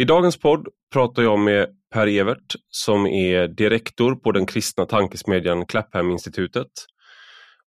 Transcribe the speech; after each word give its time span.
I 0.00 0.04
dagens 0.04 0.36
podd 0.36 0.68
pratar 0.92 1.22
jag 1.22 1.38
med 1.38 1.66
Per 1.94 2.06
Evert 2.06 2.54
som 2.70 3.06
är 3.06 3.48
direktor 3.48 4.14
på 4.14 4.32
den 4.32 4.46
kristna 4.46 4.86
tankesmedjan 4.86 5.66
Clapham-institutet. 5.66 6.66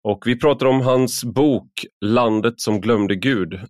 Och 0.08 0.22
vi 0.26 0.38
pratar 0.38 0.66
om 0.66 0.80
hans 0.80 1.24
bok 1.24 1.70
Landet 2.04 2.60
som 2.60 2.80
glömde 2.80 3.16
Gud 3.16 3.60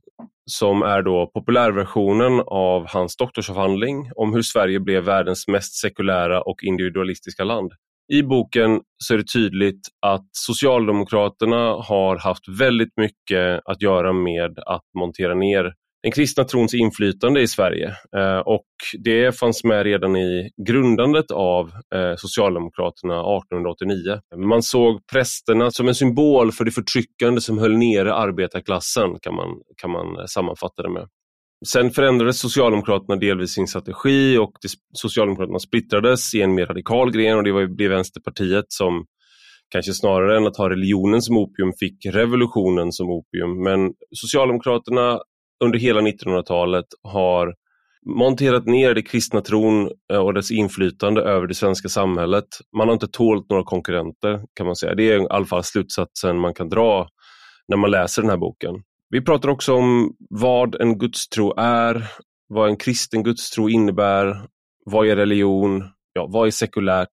som 0.51 0.83
är 0.83 1.03
då 1.03 1.31
populärversionen 1.35 2.41
av 2.47 2.87
hans 2.89 3.17
doktorsavhandling 3.17 4.11
om 4.17 4.35
hur 4.35 4.43
Sverige 4.43 4.81
blev 4.81 5.05
världens 5.05 5.49
mest 5.49 5.75
sekulära 5.75 6.43
och 6.43 6.63
individualistiska 6.63 7.45
land. 7.45 7.73
I 8.13 8.23
boken 8.23 8.81
så 8.97 9.15
är 9.15 9.19
det 9.19 9.33
tydligt 9.33 9.89
att 10.07 10.29
Socialdemokraterna 10.33 11.73
har 11.73 12.17
haft 12.17 12.49
väldigt 12.61 12.97
mycket 12.97 13.61
att 13.65 13.83
göra 13.83 14.13
med 14.13 14.59
att 14.67 14.85
montera 14.99 15.35
ner 15.35 15.75
den 16.03 16.13
kristna 16.13 16.45
trons 16.45 16.75
inflytande 16.75 17.41
i 17.41 17.49
Sverige 17.49 17.95
eh, 18.17 18.39
och 18.39 18.67
det 18.99 19.39
fanns 19.39 19.65
med 19.65 19.83
redan 19.83 20.17
i 20.17 20.51
grundandet 20.67 21.31
av 21.31 21.71
eh, 21.95 22.17
Socialdemokraterna 22.17 23.15
1889. 23.15 24.21
Man 24.37 24.63
såg 24.63 25.07
prästerna 25.13 25.71
som 25.71 25.89
en 25.89 25.95
symbol 25.95 26.53
för 26.53 26.65
det 26.65 26.71
förtryckande 26.71 27.41
som 27.41 27.59
höll 27.59 27.77
nere 27.77 28.15
arbetarklassen 28.15 29.19
kan 29.23 29.35
man, 29.35 29.49
kan 29.77 29.91
man 29.91 30.19
eh, 30.19 30.25
sammanfatta 30.27 30.83
det 30.83 30.91
med. 30.91 31.09
Sen 31.67 31.91
förändrades 31.91 32.41
Socialdemokraterna 32.41 33.17
delvis 33.17 33.51
sin 33.51 33.67
strategi 33.67 34.39
och 34.39 34.53
Socialdemokraterna 34.95 35.59
splittrades 35.59 36.35
i 36.35 36.43
en 36.43 36.55
mer 36.55 36.67
radikal 36.67 37.13
gren 37.13 37.37
och 37.37 37.45
det 37.45 37.53
var, 37.53 37.67
blev 37.67 37.91
Vänsterpartiet 37.91 38.65
som 38.69 39.05
kanske 39.71 39.93
snarare 39.93 40.37
än 40.37 40.47
att 40.47 40.57
ha 40.57 40.71
religionen 40.71 41.23
som 41.23 41.37
opium 41.37 41.73
fick 41.81 42.07
revolutionen 42.07 42.93
som 42.93 43.11
opium. 43.11 43.63
Men 43.63 43.93
Socialdemokraterna 44.17 45.21
under 45.65 45.79
hela 45.79 46.01
1900-talet 46.01 46.87
har 47.03 47.55
monterat 48.07 48.67
ner 48.67 48.95
det 48.95 49.03
kristna 49.03 49.41
tron 49.41 49.91
eh, 50.13 50.19
och 50.19 50.35
dess 50.35 50.51
inflytande 50.51 51.23
över 51.23 51.47
det 51.47 51.55
svenska 51.55 51.89
samhället. 51.89 52.47
Man 52.77 52.89
har 52.89 52.93
inte 52.93 53.09
tålt 53.09 53.51
några 53.51 53.65
konkurrenter 53.65 54.41
kan 54.55 54.67
man 54.67 54.77
säga. 54.77 54.95
Det 54.95 55.13
är 55.13 55.23
i 55.23 55.27
alla 55.31 55.47
fall 55.47 55.65
slutsatsen 55.65 56.39
man 56.39 56.55
kan 56.55 56.69
dra 56.69 57.09
när 57.69 57.77
man 57.77 57.91
läser 57.91 58.23
den 58.23 58.31
här 58.31 58.39
boken. 58.39 58.75
Vi 59.11 59.21
pratar 59.21 59.49
också 59.49 59.75
om 59.75 60.17
vad 60.31 60.81
en 60.81 60.99
gudstro 60.99 61.55
är, 61.57 62.07
vad 62.49 62.69
en 62.69 62.77
kristen 62.77 63.23
gudstro 63.23 63.69
innebär, 63.69 64.37
vad 64.85 65.07
är 65.07 65.17
religion, 65.17 65.85
ja, 66.13 66.27
vad 66.31 66.47
är 66.47 66.51
sekulärt 66.51 67.09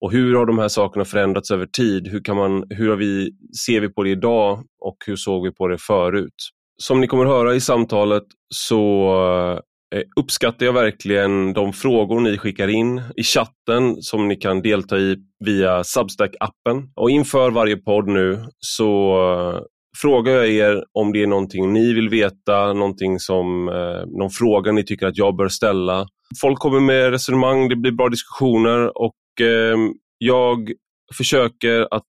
och 0.00 0.12
hur 0.12 0.34
har 0.34 0.46
de 0.46 0.58
här 0.58 0.68
sakerna 0.68 1.04
förändrats 1.04 1.50
över 1.50 1.66
tid? 1.66 2.08
Hur, 2.08 2.24
kan 2.24 2.36
man, 2.36 2.64
hur 2.70 2.88
har 2.88 2.96
vi, 2.96 3.30
ser 3.66 3.80
vi 3.80 3.88
på 3.88 4.02
det 4.02 4.10
idag 4.10 4.64
och 4.80 4.96
hur 5.06 5.16
såg 5.16 5.44
vi 5.44 5.52
på 5.52 5.68
det 5.68 5.78
förut? 5.78 6.34
Som 6.76 7.00
ni 7.00 7.06
kommer 7.06 7.24
höra 7.24 7.54
i 7.54 7.60
samtalet 7.60 8.24
så 8.54 9.12
eh, 9.94 10.02
uppskattar 10.20 10.66
jag 10.66 10.72
verkligen 10.72 11.52
de 11.52 11.72
frågor 11.72 12.20
ni 12.20 12.38
skickar 12.38 12.68
in 12.68 13.02
i 13.16 13.22
chatten 13.22 14.02
som 14.02 14.28
ni 14.28 14.36
kan 14.36 14.62
delta 14.62 14.98
i 14.98 15.16
via 15.44 15.82
Substack-appen. 15.82 16.92
Och 16.96 17.10
inför 17.10 17.50
varje 17.50 17.76
podd 17.76 18.08
nu 18.08 18.44
så 18.58 19.14
eh, 19.54 19.60
frågar 20.00 20.32
jag 20.32 20.48
er 20.48 20.84
om 20.92 21.12
det 21.12 21.22
är 21.22 21.26
någonting 21.26 21.72
ni 21.72 21.92
vill 21.92 22.08
veta, 22.08 22.72
någonting 22.72 23.18
som, 23.18 23.68
eh, 23.68 24.18
någon 24.18 24.30
fråga 24.30 24.72
ni 24.72 24.84
tycker 24.84 25.06
att 25.06 25.18
jag 25.18 25.36
bör 25.36 25.48
ställa. 25.48 26.06
Folk 26.40 26.58
kommer 26.58 26.80
med 26.80 27.10
resonemang, 27.10 27.68
det 27.68 27.76
blir 27.76 27.92
bra 27.92 28.08
diskussioner 28.08 28.98
och 28.98 29.40
eh, 29.40 29.76
jag 30.18 30.72
försöker 31.16 31.80
att 31.90 32.02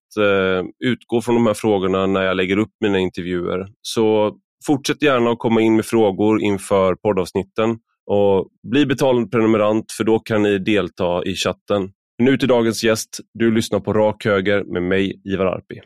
utgå 0.84 1.20
från 1.22 1.34
de 1.34 1.46
här 1.46 1.54
frågorna 1.54 2.06
när 2.06 2.22
jag 2.22 2.36
lägger 2.36 2.56
upp 2.56 2.70
mina 2.80 2.98
intervjuer. 2.98 3.66
Så 3.82 4.36
Fortsätt 4.66 5.02
gärna 5.02 5.30
att 5.30 5.38
komma 5.38 5.60
in 5.60 5.76
med 5.76 5.84
frågor 5.84 6.42
inför 6.42 6.94
poddavsnitten 6.94 7.78
och 8.06 8.48
bli 8.70 8.86
betalande 8.86 9.30
prenumerant 9.30 9.92
för 9.92 10.04
då 10.04 10.18
kan 10.18 10.42
ni 10.42 10.58
delta 10.58 11.24
i 11.24 11.34
chatten. 11.34 11.90
Nu 12.18 12.38
till 12.38 12.48
dagens 12.48 12.84
gäst. 12.84 13.20
Du 13.34 13.50
lyssnar 13.50 13.80
på 13.80 13.92
Rak 13.92 14.24
Höger 14.24 14.64
med 14.64 14.82
mig, 14.82 15.20
Ivar 15.24 15.46
Arpi. 15.46 15.80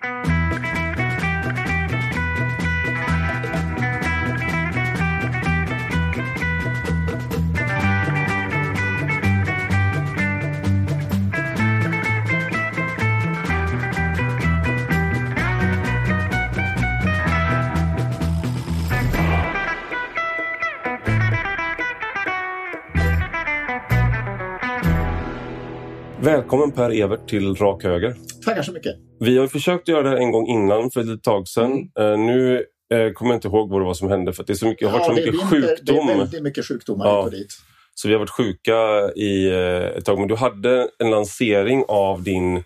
Välkommen 26.23 26.73
Per 26.73 26.91
Evert 26.91 27.29
till 27.29 27.55
Rak 27.55 27.85
Höger. 27.85 28.17
Tackar 28.45 28.63
så 28.63 28.73
mycket. 28.73 28.97
Vi 29.21 29.39
har 29.39 29.47
försökt 29.47 29.89
göra 29.89 30.03
det 30.03 30.09
här 30.09 30.17
en 30.17 30.33
gång 30.33 30.47
innan 30.47 30.91
för 30.91 31.15
ett 31.15 31.23
tag 31.23 31.49
sedan. 31.49 31.91
Mm. 31.99 32.13
Uh, 32.13 32.27
nu 32.27 32.65
uh, 32.95 33.13
kommer 33.13 33.31
jag 33.31 33.37
inte 33.37 33.49
ihåg 33.49 33.71
vad 33.71 33.81
det 33.81 33.85
var 33.85 33.95
som 33.95 34.09
hände 34.09 34.33
för 34.33 34.45
det, 34.45 34.53
är 34.53 34.55
så 34.55 34.67
mycket, 34.67 34.83
ja, 34.83 34.89
har 34.89 34.99
varit 34.99 35.07
så 35.07 35.13
mycket 35.13 35.35
vinter, 35.35 35.47
sjukdom. 35.47 36.07
Det 36.07 36.13
är 36.13 36.19
väldigt 36.19 36.43
mycket 36.43 36.67
sjukdomar 36.67 37.07
ja. 37.07 37.25
hit 37.25 37.33
dit. 37.33 37.53
Så 37.95 38.09
vi 38.09 38.15
har 38.15 38.19
varit 38.19 38.31
sjuka 38.31 38.73
i 39.17 39.51
uh, 39.51 39.57
ett 39.99 40.05
tag. 40.05 40.19
Men 40.19 40.29
du 40.29 40.35
hade 40.35 40.89
en 40.99 41.11
lansering 41.11 41.85
av 41.89 42.23
din 42.23 42.63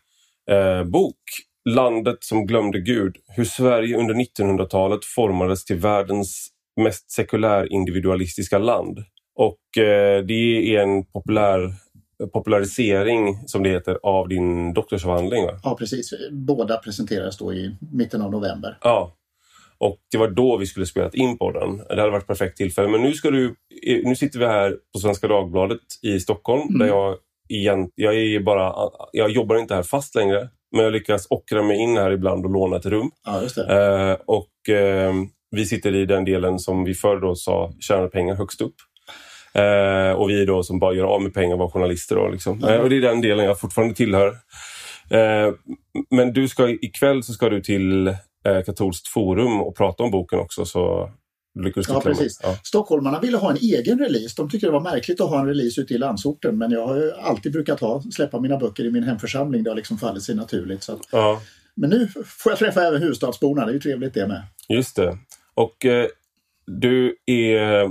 bok 0.85 1.17
Landet 1.69 2.17
som 2.21 2.47
glömde 2.47 2.81
Gud. 2.81 3.17
Hur 3.37 3.45
Sverige 3.45 3.99
under 3.99 4.15
1900-talet 4.15 5.05
formades 5.05 5.65
till 5.65 5.77
världens 5.77 6.49
mest 6.81 7.11
sekulär 7.11 7.73
individualistiska 7.73 8.59
land. 8.59 8.99
Och 9.39 9.59
det 10.27 10.75
är 10.75 10.83
en 10.83 11.05
populär 11.05 11.73
popularisering, 12.27 13.39
som 13.47 13.63
det 13.63 13.71
heter, 13.71 13.99
av 14.03 14.29
din 14.29 14.75
doktorsavhandling. 14.75 15.45
Va? 15.45 15.61
Ja, 15.63 15.77
precis. 15.79 16.13
Båda 16.31 16.77
presenterades 16.77 17.39
då 17.39 17.53
i 17.53 17.77
mitten 17.93 18.23
av 18.23 18.31
november. 18.31 18.79
Ja, 18.83 19.17
och 19.79 19.99
det 20.11 20.19
var 20.19 20.29
då 20.29 20.57
vi 20.57 20.67
skulle 20.67 20.87
spelat 20.87 21.15
in 21.15 21.39
på 21.39 21.51
den. 21.51 21.77
Det 21.77 22.01
hade 22.01 22.11
varit 22.11 22.27
perfekt 22.27 22.57
tillfälle. 22.57 22.89
Men 22.89 23.03
nu, 23.03 23.13
ska 23.13 23.31
du, 23.31 23.55
nu 24.05 24.17
sitter 24.17 24.39
vi 24.39 24.47
här 24.47 24.77
på 24.93 24.99
Svenska 24.99 25.29
Dagbladet 25.29 25.81
i 26.03 26.21
Stockholm 26.21 26.63
mm. 26.63 26.79
där 26.79 26.87
jag 26.87 27.17
igen, 27.49 27.91
jag, 27.95 28.15
är 28.15 28.41
bara, 28.41 28.73
jag 29.13 29.31
jobbar 29.31 29.57
inte 29.57 29.75
här 29.75 29.83
fast 29.83 30.15
längre. 30.15 30.49
Men 30.73 30.85
jag 30.85 30.93
lyckas 30.93 31.27
ockra 31.31 31.63
mig 31.63 31.79
in 31.79 31.97
här 31.97 32.11
ibland 32.11 32.45
och 32.45 32.53
låna 32.53 32.77
ett 32.77 32.87
rum. 32.87 33.11
Ja. 33.25 33.43
Eh, 33.77 34.17
och 34.27 34.75
eh, 34.75 35.13
vi 35.51 35.67
sitter 35.67 35.95
i 35.95 36.07
den 36.07 36.25
delen 36.25 36.59
som 36.59 36.85
vi 36.85 36.95
förr 36.95 37.21
då 37.21 37.35
sa 37.35 37.73
tjänar 37.81 38.09
pengar 38.09 38.35
högst 38.35 38.61
upp. 38.61 38.75
Eh, 39.55 40.13
och 40.13 40.31
vi 40.31 40.45
då 40.45 40.63
som 40.63 40.79
bara 40.79 40.95
gör 40.95 41.05
av 41.05 41.23
med 41.23 41.35
pengar 41.35 41.57
var 41.57 41.69
journalister. 41.69 42.17
Då, 42.17 42.29
liksom. 42.29 42.65
eh, 42.65 42.77
och 42.77 42.91
det 42.91 42.97
är 42.97 43.01
den 43.01 43.21
delen 43.21 43.45
jag 43.45 43.61
fortfarande 43.61 43.95
tillhör. 43.95 44.29
Eh, 45.11 45.53
men 46.11 46.33
du 46.33 46.49
ska, 46.49 46.69
ikväll 46.69 47.23
så 47.23 47.33
ska 47.33 47.49
du 47.49 47.61
till 47.61 48.07
eh, 48.09 48.63
Katolskt 48.67 49.09
forum 49.09 49.61
och 49.61 49.77
prata 49.77 50.03
om 50.03 50.11
boken 50.11 50.39
också. 50.39 50.65
Så 50.65 51.11
lyckades 51.61 51.89
ja, 51.89 52.01
precis. 52.01 52.41
Ja. 52.43 52.57
Stockholmarna 52.63 53.21
ville 53.21 53.37
ha 53.37 53.51
en 53.51 53.57
egen 53.57 53.99
release. 53.99 54.35
De 54.37 54.51
tyckte 54.51 54.67
det 54.67 54.71
var 54.71 54.81
märkligt 54.81 55.21
att 55.21 55.31
ha 55.31 55.41
en 55.41 55.47
release 55.47 55.81
ute 55.81 55.95
i 55.95 55.99
landsorten. 55.99 56.59
Men 56.59 56.71
jag 56.71 56.87
har 56.87 57.13
alltid 57.23 57.53
brukat 57.53 57.81
ha, 57.81 58.03
släppa 58.13 58.41
mina 58.41 58.59
böcker 58.59 58.85
i 58.85 58.91
min 58.91 59.03
hemförsamling. 59.03 59.63
Det 59.63 59.71
har 59.71 59.77
liksom 59.77 59.99
fallit 59.99 60.23
sig 60.23 60.35
naturligt. 60.35 60.83
Så 60.83 60.93
att, 60.93 61.01
ja. 61.11 61.41
Men 61.75 61.91
nu 61.91 62.09
får 62.25 62.53
jag 62.53 62.59
träffa 62.59 62.83
även 62.83 63.03
huvudstadsborna. 63.03 63.65
Det 63.65 63.71
är 63.71 63.75
ju 63.75 63.81
trevligt 63.81 64.15
det 64.15 64.27
med. 64.27 64.43
Just 64.69 64.97
det. 64.97 65.19
Och 65.55 65.85
eh, 65.85 66.07
du 66.67 67.17
är 67.27 67.89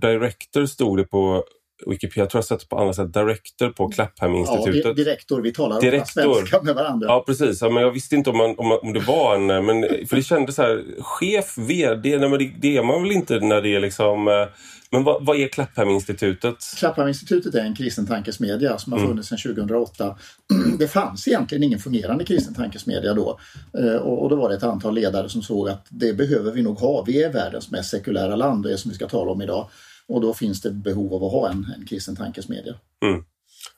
director 0.00 0.66
stod 0.66 0.98
det 0.98 1.04
på 1.04 1.44
Wikipedia, 1.86 2.22
jag 2.22 2.30
tror 2.30 2.38
jag 2.38 2.44
sett 2.44 2.68
på 2.68 2.78
andra 2.78 2.92
sätt, 2.92 3.14
director 3.14 3.70
på 3.70 3.88
Clapham-institutet. 3.88 4.84
Ja, 4.84 4.92
direktor, 4.92 5.40
vi 5.40 5.52
talar 5.52 5.80
direktor. 5.80 6.34
svenska 6.34 6.62
med 6.62 6.74
varandra. 6.74 7.06
Ja, 7.08 7.24
precis. 7.26 7.62
Ja, 7.62 7.70
men 7.70 7.82
jag 7.82 7.90
visste 7.90 8.16
inte 8.16 8.30
om, 8.30 8.36
man, 8.36 8.54
om, 8.58 8.78
om 8.82 8.92
det 8.92 9.00
var 9.00 9.34
en... 9.34 9.46
Men, 9.46 9.82
för 10.08 10.16
det 10.16 10.22
kändes 10.22 10.54
så 10.54 10.62
här, 10.62 10.84
chef, 10.98 11.58
vd, 11.58 12.18
nej, 12.18 12.28
men 12.28 12.38
det, 12.38 12.50
det 12.60 12.76
är 12.76 12.82
man 12.82 13.02
väl 13.02 13.12
inte 13.12 13.40
när 13.40 13.62
det 13.62 13.74
är 13.74 13.80
liksom... 13.80 14.28
Eh, 14.28 14.46
men 14.92 15.04
vad, 15.04 15.26
vad 15.26 15.36
är 15.36 15.48
Clapham-institutet? 15.48 16.56
Clapham-institutet 16.76 17.54
är 17.54 17.60
en 17.60 17.74
kristen 17.74 18.06
tankesmedja 18.06 18.78
som 18.78 18.92
har 18.92 18.98
mm. 18.98 19.10
funnits 19.10 19.28
sedan 19.28 19.38
2008. 19.38 20.16
Det 20.78 20.88
fanns 20.88 21.28
egentligen 21.28 21.64
ingen 21.64 21.78
fungerande 21.78 22.24
kristen 22.24 22.54
tankesmedja 22.54 23.14
då. 23.14 23.38
Eh, 23.78 23.94
och 23.94 24.28
då 24.28 24.36
var 24.36 24.48
det 24.48 24.54
ett 24.54 24.62
antal 24.62 24.94
ledare 24.94 25.28
som 25.28 25.42
såg 25.42 25.68
att 25.68 25.86
det 25.88 26.12
behöver 26.12 26.52
vi 26.52 26.62
nog 26.62 26.78
ha. 26.78 27.04
Vi 27.06 27.22
är 27.22 27.32
världens 27.32 27.70
mest 27.70 27.90
sekulära 27.90 28.36
land, 28.36 28.62
det 28.62 28.78
som 28.78 28.90
vi 28.90 28.94
ska 28.94 29.08
tala 29.08 29.30
om 29.30 29.42
idag. 29.42 29.70
Och 30.10 30.20
då 30.20 30.34
finns 30.34 30.60
det 30.60 30.70
behov 30.70 31.14
av 31.14 31.24
att 31.24 31.32
ha 31.32 31.50
en, 31.50 31.74
en 31.78 31.86
kristen 31.86 32.16
tankesmedja. 32.16 32.74
Mm. 33.04 33.24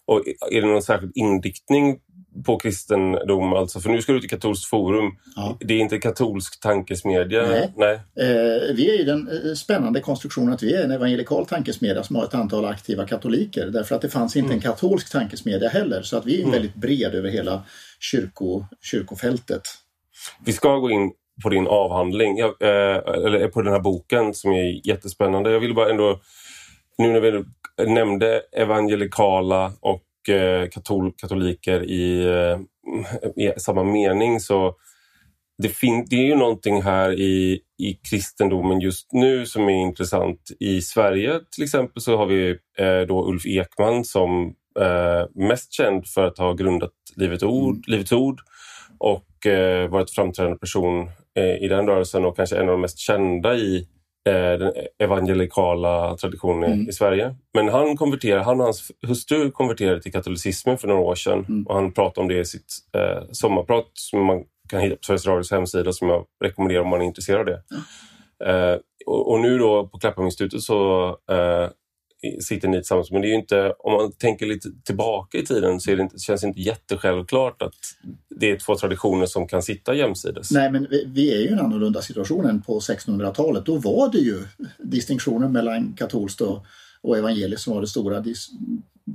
Och 0.06 0.22
är 0.50 0.60
det 0.60 0.66
någon 0.66 0.82
särskild 0.82 1.12
inriktning 1.14 1.98
på 2.46 2.58
kristendom? 2.58 3.52
Alltså, 3.52 3.80
för 3.80 3.90
nu 3.90 4.02
ska 4.02 4.12
du 4.12 4.20
till 4.20 4.30
katolskt 4.30 4.64
forum. 4.64 5.16
Ja. 5.36 5.56
Det 5.60 5.74
är 5.74 5.78
inte 5.78 5.98
katolsk 5.98 6.60
tankesmedja? 6.60 7.42
Nej. 7.42 7.72
Nej. 7.76 7.94
Eh, 7.94 8.74
vi 8.74 8.90
är 8.90 9.00
i 9.00 9.04
den 9.04 9.28
eh, 9.28 9.54
spännande 9.54 10.00
konstruktionen 10.00 10.54
att 10.54 10.62
vi 10.62 10.74
är 10.74 10.84
en 10.84 10.90
evangelikal 10.90 11.46
tankesmedja 11.46 12.02
som 12.02 12.16
har 12.16 12.24
ett 12.24 12.34
antal 12.34 12.64
aktiva 12.64 13.06
katoliker. 13.06 13.66
Därför 13.66 13.94
att 13.94 14.02
det 14.02 14.08
fanns 14.08 14.36
inte 14.36 14.46
mm. 14.46 14.56
en 14.56 14.62
katolsk 14.62 15.12
tankesmedja 15.12 15.68
heller. 15.68 16.02
Så 16.02 16.16
att 16.16 16.26
vi 16.26 16.36
är 16.36 16.40
mm. 16.40 16.50
väldigt 16.50 16.74
bred 16.74 17.14
över 17.14 17.30
hela 17.30 17.62
kyrko, 18.00 18.64
kyrkofältet. 18.80 19.62
Vi 20.44 20.52
ska 20.52 20.78
gå 20.78 20.90
in 20.90 21.12
på 21.42 21.48
din 21.48 21.66
avhandling, 21.66 22.36
jag, 22.36 22.48
eh, 22.60 22.96
eller 23.24 23.48
på 23.48 23.62
den 23.62 23.72
här 23.72 23.80
boken 23.80 24.34
som 24.34 24.52
är 24.52 24.86
jättespännande. 24.88 25.50
Jag 25.50 25.60
vill 25.60 25.74
bara 25.74 25.90
ändå 25.90 26.20
nu 26.98 27.12
när 27.12 27.20
vi 27.20 27.44
nämnde 27.86 28.42
evangelikala 28.56 29.72
och 29.80 30.34
eh, 30.34 30.68
katol 30.68 31.12
katoliker 31.16 31.82
i, 31.82 32.24
eh, 32.24 32.58
i 33.44 33.52
samma 33.56 33.84
mening 33.84 34.40
så 34.40 34.74
det, 35.62 35.68
fin 35.68 36.06
det 36.10 36.16
är 36.16 36.26
ju 36.26 36.36
någonting 36.36 36.82
här 36.82 37.12
i, 37.12 37.60
i 37.78 37.94
kristendomen 38.10 38.80
just 38.80 39.12
nu 39.12 39.46
som 39.46 39.68
är 39.68 39.82
intressant. 39.82 40.40
I 40.60 40.80
Sverige 40.80 41.40
till 41.54 41.64
exempel 41.64 42.02
så 42.02 42.16
har 42.16 42.26
vi 42.26 42.50
eh, 42.78 43.00
då 43.08 43.28
Ulf 43.28 43.46
Ekman 43.46 44.04
som 44.04 44.54
eh, 44.80 45.48
mest 45.48 45.72
känd 45.72 46.06
för 46.06 46.26
att 46.26 46.38
ha 46.38 46.52
grundat 46.52 46.92
Livets 47.16 47.42
Ord, 47.42 47.74
mm. 47.74 47.82
Livets 47.86 48.12
Ord 48.12 48.40
och 48.98 49.46
eh, 49.46 49.88
varit 49.88 50.10
framträdande 50.10 50.58
person 50.58 51.10
i 51.40 51.68
den 51.68 51.86
rörelsen 51.86 52.24
och 52.24 52.36
kanske 52.36 52.56
en 52.56 52.68
av 52.68 52.72
de 52.72 52.80
mest 52.80 52.98
kända 52.98 53.54
i 53.54 53.88
eh, 54.28 54.58
den 54.58 54.72
evangelikala 54.98 56.16
traditionen 56.16 56.72
mm. 56.72 56.88
i 56.88 56.92
Sverige. 56.92 57.34
Men 57.54 57.68
han 57.68 57.96
konverterade, 57.96 58.42
han 58.42 58.60
och 58.60 58.64
hans 58.64 58.90
hustru 59.06 59.50
konverterade 59.50 60.02
till 60.02 60.12
katolicismen 60.12 60.78
för 60.78 60.88
några 60.88 61.00
år 61.00 61.14
sedan 61.14 61.44
mm. 61.48 61.66
och 61.66 61.74
han 61.74 61.92
pratade 61.92 62.22
om 62.22 62.28
det 62.28 62.40
i 62.40 62.44
sitt 62.44 62.74
eh, 62.96 63.22
sommarprat 63.32 63.90
som 63.92 64.24
man 64.24 64.44
kan 64.68 64.80
hitta 64.80 64.96
på 64.96 65.02
Sveriges 65.04 65.26
Radios 65.26 65.50
hemsida 65.50 65.92
som 65.92 66.08
jag 66.08 66.24
rekommenderar 66.44 66.82
om 66.82 66.88
man 66.88 67.00
är 67.00 67.04
intresserad 67.04 67.40
av 67.40 67.46
det. 67.46 67.62
Mm. 67.70 68.80
och, 69.06 69.32
och, 69.32 69.40
nu 69.40 69.58
då 69.58 69.86
på 69.86 69.98
Klapphamninstitutet 69.98 70.60
så 70.60 71.08
eh, 71.30 71.68
sitter 72.40 72.68
ni 72.68 72.76
tillsammans. 72.76 73.10
Men 73.10 73.22
det 73.22 73.26
är 73.26 73.30
ju 73.30 73.36
inte, 73.36 73.74
om 73.78 73.92
man 73.92 74.12
tänker 74.12 74.46
lite 74.46 74.68
tillbaka 74.84 75.38
i 75.38 75.46
tiden 75.46 75.80
så 75.80 75.90
är 75.90 75.96
det 75.96 76.02
inte, 76.02 76.18
känns 76.18 76.40
det 76.40 76.46
inte 76.46 76.60
jättesjälvklart 76.60 77.62
att 77.62 77.74
det 78.28 78.50
är 78.50 78.56
två 78.56 78.76
traditioner 78.76 79.26
som 79.26 79.48
kan 79.48 79.62
sitta 79.62 79.94
jämsides. 79.94 80.50
Nej, 80.50 80.70
men 80.72 80.86
vi, 80.90 81.04
vi 81.06 81.34
är 81.34 81.38
ju 81.38 81.48
i 81.48 81.52
en 81.52 81.60
annorlunda 81.60 82.02
situation 82.02 82.46
än 82.46 82.62
på 82.62 82.80
1600-talet. 82.80 83.66
Då 83.66 83.76
var 83.76 84.12
det 84.12 84.18
ju 84.18 84.42
distinktionen 84.78 85.52
mellan 85.52 85.92
katolskt 85.92 86.40
och, 86.40 86.64
och 87.00 87.18
evangeliskt 87.18 87.62
som 87.64 87.74
var 87.74 87.80
den 87.80 87.88
stora 87.88 88.24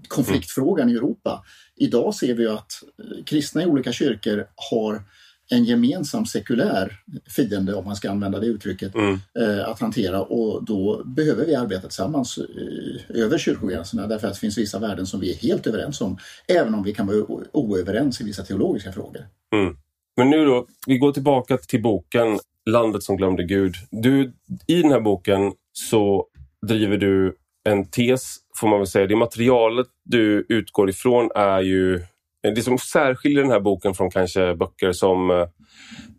konfliktfrågan 0.07 0.83
mm. 0.83 0.95
i 0.95 0.97
Europa. 0.97 1.43
Idag 1.75 2.15
ser 2.15 2.33
vi 2.33 2.47
att 2.47 2.71
eh, 2.99 3.23
kristna 3.25 3.63
i 3.63 3.65
olika 3.65 3.91
kyrkor 3.91 4.47
har 4.71 5.01
en 5.49 5.63
gemensam 5.63 6.25
sekulär 6.25 6.99
fiende, 7.35 7.73
om 7.73 7.85
man 7.85 7.95
ska 7.95 8.11
använda 8.11 8.39
det 8.39 8.45
uttrycket, 8.45 8.95
mm. 8.95 9.19
eh, 9.39 9.69
att 9.69 9.79
hantera 9.79 10.21
och 10.21 10.65
då 10.65 11.03
behöver 11.05 11.45
vi 11.45 11.55
arbeta 11.55 11.87
tillsammans 11.87 12.37
eh, 12.37 13.21
över 13.21 13.37
kyrkogränserna 13.37 14.07
därför 14.07 14.27
att 14.27 14.33
det 14.33 14.39
finns 14.39 14.57
vissa 14.57 14.79
värden 14.79 15.05
som 15.05 15.19
vi 15.19 15.31
är 15.31 15.35
helt 15.35 15.67
överens 15.67 16.01
om, 16.01 16.17
även 16.47 16.73
om 16.73 16.83
vi 16.83 16.93
kan 16.93 17.07
vara 17.07 17.25
oöverens 17.51 18.21
i 18.21 18.23
vissa 18.23 18.43
teologiska 18.43 18.91
frågor. 18.91 19.21
Mm. 19.53 19.77
Men 20.17 20.29
nu 20.29 20.45
då, 20.45 20.67
vi 20.87 20.97
går 20.97 21.11
tillbaka 21.11 21.57
till 21.57 21.81
boken 21.81 22.39
Landet 22.65 23.03
som 23.03 23.17
glömde 23.17 23.43
Gud. 23.43 23.75
Du, 23.91 24.33
I 24.67 24.81
den 24.81 24.91
här 24.91 25.01
boken 25.01 25.53
så 25.73 26.27
driver 26.67 26.97
du 26.97 27.35
en 27.69 27.85
tes, 27.85 28.37
får 28.59 28.67
man 28.67 28.79
väl 28.79 28.87
säga. 28.87 29.07
Det 29.07 29.15
materialet 29.15 29.87
du 30.03 30.45
utgår 30.49 30.89
ifrån 30.89 31.29
är 31.35 31.61
ju 31.61 32.01
det 32.55 32.61
som 32.61 32.77
särskiljer 32.77 33.41
den 33.41 33.51
här 33.51 33.59
boken 33.59 33.93
från 33.93 34.11
kanske 34.11 34.55
böcker 34.55 34.91
som 34.91 35.31
eh, 35.31 35.47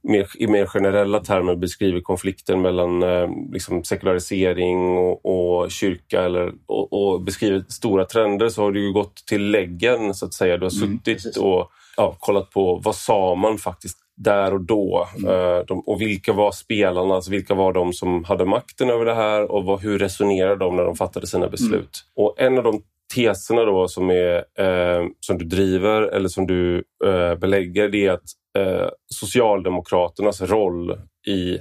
mer, 0.03 0.27
i 0.35 0.47
mer 0.47 0.67
generella 0.67 1.21
termer 1.21 1.57
beskriver 1.57 2.01
konflikten 2.01 2.63
mellan 2.63 3.03
eh, 3.03 3.29
liksom 3.53 3.85
sekularisering 3.85 4.99
och, 4.99 5.27
och 5.27 5.71
kyrka 5.71 6.25
eller, 6.25 6.53
och, 6.67 6.93
och, 6.93 7.23
beskriver 7.23 7.65
stora 7.69 8.05
trender 8.05 8.49
så 8.49 8.63
har 8.63 8.73
du 8.73 8.93
gått 8.93 9.17
till 9.27 9.51
läggen 9.51 10.15
så 10.15 10.27
att 10.27 10.35
säga. 10.35 10.57
Du 10.57 10.65
har 10.65 10.85
mm, 10.85 11.01
suttit 11.05 11.37
och 11.37 11.71
ja, 11.97 12.17
kollat 12.19 12.51
på 12.51 12.81
vad 12.85 12.95
sa 12.95 13.35
man 13.35 13.59
faktiskt 13.59 13.99
där 14.17 14.55
och 14.55 14.61
då. 14.61 15.09
Mm. 15.17 15.65
De, 15.67 15.81
och 15.81 16.01
vilka 16.01 16.33
var 16.33 16.53
spelarna, 16.53 17.15
alltså 17.15 17.31
vilka 17.31 17.55
var 17.55 17.73
de 17.73 17.93
som 17.93 18.25
hade 18.25 18.45
makten 18.45 18.91
över 18.91 19.05
det 19.05 19.15
här 19.15 19.51
och 19.51 19.65
vad, 19.65 19.81
hur 19.81 19.99
resonerade 19.99 20.57
de 20.57 20.77
när 20.77 20.85
de 20.85 20.97
fattade 20.97 21.27
sina 21.27 21.49
beslut? 21.49 21.75
Mm. 21.77 21.91
Och 22.17 22.41
en 22.41 22.59
av 22.59 22.65
de 22.65 22.83
teserna 23.15 23.65
då 23.65 23.89
som, 23.89 24.11
är, 24.11 24.37
eh, 24.37 25.07
som 25.21 25.39
du 25.39 25.45
driver 25.45 26.03
eller 26.03 26.29
som 26.29 26.47
du 26.47 26.85
eh, 27.05 27.35
belägger 27.35 27.89
det 27.89 28.07
är 28.07 28.13
att 28.13 28.23
eh, 28.59 28.89
Socialdemokraternas 29.07 30.41
roll 30.41 31.01
i 31.27 31.59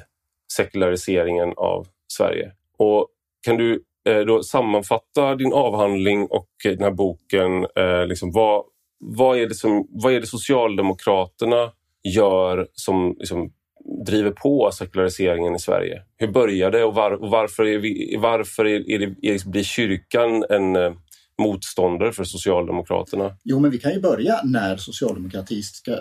sekulariseringen 0.54 1.54
av 1.58 1.88
Sverige. 2.14 2.52
Och 2.78 3.08
kan 3.46 3.58
du 3.58 3.84
eh, 4.10 4.20
då 4.20 4.44
sammanfatta 4.44 5.36
din 5.36 5.54
avhandling 5.54 6.26
och 6.26 6.50
den 6.64 6.84
här 6.84 6.92
boken? 6.92 7.68
Eh, 7.76 8.06
liksom 8.08 8.32
vad, 8.32 8.64
vad, 9.00 9.38
är 9.38 9.48
det 9.48 9.56
som, 9.56 9.88
vad 9.90 10.14
är 10.14 10.20
det 10.20 10.28
Socialdemokraterna 10.28 11.72
gör 12.16 12.68
som 12.74 13.16
liksom, 13.20 13.52
driver 14.06 14.32
på 14.32 14.72
sekulariseringen 14.74 15.56
i 15.56 15.60
Sverige? 15.60 16.02
Hur 16.18 16.28
började 16.28 16.78
det 16.78 16.84
och, 16.84 16.96
var, 16.96 17.12
och 17.12 17.30
varför, 17.30 17.66
är 17.66 17.78
vi, 17.78 18.18
varför 18.20 18.66
är, 18.66 18.92
är 18.92 19.00
det, 19.00 19.28
är, 19.28 19.50
blir 19.50 19.64
kyrkan 19.64 20.44
en 20.50 20.76
eh, 20.76 20.94
motståndare 21.38 22.12
för 22.12 22.24
Socialdemokraterna? 22.24 23.38
Jo, 23.44 23.60
men 23.60 23.72
vi 23.72 23.78
kan 23.78 23.94
ju 23.94 24.01
börja 24.01 24.42
när 24.44 24.78
socialdemokratiska, 24.78 26.00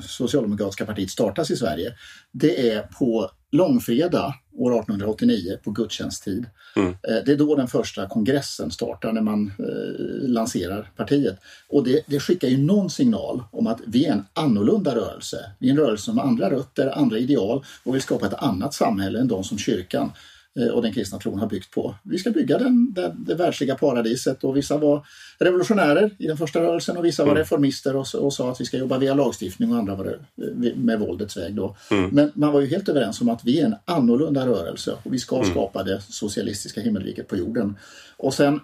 Socialdemokratiska 0.00 0.86
partiet 0.86 1.10
startas 1.10 1.50
i 1.50 1.56
Sverige. 1.56 1.92
Det 2.32 2.70
är 2.70 2.82
på 2.82 3.30
långfredag 3.52 4.34
år 4.52 4.70
1889 4.70 5.58
på 5.64 5.70
gudstjänsttid. 5.70 6.46
Mm. 6.76 6.88
Eh, 6.88 7.24
det 7.26 7.32
är 7.32 7.36
då 7.36 7.54
den 7.54 7.68
första 7.68 8.08
kongressen 8.08 8.70
startar 8.70 9.12
när 9.12 9.20
man 9.20 9.52
eh, 9.58 10.28
lanserar 10.28 10.90
partiet. 10.96 11.38
Och 11.68 11.84
det, 11.84 12.02
det, 12.06 12.20
skickar 12.20 12.48
ju 12.48 12.56
någon 12.56 12.90
signal 12.90 13.42
om 13.52 13.66
att 13.66 13.80
vi 13.86 14.06
är 14.06 14.12
en 14.12 14.24
annorlunda 14.34 14.94
rörelse. 14.94 15.36
Vi 15.58 15.66
är 15.68 15.70
en 15.70 15.78
rörelse 15.78 16.12
med 16.12 16.24
andra 16.24 16.50
rötter, 16.50 16.98
andra 16.98 17.18
ideal 17.18 17.64
och 17.84 17.94
vill 17.94 18.02
skapa 18.02 18.26
ett 18.26 18.34
annat 18.34 18.74
samhälle 18.74 19.20
än 19.20 19.28
de 19.28 19.44
som 19.44 19.58
kyrkan 19.58 20.12
och 20.72 20.82
den 20.82 20.92
kristna 20.92 21.18
tron 21.18 21.38
har 21.38 21.46
byggt 21.46 21.70
på. 21.70 21.94
Vi 22.02 22.18
ska 22.18 22.30
bygga 22.30 22.58
den, 22.58 22.92
den, 22.92 23.24
det 23.24 23.34
världsliga 23.34 23.74
paradiset 23.74 24.44
och 24.44 24.56
vissa 24.56 24.78
var 24.78 25.06
revolutionärer 25.38 26.10
i 26.18 26.26
den 26.26 26.36
första 26.36 26.60
rörelsen 26.60 26.96
och 26.96 27.04
vissa 27.04 27.24
var 27.24 27.30
mm. 27.30 27.38
reformister 27.38 27.96
och, 27.96 28.06
och, 28.14 28.32
sa 28.32 28.50
att 28.50 28.60
vi 28.60 28.64
ska 28.64 28.76
jobba 28.76 28.98
via 28.98 29.14
lagstiftning 29.14 29.72
och 29.72 29.78
andra 29.78 29.94
var 29.94 30.18
det, 30.36 30.74
med 30.76 31.00
våldets 31.00 31.36
väg. 31.36 31.54
Då. 31.54 31.76
Mm. 31.90 32.10
Men 32.10 32.32
man 32.34 32.52
var 32.52 32.60
ju 32.60 32.66
helt 32.66 32.88
överens 32.88 33.20
om 33.20 33.28
att 33.28 33.44
vi 33.44 33.60
är 33.60 33.66
en 33.66 33.74
annorlunda 33.84 34.46
rörelse 34.46 34.96
och 35.02 35.14
vi 35.14 35.18
ska 35.18 35.36
mm. 35.36 35.50
skapa 35.50 35.82
det 35.82 36.00
socialistiska 36.00 36.80
himmelriket 36.80 37.28
på 37.28 37.36
jorden. 37.36 37.76
Och 38.16 38.34
sen 38.34 38.60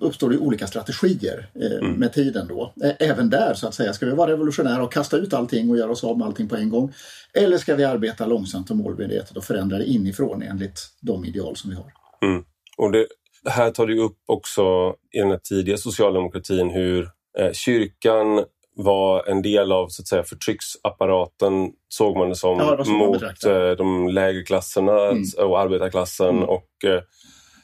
uppstår 0.00 0.30
det 0.30 0.38
olika 0.38 0.66
strategier 0.66 1.46
eh, 1.54 1.72
mm. 1.72 1.92
med 1.92 2.12
tiden 2.12 2.46
då. 2.48 2.72
Även 2.98 3.30
där 3.30 3.54
så 3.54 3.68
att 3.68 3.74
säga, 3.74 3.92
ska 3.92 4.06
vi 4.06 4.12
vara 4.12 4.30
revolutionära 4.30 4.82
och 4.82 4.92
kasta 4.92 5.16
ut 5.16 5.34
allting 5.34 5.70
och 5.70 5.76
göra 5.76 5.90
oss 5.90 6.04
av 6.04 6.18
med 6.18 6.26
allting 6.26 6.48
på 6.48 6.56
en 6.56 6.70
gång? 6.70 6.92
Eller 7.34 7.58
ska 7.58 7.74
vi 7.74 7.84
arbeta 7.84 8.26
långsamt 8.26 8.70
och 8.70 8.76
målmedvetet 8.76 9.36
och 9.36 9.44
förändra 9.44 9.78
det 9.78 9.84
inifrån 9.84 10.42
enligt 10.42 10.88
de 11.00 11.24
ideal 11.24 11.56
som 11.56 11.70
vi 11.70 11.76
har? 11.76 11.92
Mm. 12.22 12.44
Och 12.76 12.92
det, 12.92 13.06
här 13.50 13.70
tar 13.70 13.86
du 13.86 14.00
upp 14.00 14.18
också 14.26 14.94
i 15.12 15.18
den 15.18 15.38
tidiga 15.42 15.76
socialdemokratin 15.76 16.70
hur 16.70 17.08
eh, 17.38 17.52
kyrkan 17.52 18.44
var 18.76 19.28
en 19.28 19.42
del 19.42 19.72
av 19.72 19.88
så 19.88 20.02
att 20.02 20.06
säga, 20.06 20.22
förtrycksapparaten, 20.22 21.72
såg 21.88 22.16
man 22.16 22.28
det 22.28 22.36
som, 22.36 22.58
ja, 22.58 22.76
det 22.76 22.90
mot 22.90 23.22
eh, 23.22 23.70
de 23.70 24.08
lägre 24.08 24.42
klasserna 24.42 25.10
mm. 25.10 25.24
och 25.38 25.60
arbetarklassen. 25.60 26.36
Mm. 26.36 26.48
Och 26.48 26.84
eh, 26.84 27.02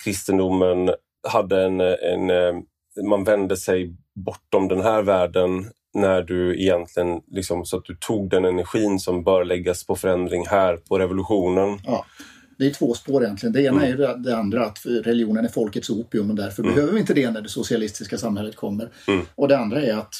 kristendomen 0.04 0.90
hade 1.28 1.64
en, 1.64 1.80
en, 1.80 2.30
eh, 2.30 2.54
man 3.08 3.24
vände 3.24 3.56
sig 3.56 3.96
bortom 4.14 4.68
den 4.68 4.80
här 4.80 5.02
världen 5.02 5.70
när 5.94 6.22
du 6.22 6.62
egentligen, 6.62 7.20
liksom, 7.30 7.64
så 7.64 7.76
att 7.76 7.84
du 7.84 7.96
tog 7.96 8.30
den 8.30 8.44
energin 8.44 8.98
som 8.98 9.24
bör 9.24 9.44
läggas 9.44 9.86
på 9.86 9.96
förändring 9.96 10.46
här, 10.46 10.76
på 10.76 10.98
revolutionen. 10.98 11.80
Ja. 11.84 12.06
Det 12.58 12.66
är 12.66 12.70
två 12.70 12.94
spår 12.94 13.24
egentligen. 13.24 13.52
Det 13.52 13.62
ena 13.62 13.84
mm. 13.84 14.00
är 14.00 14.16
det 14.16 14.36
andra, 14.36 14.66
att 14.66 14.78
religionen 14.86 15.44
är 15.44 15.48
folkets 15.48 15.90
opium 15.90 16.30
och 16.30 16.36
därför 16.36 16.62
mm. 16.62 16.74
behöver 16.74 16.92
vi 16.92 17.00
inte 17.00 17.14
det 17.14 17.30
när 17.30 17.40
det 17.40 17.48
socialistiska 17.48 18.18
samhället 18.18 18.56
kommer. 18.56 18.90
Mm. 19.08 19.26
Och 19.34 19.48
det 19.48 19.58
andra 19.58 19.82
är 19.82 19.96
att 19.96 20.14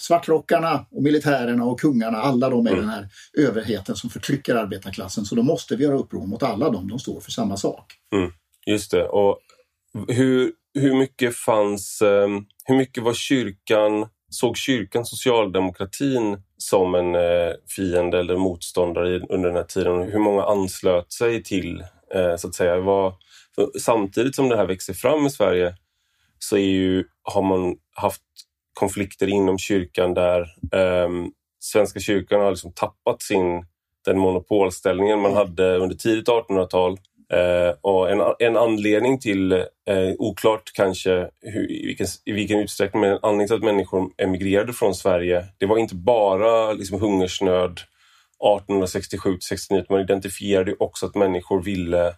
svartrockarna 0.00 0.86
och 0.90 1.02
militärerna 1.02 1.64
och 1.64 1.80
kungarna, 1.80 2.18
alla 2.18 2.50
de 2.50 2.66
är 2.66 2.70
mm. 2.70 2.80
den 2.80 2.90
här 2.90 3.08
överheten 3.38 3.96
som 3.96 4.10
förtrycker 4.10 4.54
arbetarklassen. 4.54 5.24
Så 5.24 5.34
då 5.34 5.42
måste 5.42 5.76
vi 5.76 5.84
göra 5.84 5.98
uppror 5.98 6.26
mot 6.26 6.42
alla 6.42 6.70
dem, 6.70 6.88
de 6.88 6.98
står 6.98 7.20
för 7.20 7.30
samma 7.30 7.56
sak. 7.56 7.92
Mm. 8.14 8.32
Just 8.66 8.90
det. 8.90 9.04
Och 9.04 9.38
hur, 10.08 10.52
hur 10.74 10.94
mycket 10.94 11.36
fanns, 11.36 12.02
um, 12.02 12.46
hur 12.64 12.76
mycket 12.76 13.02
var 13.02 13.14
kyrkan, 13.14 14.08
såg 14.30 14.56
kyrkan 14.56 15.04
socialdemokratin 15.04 16.42
som 16.56 16.94
en 16.94 17.14
eh, 17.14 17.52
fiende 17.76 18.18
eller 18.18 18.36
motståndare 18.36 19.20
under 19.20 19.48
den 19.48 19.56
här 19.56 19.64
tiden? 19.64 20.02
Hur 20.02 20.18
många 20.18 20.44
anslöt 20.44 21.12
sig 21.12 21.42
till, 21.42 21.84
eh, 22.14 22.36
så 22.36 22.48
att 22.48 22.54
säga? 22.54 22.80
Var, 22.80 23.14
samtidigt 23.80 24.36
som 24.36 24.48
det 24.48 24.56
här 24.56 24.66
växer 24.66 24.94
fram 24.94 25.26
i 25.26 25.30
Sverige 25.30 25.74
så 26.38 26.56
är 26.56 26.60
ju, 26.60 27.04
har 27.22 27.42
man 27.42 27.76
haft 27.94 28.22
konflikter 28.74 29.26
inom 29.26 29.58
kyrkan 29.58 30.14
där 30.14 30.46
ehm, 30.72 31.30
Svenska 31.58 32.00
kyrkan 32.00 32.40
har 32.40 32.50
liksom 32.50 32.72
tappat 32.72 33.22
sin 33.22 33.66
den 34.04 34.18
monopolställningen 34.18 35.20
man 35.20 35.34
hade 35.34 35.76
under 35.76 35.96
tidigt 35.96 36.28
1800-tal 36.28 36.98
Eh, 37.32 37.74
och 37.80 38.10
en, 38.10 38.20
en 38.38 38.56
anledning 38.56 39.18
till, 39.18 39.52
eh, 39.52 40.12
oklart 40.18 40.72
kanske 40.74 41.28
hur, 41.40 41.70
i, 41.70 41.86
vilken, 41.86 42.06
i 42.24 42.32
vilken 42.32 42.58
utsträckning, 42.58 43.00
men 43.00 43.10
en 43.10 43.18
anledning 43.22 43.46
till 43.46 43.56
att 43.56 43.62
människor 43.62 44.10
emigrerade 44.18 44.72
från 44.72 44.94
Sverige, 44.94 45.46
det 45.58 45.66
var 45.66 45.78
inte 45.78 45.94
bara 45.94 46.72
liksom, 46.72 47.00
hungersnöd 47.00 47.80
1867-69, 48.68 49.86
man 49.88 50.00
identifierade 50.00 50.74
också 50.78 51.06
att 51.06 51.14
människor 51.14 51.62
ville 51.62 52.14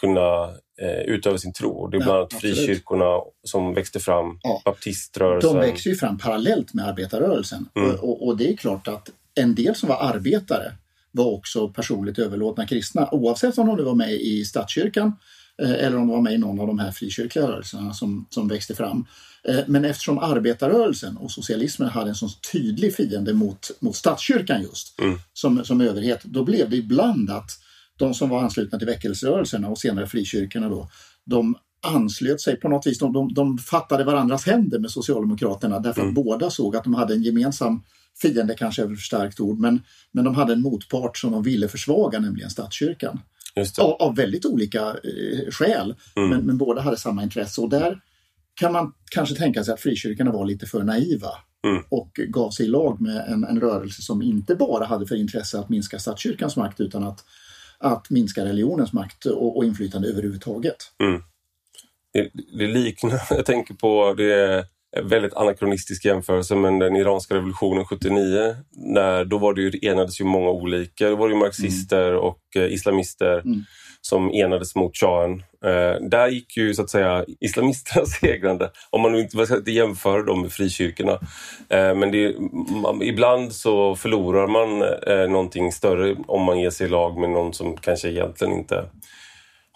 kunna 0.00 0.44
eh, 0.80 1.00
utöva 1.06 1.38
sin 1.38 1.52
tro. 1.52 1.86
Det 1.86 1.96
är 1.96 1.98
bland 1.98 2.18
annat 2.18 2.34
absolut. 2.34 2.56
frikyrkorna 2.56 3.20
som 3.44 3.74
växte 3.74 4.00
fram, 4.00 4.38
Ja. 4.42 4.62
baptiströrelsen. 4.64 5.54
De 5.54 5.60
växer 5.60 5.90
ju 5.90 5.96
fram 5.96 6.18
parallellt 6.18 6.74
med 6.74 6.88
arbetarrörelsen. 6.88 7.68
Mm. 7.76 7.90
Och, 7.90 8.04
och, 8.04 8.26
och 8.26 8.36
det 8.36 8.48
är 8.48 8.56
klart 8.56 8.88
att 8.88 9.10
en 9.34 9.54
del 9.54 9.74
som 9.74 9.88
var 9.88 9.96
arbetare 9.96 10.72
var 11.12 11.24
också 11.24 11.68
personligt 11.68 12.18
överlåtna 12.18 12.66
kristna 12.66 13.08
oavsett 13.14 13.58
om 13.58 13.76
de 13.76 13.84
var 13.84 13.94
med 13.94 14.12
i 14.12 14.44
statskyrkan 14.44 15.12
eh, 15.62 15.70
eller 15.70 15.96
om 15.96 16.06
de 16.06 16.08
var 16.08 16.20
med 16.20 16.34
i 16.34 16.38
någon 16.38 16.60
av 16.60 16.66
de 16.66 16.78
här 16.78 16.90
frikyrkliga 16.92 17.48
rörelserna 17.48 17.94
som, 17.94 18.26
som 18.30 18.48
växte 18.48 18.74
fram. 18.74 19.06
Eh, 19.44 19.58
Men 19.66 19.84
eftersom 19.84 20.18
arbetarrörelsen 20.18 21.16
och 21.16 21.30
socialismen 21.30 21.88
hade 21.88 22.08
en 22.10 22.14
så 22.14 22.28
tydlig 22.52 22.94
fiende 22.94 23.34
mot, 23.34 23.70
mot 23.80 23.96
statskyrkan 23.96 24.62
just 24.62 25.00
Mm. 25.00 25.18
som, 25.32 25.64
som 25.64 25.80
överhet, 25.80 26.24
då 26.24 26.44
blev 26.44 26.70
det 26.70 26.76
ibland 26.76 27.30
att 27.30 27.50
de 27.96 28.14
som 28.14 28.28
var 28.28 28.42
anslutna 28.42 28.78
till 28.78 28.86
väckelserörelserna 28.86 29.68
och 29.68 29.78
senare 29.78 30.06
frikyrkorna 30.06 30.68
då, 30.68 30.88
de 31.24 31.56
anslöt 31.86 32.40
sig 32.40 32.56
på 32.56 32.68
något 32.68 32.86
vis. 32.86 32.98
De, 32.98 33.12
de, 33.12 33.34
de 33.34 33.58
fattade 33.58 34.04
varandras 34.04 34.46
händer 34.46 34.78
med 34.78 34.90
Socialdemokraterna 34.90 35.78
därför 35.78 36.02
att 36.08 36.14
båda 36.14 36.50
såg 36.50 36.76
att 36.76 36.84
de 36.84 36.94
hade 36.94 37.14
en 37.14 37.22
gemensam 37.22 37.82
fiende, 38.22 38.54
kanske 38.54 38.82
är 38.82 38.86
ett 38.86 38.98
för 38.98 39.02
starkt 39.02 39.40
ord, 39.40 39.58
men, 39.58 39.82
men 40.12 40.24
de 40.24 40.34
hade 40.34 40.52
en 40.52 40.62
motpart 40.62 41.16
som 41.18 41.32
de 41.32 41.42
ville 41.42 41.68
försvaga, 41.68 42.18
nämligen 42.18 42.50
statskyrkan. 42.50 43.20
Av, 43.80 43.92
av 43.92 44.16
väldigt 44.16 44.46
olika 44.46 44.80
eh, 44.88 45.50
skäl, 45.50 45.94
Mm. 46.16 46.28
men, 46.30 46.40
men 46.46 46.58
båda 46.58 46.80
hade 46.82 46.96
samma 46.96 47.22
intresse. 47.22 47.60
Och 47.60 47.68
där 47.68 48.00
kan 48.54 48.72
man 48.72 48.92
kanske 49.10 49.34
tänka 49.34 49.64
sig 49.64 49.74
att 49.74 49.80
frikyrkorna 49.80 50.32
var 50.32 50.46
lite 50.46 50.66
för 50.66 50.82
naiva 50.82 51.30
Mm. 51.66 51.82
och 51.88 52.10
gav 52.28 52.50
sig 52.50 52.66
i 52.66 52.68
lag 52.68 53.00
med 53.00 53.16
en, 53.28 53.44
en 53.44 53.60
rörelse 53.60 54.02
som 54.02 54.22
inte 54.22 54.54
bara 54.54 54.84
hade 54.84 55.06
för 55.06 55.16
intresse 55.16 55.58
att 55.58 55.68
minska 55.68 55.98
statskyrkans 55.98 56.56
makt 56.56 56.80
utan 56.80 57.04
att, 57.04 57.24
att 57.78 58.10
minska 58.10 58.44
religionens 58.44 58.92
makt 58.92 59.26
och, 59.26 59.56
och 59.56 59.64
inflytande 59.64 60.08
överhuvudtaget. 60.08 60.76
Det, 62.12 62.30
det 62.58 62.66
liknar, 62.66 63.20
jag 63.30 63.46
tänker 63.46 63.74
på, 63.74 64.14
det 64.14 64.64
väldigt 65.02 65.34
anakronistisk 65.34 66.04
jämförelse, 66.04 66.54
men 66.54 66.78
den 66.78 66.96
iranska 66.96 67.34
revolutionen 67.34 67.84
79, 67.84 68.56
när, 68.72 69.24
då 69.24 69.38
var 69.38 69.54
det 69.54 69.62
ju, 69.62 69.72
enades 69.82 70.20
ju 70.20 70.24
många 70.24 70.50
olika, 70.50 71.08
då 71.08 71.16
var 71.16 71.28
det 71.28 71.34
ju 71.34 71.40
marxister 71.40 72.14
och 72.14 72.40
eh, 72.56 72.72
islamister 72.72 73.40
Mm. 73.44 73.64
som 74.00 74.30
enades 74.34 74.74
mot 74.74 74.96
shahen. 74.96 75.42
Eh, 75.64 76.08
där 76.10 76.28
gick 76.28 76.56
ju 76.56 76.74
så 76.74 76.82
att 76.82 76.90
säga 76.90 77.24
islamisterna 77.40 78.06
segrande, 78.20 78.70
om 78.90 79.00
man 79.00 79.12
nu 79.12 79.20
inte, 79.20 79.54
inte 79.56 79.70
jämföra 79.70 80.22
dem 80.22 80.42
med 80.42 80.52
frikyrkorna. 80.52 81.12
Eh, 81.68 81.94
men 81.94 82.10
det, 82.12 82.34
man, 82.82 83.02
ibland 83.02 83.52
så 83.52 83.96
förlorar 83.96 84.46
man 84.46 84.82
eh, 84.82 85.30
någonting 85.30 85.72
större 85.72 86.16
om 86.26 86.42
man 86.42 86.60
ger 86.60 86.70
sig 86.70 86.86
i 86.86 86.90
lag 86.90 87.18
med 87.18 87.30
någon 87.30 87.52
som 87.52 87.76
kanske 87.76 88.08
egentligen 88.08 88.54
inte 88.54 88.84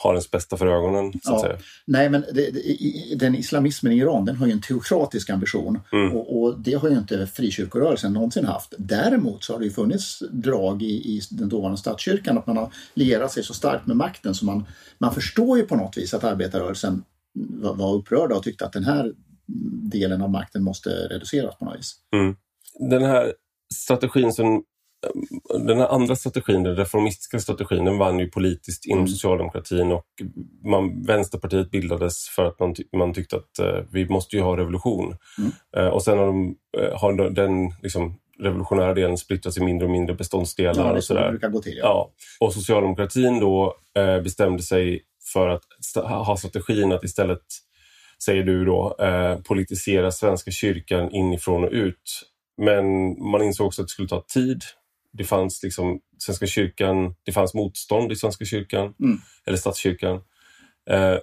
har 0.08 0.14
ens 0.14 0.30
bästa 0.30 0.56
för 0.56 0.66
ögonen. 0.66 1.12
Så 1.12 1.18
att 1.18 1.42
Ja. 1.42 1.48
säga. 1.48 1.58
Nej, 1.86 2.10
men 2.10 2.24
det, 2.32 2.50
det, 2.50 3.14
den 3.16 3.34
islamismen 3.34 3.92
i 3.92 3.96
Iran 3.96 4.24
den 4.24 4.36
har 4.36 4.46
ju 4.46 4.52
en 4.52 4.60
teokratisk 4.60 5.30
ambition 5.30 5.80
Mm. 5.92 6.16
och, 6.16 6.42
och 6.42 6.60
det 6.60 6.74
har 6.74 6.88
ju 6.88 6.98
inte 6.98 7.26
frikyrkorörelsen 7.26 8.12
någonsin 8.12 8.44
haft. 8.44 8.74
Däremot 8.78 9.44
så 9.44 9.52
har 9.52 9.58
det 9.60 9.64
ju 9.64 9.70
funnits 9.70 10.22
drag 10.32 10.82
i, 10.82 10.86
i 11.16 11.20
den 11.30 11.48
dåvarande 11.48 11.78
statskyrkan 11.78 12.38
att 12.38 12.46
man 12.46 12.56
har 12.56 12.72
lierat 12.94 13.32
sig 13.32 13.42
så 13.42 13.54
starkt 13.54 13.86
med 13.86 13.96
makten 13.96 14.34
så 14.34 14.44
man, 14.44 14.64
man 14.98 15.14
förstår 15.14 15.58
ju 15.58 15.64
på 15.64 15.76
något 15.76 15.96
vis 15.98 16.14
att 16.14 16.24
arbetarrörelsen 16.24 17.04
var, 17.34 17.74
var 17.74 17.94
upprörda 17.94 18.34
och 18.34 18.42
tyckte 18.42 18.66
att 18.66 18.72
den 18.72 18.84
här 18.84 19.12
delen 19.92 20.22
av 20.22 20.30
makten 20.30 20.62
måste 20.62 20.90
reduceras 20.90 21.58
på 21.58 21.64
något 21.64 21.78
vis. 21.78 21.94
Den 22.90 23.02
här 23.02 23.32
strategin 23.74 24.32
som 24.32 24.64
den 25.66 25.78
här 25.78 25.88
andra 25.88 26.16
strategin, 26.16 26.62
den 26.62 26.76
reformistiska 26.76 27.38
strategin, 27.38 27.84
den 27.84 27.98
vann 27.98 28.18
ju 28.18 28.28
politiskt 28.30 28.86
inom 28.86 28.98
Mm. 28.98 29.08
socialdemokratin 29.08 29.92
och 29.92 30.06
man, 30.64 31.02
Vänsterpartiet 31.06 31.70
bildades 31.70 32.28
för 32.28 32.44
att 32.44 32.60
man, 32.60 32.74
man 32.96 33.12
tyckte 33.14 33.36
att 33.36 33.58
eh, 33.58 33.84
vi 33.90 34.08
måste 34.08 34.36
ju 34.36 34.42
ha 34.42 34.56
revolution. 34.56 35.16
Mm. 35.38 35.52
Eh, 35.76 35.92
och 35.92 36.02
sen 36.02 36.18
har, 36.18 36.26
de, 36.26 36.56
eh, 36.78 36.98
har 37.00 37.12
de- 37.12 37.34
den 37.34 37.70
liksom, 37.82 38.18
revolutionära 38.40 38.94
delen 38.94 39.18
splittrats 39.18 39.56
i 39.58 39.60
mindre 39.64 39.86
och 39.86 39.92
mindre 39.92 40.14
beståndsdelar. 40.14 40.84
Ja, 40.84 40.90
det 40.92 40.96
och 40.98 41.04
sådär. 41.04 41.30
brukar 41.30 41.48
gå 41.48 41.62
till. 41.62 41.76
Ja. 41.76 41.84
Ja. 41.84 42.10
Och 42.46 42.52
socialdemokratin 42.52 43.40
då 43.40 43.74
eh, 43.98 44.20
bestämde 44.22 44.62
sig 44.62 45.02
för 45.32 45.48
att 45.48 45.62
ha 46.26 46.36
strategin 46.36 46.92
att 46.92 47.04
istället, 47.04 47.42
säger 48.24 48.42
du 48.42 48.64
då, 48.64 48.96
eh, 49.00 49.36
politisera 49.40 50.10
Svenska 50.12 50.50
kyrkan 50.50 51.10
inifrån 51.10 51.64
och 51.64 51.70
ut. 51.72 52.22
Men 52.62 52.84
man 53.30 53.42
insåg 53.42 53.66
också 53.66 53.82
att 53.82 53.88
det 53.88 53.92
skulle 53.92 54.08
ta 54.08 54.24
tid. 54.34 54.62
Det 55.16 55.24
fanns 55.24 55.62
liksom 55.62 56.00
Svenska 56.18 56.46
kyrkan, 56.46 57.14
det 57.22 57.32
fanns 57.32 57.54
motstånd 57.54 58.12
i 58.12 58.16
Svenska 58.16 58.44
kyrkan, 58.44 58.94
Mm. 59.00 59.18
eller 59.46 59.58
statskyrkan. 59.58 60.20
Eh, 60.90 61.18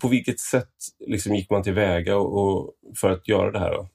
på 0.00 0.08
vilket 0.08 0.40
sätt 0.40 0.72
liksom 1.06 1.34
gick 1.34 1.50
man 1.50 1.62
tillväga 1.62 2.16
och, 2.16 2.58
och, 2.58 2.72
för 2.96 3.10
att 3.10 3.28
göra 3.28 3.50
det 3.50 3.58
här? 3.58 3.70
Då? 3.70 3.88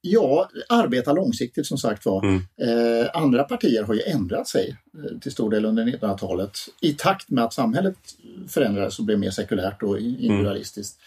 Ja, 0.00 0.48
arbeta 0.68 1.12
långsiktigt 1.12 1.66
som 1.66 1.78
sagt 1.78 2.06
var. 2.06 2.22
Mm. 2.24 2.36
Eh, 2.62 3.06
andra 3.14 3.44
partier 3.44 3.82
har 3.82 3.94
ju 3.94 4.02
ändrat 4.02 4.48
sig 4.48 4.76
eh, 4.94 5.18
till 5.18 5.32
stor 5.32 5.50
del 5.50 5.64
under 5.64 5.84
1900-talet 5.84 6.58
i 6.80 6.92
takt 6.92 7.30
med 7.30 7.44
att 7.44 7.52
samhället 7.52 7.96
förändrades 8.48 8.98
och 8.98 9.04
blev 9.04 9.18
mer 9.18 9.30
sekulärt 9.30 9.82
och 9.82 9.98
individualistiskt. 9.98 10.98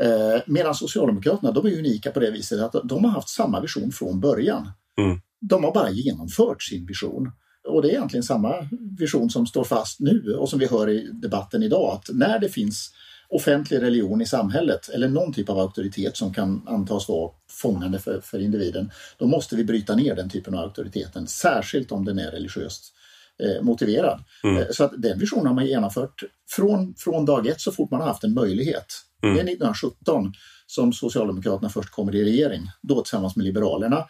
Eh, 0.00 0.40
medan 0.46 0.74
Socialdemokraterna, 0.74 1.52
de 1.52 1.66
är 1.66 1.78
unika 1.78 2.10
på 2.10 2.20
det 2.20 2.30
viset 2.30 2.60
att 2.60 2.88
de 2.88 3.04
har 3.04 3.10
haft 3.10 3.28
samma 3.28 3.60
vision 3.60 3.92
från 3.92 4.20
början. 4.20 4.70
Mm. 4.98 5.20
De 5.40 5.64
har 5.64 5.74
bara 5.74 5.90
genomfört 5.90 6.62
sin 6.62 6.86
vision. 6.86 7.32
Och 7.68 7.82
det 7.82 7.88
är 7.88 7.92
egentligen 7.92 8.22
samma 8.22 8.68
vision 8.98 9.30
som 9.30 9.46
står 9.46 9.64
fast 9.64 10.00
nu 10.00 10.34
och 10.38 10.48
som 10.48 10.58
vi 10.58 10.66
hör 10.66 10.88
i 10.90 11.08
debatten 11.12 11.62
idag. 11.62 11.92
Att 11.92 12.16
när 12.16 12.38
det 12.38 12.48
finns 12.48 12.92
offentlig 13.28 13.82
religion 13.82 14.20
i 14.20 14.26
samhället 14.26 14.88
eller 14.88 15.08
någon 15.08 15.32
typ 15.32 15.50
av 15.50 15.58
auktoritet 15.58 16.16
som 16.16 16.34
kan 16.34 16.68
antas 16.68 17.08
vara 17.08 17.30
fångande 17.62 17.98
för, 17.98 18.20
för 18.20 18.38
individen, 18.38 18.90
då 19.18 19.26
måste 19.26 19.56
vi 19.56 19.64
bryta 19.64 19.96
ner 19.96 20.14
den 20.14 20.30
typen 20.30 20.54
av 20.54 20.60
auktoriteten, 20.60 21.26
särskilt 21.26 21.92
om 21.92 22.04
den 22.04 22.18
är 22.18 22.30
religiöst 22.30 22.94
eh, 23.42 23.62
motiverad. 23.62 24.24
Mm. 24.44 24.56
Eh, 24.56 24.66
så 24.70 24.84
att 24.84 25.02
den 25.02 25.18
visionen 25.18 25.46
har 25.46 25.54
man 25.54 25.66
genomfört 25.66 26.22
från, 26.50 26.94
från 26.98 27.24
dag 27.24 27.46
ett 27.46 27.60
så 27.60 27.72
fort 27.72 27.90
man 27.90 28.00
har 28.00 28.08
haft 28.08 28.24
en 28.24 28.34
möjlighet. 28.34 28.86
Mm. 29.22 29.34
Det 29.34 29.40
är 29.40 29.44
1917 29.44 30.32
som 30.66 30.92
Socialdemokraterna 30.92 31.68
först 31.68 31.90
kommer 31.90 32.14
i 32.14 32.24
regering, 32.24 32.62
då 32.82 33.02
tillsammans 33.02 33.36
med 33.36 33.44
Liberalerna. 33.44 34.04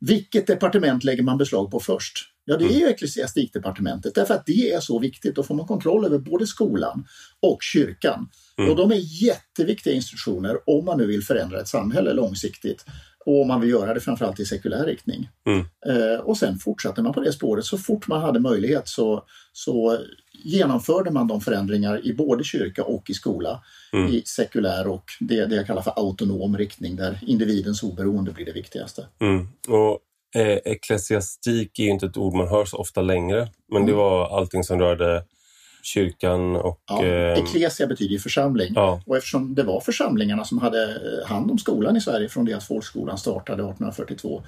Vilket 0.00 0.46
departement 0.46 1.04
lägger 1.04 1.22
man 1.22 1.38
beslag 1.38 1.70
på 1.70 1.80
först? 1.80 2.18
Ja, 2.44 2.56
det 2.56 2.64
är 2.64 2.80
ju 2.80 2.86
ecklesiastikdepartementet 2.86 4.14
därför 4.14 4.34
att 4.34 4.46
det 4.46 4.72
är 4.72 4.80
så 4.80 4.98
viktigt. 4.98 5.36
Då 5.36 5.42
får 5.42 5.54
man 5.54 5.66
kontroll 5.66 6.04
över 6.04 6.18
både 6.18 6.46
skolan 6.46 7.06
och 7.42 7.58
kyrkan. 7.62 8.28
Mm. 8.58 8.70
Och 8.70 8.76
de 8.76 8.92
är 8.92 9.22
jätteviktiga 9.22 9.94
institutioner 9.94 10.56
om 10.66 10.84
man 10.84 10.98
nu 10.98 11.06
vill 11.06 11.22
förändra 11.22 11.60
ett 11.60 11.68
samhälle 11.68 12.12
långsiktigt. 12.12 12.84
Och 13.30 13.46
man 13.46 13.60
vill 13.60 13.70
göra 13.70 13.94
det 13.94 14.00
framförallt 14.00 14.40
i 14.40 14.44
sekulär 14.44 14.84
riktning. 14.86 15.28
Mm. 15.46 15.64
Eh, 15.86 16.20
och 16.20 16.36
sen 16.36 16.58
fortsatte 16.58 17.02
man 17.02 17.12
på 17.12 17.20
det 17.20 17.32
spåret. 17.32 17.64
Så 17.64 17.78
fort 17.78 18.08
man 18.08 18.20
hade 18.20 18.40
möjlighet 18.40 18.88
så, 18.88 19.24
så 19.52 19.98
genomförde 20.44 21.10
man 21.10 21.26
de 21.28 21.40
förändringar 21.40 22.06
i 22.06 22.14
både 22.14 22.44
kyrka 22.44 22.84
och 22.84 23.10
i 23.10 23.14
skola. 23.14 23.62
Mm. 23.92 24.12
I 24.14 24.22
sekulär 24.26 24.86
och 24.88 25.04
det, 25.20 25.46
det 25.46 25.56
jag 25.56 25.66
kallar 25.66 25.82
för 25.82 25.92
autonom 25.96 26.58
riktning 26.58 26.96
där 26.96 27.18
individens 27.26 27.82
oberoende 27.82 28.32
blir 28.32 28.46
det 28.46 28.52
viktigaste. 28.52 29.06
Mm. 29.20 29.48
Och 29.68 29.98
eh, 30.40 30.58
Ecklesiastik 30.64 31.78
är 31.78 31.84
ju 31.84 31.90
inte 31.90 32.06
ett 32.06 32.16
ord 32.16 32.34
man 32.34 32.48
hör 32.48 32.64
så 32.64 32.76
ofta 32.76 33.02
längre, 33.02 33.48
men 33.72 33.86
det 33.86 33.92
Mm. 33.92 34.04
var 34.04 34.38
allting 34.38 34.64
som 34.64 34.78
rörde 34.80 35.24
kyrkan 35.88 36.56
och... 36.56 36.82
Ja, 36.86 37.04
eh, 37.04 37.38
Ecclesia 37.38 37.86
betyder 37.86 38.12
ju 38.12 38.18
församling. 38.18 38.72
ja, 38.74 39.02
Och 39.06 39.16
eftersom 39.16 39.54
det 39.54 39.62
var 39.62 39.80
församlingarna 39.80 40.44
som 40.44 40.58
hade 40.58 40.82
eh, 40.82 41.28
hand 41.28 41.50
om 41.50 41.58
skolan 41.58 41.96
i 41.96 42.00
Sverige 42.00 42.28
från 42.28 42.44
det 42.44 42.54
att 42.54 42.64
folkskolan 42.64 43.18
startade 43.18 43.62
1842, 43.62 44.42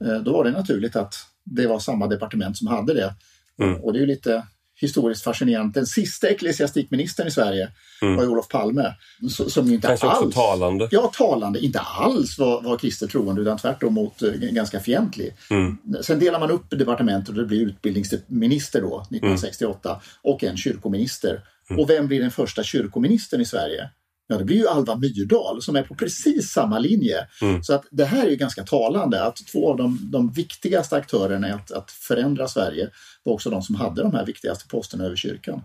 eh, 0.00 0.14
då 0.14 0.32
var 0.32 0.44
det 0.44 0.50
naturligt 0.50 0.96
att 0.96 1.14
det 1.44 1.66
var 1.66 1.78
samma 1.78 2.06
departement 2.06 2.56
som 2.56 2.66
hade 2.66 2.94
det. 2.94 3.14
Mm. 3.62 3.80
Och 3.80 3.92
det 3.92 3.98
är 3.98 4.00
ju 4.00 4.06
lite 4.06 4.46
historiskt 4.80 5.24
fascinerande. 5.24 5.80
Den 5.80 5.86
sista 5.86 6.28
ecklesiastikministern 6.28 7.26
i 7.26 7.30
Sverige 7.30 7.68
Mm. 8.02 8.16
var 8.16 8.26
Olof 8.26 8.48
Palme. 8.48 8.94
Som 9.28 9.72
inte 9.72 9.88
kanske 9.88 10.06
också 10.06 10.18
alls 10.24 10.34
talande. 10.34 10.88
Ja, 10.90 11.12
talande. 11.18 11.58
Inte 11.64 11.78
alls 11.78 12.38
var, 12.38 12.62
var 12.62 12.78
kristet 12.78 13.10
troende 13.10 13.42
utan 13.42 13.58
tvärtom 13.58 13.94
mot 13.94 14.22
eh, 14.22 14.30
ganska 14.32 14.80
fientlig. 14.80 15.34
Mm. 15.50 15.76
Sen 16.02 16.18
delar 16.18 16.40
man 16.40 16.50
upp 16.50 16.70
departementet 16.70 17.28
och 17.28 17.34
det 17.34 17.44
blir 17.44 17.60
utbildningsminister 17.60 18.80
då, 18.80 19.00
1968, 19.00 20.00
och 20.22 20.44
en 20.44 20.56
kyrkominister. 20.56 21.40
Mm. 21.70 21.80
Och 21.82 21.90
vem 21.90 22.06
blir 22.06 22.20
den 22.20 22.30
första 22.30 22.62
kyrkoministern 22.62 23.40
i 23.40 23.44
Sverige? 23.44 23.88
Ja, 24.26 24.38
det 24.38 24.44
blir 24.44 24.56
ju 24.56 24.68
Alva 24.68 24.96
Myrdal 24.96 25.62
som 25.62 25.76
är 25.76 25.82
på 25.82 25.94
precis 25.94 26.50
samma 26.50 26.78
linje. 26.78 27.26
Mm. 27.42 27.62
Så 27.62 27.74
att 27.74 27.84
det 27.90 28.04
här 28.04 28.26
är 28.26 28.30
ju 28.30 28.36
ganska 28.36 28.64
talande 28.64 29.24
att 29.24 29.36
två 29.52 29.70
av 29.70 29.76
de, 29.76 29.98
de 30.12 30.32
viktigaste 30.32 30.96
aktörerna 30.96 31.48
i 31.48 31.52
att, 31.52 31.72
att 31.72 31.90
förändra 31.90 32.48
Sverige 32.48 32.90
var 33.22 33.32
också 33.32 33.50
de 33.50 33.62
som 33.62 33.74
hade 33.74 34.02
de 34.02 34.12
här 34.12 34.26
viktigaste 34.26 34.68
posterna 34.68 35.04
över 35.04 35.16
kyrkan. 35.16 35.62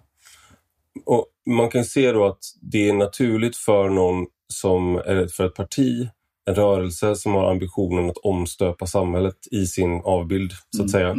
Och 1.06 1.26
man 1.50 1.70
kan 1.70 1.86
se 1.86 2.12
då 2.12 2.26
att 2.26 2.40
det 2.62 2.90
är 2.90 2.94
naturligt 2.94 3.58
för 3.58 3.90
någon 3.90 4.26
som, 4.54 5.02
eller 5.06 5.28
för 5.28 5.46
ett 5.46 5.56
parti, 5.56 6.10
en 6.46 6.56
rörelse 6.56 7.16
som 7.16 7.34
har 7.34 7.52
ambitionen 7.52 8.10
att 8.10 8.18
omstöpa 8.18 8.88
samhället 8.88 9.38
i 9.52 9.66
sin 9.66 10.02
avbild, 10.04 10.52
så 10.76 10.84
att 10.84 10.92
säga. 10.92 11.16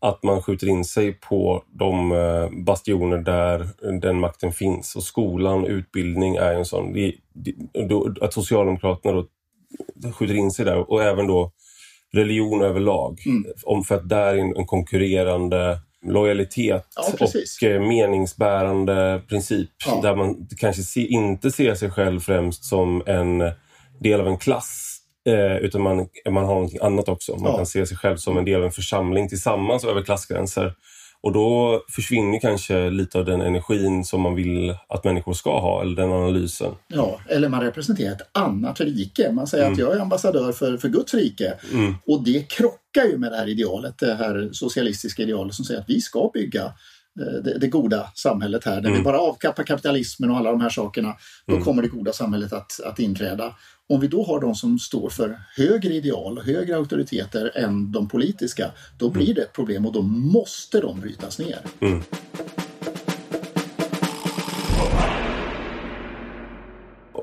Att 0.00 0.22
man 0.22 0.42
skjuter 0.42 0.68
in 0.68 0.84
sig 0.84 1.12
på 1.12 1.64
de 1.72 2.12
eh, 2.12 2.64
bastioner 2.64 3.18
där 3.18 3.68
den 4.00 4.20
makten 4.20 4.52
finns. 4.52 4.96
Och 4.96 5.02
skolan, 5.02 5.66
utbildning 5.66 6.36
är 6.36 6.54
en 6.54 6.64
sån. 6.64 6.92
Det, 6.92 7.14
det, 7.32 7.54
då, 7.88 8.14
att 8.20 8.32
Socialdemokraterna 8.32 9.24
då 9.94 10.12
skjuter 10.12 10.34
in 10.34 10.50
sig 10.50 10.64
där 10.64 10.90
och 10.90 11.02
även 11.02 11.26
då 11.26 11.52
religion 12.12 12.62
överlag. 12.62 13.20
Mm. 13.26 13.44
Om, 13.64 13.84
för 13.84 13.94
att 13.94 14.08
där 14.08 14.34
är 14.34 14.38
en, 14.38 14.66
konkurrerande 14.66 15.78
lojalitet 16.06 16.86
ja, 16.96 17.26
och 17.26 17.62
eh, 17.62 17.80
meningsbärande 17.80 19.22
princip. 19.28 19.70
Ja. 19.86 20.00
Där 20.02 20.16
man 20.16 20.48
kanske 20.58 20.82
se, 20.82 21.06
inte 21.06 21.50
ser 21.50 21.74
sig 21.74 21.90
själv 21.90 22.20
främst 22.20 22.64
som 22.64 23.02
en 23.06 23.38
del 24.00 24.20
av 24.20 24.28
en 24.28 24.38
klass 24.38 24.89
Eh, 25.30 25.56
utan 25.56 25.82
man, 25.82 26.08
man 26.30 26.44
har 26.44 26.60
något 26.60 26.80
annat 26.80 27.08
också. 27.08 27.36
Man 27.36 27.50
ja. 27.50 27.56
kan 27.56 27.66
se 27.66 27.86
sig 27.86 27.96
själv 27.96 28.16
som 28.16 28.38
en 28.38 28.44
del 28.44 28.56
av 28.56 28.64
en 28.64 28.72
församling 28.72 29.28
tillsammans 29.28 29.84
över 29.84 30.02
klassgränser. 30.02 30.74
Och 31.22 31.32
då 31.32 31.82
försvinner 31.88 32.40
kanske 32.40 32.90
lite 32.90 33.18
av 33.18 33.24
den 33.24 33.40
energin 33.40 34.04
som 34.04 34.20
man 34.20 34.34
vill 34.34 34.76
att 34.88 35.04
människor 35.04 35.32
ska 35.32 35.60
ha, 35.60 35.82
eller 35.82 35.96
den 35.96 36.12
analysen. 36.12 36.74
Ja, 36.88 37.20
eller 37.28 37.48
man 37.48 37.60
representerar 37.60 38.12
ett 38.12 38.28
annat 38.32 38.80
rike. 38.80 39.32
Man 39.32 39.46
säger 39.46 39.64
mm. 39.64 39.72
att 39.72 39.78
jag 39.78 39.96
är 39.96 40.00
ambassadör 40.00 40.52
för, 40.52 40.76
för 40.76 40.88
Guds 40.88 41.14
rike. 41.14 41.54
Mm. 41.72 41.94
Och 42.06 42.24
det 42.24 42.50
krockar 42.50 43.04
ju 43.04 43.18
med 43.18 43.32
det 43.32 43.36
här 43.36 43.48
idealet, 43.48 43.98
det 43.98 44.14
här 44.14 44.48
socialistiska 44.52 45.22
idealet 45.22 45.54
som 45.54 45.64
säger 45.64 45.80
att 45.80 45.90
vi 45.90 46.00
ska 46.00 46.30
bygga 46.34 46.72
det, 47.14 47.58
det, 47.58 47.68
goda 47.68 48.10
samhället 48.14 48.64
här. 48.64 48.74
När 48.80 48.88
mm. 48.88 48.98
vi 48.98 49.04
bara 49.04 49.20
avkappar 49.20 49.62
kapitalismen 49.62 50.30
och 50.30 50.36
alla 50.36 50.50
de 50.50 50.60
här 50.60 50.70
sakerna, 50.70 51.14
då 51.46 51.52
mm. 51.52 51.64
kommer 51.64 51.82
det 51.82 51.88
goda 51.88 52.12
samhället 52.12 52.52
att, 52.52 52.80
att 52.84 52.98
inträda. 52.98 53.54
Om 53.88 54.00
vi 54.00 54.06
då 54.06 54.24
har 54.24 54.40
de 54.40 54.54
som 54.54 54.78
står 54.78 55.10
för 55.10 55.38
högre 55.56 55.94
ideal 55.94 56.38
och 56.38 56.44
högre 56.44 56.76
auktoriteter 56.76 57.52
än 57.54 57.92
de 57.92 58.08
politiska, 58.08 58.70
då 58.98 59.10
blir 59.10 59.24
mm. 59.24 59.34
det 59.34 59.42
ett 59.42 59.52
problem 59.52 59.86
och 59.86 59.92
då 59.92 60.02
måste 60.02 60.80
de 60.80 61.00
brytas 61.00 61.38
ner. 61.38 61.58
Mm. 61.80 62.02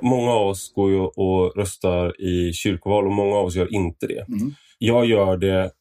Många 0.02 0.32
av 0.32 0.48
oss 0.48 0.74
går 0.76 0.92
ju 0.92 1.00
och 1.00 1.58
röstar 1.58 2.22
i 2.22 2.54
kyrkoval 2.54 3.06
och 3.06 3.14
många 3.14 3.36
av 3.36 3.46
oss 3.46 3.56
gör 3.56 3.74
inte 3.74 4.08
det. 4.08 4.28
Mm. 4.28 4.54
Jag 4.78 5.06
gör 5.06 5.38
det 5.38 5.72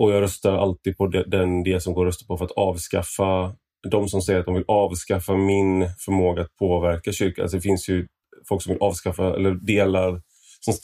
och 0.00 0.12
jag 0.12 0.22
röstar 0.22 0.52
alltid 0.52 0.96
på 0.96 1.06
den 1.06 1.62
det 1.62 1.80
som 1.80 1.94
går 1.94 2.06
att 2.06 2.08
rösta 2.08 2.26
på 2.26 2.36
för 2.38 2.44
att 2.44 2.50
avskaffa 2.50 3.54
de 3.90 4.08
som 4.08 4.22
säger 4.22 4.40
att 4.40 4.46
de 4.46 4.54
vill 4.54 4.64
avskaffa 4.68 5.36
min 5.36 5.88
förmåga 6.04 6.42
att 6.42 6.56
påverka 6.56 7.12
kyrkan. 7.12 7.42
Alltså 7.42 7.56
det 7.56 7.60
finns 7.60 7.88
ju 7.88 8.06
folk 8.48 8.62
som 8.62 8.72
vill 8.72 8.82
avskaffa 8.82 9.34
eller 9.36 9.54
delar 9.54 10.20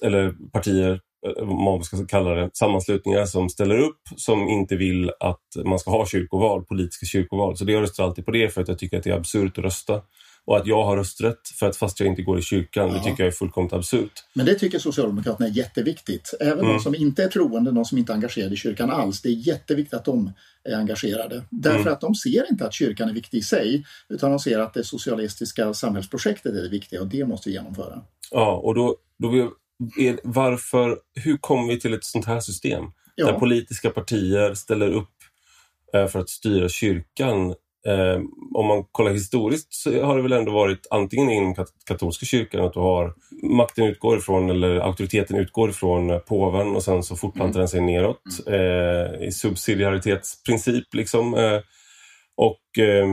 eller 0.02 0.50
partier, 0.52 1.00
eh, 1.26 1.44
vad 1.44 1.78
man 1.78 1.84
ska 1.84 2.06
kalla 2.06 2.30
det, 2.34 2.50
sammanslutningar 2.52 3.24
som 3.24 3.48
ställer 3.48 3.78
upp 3.78 4.00
som 4.16 4.48
inte 4.48 4.76
vill 4.76 5.10
att 5.20 5.64
man 5.64 5.78
ska 5.78 5.90
ha 5.90 6.06
kyrkoval, 6.06 6.64
politiska 6.64 7.06
kyrkoval. 7.06 7.56
Så 7.56 7.64
det 7.64 7.72
jag 7.72 7.82
röstar 7.82 8.04
alltid 8.04 8.24
på 8.24 8.30
det 8.30 8.54
för 8.54 8.62
att 8.62 8.68
jag 8.68 8.78
tycker 8.78 8.98
att 8.98 9.04
det 9.04 9.10
är 9.10 9.16
absurt 9.16 9.58
att 9.58 9.64
rösta. 9.64 10.02
Och 10.46 10.56
att 10.56 10.66
jag 10.66 10.84
har 10.84 10.96
rösträtt 10.96 11.48
för 11.58 11.66
att 11.66 11.76
fast 11.76 12.00
jag 12.00 12.06
inte 12.06 12.22
går 12.22 12.38
i 12.38 12.42
kyrkan, 12.42 12.88
ja. 12.88 12.94
det 12.94 13.04
tycker 13.04 13.22
jag 13.22 13.28
är 13.28 13.36
fullkomligt 13.36 13.72
absurt. 13.72 14.12
Men 14.34 14.46
det 14.46 14.54
tycker 14.54 14.78
Socialdemokraterna 14.78 15.48
är 15.48 15.52
jätteviktigt. 15.52 16.34
Även 16.40 16.58
mm. 16.58 16.72
de 16.72 16.80
som 16.80 16.94
inte 16.94 17.24
är 17.24 17.28
troende, 17.28 17.70
de 17.70 17.84
som 17.84 17.98
inte 17.98 18.12
är 18.12 18.14
engagerade 18.14 18.54
i 18.54 18.56
kyrkan 18.56 18.90
alls. 18.90 19.22
Det 19.22 19.28
är 19.28 19.48
jätteviktigt 19.48 19.94
att 19.94 20.04
de 20.04 20.32
är 20.64 20.76
engagerade. 20.76 21.42
Därför 21.50 21.80
mm. 21.80 21.92
att 21.92 22.00
de 22.00 22.14
ser 22.14 22.50
inte 22.50 22.66
att 22.66 22.74
kyrkan 22.74 23.08
är 23.08 23.12
viktig 23.12 23.38
i 23.38 23.42
sig, 23.42 23.84
utan 24.08 24.30
de 24.30 24.38
ser 24.38 24.58
att 24.58 24.74
det 24.74 24.84
socialistiska 24.84 25.74
samhällsprojektet 25.74 26.52
är 26.52 26.62
det 26.62 26.68
viktiga 26.68 27.00
och 27.00 27.06
det 27.06 27.24
måste 27.24 27.48
vi 27.48 27.54
genomföra. 27.54 28.02
Ja, 28.30 28.56
och 28.56 28.74
då, 28.74 28.96
då 29.18 29.52
är, 29.98 30.20
varför, 30.24 30.98
hur 31.14 31.36
kommer 31.36 31.68
vi 31.68 31.80
till 31.80 31.94
ett 31.94 32.04
sånt 32.04 32.26
här 32.26 32.40
system? 32.40 32.84
Ja. 33.14 33.26
Där 33.26 33.38
politiska 33.38 33.90
partier 33.90 34.54
ställer 34.54 34.92
upp 34.92 35.14
eh, 35.94 36.06
för 36.06 36.18
att 36.18 36.28
styra 36.28 36.68
kyrkan 36.68 37.54
Eh, 37.86 38.20
om 38.54 38.66
man 38.66 38.84
kollar 38.92 39.12
historiskt 39.12 39.74
så 39.74 40.04
har 40.04 40.16
det 40.16 40.22
väl 40.22 40.32
ändå 40.32 40.52
varit 40.52 40.86
antingen 40.90 41.30
inom 41.30 41.54
katolska 41.86 42.26
kyrkan 42.26 42.64
att 42.64 42.72
du 42.72 42.80
har 42.80 43.14
makten 43.42 43.84
utgår 43.84 44.18
ifrån 44.18 44.50
eller 44.50 44.76
auktoriteten 44.76 45.36
utgår 45.36 45.70
ifrån 45.70 46.20
påven 46.28 46.76
och 46.76 46.82
sen 46.82 47.02
så 47.02 47.16
fortplantar 47.16 47.58
den 47.60 47.68
sig 47.68 47.80
neråt 47.80 48.22
eh, 48.46 49.26
i 49.26 49.32
subsidiaritetsprincip 49.32 50.94
liksom. 50.94 51.34
Eh, 51.34 51.60
och, 52.36 52.84
eh, 52.84 53.06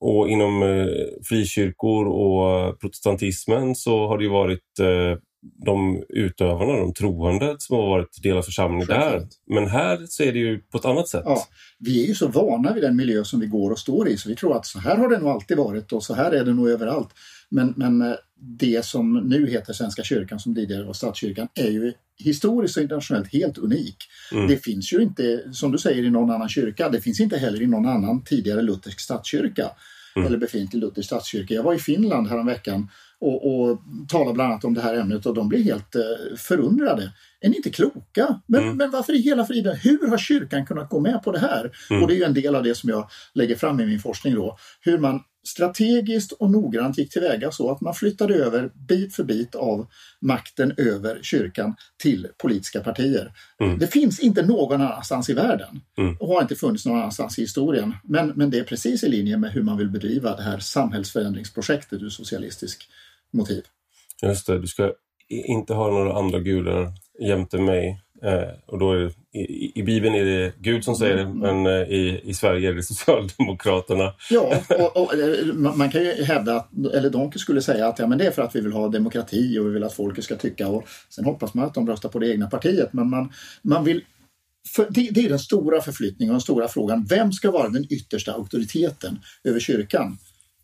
och 0.00 0.28
inom 0.28 0.62
eh, 0.62 0.86
frikyrkor 1.28 2.06
och 2.06 2.80
protestantismen 2.80 3.74
så 3.74 4.08
har 4.08 4.18
det 4.18 4.24
ju 4.24 4.30
varit 4.30 4.78
eh, 4.80 5.18
de 5.42 6.04
utövarna, 6.08 6.72
de 6.72 6.94
troende 6.94 7.56
som 7.58 7.76
har 7.76 7.88
varit 7.88 8.22
del 8.22 8.36
av 8.36 8.42
församlingen 8.42 8.86
där. 8.86 9.26
Men 9.46 9.68
här 9.68 10.06
så 10.08 10.22
är 10.22 10.32
det 10.32 10.38
ju 10.38 10.58
på 10.58 10.78
ett 10.78 10.84
annat 10.84 11.08
sätt. 11.08 11.22
Ja, 11.24 11.44
vi 11.78 12.04
är 12.04 12.06
ju 12.06 12.14
så 12.14 12.28
vana 12.28 12.72
vid 12.72 12.82
den 12.82 12.96
miljö 12.96 13.24
som 13.24 13.40
vi 13.40 13.46
går 13.46 13.70
och 13.70 13.78
står 13.78 14.08
i 14.08 14.16
så 14.16 14.28
vi 14.28 14.36
tror 14.36 14.56
att 14.56 14.66
så 14.66 14.78
här 14.78 14.96
har 14.96 15.08
det 15.08 15.18
nog 15.18 15.28
alltid 15.28 15.56
varit 15.56 15.92
och 15.92 16.02
så 16.02 16.14
här 16.14 16.32
är 16.32 16.44
det 16.44 16.54
nog 16.54 16.68
överallt. 16.68 17.08
Men, 17.48 17.74
men 17.76 18.02
eh, 18.02 18.14
det 18.40 18.84
som 18.84 19.12
nu 19.14 19.50
heter 19.50 19.72
Svenska 19.72 20.02
kyrkan 20.02 20.40
som 20.40 20.54
tidigare 20.54 20.84
var 20.84 20.92
statskyrkan 20.92 21.48
är 21.54 21.70
ju 21.70 21.92
historiskt 22.18 22.76
och 22.76 22.82
internationellt 22.82 23.32
helt 23.32 23.58
unik. 23.58 23.96
Mm. 24.32 24.48
Det 24.48 24.56
finns 24.56 24.92
ju 24.92 25.02
inte, 25.02 25.52
som 25.52 25.72
du 25.72 25.78
säger, 25.78 26.04
i 26.04 26.10
någon 26.10 26.30
annan 26.30 26.48
kyrka. 26.48 26.88
Det 26.88 27.00
finns 27.00 27.20
inte 27.20 27.38
heller 27.38 27.62
i 27.62 27.66
någon 27.66 27.86
annan 27.86 28.24
tidigare 28.24 28.62
luthersk 28.62 29.00
statskyrka 29.00 29.70
mm. 30.16 30.26
eller 30.26 30.38
befintlig 30.38 30.80
luthersk 30.80 31.06
statskyrka. 31.06 31.54
Jag 31.54 31.62
var 31.62 31.74
i 31.74 31.78
Finland 31.78 32.28
häromveckan 32.28 32.88
och, 33.20 33.60
och 33.60 33.78
talar 34.08 34.32
bland 34.32 34.52
annat 34.52 34.64
om 34.64 34.74
det 34.74 34.80
här 34.80 34.94
ämnet 34.94 35.26
och 35.26 35.34
de 35.34 35.48
blir 35.48 35.64
helt 35.64 35.94
eh, 35.94 36.36
förundrade. 36.36 37.12
Är 37.40 37.48
ni 37.48 37.56
inte 37.56 37.70
kloka? 37.70 38.40
Men, 38.46 38.62
mm. 38.62 38.76
men 38.76 38.90
varför 38.90 39.12
i 39.12 39.20
hela 39.22 39.44
friden, 39.44 39.76
hur 39.76 40.08
har 40.08 40.18
kyrkan 40.18 40.66
kunnat 40.66 40.90
gå 40.90 41.00
med 41.00 41.22
på 41.22 41.32
det 41.32 41.38
här? 41.38 41.70
Mm. 41.90 42.02
Och 42.02 42.08
det 42.08 42.22
är 42.22 42.26
en 42.26 42.34
del 42.34 42.54
av 42.54 42.62
det 42.62 42.74
som 42.74 42.90
jag 42.90 43.10
lägger 43.34 43.56
fram 43.56 43.80
i 43.80 43.86
min 43.86 44.00
forskning 44.00 44.34
då. 44.34 44.56
Hur 44.80 44.98
man 44.98 45.20
strategiskt 45.44 46.32
och 46.32 46.50
noggrant 46.50 46.98
gick 46.98 47.12
tillväga 47.12 47.50
så 47.50 47.70
att 47.70 47.80
man 47.80 47.94
flyttade 47.94 48.34
över 48.34 48.70
bit 48.88 49.14
för 49.14 49.24
bit 49.24 49.54
av 49.54 49.86
makten 50.20 50.74
över 50.76 51.18
kyrkan 51.22 51.74
till 52.02 52.28
politiska 52.38 52.80
partier. 52.80 53.32
Mm. 53.60 53.78
Det 53.78 53.86
finns 53.86 54.20
inte 54.20 54.46
någon 54.46 54.80
annanstans 54.80 55.30
i 55.30 55.32
världen 55.32 55.80
mm. 55.98 56.16
och 56.20 56.28
har 56.28 56.42
inte 56.42 56.56
funnits 56.56 56.86
någon 56.86 56.98
annanstans 56.98 57.38
i 57.38 57.42
historien. 57.42 57.94
Men, 58.04 58.28
men 58.28 58.50
det 58.50 58.58
är 58.58 58.64
precis 58.64 59.04
i 59.04 59.08
linje 59.08 59.36
med 59.36 59.52
hur 59.52 59.62
man 59.62 59.76
vill 59.76 59.90
bedriva 59.90 60.36
det 60.36 60.42
här 60.42 60.58
samhällsförändringsprojektet 60.58 62.02
ur 62.02 62.08
socialistisk 62.08 62.88
motiv. 63.30 63.62
Just 64.22 64.46
det, 64.46 64.58
du 64.58 64.66
ska 64.66 64.92
inte 65.28 65.74
ha 65.74 65.90
några 65.90 66.18
andra 66.18 66.38
gudar 66.38 66.92
jämte 67.20 67.58
mig. 67.58 68.02
Eh, 68.22 68.48
och 68.66 68.78
då 68.78 68.94
det, 68.94 69.12
i, 69.38 69.72
I 69.74 69.82
Bibeln 69.82 70.14
är 70.14 70.24
det 70.24 70.52
Gud 70.58 70.84
som 70.84 70.94
säger 70.94 71.16
det, 71.16 71.22
mm. 71.22 71.38
men 71.38 71.66
eh, 71.66 71.88
i, 71.88 72.20
i 72.24 72.34
Sverige 72.34 72.68
är 72.68 72.74
det 72.74 72.82
Socialdemokraterna. 72.82 74.14
Ja, 74.30 74.62
och, 74.68 74.96
och, 74.96 75.10
man 75.76 75.90
kan 75.90 76.02
ju 76.02 76.24
hävda, 76.24 76.56
att, 76.56 76.70
eller 76.94 77.10
de 77.10 77.32
skulle 77.32 77.62
säga 77.62 77.88
att 77.88 77.98
ja, 77.98 78.06
men 78.06 78.18
det 78.18 78.26
är 78.26 78.30
för 78.30 78.42
att 78.42 78.56
vi 78.56 78.60
vill 78.60 78.72
ha 78.72 78.88
demokrati 78.88 79.58
och 79.58 79.66
vi 79.66 79.70
vill 79.70 79.84
att 79.84 79.92
folket 79.92 80.24
ska 80.24 80.36
tycka 80.36 80.68
och 80.68 80.88
sen 81.08 81.24
hoppas 81.24 81.54
man 81.54 81.64
att 81.64 81.74
de 81.74 81.86
röstar 81.86 82.08
på 82.08 82.18
det 82.18 82.30
egna 82.30 82.50
partiet. 82.50 82.92
Men 82.92 83.10
man, 83.10 83.32
man 83.62 83.84
vill 83.84 84.04
det, 84.88 85.08
det, 85.10 85.20
är 85.20 85.28
den 85.28 85.38
stora 85.38 85.80
förflyttningen 85.80 86.30
och 86.30 86.34
den 86.34 86.40
stora 86.40 86.68
frågan. 86.68 87.06
Vem 87.08 87.32
ska 87.32 87.50
vara 87.50 87.68
den 87.68 87.86
yttersta 87.90 88.32
auktoriteten 88.32 89.18
över 89.44 89.60
kyrkan? 89.60 90.18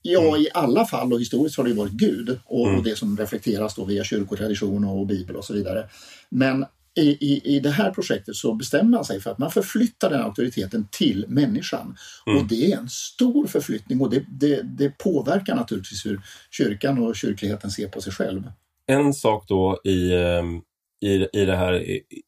Ja, 0.08 0.28
mm. 0.28 0.40
i 0.40 0.48
alla 0.54 0.86
fall 0.86 1.12
och 1.12 1.20
historiskt 1.20 1.56
har 1.56 1.64
det 1.64 1.74
varit 1.74 1.92
Gud 1.92 2.38
och, 2.44 2.66
mm. 2.66 2.78
och, 2.78 2.84
det 2.84 2.96
som 2.96 3.16
reflekteras 3.16 3.74
då 3.74 3.84
via 3.84 4.04
kyrkotradition 4.04 4.84
och 4.84 5.06
bibel 5.06 5.36
och 5.36 5.44
så 5.44 5.54
vidare. 5.54 5.88
Men 6.28 6.66
i, 6.96 7.08
i, 7.08 7.56
i 7.56 7.60
det 7.60 7.70
här 7.70 7.90
projektet 7.90 8.36
så 8.36 8.54
bestämmer 8.54 8.90
man 8.90 9.04
sig 9.04 9.20
för 9.20 9.30
att 9.30 9.38
man 9.38 9.50
förflyttar 9.50 10.10
den 10.10 10.20
auktoriteten 10.20 10.88
till 10.90 11.24
människan. 11.28 11.96
Mm. 12.26 12.38
Och 12.38 12.48
det 12.48 12.72
är 12.72 12.78
en 12.78 12.88
stor 12.88 13.46
förflyttning 13.46 14.00
och 14.00 14.10
det, 14.10 14.24
det, 14.28 14.62
det, 14.62 14.98
påverkar 14.98 15.54
naturligtvis 15.54 16.06
hur 16.06 16.20
kyrkan 16.50 16.98
och 16.98 17.16
kyrkligheten 17.16 17.70
ser 17.70 17.88
på 17.88 18.00
sig 18.00 18.12
själv. 18.12 18.42
En 18.86 19.14
sak 19.14 19.48
då 19.48 19.80
i, 19.84 20.14
ehm, 20.14 20.60
i, 21.04 21.40
i 21.40 21.44
det 21.44 21.56
här 21.56 21.72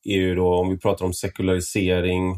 är 0.05 0.17
ju 0.17 0.35
då 0.35 0.55
om 0.55 0.71
vi 0.71 0.79
pratar 0.79 1.05
om 1.05 1.15
sekularisering, 1.15 2.31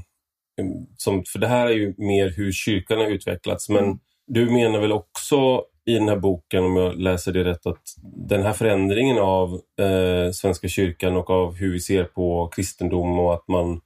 ehm, 0.61 0.87
som, 0.97 1.25
för 1.25 1.39
det 1.39 1.49
här 1.49 1.67
är 1.67 1.75
ju 1.75 1.95
mer 1.99 2.31
hur 2.37 2.53
kyrkan 2.53 2.99
har 2.99 3.07
utvecklats 3.07 3.69
men 3.69 3.85
mm 3.85 3.99
du 4.33 4.51
menar 4.51 4.81
väl 4.81 4.93
också 4.93 5.63
i 5.87 5.95
den 5.95 6.09
här 6.09 6.17
boken, 6.17 6.65
om 6.65 6.77
jag 6.77 6.97
läser 6.97 7.33
det 7.33 7.45
rätt, 7.45 7.67
att 7.67 7.83
den 8.29 8.43
här 8.43 8.53
förändringen 8.53 9.19
av 9.19 9.61
eh, 9.81 10.33
Svenska 10.33 10.69
kyrkan 10.69 11.17
och 11.17 11.31
av 11.31 11.55
hur 11.55 11.73
vi 11.73 11.81
ser 11.81 12.05
på 12.05 12.49
kristendom 12.49 13.19
och 13.19 13.35
att 13.35 13.49
man 13.49 13.81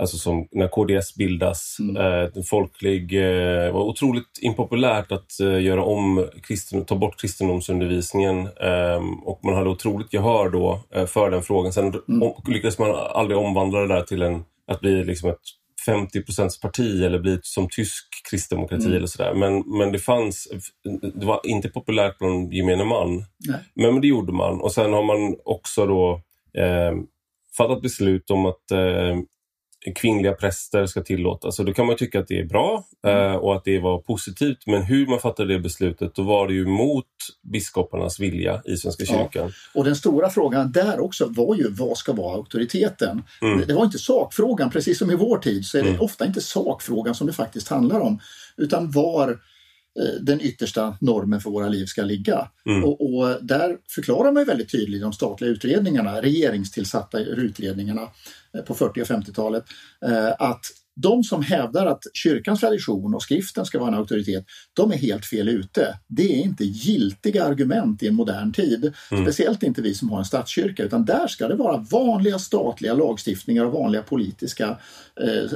Alltså 0.00 0.16
som 0.16 0.48
när 0.52 0.68
KDS 0.68 1.14
bildas, 1.14 1.76
mm. 1.80 1.96
eh, 1.96 2.42
folklig, 2.50 3.14
eh, 3.14 3.72
var 3.72 3.82
otroligt 3.82 4.38
impopulärt 4.40 5.12
att 5.12 5.40
eh, 5.40 5.62
göra 5.62 5.84
om 5.84 6.28
kristen, 6.42 6.84
ta 6.84 6.96
bort 6.96 7.20
kristendomsundervisningen 7.20 8.38
eh, 8.40 9.02
och 9.24 9.40
man 9.44 9.54
hade 9.54 9.70
otroligt 9.70 10.12
gehör 10.12 10.50
då 10.50 10.80
eh, 10.94 11.06
för 11.06 11.30
den 11.30 11.42
frågan. 11.42 11.72
Sen 11.72 11.86
mm. 12.08 12.22
om, 12.22 12.42
lyckades 12.46 12.78
man 12.78 12.90
aldrig 12.90 13.38
omvandla 13.38 13.80
det 13.80 13.94
där 13.94 14.02
till 14.02 14.22
en, 14.22 14.44
att 14.66 14.80
bli 14.80 15.04
liksom 15.04 15.30
ett 15.30 15.40
50 15.86 16.22
parti 16.62 17.02
eller 17.02 17.18
bli 17.18 17.38
som 17.42 17.68
tysk 17.68 18.06
kristdemokrati 18.30 18.84
mm. 18.84 18.96
eller 18.96 19.06
sådär. 19.06 19.34
Men, 19.34 19.78
men 19.78 19.92
det 19.92 19.98
fanns, 19.98 20.48
det 21.14 21.26
var 21.26 21.40
inte 21.44 21.68
populärt 21.68 22.18
bland 22.18 22.52
gemene 22.52 22.84
man. 22.84 23.24
Nej. 23.48 23.60
Men 23.74 24.00
det 24.00 24.06
gjorde 24.08 24.32
man 24.32 24.60
och 24.60 24.72
sen 24.72 24.92
har 24.92 25.02
man 25.02 25.36
också 25.44 25.86
då 25.86 26.20
eh, 26.58 26.92
fattat 27.56 27.82
beslut 27.82 28.30
om 28.30 28.46
att 28.46 28.70
eh, 28.70 29.18
kvinnliga 29.96 30.32
präster 30.32 30.86
ska 30.86 31.02
tillåtas. 31.02 31.58
Och 31.58 31.64
då 31.64 31.72
kan 31.72 31.86
man 31.86 31.96
tycka 31.96 32.20
att 32.20 32.28
det 32.28 32.40
är 32.40 32.44
bra 32.44 32.84
eh, 33.06 33.34
och 33.34 33.56
att 33.56 33.64
det 33.64 33.78
var 33.78 33.98
positivt. 33.98 34.66
Men 34.66 34.82
hur 34.82 35.06
man 35.06 35.20
fattade 35.20 35.52
det 35.52 35.60
beslutet, 35.60 36.14
då 36.14 36.22
var 36.22 36.48
det 36.48 36.54
ju 36.54 36.66
mot 36.66 37.06
biskoparnas 37.42 38.20
vilja 38.20 38.62
i 38.64 38.76
Svenska 38.76 39.04
kyrkan. 39.04 39.28
Ja. 39.34 39.50
Och 39.74 39.84
den 39.84 39.96
stora 39.96 40.30
frågan 40.30 40.72
där 40.72 41.00
också 41.00 41.26
var 41.28 41.56
ju 41.56 41.68
vad 41.70 41.98
ska 41.98 42.12
vara 42.12 42.34
auktoriteten? 42.34 43.22
Mm. 43.42 43.66
Det, 43.66 43.74
var 43.74 43.84
inte 43.84 43.98
sakfrågan, 43.98 44.70
precis 44.70 44.98
som 44.98 45.10
i 45.10 45.14
vår 45.14 45.38
tid 45.38 45.66
så 45.66 45.78
är 45.78 45.82
det 45.82 45.88
mm. 45.88 46.00
ofta 46.00 46.26
inte 46.26 46.40
sakfrågan 46.40 47.14
som 47.14 47.26
det 47.26 47.32
faktiskt 47.32 47.68
handlar 47.68 48.00
om. 48.00 48.20
Utan 48.56 48.90
var 48.90 49.38
Eh, 50.00 50.20
den 50.20 50.40
yttersta 50.40 50.96
normen 51.00 51.40
för 51.40 51.50
våra 51.50 51.68
liv 51.68 51.86
ska 51.86 52.02
ligga. 52.02 52.48
Mm. 52.66 52.84
Och, 52.84 53.14
och, 53.14 53.44
där 53.44 53.76
förklarar 53.94 54.32
man 54.32 54.44
väldigt 54.44 54.72
tydligt 54.72 55.02
de 55.02 55.12
statliga 55.12 55.50
utredningarna, 55.50 56.22
regeringstillsatta 56.22 57.18
utredningarna 57.18 58.08
på 58.66 58.74
40 58.74 59.02
och 59.02 59.06
50-talet, 59.06 59.64
eh, 60.06 60.32
att 60.38 60.64
de 60.96 61.24
som 61.24 61.42
hävdar 61.42 61.86
att 61.86 62.02
kyrkans 62.14 62.60
tradition 62.60 63.14
och 63.14 63.22
skriften 63.22 63.66
ska 63.66 63.78
vara 63.78 63.88
en 63.88 63.94
auktoritet, 63.94 64.44
de 64.72 64.92
är 64.92 64.96
helt 64.96 65.26
fel 65.26 65.48
ute. 65.48 65.98
Det 66.08 66.22
är 66.22 66.44
inte 66.44 66.64
giltiga 66.64 67.44
argument 67.44 68.02
i 68.02 68.08
en 68.08 68.14
modern 68.14 68.52
tid. 68.52 68.92
Mm. 69.10 69.24
Speciellt 69.24 69.62
inte 69.62 69.82
vi 69.82 69.94
som 69.94 70.10
har 70.10 70.18
en 70.18 70.24
statskyrka, 70.24 70.82
utan 70.82 71.04
där 71.04 71.26
ska 71.26 71.48
det 71.48 71.54
vara 71.54 71.86
vanliga 71.90 72.38
statliga 72.38 72.94
lagstiftningar 72.94 73.64
och 73.64 73.72
vanliga 73.72 74.02
politiska 74.02 74.78
eh, 75.20 75.50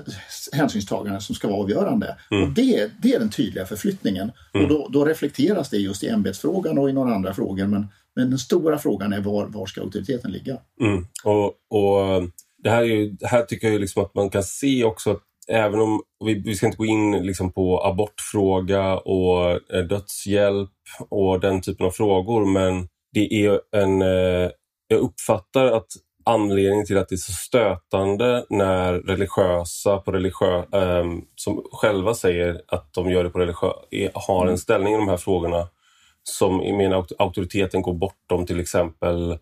hänsynstaganden 0.53 1.21
som 1.21 1.35
ska 1.35 1.49
vara 1.49 1.61
avgörande. 1.61 2.17
Mm. 2.31 2.43
Och 2.43 2.55
det, 2.55 2.91
det 3.03 3.15
är 3.15 3.19
den 3.19 3.31
tydliga 3.31 3.67
förflyttningen. 3.67 4.33
Mm. 4.55 4.67
Och 4.67 4.73
då, 4.73 4.89
då, 4.89 5.05
reflekteras 5.05 5.71
det 5.71 5.79
just 5.79 6.05
i 6.05 6.09
ämbetsfrågan 6.09 6.79
och 6.79 6.91
i 6.91 6.93
några 6.93 7.15
andra 7.15 7.35
frågor. 7.35 7.67
Men, 7.67 7.87
men 8.17 8.31
den 8.31 8.39
stora 8.39 8.79
frågan 8.79 9.13
är 9.13 9.21
var, 9.21 9.47
var 9.47 9.67
ska 9.67 9.81
auktoriteten 9.81 10.33
ligga? 10.33 10.57
Mm. 10.81 11.07
Och, 11.25 11.47
och 11.47 12.23
det 12.69 12.73
här, 12.73 12.83
är 12.83 12.87
ju, 12.87 13.17
här 13.23 13.43
tycker 13.43 13.71
jag 13.71 13.81
liksom 13.81 14.03
att 14.03 14.15
man 14.15 14.31
kan 14.31 14.43
se 14.43 14.85
också 14.85 15.11
att 15.11 15.23
även 15.49 15.81
om 15.81 16.03
vi, 16.25 16.35
vi 16.35 16.55
ska 16.55 16.67
inte 16.67 16.79
gå 16.79 16.87
in 16.87 17.13
liksom 17.13 17.53
på 17.53 17.85
abortfråga 17.85 18.99
och 18.99 19.51
eh, 19.51 19.85
dödshjälp 19.89 20.71
och 21.09 21.41
den 21.41 21.61
typen 21.61 21.87
av 21.87 21.91
frågor, 21.91 22.45
men 22.47 22.89
det 23.13 23.47
är 23.47 23.61
en... 23.77 24.03
Eh, 24.03 24.51
jag 24.89 25.01
uppfattar 25.01 25.67
att 25.67 25.87
anledningen 26.25 26.87
till 26.87 26.99
att 26.99 27.09
det 27.09 27.15
är 27.15 27.17
så 27.17 27.33
stötande 27.33 28.45
när 28.51 28.93
religiösa 28.93 29.99
på 29.99 30.13
religiö, 30.13 30.59
eh, 30.59 31.05
som 31.35 31.63
själva 31.73 32.15
säger 32.15 32.63
att 32.69 32.93
de 32.93 33.11
gör 33.11 33.25
det 33.25 33.31
på 33.31 33.39
religiö, 33.39 33.71
har 34.15 34.43
en 34.43 34.49
mm. 34.49 34.59
ställning 34.59 34.95
i 34.95 34.97
de 34.97 35.09
här 35.09 35.17
frågorna 35.17 35.69
som 36.23 36.57
menar 36.57 37.07
auktoriteten 37.19 37.83
går 37.83 37.95
bortom 37.95 38.47
till 38.47 38.61
exempel 38.61 39.39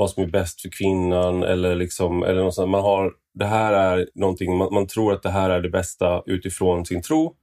vad 0.00 0.10
som 0.10 0.22
är 0.22 0.26
bäst 0.26 0.60
för 0.60 0.68
kvinnan 0.68 1.42
eller 1.42 1.74
liksom, 1.74 2.22
eller 2.22 2.42
något 2.42 2.54
sånt. 2.54 2.70
Man 2.70 2.82
har 2.82 3.12
det 3.34 3.44
här 3.44 3.72
är 3.72 4.08
någonting, 4.14 4.56
man, 4.56 4.74
man, 4.74 4.86
tror 4.86 5.12
att 5.12 5.22
det 5.22 5.30
här 5.30 5.50
är 5.50 5.60
det 5.60 5.70
bästa 5.70 6.22
utifrån 6.26 6.86
sin 6.86 7.02
tro 7.02 7.36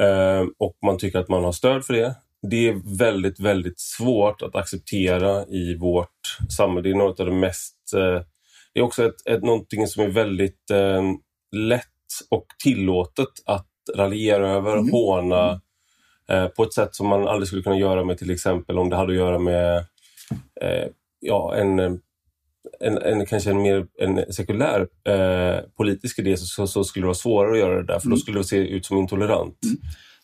eh, 0.00 0.44
och 0.58 0.78
man 0.86 0.98
tycker 0.98 1.18
att 1.18 1.28
man 1.28 1.44
har 1.44 1.52
stöd 1.52 1.84
för 1.84 1.94
det. 1.94 2.14
Det 2.50 2.68
är 2.68 2.98
väldigt, 2.98 3.40
väldigt 3.40 3.80
svårt 3.80 4.42
att 4.42 4.56
acceptera 4.56 5.46
i 5.46 5.76
vårt 5.76 6.38
samhälle. 6.56 6.88
Det 6.88 6.90
är 6.90 6.94
något 6.94 7.20
av 7.20 7.26
det 7.26 7.32
mest... 7.32 7.94
Eh, 7.96 8.22
det 8.72 8.80
är 8.80 8.84
också 8.84 9.04
ett, 9.04 9.26
ett, 9.30 9.42
någonting 9.42 9.86
som 9.86 10.02
är 10.02 10.08
väldigt 10.08 10.70
eh, 10.70 11.02
lätt 11.56 11.84
och 12.30 12.46
tillåtet 12.62 13.32
att 13.46 13.70
raljera 13.96 14.48
över, 14.48 14.76
mm. 14.76 14.92
håna 14.92 15.60
eh, 16.28 16.46
på 16.46 16.62
ett 16.62 16.72
sätt 16.72 16.94
som 16.94 17.06
man 17.08 17.28
aldrig 17.28 17.48
skulle 17.48 17.62
kunna 17.62 17.78
göra 17.78 18.04
med 18.04 18.18
till 18.18 18.30
exempel 18.30 18.78
om 18.78 18.90
det 18.90 18.96
hade 18.96 19.12
att 19.12 19.18
göra 19.18 19.38
med 19.38 19.76
eh, 20.60 20.88
ja, 21.20 21.54
en 21.54 22.00
en, 22.80 22.98
en, 22.98 23.26
kanske 23.26 23.50
en 23.50 23.62
mer 23.62 23.86
en 23.98 24.32
sekulär 24.32 24.80
eh, 24.80 25.60
politisk 25.76 26.18
idé 26.18 26.36
så, 26.36 26.66
så, 26.66 26.84
skulle 26.84 27.02
det 27.02 27.06
vara 27.06 27.14
svårare 27.14 27.52
att 27.52 27.58
göra 27.58 27.76
det 27.76 27.86
där 27.86 27.98
för 27.98 28.06
mm. 28.06 28.16
då 28.18 28.20
skulle 28.20 28.38
det 28.38 28.44
se 28.44 28.56
ut 28.56 28.86
som 28.86 28.98
intolerant. 28.98 29.64
Mm. 29.64 29.78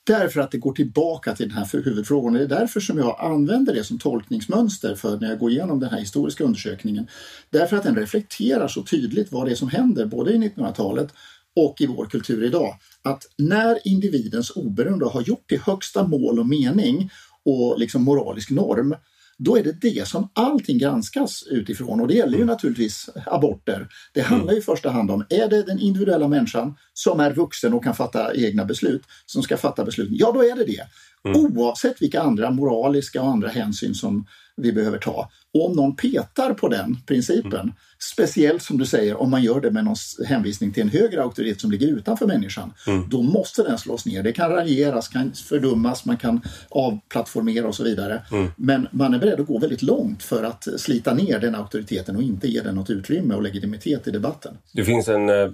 Därför 0.07 0.41
att 0.41 0.51
det 0.51 0.59
går 0.59 0.73
tillbaka 0.73 1.35
till 1.35 1.49
den 1.49 1.59
här 1.59 1.85
huvudfrågan. 1.85 2.33
Det 2.33 2.43
är 2.43 2.47
därför 2.47 2.81
som 2.81 2.99
jag 2.99 3.17
använder 3.21 3.75
det 3.75 3.85
som 3.85 3.99
tolkningsmönster 3.99 4.95
för 4.95 5.21
när 5.21 5.29
jag 5.29 5.39
går 5.39 5.51
igenom 5.51 5.81
den 5.81 5.91
här 5.91 6.01
historiska 6.01 6.45
undersökningen. 6.45 7.09
Därför 7.51 7.77
att 7.77 7.83
den 7.83 7.97
reflekterar 7.97 8.69
så 8.69 8.83
tydligt 8.83 9.33
vad 9.33 9.47
det 9.47 9.51
är 9.51 9.57
som 9.57 9.69
händer 9.69 10.07
både 10.07 10.33
i 10.33 10.37
1900-talet 10.37 11.09
och 11.57 11.81
i 11.81 11.87
vår 11.87 12.07
kultur 12.07 12.45
idag. 12.45 12.75
Att 13.03 13.23
när 13.39 13.89
individens 13.89 14.51
oberoende 14.57 15.07
har 15.07 15.23
gjort 15.23 15.49
till 15.49 15.61
högsta 15.61 16.07
mål 16.07 16.39
och 16.39 16.47
mening 16.47 17.11
och 17.45 17.79
liksom 17.79 18.03
moralisk 18.03 18.51
norm 18.51 18.95
då 19.39 19.59
är 19.59 19.65
det 19.65 19.81
det 19.81 20.09
som 20.09 20.29
allting 20.33 20.79
granskas 20.79 21.45
utifrån 21.51 22.01
och 22.01 22.09
det 22.09 22.15
gäller 22.15 22.33
ju 22.33 22.43
mm. 22.43 22.47
naturligtvis 22.47 23.09
aborter. 23.27 23.89
Det 24.15 24.21
mm. 24.21 24.33
handlar 24.33 24.53
ju 24.53 24.59
i 24.59 24.63
första 24.63 24.91
hand 24.91 25.11
om, 25.11 25.27
är 25.29 25.49
det 25.49 25.63
den 25.63 25.79
individuella 25.79 26.29
människan 26.29 26.75
som 26.93 27.21
är 27.21 27.33
vuxen 27.33 27.75
och 27.75 27.85
kan 27.85 27.95
fatta 27.95 28.35
egna 28.35 28.65
beslut 28.65 29.03
som 29.27 29.43
ska 29.43 29.57
fatta 29.57 29.85
beslut? 29.85 30.09
Ja, 30.13 30.33
då 30.33 30.45
är 30.45 30.57
det 30.57 30.65
det. 30.65 30.87
Mm. 31.29 31.59
Oavsett 31.59 32.03
vilka 32.03 32.21
andra 32.23 32.51
moraliska 32.51 33.23
och 33.23 33.29
andra 33.29 33.49
hänsyn 33.49 33.95
som 33.95 34.27
vi 34.57 34.73
behöver 34.73 34.99
ta. 34.99 35.29
Och 35.55 35.67
om 35.67 35.77
någon 35.77 35.97
petar 35.97 36.55
på 36.55 36.69
den 36.69 36.97
principen, 37.07 37.61
mm. 37.61 37.75
speciellt 38.13 38.63
som 38.63 38.79
du 38.79 38.87
säger 38.87 39.21
om 39.21 39.31
man 39.31 39.43
gör 39.43 39.61
det 39.61 39.71
med 39.71 39.85
någon 39.85 39.97
hänvisning 40.27 40.73
till 40.73 40.83
en 40.83 40.89
högre 40.89 41.23
auktoritet 41.23 41.61
som 41.61 41.71
ligger 41.71 41.87
utanför 41.87 42.27
människan, 42.27 42.73
mm. 42.87 43.09
då 43.09 43.23
måste 43.23 43.63
den 43.63 43.79
slås 43.79 44.07
ner. 44.07 44.23
Det 44.23 44.33
kan 44.33 44.51
rangeras, 44.51 45.09
kan 45.09 45.33
fördummas, 45.33 46.05
man 46.05 46.17
kan 46.17 46.41
avplattformera 46.69 47.69
och 47.69 47.75
så 47.75 47.85
vidare. 47.85 48.23
Mm. 48.33 48.51
Men 48.57 48.89
man 48.91 49.15
är 49.15 49.19
beredd 49.19 49.41
att 49.41 49.47
gå 49.47 49.59
väldigt 49.59 49.83
långt 49.83 50.23
för 50.23 50.45
att 50.45 50.69
slita 50.77 51.15
ner 51.15 51.39
den 51.39 51.55
auktoriteten 51.55 52.17
och 52.17 52.23
inte 52.23 52.49
ge 52.49 52.61
den 52.61 52.75
något 52.75 52.91
utrymme 52.91 53.35
och 53.35 53.43
legitimitet 53.43 54.09
i 54.09 54.11
debatten. 54.11 54.59
Det 54.73 54.85
finns 54.85 55.09
en 55.09 55.29
eh, 55.29 55.51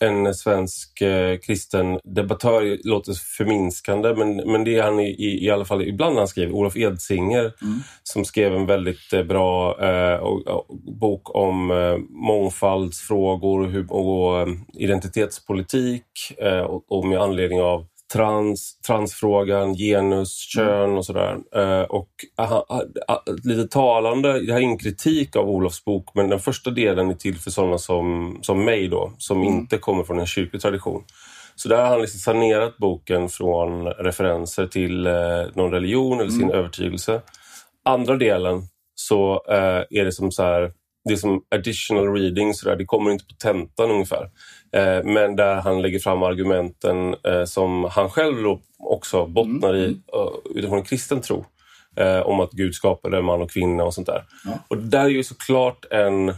en 0.00 0.34
svensk 0.34 1.00
eh, 1.00 1.38
kristen 1.38 1.98
debattör, 2.04 2.78
låter 2.84 3.12
förminskande, 3.36 4.14
men, 4.14 4.36
men 4.36 4.64
det 4.64 4.78
är 4.78 4.82
han 4.82 5.00
i, 5.00 5.38
i 5.44 5.50
alla 5.50 5.64
fall. 5.64 5.82
Ibland 5.82 6.18
han 6.18 6.28
skriver, 6.28 6.52
Olof 6.52 6.76
Edsinger, 6.76 7.52
mm. 7.62 7.78
som 8.02 8.24
skrev 8.24 8.54
en 8.54 8.66
väldigt 8.66 9.12
eh, 9.12 9.22
bra 9.22 9.84
eh, 9.84 10.16
och, 10.16 10.46
och, 10.46 10.78
bok 11.00 11.34
om 11.34 11.70
eh, 11.70 11.96
mångfaldsfrågor 12.08 13.86
och, 13.90 14.40
och 14.40 14.48
identitetspolitik 14.74 16.04
eh, 16.38 16.60
och, 16.60 16.84
och 16.88 17.06
med 17.06 17.18
anledning 17.20 17.60
av 17.60 17.86
trans, 18.14 18.78
transfrågan, 18.86 19.74
genus, 19.74 20.30
kön 20.54 20.96
och 20.98 21.06
sådär. 21.06 21.38
Eh, 21.56 21.82
och 21.82 22.10
aha, 22.36 22.82
lite 23.44 23.68
talande, 23.68 24.40
det 24.40 24.52
här 24.52 24.60
är 24.60 24.64
ingen 24.64 24.78
kritik 24.78 25.36
av 25.36 25.50
Olofs 25.50 25.84
bok, 25.84 26.08
men 26.14 26.28
den 26.28 26.40
första 26.40 26.70
delen 26.70 27.10
är 27.10 27.14
till 27.14 27.38
för 27.38 27.50
sådana 27.50 27.78
som, 27.78 28.38
som 28.42 28.64
mig 28.64 28.88
då, 28.88 29.12
som 29.18 29.40
mm. 29.40 29.54
inte 29.54 29.78
kommer 29.78 30.04
från 30.04 30.18
en 30.18 30.26
kyrklig 30.26 30.62
tradition. 30.62 31.04
Så 31.56 31.68
där 31.68 31.76
har 31.76 31.88
han 31.88 32.00
liksom 32.00 32.20
sanerat 32.20 32.76
boken 32.76 33.28
från 33.28 33.86
referenser 33.86 34.66
till 34.66 35.06
eh, 35.06 35.12
någon 35.54 35.70
religion 35.70 36.20
eller 36.20 36.30
sin 36.30 36.42
mm. 36.42 36.56
övertygelse. 36.56 37.20
Andra 37.84 38.16
delen 38.16 38.62
så 38.94 39.44
eh, 39.48 39.98
är 40.00 40.04
det 40.04 40.12
som 40.12 40.32
så 40.32 40.42
här, 40.42 40.72
det 41.04 41.12
är 41.12 41.16
som 41.16 41.42
additional 41.54 42.14
reading, 42.14 42.54
så 42.54 42.68
där, 42.68 42.76
det 42.76 42.84
kommer 42.84 43.10
inte 43.10 43.24
på 43.24 43.34
tentan 43.34 43.90
ungefär. 43.90 44.30
Eh, 44.74 45.04
men 45.04 45.36
där 45.36 45.54
han 45.54 45.82
lägger 45.82 45.98
fram 45.98 46.22
argumenten 46.22 47.14
eh, 47.24 47.44
som 47.44 47.84
han 47.84 48.10
själv 48.10 48.58
också 48.78 49.26
bottnar 49.26 49.76
i 49.76 49.84
mm. 49.84 50.00
utifrån 50.54 50.78
en 50.78 50.84
kristen 50.84 51.20
tro. 51.20 51.44
Eh, 51.96 52.20
om 52.20 52.40
att 52.40 52.50
Gud 52.52 52.74
skapade 52.74 53.22
man 53.22 53.42
och 53.42 53.50
kvinna 53.50 53.84
och 53.84 53.94
sånt 53.94 54.06
där. 54.06 54.24
Ja. 54.44 54.50
Och 54.68 54.76
det 54.76 54.88
där 54.88 55.04
är 55.04 55.08
ju 55.08 55.24
såklart 55.24 55.84
en... 55.90 56.34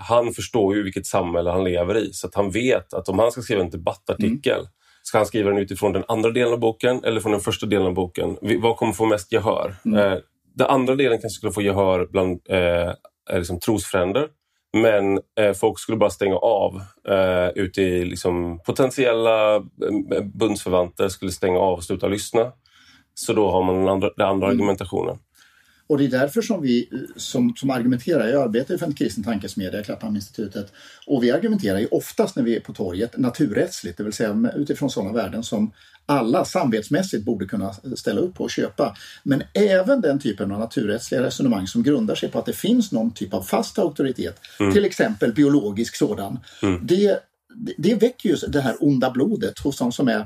han 0.00 0.32
förstår 0.32 0.76
ju 0.76 0.82
vilket 0.82 1.06
samhälle 1.06 1.50
han 1.50 1.64
lever 1.64 1.96
i 1.96 2.12
så 2.12 2.26
att 2.26 2.34
han 2.34 2.50
vet 2.50 2.94
att 2.94 3.08
om 3.08 3.18
han 3.18 3.32
ska 3.32 3.42
skriva 3.42 3.62
en 3.62 3.70
debattartikel 3.70 4.58
mm. 4.58 4.66
Ska 5.02 5.18
han 5.18 5.26
skriva 5.26 5.50
den 5.50 5.58
utifrån 5.58 5.92
den 5.92 6.04
andra 6.08 6.30
delen 6.30 6.52
av 6.52 6.58
boken 6.58 7.04
eller 7.04 7.20
från 7.20 7.32
den 7.32 7.40
första 7.40 7.66
delen 7.66 7.86
av 7.86 7.94
boken? 7.94 8.36
Vad 8.62 8.76
kommer 8.76 8.92
få 8.92 9.06
mest 9.06 9.32
gehör? 9.32 9.74
Mm. 9.84 10.20
den 10.54 10.66
andra 10.66 10.94
delen 10.94 11.18
kanske 11.20 11.36
skulle 11.36 11.52
få 11.52 11.62
gehör 11.62 12.06
bland 12.10 12.40
eh, 12.48 12.92
liksom 13.38 13.60
trosfränder 13.60 14.28
men 14.74 15.18
eh, 15.40 15.52
folk 15.54 15.78
skulle 15.78 15.98
bara 15.98 16.10
stänga 16.10 16.36
av 16.36 16.82
eh, 17.08 17.48
ute 17.54 17.82
i 17.82 18.04
liksom, 18.04 18.60
potentiella 18.66 19.56
eh, 19.56 20.24
bundsförvanter 20.34 21.08
skulle 21.08 21.32
stänga 21.32 21.58
av 21.58 21.78
och 21.78 21.84
sluta 21.84 22.08
lyssna. 22.08 22.52
Så 23.14 23.32
då 23.32 23.50
har 23.50 23.62
man 23.62 23.74
den 23.74 23.88
andra, 23.88 24.10
den 24.16 24.26
andra 24.26 24.46
mm. 24.46 24.56
argumentationen. 24.56 25.18
Och 25.86 25.98
det 25.98 26.04
är 26.04 26.08
därför 26.08 26.42
som 26.42 26.62
vi 26.62 26.88
som, 27.16 27.54
som 27.56 27.70
argumenterar, 27.70 28.28
jag 28.28 28.42
arbetar 28.42 28.76
för 28.76 28.86
en 28.86 28.94
kristen 28.94 29.24
tankesmedja, 29.24 29.82
Klapphamninstitutet, 29.82 30.72
och 31.06 31.22
vi 31.22 31.30
argumenterar 31.30 31.78
ju 31.78 31.86
oftast 31.86 32.36
när 32.36 32.42
vi 32.42 32.56
är 32.56 32.60
på 32.60 32.72
torget 32.72 33.16
naturrättsligt, 33.16 33.98
det 33.98 34.04
vill 34.04 34.12
säga 34.12 34.50
utifrån 34.56 34.90
sådana 34.90 35.12
värden 35.12 35.42
som 35.42 35.72
alla 36.06 36.44
samvetsmässigt 36.44 37.24
borde 37.24 37.46
kunna 37.46 37.72
ställa 37.96 38.20
upp 38.20 38.34
på 38.34 38.44
och 38.44 38.50
köpa. 38.50 38.96
Men 39.22 39.42
även 39.52 40.00
den 40.00 40.18
typen 40.18 40.52
av 40.52 40.60
naturrättsliga 40.60 41.22
resonemang 41.22 41.66
som 41.66 41.82
grundar 41.82 42.14
sig 42.14 42.30
på 42.30 42.38
att 42.38 42.46
det 42.46 42.52
finns 42.52 42.92
någon 42.92 43.10
typ 43.10 43.34
av 43.34 43.42
fast 43.42 43.78
auktoritet, 43.78 44.40
mm. 44.60 44.72
till 44.72 44.84
exempel 44.84 45.32
biologisk 45.32 45.96
sådan, 45.96 46.38
mm. 46.62 46.86
det, 46.86 47.18
det 47.78 47.94
väcker 47.94 48.28
ju 48.28 48.36
det 48.36 48.60
här 48.60 48.76
onda 48.80 49.10
blodet 49.10 49.58
hos 49.58 49.78
de 49.78 49.92
som 49.92 50.08
är 50.08 50.20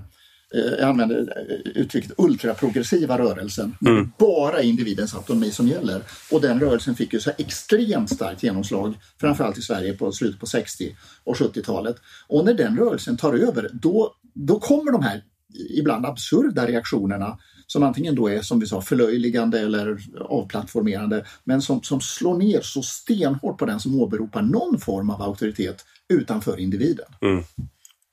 eh, 0.54 0.72
jag 0.78 0.88
använder 0.88 1.18
eh, 1.18 1.82
uttrycket 1.82 2.12
ultraprogressiva 2.16 3.18
rörelsen. 3.18 3.74
Mm. 3.86 4.12
Bara 4.18 4.62
individens 4.62 5.14
autonomi 5.14 5.50
som 5.50 5.68
gäller. 5.68 6.02
Och 6.30 6.40
den 6.40 6.60
rörelsen 6.60 6.94
fick 6.94 7.12
ju 7.12 7.20
så 7.20 7.30
extremt 7.38 8.10
starkt 8.10 8.42
genomslag, 8.42 8.94
framförallt 9.20 9.58
i 9.58 9.62
Sverige 9.62 9.92
på 9.92 10.12
slutet 10.12 10.40
på 10.40 10.46
60 10.46 10.96
och 11.24 11.36
70-talet. 11.36 11.96
Och 12.26 12.44
när 12.44 12.54
den 12.54 12.78
rörelsen 12.78 13.16
tar 13.16 13.34
över, 13.34 13.70
då, 13.72 14.14
då 14.34 14.60
kommer 14.60 14.92
de 14.92 15.02
här 15.02 15.22
ibland 15.54 16.06
absurda 16.06 16.66
reaktionerna 16.66 17.38
som 17.66 17.82
antingen 17.82 18.14
då 18.14 18.28
är 18.28 18.42
som 18.42 18.60
vi 18.60 18.66
sa 18.66 18.80
förlöjligande 18.80 19.60
eller 19.60 19.98
avplattformerande 20.20 21.24
men 21.44 21.62
som, 21.62 21.82
som 21.82 22.00
slår 22.00 22.38
ner 22.38 22.60
så 22.60 22.82
stenhårt 22.82 23.58
på 23.58 23.66
den 23.66 23.80
som 23.80 24.00
åberopar 24.00 24.42
någon 24.42 24.78
form 24.78 25.10
av 25.10 25.22
auktoritet 25.22 25.84
utanför 26.08 26.60
individen. 26.60 27.06
Mm. 27.20 27.44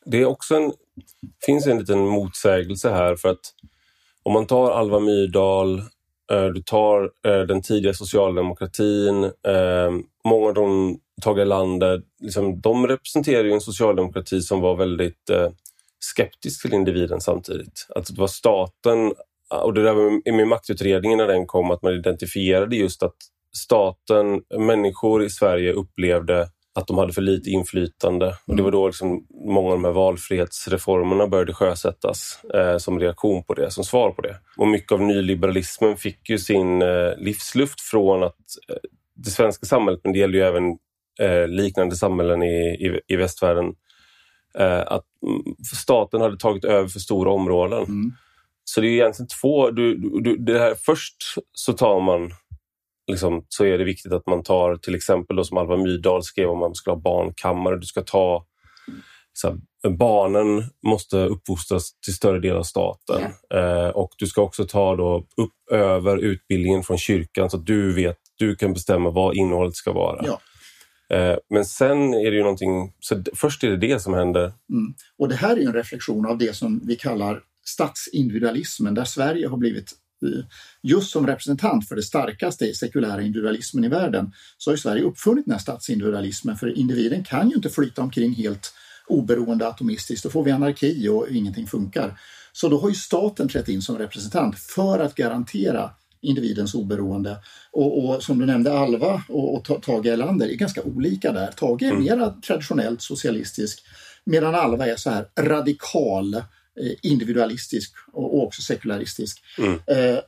Det 0.06 0.22
är 0.22 0.26
också 0.26 0.56
en, 0.56 0.72
finns 1.46 1.68
en 1.68 1.80
liten 1.80 2.08
motsägelse 2.08 2.90
här 2.90 3.16
för 3.16 3.30
att 3.30 3.54
om 4.24 4.34
man 4.34 4.48
tar 4.48 4.72
Alva 4.72 5.00
Myrdal, 5.00 5.80
eh, 6.32 6.46
du 6.54 6.62
tar 6.62 7.04
eh, 7.04 7.42
den 7.48 7.62
tidiga 7.62 7.94
socialdemokratin, 7.94 9.24
eh, 9.24 9.92
många 10.26 10.48
av 10.48 10.54
de 10.54 10.98
Tage 11.22 11.40
Erlander, 11.40 12.02
liksom, 12.22 12.62
de 12.62 12.88
representerar 12.88 13.44
ju 13.44 13.52
en 13.52 13.62
socialdemokrati 13.62 14.42
som 14.42 14.62
var 14.62 14.76
väldigt 14.76 15.30
skeptisk 16.06 16.62
till 16.62 16.74
individen 16.74 17.22
samtidigt. 17.22 17.88
Att 17.96 18.06
det 18.06 18.20
var 18.22 18.28
staten, 18.28 19.14
och 19.64 19.74
det 19.74 19.84
där 19.84 20.32
med 20.32 20.48
maktutredningen 20.48 21.18
när 21.18 21.28
den 21.28 21.48
kom, 21.48 21.72
att 21.72 21.82
man 21.82 21.94
identifierade 21.94 22.76
just 22.76 23.04
att 23.04 23.16
staten, 23.56 24.42
människor 24.58 25.24
i 25.24 25.30
Sverige 25.30 25.74
upplevde 25.74 26.48
att 26.76 26.88
de 26.88 26.98
hade 26.98 27.14
för 27.14 27.22
lite 27.22 27.50
inflytande. 27.50 28.26
Mm. 28.26 28.38
Och 28.48 28.56
det 28.56 28.64
var 28.64 28.72
då 28.72 28.88
liksom 28.88 29.28
många 29.46 29.68
av 29.68 29.74
de 29.74 29.86
här 29.86 29.92
valfrihetsreformerna 29.92 31.28
började 31.28 31.54
sjösättas 31.54 32.40
eh, 32.54 32.78
som 32.78 33.00
reaktion 33.00 33.44
på 33.44 33.54
det, 33.54 33.72
som 33.72 33.84
svar 33.84 34.12
på 34.12 34.22
det. 34.22 34.36
Och 34.58 34.68
mycket 34.68 34.92
av 34.92 35.02
nyliberalismen 35.02 35.98
fick 35.98 36.30
ju 36.30 36.38
sin 36.38 36.82
eh, 36.82 37.18
livsluft 37.18 37.82
från 37.82 38.24
att 38.24 38.36
eh, 38.70 38.76
det 39.16 39.30
svenska 39.30 39.66
samhället, 39.66 40.02
men 40.04 40.14
det 40.14 40.20
gäller 40.20 40.40
ju 40.40 40.46
även 40.46 40.78
eh, 41.20 41.48
liknande 41.48 41.96
samhällen 41.96 42.44
i, 42.44 42.88
i, 42.88 43.00
i 43.08 43.16
västvärlden, 43.16 43.74
att 44.88 45.06
staten 45.74 46.22
hade 46.22 46.38
tagit 46.38 46.66
över 46.66 46.88
för 46.88 47.00
stora 47.00 47.32
områden. 47.32 47.84
Mm. 47.84 48.12
Så 48.64 48.82
det 48.82 48.88
är 48.88 48.92
egentligen 48.92 49.28
två... 49.42 49.72
Du, 49.72 49.96
du, 50.22 50.38
det 50.38 50.60
här, 50.60 50.76
först 50.86 51.16
så 51.52 51.74
tar 51.74 52.02
man 52.02 52.32
liksom, 53.12 53.46
så 53.50 53.66
är 53.66 53.78
det 53.78 53.84
viktigt 53.84 54.12
att 54.12 54.28
man 54.28 54.44
tar 54.44 54.76
till 54.76 54.96
exempel 54.96 55.36
då, 55.36 55.44
som 55.44 55.58
Alva 55.58 55.78
Myrdal 55.78 56.24
skrev 56.24 56.50
om 56.50 56.60
man 56.60 56.76
ska 56.76 56.92
ha 56.92 56.98
barnkammare. 57.00 57.80
Du 57.80 57.86
ska 57.86 58.02
ta 58.02 58.46
så 59.34 59.48
här, 59.48 59.58
barnen 59.90 60.64
måste 60.88 61.18
uppfostras 61.18 62.00
till 62.00 62.14
större 62.14 62.40
del 62.40 62.56
av 62.56 62.64
staten. 62.64 63.22
Ja. 63.50 63.58
Eh, 63.58 63.90
och 63.90 64.10
du 64.18 64.28
ska 64.28 64.42
också 64.42 64.66
ta 64.66 64.96
då 64.96 65.18
upp 65.18 65.72
över 65.72 66.18
utbildningen 66.18 66.84
från 66.84 66.98
kyrkan 66.98 67.50
så 67.50 67.58
att 67.58 67.66
du 67.66 67.94
vet, 67.94 68.18
du 68.38 68.56
kan 68.56 68.74
bestämma 68.74 69.10
vad 69.10 69.36
innehållet 69.36 69.76
ska 69.76 69.94
vara. 69.94 70.22
Ja. 70.26 70.40
Eh, 71.10 71.36
men 71.50 71.66
sen 71.66 72.14
är 72.14 72.32
det 72.32 72.38
ju 72.38 72.44
någonting, 72.44 72.94
så 73.00 73.24
först 73.34 73.64
är 73.64 73.70
det 73.70 73.78
det 73.78 74.00
som 74.00 74.14
händer. 74.14 74.44
Mm. 74.44 74.94
Och 75.18 75.30
det 75.30 75.36
här 75.36 75.58
är 75.58 75.62
en 75.62 75.74
reflektion 75.74 76.26
av 76.26 76.38
det 76.38 76.56
som 76.56 76.82
vi 76.84 76.96
kallar 76.96 77.42
statsindividualismen 77.66 78.94
där 78.94 79.06
Sverige 79.06 79.48
har 79.48 79.58
blivit 79.58 79.92
eh, 80.26 80.46
just 80.84 81.12
som 81.12 81.28
representant 81.28 81.88
för 81.88 81.96
det 81.96 82.04
starkaste 82.04 82.74
sekulära 82.74 83.22
individualismen 83.22 83.84
i 83.84 83.88
världen 83.88 84.32
så 84.58 84.72
har 84.72 84.78
Sverige 84.78 85.04
uppfunnit 85.04 85.46
den 85.46 85.52
här 85.52 85.60
statsindividualismen 85.60 86.56
för 86.56 86.78
individen 86.78 87.24
kan 87.24 87.50
ju 87.50 87.56
inte 87.56 87.70
flyta 87.70 88.02
omkring 88.02 88.34
helt 88.34 88.74
oberoende 89.08 89.68
atomistiskt, 89.68 90.24
då 90.24 90.30
får 90.30 90.44
vi 90.44 90.52
anarki 90.52 91.08
och 91.10 91.28
ingenting 91.30 91.68
funkar. 91.68 92.20
Så 92.54 92.70
då 92.70 92.80
har 92.80 92.90
ju 92.90 92.96
staten 92.96 93.48
trätt 93.48 93.70
in 93.70 93.82
som 93.82 93.98
representant 93.98 94.60
för 94.60 95.00
att 95.00 95.16
garantera 95.16 95.90
individens 96.22 96.74
oberoende. 96.74 97.38
Och, 97.72 98.06
och 98.06 98.24
som 98.24 98.40
du 98.40 98.46
nämnde, 98.46 98.80
Alva 98.80 99.24
och, 99.30 99.56
och 99.56 99.84
Tage 99.84 100.06
Erlander 100.06 100.48
är 100.48 100.56
ganska 100.56 100.84
olika 100.84 101.32
där. 101.32 101.52
Tage 101.52 101.84
är 101.84 101.92
mm. 101.92 102.04
mer 102.04 102.42
traditionellt 102.42 103.02
socialistisk 103.02 103.84
medan 104.26 104.56
Alva 104.56 104.88
är 104.88 104.96
så 104.96 105.10
här 105.10 105.26
radikal 105.40 106.36
Eh, 106.80 107.12
individualistisk 107.12 107.94
och 108.12 108.44
också 108.44 108.62
sekularistisk. 108.62 109.44
Mm. 109.58 109.74
Eh, 109.74 110.20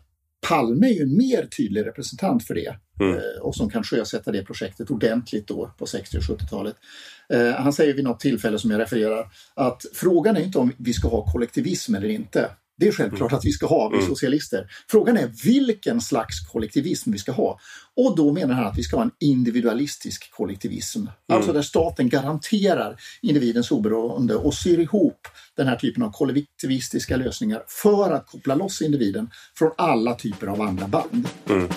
Palme 0.50 0.88
är 0.88 0.93
ju 0.93 1.02
en 1.02 1.17
mer 1.17 1.45
tydlig 1.45 1.86
representant 1.86 2.47
för 2.47 2.56
det 2.56 2.76
mm. 3.00 3.17
Eh, 3.17 3.41
och 3.41 3.56
som 3.56 3.69
kan 3.69 3.84
sjösätta 3.84 4.32
det 4.32 4.45
projektet 4.45 4.91
ordentligt 4.91 5.47
då 5.47 5.71
på 5.78 5.86
60 5.86 6.17
och 6.17 6.23
70-talet. 6.23 6.76
Han 7.58 7.73
säger 7.73 7.93
vid 7.93 8.04
något 8.04 8.19
tillfälle 8.19 8.60
som 8.60 8.71
jag 8.71 8.80
refererar 8.80 9.28
att 9.54 9.86
frågan 9.93 10.38
är 10.38 10.41
inte 10.41 10.60
om 10.60 10.71
vi 10.78 10.93
ska 10.93 11.08
ha 11.08 11.32
kollektivism 11.32 11.95
eller 11.95 12.10
inte. 12.10 12.50
Det 12.80 12.88
är 12.88 12.92
självklart 12.92 13.34
att 13.34 13.46
vi 13.46 13.52
ska 13.52 13.68
ha, 13.68 13.90
vi 13.90 13.96
mm. 13.96 14.08
socialister. 14.08 14.68
Frågan 14.90 15.18
är 15.18 15.32
vilken 15.44 16.02
slags 16.02 16.40
kollektivism 16.40 17.12
vi 17.12 17.18
ska 17.18 17.32
ha. 17.32 17.60
Och 17.96 18.16
då 18.16 18.34
menar 18.34 18.54
han 18.54 18.66
att 18.66 18.78
vi 18.78 18.84
ska 18.84 18.96
ha 18.96 19.04
en 19.04 19.12
individualistisk 19.20 20.32
kollektivism. 20.32 21.00
Mm. 21.00 21.12
Alltså 21.28 21.54
där 21.54 21.62
staten 21.62 22.10
garanterar 22.10 23.00
individens 23.22 23.72
oberoende 23.72 24.36
och 24.36 24.54
syr 24.54 24.80
ihop 24.80 25.28
den 25.56 25.68
här 25.68 25.76
typen 25.76 26.04
av 26.04 26.12
kollektivistiska 26.12 27.18
lösningar 27.18 27.63
för 27.68 28.12
att 28.12 28.28
koppla 28.28 28.56
loss 28.56 28.82
individen 28.82 29.30
från 29.56 29.72
alla 29.78 30.16
typer 30.16 30.48
av 30.48 30.62
andra 30.62 30.88
band. 30.88 31.30
Mm. 31.50 31.68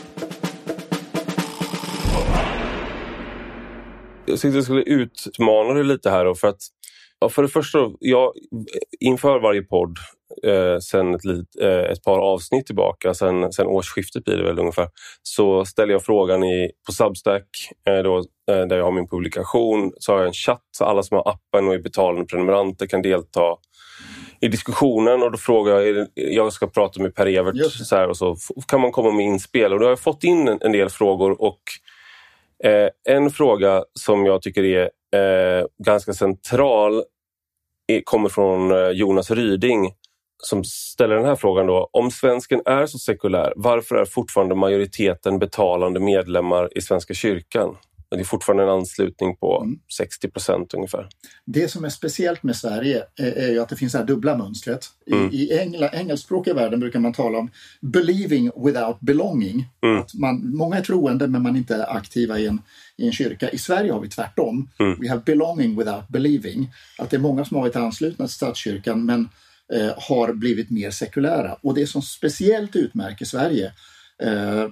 Jag 4.26 4.40
tänkte 4.40 4.56
jag 4.56 4.64
skulle 4.64 4.82
utmana 4.82 5.74
dig 5.74 5.84
lite 5.84 6.10
här 6.10 6.24
då, 6.24 6.34
för 6.34 6.48
att 6.48 6.62
Ja, 7.20 7.28
för 7.28 7.42
det 7.42 7.48
första, 7.48 7.90
jag, 8.00 8.32
inför 9.00 9.38
varje 9.38 9.62
podd 9.62 9.96
eh, 10.42 10.78
sen 10.78 11.14
ett, 11.14 11.24
eh, 11.60 11.68
ett, 11.68 12.04
par 12.04 12.18
avsnitt 12.18 12.66
tillbaka, 12.66 13.14
sen, 13.14 13.52
sen 13.52 13.66
årsskiftet 13.66 14.24
blir 14.24 14.36
det 14.36 14.44
väl 14.44 14.58
ungefär, 14.58 14.88
så 15.22 15.64
ställer 15.64 15.92
jag 15.92 16.04
frågan 16.04 16.44
i, 16.44 16.70
på 16.86 16.92
Substack, 16.92 17.48
eh, 17.88 18.02
då, 18.02 18.18
eh, 18.50 18.66
där 18.66 18.76
jag 18.76 18.84
har 18.84 18.92
min 18.92 19.08
publikation, 19.08 19.92
så 19.98 20.12
har 20.12 20.18
jag 20.18 20.26
en 20.26 20.32
chatt 20.32 20.64
så 20.70 20.84
alla 20.84 21.02
som 21.02 21.16
har 21.16 21.30
appen 21.30 21.68
och 21.68 21.74
är 21.74 21.78
betalande 21.78 22.26
prenumeranter 22.26 22.86
kan 22.86 23.02
delta 23.02 23.56
i 24.40 24.48
diskussionen 24.48 25.22
och 25.22 25.32
då 25.32 25.38
frågar 25.38 25.80
jag, 25.80 26.06
jag 26.14 26.52
ska 26.52 26.66
prata 26.66 27.02
med 27.02 27.14
Per-Evert 27.14 27.70
så 27.70 27.96
här, 27.96 28.08
och 28.08 28.16
så 28.16 28.36
kan 28.68 28.80
man 28.80 28.92
komma 28.92 29.10
med 29.10 29.26
inspel. 29.26 29.72
Och 29.72 29.78
då 29.78 29.86
har 29.86 29.90
jag 29.90 30.00
fått 30.00 30.24
in 30.24 30.48
en, 30.48 30.58
en 30.60 30.72
del 30.72 30.88
frågor 30.88 31.42
och 31.42 31.60
eh, 32.64 33.14
en 33.16 33.30
fråga 33.30 33.84
som 33.94 34.26
jag 34.26 34.42
tycker 34.42 34.64
är 34.64 34.90
eh, 35.14 35.66
ganska 35.84 36.12
central 36.12 37.04
kommer 38.04 38.28
från 38.28 38.70
eh, 38.70 38.88
Jonas 38.88 39.30
Ryding 39.30 39.92
som 40.42 40.64
ställer 40.64 41.14
den 41.14 41.24
här 41.24 41.36
frågan 41.36 41.66
då. 41.66 41.90
Om 41.92 42.10
svensken 42.10 42.62
är 42.64 42.86
så 42.86 42.98
sekulär, 42.98 43.52
varför 43.56 43.96
är 43.96 44.04
fortfarande 44.04 44.54
majoriteten 44.54 45.38
betalande 45.38 46.00
medlemmar 46.00 46.78
i 46.78 46.80
Svenska 46.80 47.14
kyrkan? 47.14 47.76
Det 48.10 48.20
är 48.20 48.24
fortfarande 48.24 48.62
en 48.62 48.68
anslutning 48.68 49.36
på 49.36 49.62
mm. 49.62 49.78
60 49.96 50.28
procent 50.28 50.74
ungefär. 50.74 51.08
Det 51.44 51.68
som 51.68 51.84
är 51.84 51.88
speciellt 51.88 52.42
med 52.42 52.56
Sverige 52.56 53.02
är, 53.16 53.50
ju 53.50 53.58
att 53.58 53.68
det 53.68 53.76
finns 53.76 53.92
det 53.92 53.98
här 53.98 54.06
dubbla 54.06 54.36
mönstret. 54.36 54.86
Mm. 55.10 55.30
I, 55.32 55.36
i 55.36 55.58
engla, 55.58 55.88
engelskspråkiga 55.88 56.54
världen 56.54 56.80
brukar 56.80 56.98
man 56.98 57.12
tala 57.12 57.38
om 57.38 57.50
believing 57.80 58.50
without 58.64 59.00
belonging. 59.00 59.66
Mm. 59.82 59.98
Att 59.98 60.14
man, 60.14 60.56
många 60.56 60.76
är 60.76 60.82
troende 60.82 61.26
men 61.26 61.42
man 61.42 61.54
är 61.54 61.58
inte 61.58 61.84
aktiva 61.84 62.38
i 62.38 62.46
en, 62.46 62.62
i 62.96 63.06
en 63.06 63.12
kyrka. 63.12 63.50
I 63.50 63.58
Sverige 63.58 63.92
har 63.92 64.00
vi 64.00 64.08
tvärtom. 64.08 64.70
Mm. 64.78 65.00
We 65.00 65.08
have 65.08 65.22
belonging 65.26 65.76
without 65.78 66.08
believing. 66.08 66.72
Att 66.98 67.10
det 67.10 67.16
är 67.16 67.20
många 67.20 67.44
som 67.44 67.54
har 67.54 67.62
varit 67.62 67.76
anslutna 67.76 68.26
till 68.26 68.34
statskyrkan 68.34 69.06
men 69.06 69.28
eh, 69.72 69.92
har 69.96 70.32
blivit 70.32 70.70
mer 70.70 70.90
sekulära. 70.90 71.56
Och 71.62 71.74
det 71.74 71.86
som 71.86 72.02
speciellt 72.02 72.76
utmärker 72.76 73.24
Sverige 73.24 73.72
eh, 74.22 74.68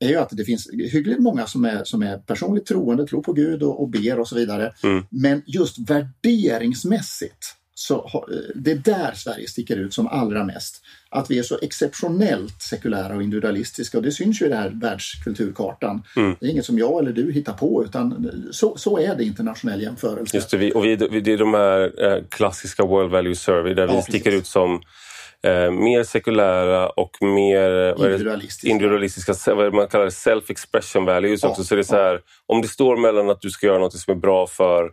är 0.00 0.08
ju 0.08 0.16
att 0.16 0.30
det 0.30 0.44
finns 0.44 0.70
hyggligt 0.72 1.20
många 1.20 1.46
som 1.46 1.64
är, 1.64 1.84
som 1.84 2.02
är 2.02 2.18
personligt 2.18 2.66
troende, 2.66 3.06
tror 3.06 3.22
på 3.22 3.32
Gud 3.32 3.62
och, 3.62 3.82
och 3.82 3.88
ber 3.88 4.18
och 4.20 4.28
så 4.28 4.36
vidare. 4.36 4.72
Mm. 4.82 5.04
Men 5.10 5.42
just 5.46 5.78
värderingsmässigt 5.90 7.56
så 7.76 8.26
det 8.54 8.70
är 8.70 8.76
där 8.76 9.12
Sverige 9.14 9.48
sticker 9.48 9.76
ut 9.76 9.94
som 9.94 10.06
allra 10.06 10.44
mest. 10.44 10.82
Att 11.08 11.30
vi 11.30 11.38
är 11.38 11.42
så 11.42 11.58
exceptionellt 11.62 12.62
sekulära 12.62 13.16
och 13.16 13.22
individualistiska 13.22 13.98
och 13.98 14.04
det 14.04 14.12
syns 14.12 14.42
ju 14.42 14.46
i 14.46 14.48
den 14.48 14.58
här 14.58 14.70
världskulturkartan. 14.74 16.02
Mm. 16.16 16.36
Det 16.40 16.46
är 16.46 16.50
inget 16.50 16.64
som 16.64 16.78
jag 16.78 16.98
eller 17.00 17.12
du 17.12 17.32
hittar 17.32 17.52
på 17.52 17.84
utan 17.84 18.30
så, 18.50 18.76
så 18.76 18.98
är 18.98 19.16
det 19.16 19.24
internationell 19.24 19.82
jämförelse. 19.82 20.36
Just 20.36 20.50
det, 20.50 20.72
och 20.72 20.84
vi, 20.84 20.96
det 20.96 21.32
är 21.32 21.38
de 21.38 21.54
här 21.54 22.04
eh, 22.04 22.24
klassiska 22.28 22.84
World 22.84 23.10
Value 23.10 23.34
Survey 23.34 23.74
där 23.74 23.82
ja, 23.82 23.86
vi 23.86 23.96
precis. 23.96 24.14
sticker 24.14 24.32
ut 24.32 24.46
som 24.46 24.80
eh, 25.44 25.70
mer 25.70 26.02
sekulära 26.02 26.88
och 26.88 27.22
mer 27.22 27.94
individualistiska, 27.98 28.68
individualistiska 28.68 29.54
vad 29.54 29.74
man 29.74 29.88
kallar 29.88 30.06
self-expression 30.06 31.06
values 31.06 31.42
ja, 31.42 31.48
också. 31.48 31.64
Så 31.64 31.74
det 31.74 31.80
är 31.80 31.82
så 31.82 31.96
här, 31.96 32.20
om 32.46 32.62
det 32.62 32.68
står 32.68 32.96
mellan 32.96 33.30
att 33.30 33.40
du 33.40 33.50
ska 33.50 33.66
göra 33.66 33.78
något 33.78 33.92
som 33.92 34.16
är 34.16 34.18
bra 34.18 34.46
för 34.46 34.84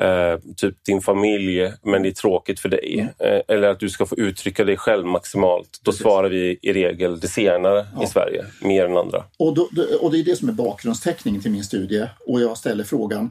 eh, 0.00 0.38
typ 0.56 0.84
din 0.84 1.00
familj 1.00 1.72
men 1.82 2.02
det 2.02 2.08
är 2.08 2.12
tråkigt 2.12 2.60
för 2.60 2.68
dig. 2.68 3.10
Mm. 3.18 3.34
Eh, 3.34 3.42
eller 3.48 3.68
att 3.68 3.80
du 3.80 3.88
ska 3.88 4.06
få 4.06 4.16
uttrycka 4.16 4.64
dig 4.64 4.76
själv 4.76 5.06
maximalt. 5.06 5.80
Då 5.82 5.90
Precis. 5.90 6.02
svarar 6.02 6.28
vi 6.28 6.58
i 6.62 6.72
regel 6.72 7.20
det 7.20 7.28
senare 7.28 7.86
ja. 7.96 8.04
i 8.04 8.06
Sverige, 8.06 8.44
mer 8.62 8.84
än 8.84 8.96
andra. 8.96 9.24
Och, 9.38 9.54
då, 9.54 9.68
och 10.00 10.12
det 10.12 10.18
är 10.18 10.24
det 10.24 10.36
som 10.36 10.48
är 10.48 10.52
bakgrundsteckningen 10.52 11.40
till 11.40 11.50
min 11.50 11.64
studie 11.64 12.06
och 12.26 12.40
jag 12.40 12.58
ställer 12.58 12.84
frågan 12.84 13.30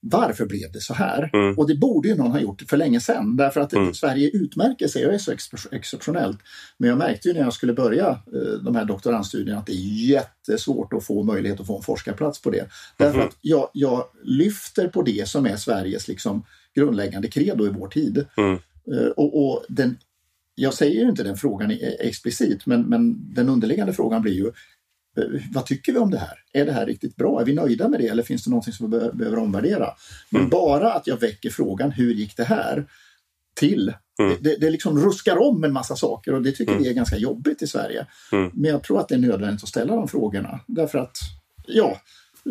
varför 0.00 0.46
blev 0.46 0.72
det 0.72 0.80
så 0.80 0.94
här? 0.94 1.30
Mm. 1.32 1.58
Och 1.58 1.68
det 1.68 1.74
borde 1.74 2.08
ju 2.08 2.14
någon 2.14 2.30
ha 2.30 2.40
gjort 2.40 2.62
för 2.68 2.76
länge 2.76 3.00
sedan 3.00 3.36
därför 3.36 3.60
att 3.60 3.72
Mm. 3.72 3.94
Sverige 3.94 4.30
utmärker 4.30 4.88
sig 4.88 5.06
och 5.06 5.14
är 5.14 5.18
så 5.18 5.32
ex- 5.32 5.66
exceptionellt. 5.72 6.38
Men 6.78 6.88
jag 6.88 6.98
märkte 6.98 7.28
ju 7.28 7.34
när 7.34 7.40
jag 7.40 7.52
skulle 7.52 7.72
börja 7.72 8.08
eh, 8.08 8.62
de 8.64 8.76
här 8.76 8.84
doktorandstudierna 8.84 9.58
att 9.60 9.66
det 9.66 9.72
är 9.72 10.08
jättesvårt 10.10 10.92
att 10.92 11.04
få 11.06 11.22
möjlighet 11.22 11.60
att 11.60 11.66
få 11.66 11.76
en 11.76 11.82
forskarplats 11.82 12.42
på 12.42 12.50
det. 12.50 12.68
Därför 12.96 13.18
Mhm. 13.18 13.28
att 13.28 13.36
jag, 13.40 13.68
jag 13.72 14.04
lyfter 14.24 14.88
på 14.88 15.02
det 15.02 15.28
som 15.28 15.46
är 15.46 15.56
Sveriges 15.56 16.08
liksom, 16.08 16.44
grundläggande 16.74 17.28
credo 17.28 17.66
i 17.66 17.68
vår 17.68 17.88
tid. 17.88 18.24
Mm. 18.36 18.54
Eh, 18.92 19.08
och, 19.16 19.46
och 19.52 19.64
den, 19.68 19.96
jag 20.54 20.74
säger 20.74 21.00
ju 21.02 21.08
inte 21.08 21.22
den 21.22 21.36
frågan 21.36 21.72
explicit 22.00 22.66
men, 22.66 22.82
men 22.82 23.34
den 23.34 23.48
underliggande 23.48 23.92
frågan 23.92 24.22
blir 24.22 24.32
ju 24.34 24.52
vad 25.52 25.66
tycker 25.66 25.92
vi 25.92 25.98
om 25.98 26.10
det 26.10 26.18
här? 26.18 26.34
Är 26.52 26.66
det 26.66 26.72
här 26.72 26.86
riktigt 26.86 27.16
bra? 27.16 27.40
Är 27.40 27.44
vi 27.44 27.54
nöjda 27.54 27.88
med 27.88 28.00
det 28.00 28.06
eller 28.06 28.22
finns 28.22 28.44
det 28.44 28.50
någonting 28.50 28.72
som 28.72 28.90
vi 28.90 28.98
be- 28.98 29.10
behöver 29.14 29.38
omvärdera? 29.38 29.88
Men 30.30 30.40
Mm. 30.40 30.50
bara 30.50 30.92
att 30.92 31.06
jag 31.06 31.16
väcker 31.20 31.50
frågan 31.50 31.90
hur 31.90 32.14
gick 32.14 32.36
det 32.36 32.44
här? 32.44 32.86
Till. 33.56 33.92
Mm. 34.22 34.36
Det, 34.40 34.56
det, 34.56 34.70
liksom 34.70 34.98
ruskar 35.04 35.36
om 35.42 35.64
en 35.64 35.72
massa 35.72 35.96
saker 35.96 36.34
och 36.34 36.42
det 36.42 36.52
tycker 36.52 36.72
Mm. 36.72 36.82
vi 36.82 36.88
är 36.90 36.94
ganska 36.94 37.16
jobbigt 37.16 37.62
i 37.62 37.66
Sverige. 37.66 38.06
Mm. 38.32 38.50
Men 38.54 38.70
jag 38.70 38.82
tror 38.82 39.00
att 39.00 39.08
det 39.08 39.14
är 39.14 39.18
nödvändigt 39.18 39.62
att 39.62 39.68
ställa 39.68 39.94
de 39.96 40.08
frågorna 40.08 40.60
därför 40.66 40.98
att 40.98 41.16
ja, 41.66 42.00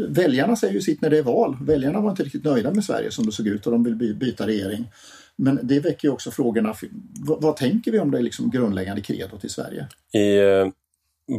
väljarna 0.10 0.56
säger 0.56 0.74
ju 0.74 0.82
sitt 0.82 1.02
när 1.02 1.10
det 1.10 1.18
är 1.18 1.24
val. 1.24 1.58
Väljarna 1.62 2.00
var 2.02 2.10
inte 2.10 2.24
riktigt 2.24 2.44
nöjda 2.44 2.74
med 2.74 2.84
Sverige 2.84 3.12
som 3.12 3.26
det 3.26 3.32
såg 3.32 3.48
ut 3.48 3.66
och 3.66 3.72
de 3.72 3.84
vill 3.84 3.96
by- 3.96 4.14
byta 4.14 4.48
regering. 4.48 4.88
Men 5.36 5.60
det 5.64 5.80
väcker 5.80 6.08
ju 6.08 6.12
också 6.14 6.32
frågorna, 6.32 6.76
vad, 7.20 7.42
vad 7.42 7.56
tänker 7.58 7.92
vi 7.92 8.00
om 8.00 8.12
det 8.12 8.22
liksom 8.22 8.50
grundläggande 8.50 9.02
credot 9.02 9.46
i 9.46 9.50
Sverige? 9.50 9.88
I 10.14 10.38
eh, 10.38 10.68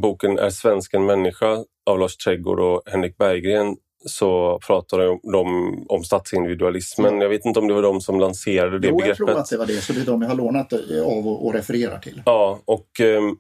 boken 0.01 0.39
Är 0.39 0.51
svensken 0.51 1.07
människa 1.07 1.65
av 1.87 1.99
Lars 1.99 2.17
Trädgård 2.17 2.61
och 2.61 2.83
Henrik 2.87 3.17
Berggren 3.19 3.77
så 4.07 4.59
pratar 4.67 4.99
de 4.99 5.21
om, 5.35 5.85
om 5.89 6.05
statsindividualismen. 6.05 7.21
Jag 7.21 7.29
vet 7.29 7.45
inte 7.45 7.61
om 7.61 7.69
det 7.69 7.75
var 7.75 7.83
de 7.83 8.01
som 8.01 8.21
lanserade 8.21 8.79
det 8.79 8.89
jo, 8.89 8.93
jag 8.95 8.99
begreppet. 8.99 9.17
tror 9.17 9.31
att 9.31 9.51
det 9.51 9.57
var 9.57 9.67
det, 9.67 9.73
så 9.85 9.93
det 9.93 10.01
är 10.01 10.05
de 10.05 10.23
jag 10.23 10.29
har 10.29 10.37
lånat 10.37 10.73
av 11.05 11.29
och, 11.29 11.47
och 11.47 11.55
refererar 11.55 11.99
till. 11.99 12.23
Ja, 12.27 12.61
och, 12.65 13.01
ehm, 13.01 13.37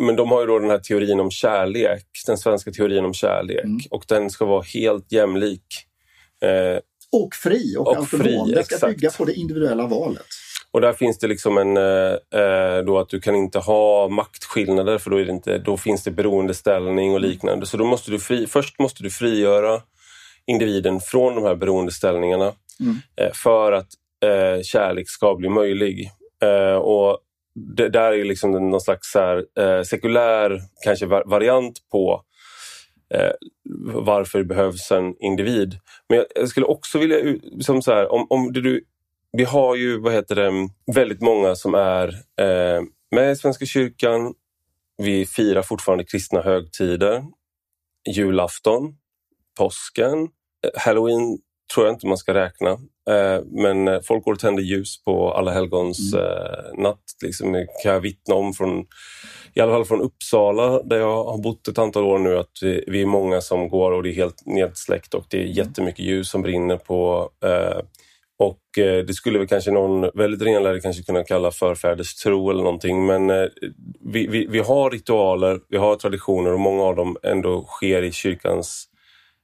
men 0.00 0.16
de 0.16 0.30
har 0.30 0.40
ju 0.40 0.46
då 0.46 0.58
den 0.58 0.70
här 0.70 0.78
teorin 0.78 1.20
om 1.20 1.30
kärlek, 1.30 2.06
den 2.26 2.38
svenska 2.38 2.70
teorin 2.70 3.04
om 3.04 3.14
kärlek 3.14 3.64
Mm. 3.64 3.78
och 3.90 4.04
den 4.08 4.30
ska 4.30 4.44
vara 4.44 4.62
helt 4.62 5.12
jämlik. 5.12 5.64
Eh, 6.44 6.80
Och 7.12 7.34
fri 7.34 7.76
och, 7.78 7.86
Och 7.88 7.96
autonom. 7.96 8.48
det 8.48 8.64
ska 8.64 8.74
exakt. 8.74 8.96
bygga 8.96 9.10
på 9.10 9.24
det 9.24 9.32
individuella 9.34 9.86
valet. 9.86 10.26
Och 10.74 10.80
där 10.80 10.92
finns 10.92 11.18
det 11.18 11.26
liksom 11.26 11.58
en, 11.58 11.76
eh, 11.76 12.40
eh, 12.40 12.78
då 12.84 12.98
att 12.98 13.08
du 13.08 13.20
kan 13.20 13.34
inte 13.34 13.58
ha 13.58 14.08
maktskillnader 14.08 14.98
för 14.98 15.10
då, 15.10 15.16
är 15.20 15.24
det 15.24 15.32
inte, 15.32 15.58
då 15.58 15.76
finns 15.76 16.04
det 16.04 16.10
beroendeställning 16.10 17.14
och 17.14 17.20
liknande. 17.20 17.66
Så 17.66 17.76
då 17.76 17.84
måste 17.84 18.10
du 18.10 18.18
fri, 18.18 18.46
först 18.46 18.78
måste 18.78 19.02
du 19.02 19.10
frigöra 19.10 19.80
individen 20.46 21.00
från 21.00 21.34
de 21.34 21.44
här 21.44 21.54
beroendeställningarna 21.54 22.52
Mm. 22.80 22.96
eh, 23.16 23.32
för 23.34 23.72
att 23.72 23.88
eh, 24.24 24.62
kärlek 24.62 25.08
ska 25.08 25.34
bli 25.34 25.48
möjlig. 25.48 26.10
Och 26.80 27.18
det 27.76 27.88
där 27.88 28.12
är 28.12 28.24
liksom 28.24 28.70
någon 28.70 28.80
slags 28.80 29.12
så 29.12 29.18
här, 29.18 29.82
sekulär 29.84 30.60
kanske 30.84 31.06
va- 31.06 31.22
variant 31.26 31.78
på 31.92 32.22
eh, 33.14 33.30
varför 33.94 34.38
det 34.38 34.44
behövs 34.44 34.90
en 34.92 35.14
individ. 35.20 35.78
Men 36.08 36.18
jag, 36.18 36.26
jag 36.34 36.48
skulle 36.48 36.66
också 36.66 36.98
vilja, 36.98 37.16
som 37.60 37.82
så 37.82 37.92
här, 37.92 38.12
om, 38.12 38.26
om 38.30 38.52
du, 38.52 38.84
vi 39.36 39.44
har 39.44 39.74
ju 39.76 40.00
vad 40.00 40.12
heter 40.12 40.34
det, 40.34 40.68
väldigt 40.94 41.20
många 41.20 41.54
som 41.54 41.74
är 41.74 42.08
eh, 42.40 42.82
med 43.10 43.32
i 43.32 43.36
Svenska 43.36 43.66
kyrkan. 43.66 44.34
Vi 44.96 45.26
firar 45.26 45.62
fortfarande 45.62 46.04
kristna 46.04 46.42
högtider. 46.42 47.24
Julafton, 48.08 48.94
påsken, 49.58 50.22
eh, 50.22 50.80
halloween 50.80 51.38
tror 51.74 51.86
jag 51.86 51.94
inte 51.94 52.06
man 52.06 52.18
ska 52.18 52.34
räkna. 52.34 52.70
Eh, 53.10 53.44
men 53.46 53.88
eh, 53.88 54.00
folk 54.04 54.24
går 54.24 54.32
och 54.32 54.38
tänder 54.38 54.62
ljus 54.62 55.04
på 55.04 55.32
alla 55.32 55.52
helgons 55.52 56.14
eh, 56.14 56.82
natt. 56.82 57.04
Liksom, 57.24 57.52
det 57.52 57.66
kan 57.82 57.92
jag 57.92 58.00
vittna 58.00 58.34
om 58.34 58.52
från, 58.52 58.86
i 59.54 59.60
alla 59.60 59.72
fall 59.72 59.84
från 59.84 60.00
Uppsala 60.00 60.82
där 60.82 60.96
jag 60.96 61.24
har 61.24 61.38
bott 61.38 61.68
ett 61.68 61.78
antal 61.78 62.04
år 62.04 62.18
nu, 62.18 62.38
att 62.38 62.58
vi, 62.62 62.84
vi 62.86 63.02
är 63.02 63.06
många 63.06 63.40
som 63.40 63.68
går 63.68 63.92
och 63.92 64.02
det 64.02 64.10
är 64.10 64.14
helt 64.14 64.46
nedsläckt 64.46 65.14
och 65.14 65.26
det 65.30 65.42
är 65.42 65.46
jättemycket 65.46 66.04
ljus 66.04 66.30
som 66.30 66.42
brinner 66.42 66.76
på 66.76 67.30
eh, 67.44 67.80
och 68.38 68.78
eh, 68.78 69.04
det 69.04 69.14
skulle 69.14 69.38
väl 69.38 69.48
kanske 69.48 69.70
någon 69.70 70.10
väldigt 70.14 70.42
renlärd 70.42 70.82
kanske 70.82 71.02
kunna 71.02 71.24
kalla 71.24 71.50
förfäders 71.50 72.14
tro 72.14 72.50
eller 72.50 72.62
någonting. 72.62 73.06
Men 73.06 73.30
eh, 73.30 73.46
vi, 74.00 74.26
vi, 74.26 74.46
vi 74.46 74.58
har 74.58 74.90
ritualer, 74.90 75.60
vi 75.68 75.76
har 75.76 75.96
traditioner 75.96 76.52
och 76.52 76.60
många 76.60 76.82
av 76.82 76.96
dem 76.96 77.16
ändå 77.22 77.64
sker 77.64 78.02
i 78.02 78.12
kyrkans 78.12 78.88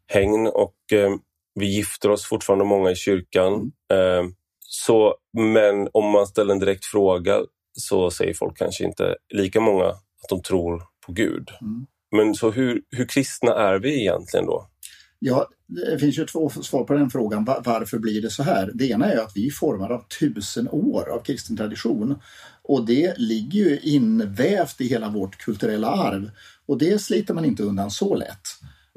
hägn. 0.06 0.46
Och 0.46 0.92
eh, 0.92 1.10
vi 1.54 1.66
gifter 1.66 2.10
oss 2.10 2.24
fortfarande 2.24 2.64
många 2.64 2.90
i 2.90 2.96
kyrkan. 2.96 3.72
Eh, 3.92 4.24
så, 4.58 5.14
men 5.38 5.88
om 5.92 6.10
man 6.10 6.26
ställer 6.26 6.52
en 6.54 6.60
direkt 6.60 6.84
fråga 6.84 7.40
så 7.72 8.10
säger 8.10 8.34
folk 8.34 8.58
kanske 8.58 8.84
inte 8.84 9.16
lika 9.34 9.60
många 9.60 9.84
att 9.84 10.28
de 10.28 10.42
tror 10.42 10.82
på 11.06 11.12
Gud. 11.12 11.50
Mm. 11.60 11.86
Men 12.16 12.34
så 12.34 12.50
hur, 12.50 12.82
hur 12.90 13.08
kristna 13.08 13.54
är 13.54 13.78
vi 13.78 14.00
egentligen 14.00 14.46
då? 14.46 14.69
Ja, 15.22 15.48
det 15.66 15.98
finns 15.98 16.18
ju 16.18 16.26
två 16.26 16.48
svar 16.48 16.84
på 16.84 16.92
den 16.92 17.10
frågan. 17.10 17.44
Varför 17.44 17.98
blir 17.98 18.22
det 18.22 18.30
så 18.30 18.42
här? 18.42 18.70
Det 18.74 18.86
ena 18.86 19.12
är 19.12 19.18
att 19.18 19.32
vi 19.34 19.46
är 19.46 19.50
formade 19.50 19.94
av 19.94 20.04
tusen 20.20 20.68
år 20.68 21.08
av 21.08 21.22
kristen 21.22 21.56
tradition. 21.56 22.18
Och 22.62 22.86
det 22.86 23.18
ligger 23.18 23.60
ju 23.60 23.80
invävt 23.80 24.80
i 24.80 24.88
hela 24.88 25.08
vårt 25.08 25.38
kulturella 25.38 25.88
arv. 25.88 26.30
Och 26.66 26.78
det 26.78 26.98
sliter 26.98 27.34
man 27.34 27.44
inte 27.44 27.62
undan 27.62 27.90
så 27.90 28.14
lätt. 28.14 28.48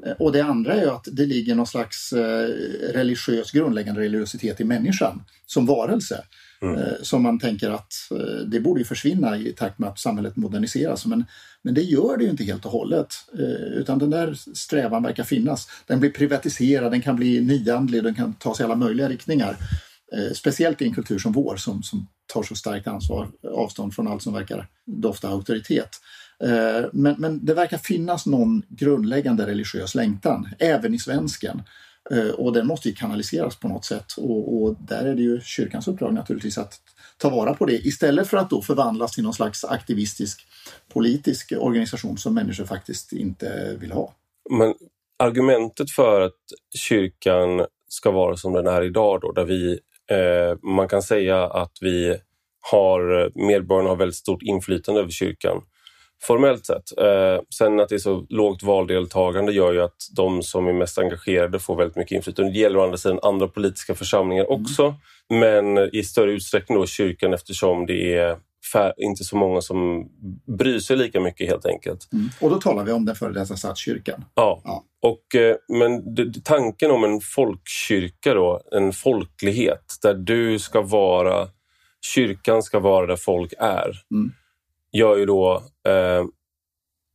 Eh, 0.06 0.12
och 0.12 0.32
det 0.32 0.40
andra 0.40 0.74
är 0.74 0.82
ju 0.82 0.90
att 0.90 1.08
det 1.12 1.26
ligger 1.26 1.54
någon 1.54 1.66
slags 1.66 2.12
eh, 2.12 2.48
religiös, 2.92 3.50
grundläggande 3.50 4.00
religiositet 4.00 4.60
i 4.60 4.64
människan 4.64 5.24
som 5.46 5.66
varelse. 5.66 6.24
Mm. 6.64 6.80
Eh, 6.80 6.92
som 7.02 7.22
man 7.22 7.38
tänker 7.38 7.70
att 7.70 7.92
eh, 8.10 8.46
det 8.46 8.60
borde 8.60 8.80
ju 8.80 8.84
försvinna 8.84 9.36
i 9.36 9.52
takt 9.52 9.78
med 9.78 9.88
att 9.88 9.98
samhället 9.98 10.36
moderniseras. 10.36 11.06
Men, 11.06 11.24
men 11.62 11.74
det 11.74 11.82
gör 11.82 12.16
det 12.16 12.24
ju 12.24 12.30
inte 12.30 12.44
helt 12.44 12.64
och 12.66 12.72
hållet. 12.72 13.14
Eh, 13.38 13.78
utan 13.78 13.98
den 13.98 14.10
där 14.10 14.34
strävan 14.54 15.02
verkar 15.02 15.24
finnas. 15.24 15.68
Den 15.86 16.00
blir 16.00 16.10
privatiserad, 16.10 16.92
den 16.92 17.02
kan 17.02 17.16
bli 17.16 17.40
nyandlig, 17.40 18.02
den 18.02 18.14
kan 18.14 18.34
tas 18.34 18.60
i 18.60 18.64
alla 18.64 18.76
möjliga 18.76 19.08
riktningar. 19.08 19.56
Speciellt 20.34 20.82
i 20.82 20.84
en 20.84 20.94
kultur 20.94 21.18
som 21.18 21.32
vår 21.32 21.56
som, 21.56 21.82
som 21.82 22.08
tar 22.32 22.42
så 22.42 22.54
starkt 22.54 22.86
ansvar, 22.86 23.28
avstånd 23.52 23.94
från 23.94 24.08
allt 24.08 24.22
som 24.22 24.32
verkar 24.32 24.68
dofta 24.86 25.28
auktoritet. 25.28 25.88
Men, 26.92 27.14
men 27.18 27.44
det 27.44 27.54
verkar 27.54 27.78
finnas 27.78 28.26
någon 28.26 28.62
grundläggande 28.68 29.46
religiös 29.46 29.94
längtan, 29.94 30.48
även 30.58 30.94
i 30.94 30.98
svensken. 30.98 31.62
Eh, 32.10 32.28
och 32.28 32.52
den 32.52 32.66
måste 32.66 32.88
ju 32.88 32.94
kanaliseras 32.94 33.56
på 33.56 33.68
något 33.68 33.84
sätt. 33.84 34.12
Och, 34.16 34.62
och 34.62 34.76
där 34.80 35.04
är 35.04 35.14
det 35.14 35.22
ju 35.22 35.40
kyrkans 35.40 35.88
uppdrag 35.88 36.14
naturligtvis 36.14 36.58
att 36.58 36.80
ta 37.18 37.30
vara 37.30 37.54
på 37.54 37.66
det 37.66 37.86
istället 37.86 38.28
för 38.28 38.36
att 38.36 38.50
då 38.50 38.62
förvandlas 38.62 39.12
till 39.12 39.24
någon 39.24 39.34
slags 39.34 39.64
aktivistisk 39.64 40.46
politisk 40.92 41.52
organisation 41.58 42.18
som 42.18 42.34
människor 42.34 42.64
faktiskt 42.64 43.12
inte 43.12 43.76
vill 43.80 43.92
ha. 43.92 44.12
Men 44.50 44.74
argumentet 45.18 45.90
för 45.90 46.20
att 46.20 46.40
kyrkan 46.76 47.66
ska 47.88 48.10
vara 48.10 48.36
som 48.36 48.52
den 48.52 48.66
är 48.66 48.82
idag 48.82 49.20
då, 49.20 49.32
där 49.32 49.44
vi, 49.44 49.78
eh, 50.10 50.58
man 50.62 50.88
kan 50.88 51.02
säga 51.02 51.44
att 51.44 51.78
vi 51.80 52.16
har, 52.70 53.22
eh, 53.22 53.28
medborgarna 53.34 53.88
har 53.88 53.96
väldigt 53.96 54.16
stort 54.16 54.42
inflytande 54.42 55.00
över 55.00 55.10
kyrkan 55.10 55.62
formellt 56.22 56.66
sett. 56.66 56.98
Eh, 56.98 57.40
sen 57.54 57.80
att 57.80 57.88
det 57.88 57.94
är 57.94 57.98
så 57.98 58.26
lågt 58.28 58.62
valdeltagande 58.62 59.52
gör 59.52 59.72
ju 59.72 59.82
att 59.82 59.96
de 60.16 60.42
som 60.42 60.66
är 60.66 60.72
mest 60.72 60.98
engagerade 60.98 61.58
får 61.58 61.76
väldigt 61.76 61.96
mycket 61.96 62.16
inflytande. 62.16 62.52
Det 62.52 62.58
gäller 62.58 62.78
å 62.78 62.82
andra 62.84 62.96
sidan 62.96 63.18
andra 63.22 63.48
politiska 63.48 63.94
församlingar 63.94 64.50
också, 64.50 64.94
men 65.28 65.78
i 65.94 66.02
större 66.04 66.32
utsträckning 66.32 66.78
då 66.78 66.86
kyrkan 66.86 67.34
eftersom 67.34 67.86
det 67.86 68.14
är 68.14 68.36
inte 68.96 69.24
så 69.24 69.36
många 69.36 69.60
som 69.60 70.08
bryr 70.58 70.78
sig 70.78 70.96
lika 70.96 71.20
mycket 71.20 71.48
helt 71.48 71.66
enkelt. 71.66 72.12
Mm. 72.12 72.28
Och 72.40 72.50
då 72.50 72.60
talar 72.60 72.84
vi 72.84 72.92
om 72.92 73.04
den 73.04 73.14
före 73.14 73.32
detta 73.32 73.56
statskyrkan. 73.56 74.24
Ja, 74.34 74.60
Ja. 74.64 74.84
Och, 75.02 75.34
eh, 75.34 75.56
men 75.68 76.02
tanken 76.44 76.90
om 76.90 77.04
en 77.04 77.20
folkkyrka 77.20 78.34
då, 78.34 78.62
en 78.72 78.92
folklighet 78.92 79.94
där 80.02 80.14
du 80.14 80.58
ska 80.58 80.82
vara, 80.82 81.48
kyrkan 82.14 82.62
ska 82.62 82.78
vara 82.78 83.06
där 83.06 83.16
folk 83.16 83.52
är, 83.58 83.92
Mm. 84.10 84.32
Gör 84.94 85.16
ju 85.16 85.26
då, 85.26 85.62
eh, 85.88 86.24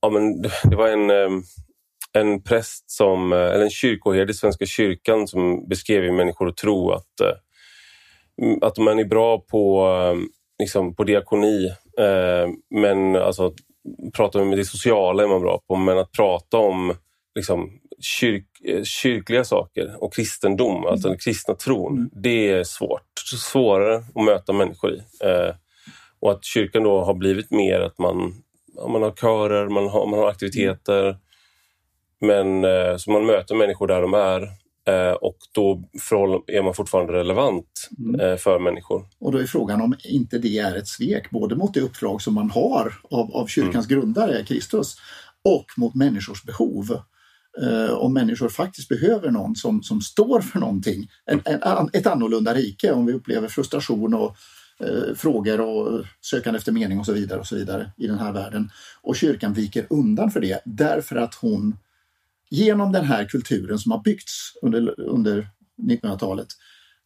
ja 0.01 0.09
men 0.11 0.41
det 0.41 0.75
var 0.75 0.87
en, 0.87 1.09
eh, 1.09 1.29
en 2.13 2.43
präst 2.43 2.91
som, 2.91 3.33
eh, 3.33 3.39
eller 3.39 3.63
en 3.63 3.69
kyrkoherde 3.69 4.31
i 4.31 4.35
Svenska 4.35 4.65
kyrkan 4.65 5.27
som 5.27 5.67
beskrev 5.67 6.13
människor 6.13 6.49
att 6.49 6.57
tro 6.57 6.91
att, 6.91 7.19
eh, 7.21 8.45
mm, 8.47 8.59
att 8.61 8.77
man 8.77 8.99
är 8.99 9.05
bra 9.05 9.39
på, 9.39 9.87
liksom, 10.59 10.95
på 10.95 11.03
diakoni, 11.03 11.71
men 12.75 13.15
alltså 13.15 13.53
prata 14.13 14.41
om 14.41 14.51
det 14.51 14.65
sociala 14.65 15.23
är 15.23 15.27
man 15.27 15.41
bra 15.41 15.61
på, 15.67 15.75
men 15.75 15.97
att 15.97 16.11
prata 16.11 16.57
om 16.57 16.95
liksom, 17.35 17.79
kyrk, 18.01 18.45
kyrkliga 18.83 19.43
saker 19.43 20.03
och 20.03 20.13
kristendom, 20.13 20.85
alltså 20.85 21.07
den 21.09 21.17
kristna 21.17 21.53
tron, 21.55 21.97
Mm. 21.97 22.09
det 22.13 22.49
är 22.49 22.63
svårt. 22.63 23.03
Svårare 23.51 23.95
att 24.15 24.25
möta 24.25 24.53
människor 24.53 24.93
i. 24.93 25.01
Och 26.19 26.31
att 26.31 26.45
kyrkan 26.45 26.83
då 26.83 27.03
har 27.03 27.13
blivit 27.13 27.51
mer 27.51 27.79
att 27.79 27.99
man, 27.99 28.33
man 28.89 29.01
har 29.01 29.11
körer, 29.11 29.69
man 29.69 29.89
har, 29.89 30.07
man 30.07 30.19
har 30.19 30.29
aktiviteter, 30.29 31.17
men 32.21 32.63
eh, 32.63 32.97
så 32.97 33.11
man 33.11 33.25
möter 33.25 33.55
människor 33.55 33.87
där 33.87 34.01
de 34.01 34.13
är. 34.13 34.41
Eh, 34.87 35.11
och 35.11 35.37
då 35.51 35.83
är 36.47 36.61
man 36.63 36.73
fortfarande 36.73 37.13
relevant 37.13 37.89
mm. 37.99 38.19
Eh, 38.19 38.37
för 38.37 38.59
människor. 38.59 39.05
Och 39.19 39.31
då 39.31 39.37
är 39.37 39.45
frågan 39.45 39.81
om 39.81 39.95
inte 40.03 40.37
det 40.37 40.57
är 40.57 40.75
ett 40.75 40.87
svek 40.87 41.29
både 41.29 41.55
mot 41.55 41.73
det 41.73 41.81
uppdrag 41.81 42.21
som 42.21 42.33
man 42.33 42.49
har 42.49 42.93
av, 43.11 43.35
av 43.35 43.47
kyrkans 43.47 43.89
mm. 43.89 43.99
grundare, 43.99 44.43
Kristus, 44.45 44.95
och 45.43 45.65
mot 45.77 45.95
människors 45.95 46.43
behov. 46.43 46.99
Eh, 47.61 47.93
om 47.93 48.13
människor 48.13 48.49
faktiskt 48.49 48.89
behöver 48.89 49.31
någon 49.31 49.55
som, 49.55 49.83
som 49.83 50.01
står 50.01 50.41
för 50.41 50.59
någonting, 50.59 51.07
en, 51.25 51.41
en, 51.45 51.89
ett 51.93 52.07
annorlunda 52.07 52.53
rike, 52.53 52.91
om 52.91 53.05
vi 53.05 53.13
upplever 53.13 53.47
frustration 53.47 54.13
och 54.13 54.35
eh, 54.83 55.15
frågor 55.15 55.61
och 55.61 56.05
sökande 56.21 56.57
efter 56.57 56.71
mening 56.71 56.99
och 56.99 57.05
så 57.05 57.13
vidare 57.13 57.39
och 57.39 57.47
så 57.47 57.55
vidare 57.55 57.91
i 57.97 58.07
den 58.07 58.19
här 58.19 58.31
världen. 58.31 58.71
Och 59.01 59.15
kyrkan 59.15 59.53
viker 59.53 59.87
undan 59.89 60.31
för 60.31 60.39
det 60.39 60.61
därför 60.65 61.15
att 61.15 61.35
hon 61.35 61.77
genom 62.49 62.91
den 62.91 63.05
här 63.05 63.25
kulturen 63.25 63.79
som 63.79 63.91
har 63.91 63.99
byggts 63.99 64.53
under, 64.61 64.99
under 64.99 65.47
1900-talet 65.81 66.47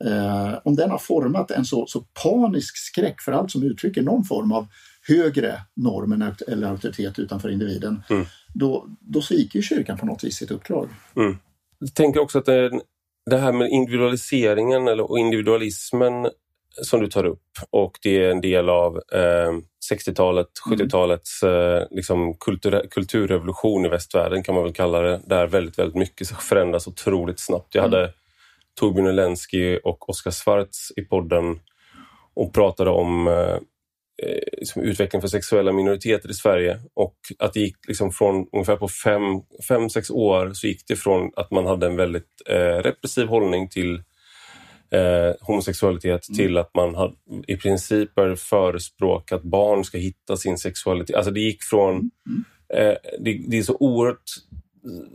eh, 0.05 0.59
om 0.63 0.75
den 0.75 0.91
har 0.91 0.97
format 0.97 1.51
en 1.51 1.65
så, 1.65 1.85
så 1.87 2.01
panisk 2.23 2.77
skräck 2.77 3.21
för 3.21 3.31
allt 3.31 3.51
som 3.51 3.63
uttrycker 3.63 4.01
någon 4.01 4.23
form 4.23 4.51
av 4.51 4.67
högre 5.07 5.61
norm 5.75 6.33
eller 6.47 6.67
auktoritet 6.67 7.19
utanför 7.19 7.49
individen, 7.49 8.03
mm. 8.09 8.25
då, 8.53 8.87
då 8.99 9.21
sviker 9.21 9.61
kyrkan 9.61 9.97
på 9.97 10.05
något 10.05 10.23
vis 10.23 10.35
sitt 10.35 10.51
uppdrag. 10.51 10.89
Mm. 11.15 11.37
Jag 11.79 11.93
tänker 11.93 12.19
också 12.19 12.39
att 12.39 12.45
det, 12.45 12.81
det 13.29 13.37
här 13.37 13.51
med 13.51 13.69
individualiseringen 13.69 14.87
eller, 14.87 15.11
och 15.11 15.19
individualismen 15.19 16.29
som 16.81 16.99
du 16.99 17.07
tar 17.07 17.25
upp 17.25 17.43
och 17.69 17.99
det 18.03 18.17
är 18.17 18.29
en 18.29 18.41
del 18.41 18.69
av 18.69 18.95
eh, 19.13 19.51
60-talet, 19.91 20.47
70-talets 20.69 21.43
mm. 21.43 21.77
eh, 21.77 21.83
liksom 21.91 22.33
kultur, 22.33 22.87
kulturrevolution 22.91 23.85
i 23.85 23.89
västvärlden 23.89 24.43
kan 24.43 24.55
man 24.55 24.63
väl 24.63 24.73
kalla 24.73 25.01
det, 25.01 25.21
där 25.25 25.47
väldigt, 25.47 25.79
väldigt 25.79 25.95
mycket 25.95 26.27
förändras 26.27 26.87
otroligt 26.87 27.39
snabbt. 27.39 27.75
Jag 27.75 27.85
mm. 27.85 27.93
hade 27.93 28.13
Torbjörn 28.79 29.07
Elensky 29.07 29.77
och 29.77 30.09
Oskar 30.09 30.31
Svarts 30.31 30.91
i 30.95 31.01
podden 31.01 31.59
och 32.33 32.53
pratade 32.53 32.89
om 32.89 33.27
eh, 33.27 33.57
liksom 34.57 34.81
utveckling 34.81 35.21
för 35.21 35.29
sexuella 35.29 35.71
minoriteter 35.71 36.29
i 36.29 36.33
Sverige 36.33 36.79
och 36.93 37.15
att 37.39 37.53
det 37.53 37.59
gick 37.59 37.87
liksom 37.87 38.11
från 38.11 38.47
ungefär 38.51 38.75
på 38.75 38.87
fem, 38.87 39.21
fem, 39.67 39.89
sex 39.89 40.09
år 40.09 40.51
så 40.53 40.67
gick 40.67 40.87
det 40.87 40.95
från 40.95 41.31
att 41.35 41.51
man 41.51 41.65
hade 41.65 41.85
en 41.85 41.95
väldigt 41.95 42.41
eh, 42.49 42.55
repressiv 42.55 43.27
hållning 43.27 43.69
till 43.69 44.03
eh, 44.93 45.33
homosexualitet 45.41 46.29
mm. 46.29 46.37
till 46.37 46.57
att 46.57 46.71
man 46.75 46.95
har, 46.95 47.13
i 47.47 47.55
princip 47.55 48.15
började 48.15 48.37
förespråka 48.37 49.35
att 49.35 49.43
barn 49.43 49.83
ska 49.83 49.97
hitta 49.97 50.37
sin 50.37 50.57
sexualitet. 50.57 51.15
Alltså 51.15 51.31
det 51.31 51.39
gick 51.39 51.63
från... 51.63 51.91
Mm. 51.91 52.43
Eh, 52.73 52.95
det, 53.19 53.41
det, 53.47 53.57
är 53.57 53.63
så 53.63 53.77
oerhört... 53.79 54.23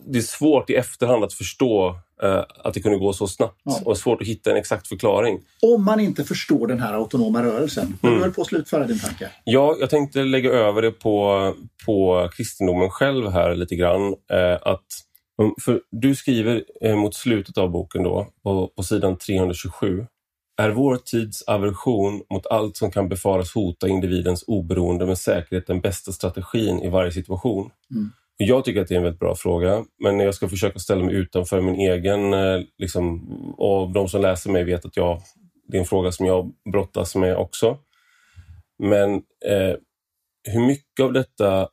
Det 0.07 0.19
är 0.19 0.23
svårt 0.23 0.71
i 0.71 0.75
efterhand 0.75 1.25
att 1.25 1.33
förstå 1.33 1.97
eh, 2.23 2.45
att 2.65 2.75
det 2.75 2.81
kunde 2.81 2.99
gå 2.99 3.13
så 3.13 3.27
snabbt 3.27 3.61
ja. 3.65 3.81
och 3.85 3.99
svårt 3.99 4.23
att 4.23 4.29
hitta 4.29 4.51
en 4.51 4.57
exakt 4.57 4.89
förklaring. 4.89 5.41
Om 5.63 5.85
man 5.85 6.01
inte 6.01 6.25
förstår 6.25 6.67
den 6.67 6.81
här 6.81 6.95
autonoma 6.95 7.43
rörelsen. 7.43 7.99
Men 8.01 8.11
mm. 8.11 8.19
du 8.19 8.25
höll 8.25 8.35
på 8.35 8.43
att 8.43 8.49
slutföra 8.49 8.87
din 8.87 8.99
tanke. 8.99 9.31
Ja, 9.45 9.77
jag 9.81 9.91
tänkte 9.91 10.25
lägga 10.25 10.51
över 10.51 10.83
det 10.83 10.91
på, 10.91 11.55
på 11.87 12.29
kristendomen 12.37 12.91
själv 12.91 13.31
här 13.31 13.55
lite 13.55 13.77
grann. 13.77 14.15
Eh, 14.31 14.59
att 14.63 14.87
för 15.61 15.81
du 15.91 16.15
skriver 16.15 16.65
eh, 16.81 16.97
mot 16.97 17.15
slutet 17.15 17.59
av 17.59 17.71
boken 17.71 18.03
då, 18.03 18.27
på, 18.43 18.69
på 18.77 18.83
sidan 18.83 19.17
327. 19.17 20.07
Är 20.61 20.71
vår 20.71 20.97
tids 20.97 21.43
aversion 21.43 22.23
mot 22.31 22.47
allt 22.47 22.77
som 22.77 22.91
kan 22.91 23.09
befaras 23.09 23.55
hota 23.55 23.89
individens 23.89 24.45
oberoende 24.47 25.07
med 25.07 25.19
säkerhet 25.19 25.67
den 25.67 25.81
bästa 25.81 26.13
strategin 26.13 26.81
i 26.81 26.89
varje 26.89 27.13
situation? 27.13 27.71
Mm. 27.91 28.11
Jag 28.37 28.65
tycker 28.65 28.83
att 28.83 28.89
det 28.89 28.95
är 28.95 28.97
en 28.97 29.03
väldigt 29.03 29.21
bra 29.21 29.35
fråga, 29.35 29.85
men 30.03 30.21
jag 30.21 30.35
ska 30.35 30.49
försöka 30.49 30.79
ställa 30.79 31.05
mig 31.05 31.15
utanför 31.15 31.61
min 31.61 31.75
egen... 31.75 32.33
Eh, 32.35 32.61
liksom, 32.79 33.29
och 33.59 33.91
de 33.91 34.09
som 34.09 34.23
läser 34.23 34.51
mig 34.51 34.65
vet 34.65 34.85
att 34.85 34.97
jag, 34.97 35.21
det 35.69 35.77
är 35.77 35.81
en 35.81 35.87
fråga 35.87 36.13
som 36.13 36.27
jag 36.27 36.53
brottas 36.73 37.15
med 37.17 37.37
också. 37.37 37.79
Men 38.79 39.15
eh, 39.47 39.77
hur 40.49 40.67
mycket 40.67 41.05
av 41.05 41.13
detta 41.13 41.69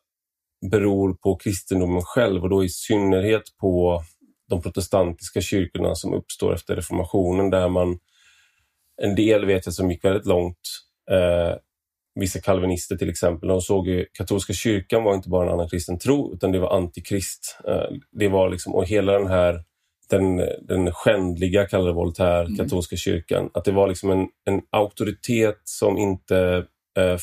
beror 0.69 1.13
på 1.13 1.35
kristendomen 1.35 2.01
själv 2.01 2.43
och 2.43 2.49
då 2.49 2.63
i 2.63 2.69
synnerhet 2.69 3.43
på 3.61 4.03
de 4.49 4.61
protestantiska 4.61 5.41
kyrkorna 5.41 5.95
som 5.95 6.13
uppstår 6.13 6.53
efter 6.53 6.75
reformationen 6.75 7.49
där 7.49 7.69
man, 7.69 7.99
en 9.01 9.15
del 9.15 9.45
vet 9.45 9.65
jag 9.65 9.73
som 9.73 9.91
gick 9.91 10.05
väldigt 10.05 10.25
långt, 10.25 10.59
eh, 11.11 11.55
vissa 12.19 12.39
kalvinister 12.39 12.95
till 12.95 13.09
exempel, 13.09 13.49
de 13.49 13.61
såg 13.61 13.87
ju 13.87 14.05
katolska 14.13 14.53
kyrkan 14.53 15.03
var 15.03 15.15
inte 15.15 15.29
bara 15.29 15.47
en 15.47 15.53
annan 15.53 15.69
kristen 15.69 15.99
tro 15.99 16.33
utan 16.33 16.51
det 16.51 16.59
var 16.59 16.77
antikrist. 16.77 17.57
Eh, 17.67 17.97
det 18.11 18.27
var 18.27 18.49
liksom, 18.49 18.75
och 18.75 18.85
hela 18.85 19.11
den 19.11 19.27
här 19.27 19.63
den, 20.09 20.37
den 20.61 20.91
skändliga, 20.91 21.65
kallade 21.65 21.93
Voltaire, 21.93 22.45
mm. 22.45 22.57
katolska 22.57 22.95
kyrkan, 22.95 23.49
att 23.53 23.65
det 23.65 23.71
var 23.71 23.87
liksom 23.87 24.11
en, 24.11 24.27
en 24.45 24.61
auktoritet 24.69 25.61
som 25.63 25.97
inte 25.97 26.65
eh, 26.97 27.17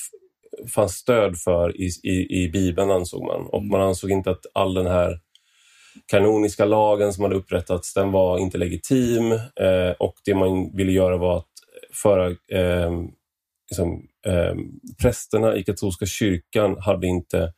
fanns 0.74 0.92
stöd 0.92 1.38
för 1.38 1.80
i, 1.80 1.90
i, 2.02 2.42
i 2.42 2.50
Bibeln 2.52 2.90
ansåg 2.90 3.22
man. 3.22 3.46
Och 3.46 3.64
man 3.64 3.80
ansåg 3.80 4.10
inte 4.10 4.30
att 4.30 4.46
all 4.54 4.74
den 4.74 4.86
här 4.86 5.20
kanoniska 6.06 6.64
lagen 6.64 7.12
som 7.12 7.24
hade 7.24 7.36
upprättats, 7.36 7.94
den 7.94 8.12
var 8.12 8.38
inte 8.38 8.58
legitim 8.58 9.32
eh, 9.32 9.90
och 9.98 10.14
det 10.24 10.34
man 10.34 10.76
ville 10.76 10.92
göra 10.92 11.16
var 11.16 11.36
att 11.36 11.48
föra 12.02 12.26
eh, 12.30 12.92
liksom, 13.70 14.06
eh, 14.26 14.54
prästerna 15.02 15.56
i 15.56 15.64
katolska 15.64 16.06
kyrkan 16.06 16.76
hade 16.80 17.06
inte 17.06 17.52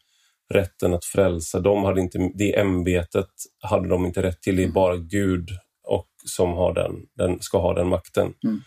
rätten 0.52 0.94
att 0.94 1.04
frälsa. 1.04 1.60
De 1.60 1.84
hade 1.84 2.00
inte, 2.00 2.30
det 2.34 2.58
ämbetet 2.58 3.30
hade 3.62 3.88
de 3.88 4.06
inte 4.06 4.22
rätt 4.22 4.42
till. 4.42 4.56
Det 4.56 4.62
är 4.62 4.64
mm. 4.64 4.74
bara 4.74 4.96
Gud 4.96 5.48
och 5.88 6.08
som 6.26 6.52
har 6.52 6.74
den, 6.74 6.92
den 7.16 7.40
ska 7.40 7.58
ha 7.58 7.74
den 7.74 7.88
makten. 7.88 8.34
Mm. 8.44 8.60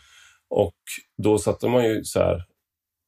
Och 0.50 0.78
då 1.24 1.38
satte 1.38 1.68
man 1.68 1.86
ju 1.86 2.04
så 2.04 2.20
här, 2.20 2.44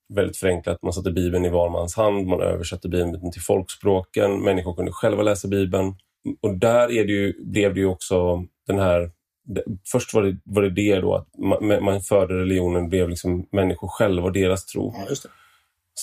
väldigt 0.10 0.38
förenklat. 0.38 0.84
Man 0.84 0.94
satte 0.94 1.12
Bibeln 1.12 1.46
i 1.46 1.50
var 1.50 1.70
mans 1.70 1.96
hand, 1.96 2.28
man 2.28 2.42
översatte 2.42 2.90
Bibeln 2.90 3.32
till 3.32 3.42
folkspråken, 3.42 4.44
människor 4.44 4.76
kunde 4.76 4.92
själva 4.92 5.24
läsa 5.24 5.48
Bibeln. 5.48 5.96
Och 6.42 6.58
där 6.58 6.92
är 6.92 7.06
det 7.06 7.12
ju, 7.12 7.34
blev 7.44 7.74
det 7.74 7.80
ju 7.80 7.86
också 7.86 8.46
den 8.68 8.80
här... 8.80 9.12
Först 9.92 10.14
var 10.14 10.24
det 10.24 10.38
var 10.44 10.62
det, 10.62 10.70
det 10.70 11.00
då, 11.00 11.16
att 11.16 11.28
man, 11.38 11.84
man 11.84 12.02
förde 12.02 12.40
religionen 12.40 12.90
blev 12.90 13.10
liksom 13.10 13.48
människor 13.52 13.88
själva 13.88 14.26
och 14.26 14.34
deras 14.34 14.66
tro. 14.66 14.94
Ja, 15.10 15.16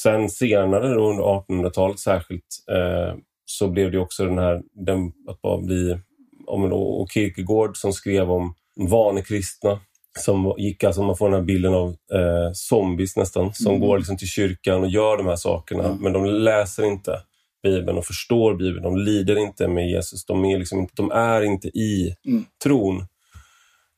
Sen 0.02 0.30
senare 0.30 0.94
då, 0.94 1.10
under 1.10 1.24
1800-talet 1.24 1.98
särskilt 1.98 2.64
eh, 2.70 3.18
så 3.44 3.68
blev 3.68 3.92
det 3.92 3.98
också 3.98 4.24
den 4.24 4.38
här, 4.38 4.62
den, 4.72 5.12
att 5.28 5.42
bara 5.42 5.58
bli, 5.60 5.98
om, 6.46 6.72
och 6.72 7.10
Kierkegaard 7.10 7.76
som 7.76 7.92
skrev 7.92 8.30
om 8.30 8.54
vanekristna 8.76 9.80
som 10.18 10.54
gick, 10.58 10.84
alltså 10.84 11.02
man 11.02 11.16
får 11.16 11.30
den 11.30 11.38
här 11.40 11.46
bilden 11.46 11.74
av 11.74 11.88
eh, 11.88 12.52
zombies 12.52 13.16
nästan, 13.16 13.54
som 13.54 13.74
mm. 13.74 13.80
går 13.80 13.98
liksom 13.98 14.16
till 14.16 14.28
kyrkan 14.28 14.82
och 14.82 14.88
gör 14.88 15.16
de 15.16 15.26
här 15.26 15.36
sakerna, 15.36 15.84
mm. 15.84 15.98
men 15.98 16.12
de 16.12 16.24
läser 16.26 16.84
inte 16.84 17.20
Bibeln 17.62 17.98
och 17.98 18.04
förstår 18.04 18.54
Bibeln. 18.54 18.82
De 18.82 18.96
lider 18.96 19.38
inte 19.38 19.68
med 19.68 19.90
Jesus. 19.90 20.26
De 20.26 20.44
är, 20.44 20.58
liksom, 20.58 20.88
de 20.94 21.10
är 21.10 21.42
inte 21.42 21.68
i 21.68 22.14
mm. 22.26 22.44
tron. 22.62 23.06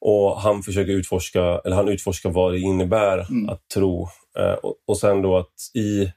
Och 0.00 0.40
han 0.40 0.62
försöker 0.62 0.92
utforska, 0.92 1.60
eller 1.64 1.76
han 1.76 1.88
utforskar 1.88 2.30
vad 2.30 2.52
det 2.52 2.58
innebär 2.58 3.30
mm. 3.30 3.48
att 3.48 3.68
tro. 3.74 4.08
Eh, 4.38 4.52
och, 4.52 4.74
och 4.86 4.98
sen 4.98 5.22
då 5.22 5.36
att 5.36 5.54
i 5.74 6.12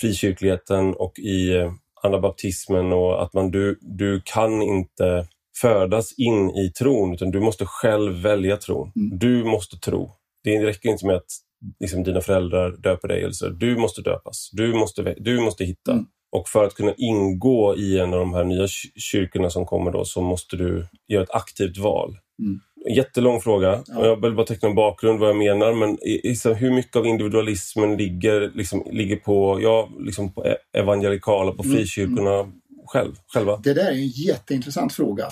frikyrkligheten 0.00 0.94
och 0.94 1.18
i 1.18 1.56
eh, 1.56 1.72
anabaptismen 2.02 2.92
och 2.92 3.22
att 3.22 3.32
man, 3.32 3.50
du, 3.50 3.78
du 3.80 4.22
kan 4.24 4.62
inte 4.62 5.26
födas 5.56 6.18
in 6.18 6.50
i 6.50 6.72
tron, 6.78 7.14
utan 7.14 7.30
du 7.30 7.40
måste 7.40 7.64
själv 7.66 8.22
välja 8.22 8.56
tron. 8.56 8.92
Mm. 8.96 9.18
Du 9.18 9.44
måste 9.44 9.76
tro. 9.76 10.12
Det 10.44 10.66
räcker 10.66 10.88
inte 10.88 11.06
med 11.06 11.16
att 11.16 11.32
liksom, 11.80 12.02
dina 12.02 12.20
föräldrar 12.20 12.70
döper 12.70 13.08
dig. 13.08 13.22
Eller 13.22 13.32
så. 13.32 13.48
Du 13.48 13.76
måste 13.76 14.02
döpas. 14.02 14.50
Du 14.52 14.74
måste, 14.74 15.14
du 15.18 15.40
måste 15.40 15.64
hitta. 15.64 15.92
Mm. 15.92 16.06
Och 16.32 16.48
för 16.48 16.64
att 16.64 16.74
kunna 16.74 16.94
ingå 16.96 17.76
i 17.76 17.98
en 17.98 18.12
av 18.12 18.18
de 18.18 18.34
här 18.34 18.44
nya 18.44 18.66
kyrkorna 18.96 19.50
som 19.50 19.66
kommer 19.66 19.90
då 19.90 20.04
så 20.04 20.20
måste 20.20 20.56
du 20.56 20.86
göra 21.08 21.22
ett 21.22 21.34
aktivt 21.34 21.78
val. 21.78 22.16
Mm. 22.42 22.60
Jättelång 22.96 23.40
fråga. 23.40 23.82
Ja. 23.86 24.06
Jag 24.06 24.22
vill 24.22 24.34
bara 24.34 24.46
teckna 24.46 24.68
en 24.68 24.74
bakgrund 24.74 25.20
vad 25.20 25.28
jag 25.28 25.36
menar. 25.36 25.74
Men 25.74 25.98
liksom, 26.02 26.54
hur 26.54 26.70
mycket 26.70 26.96
av 26.96 27.06
individualismen 27.06 27.96
ligger, 27.96 28.50
liksom, 28.54 28.86
ligger 28.90 29.16
på, 29.16 29.58
ja, 29.62 29.90
liksom 29.98 30.32
på 30.34 30.46
e-, 30.46 30.78
evangelikala, 30.78 31.52
på 31.52 31.62
mm. 31.62 31.76
frikyrkorna? 31.76 32.34
Mm 32.34 32.59
själv, 32.92 33.14
själva? 33.34 33.60
Det 33.64 33.74
där 33.74 33.86
är 33.86 33.92
en 33.92 34.08
jätteintressant 34.08 34.92
fråga 34.92 35.28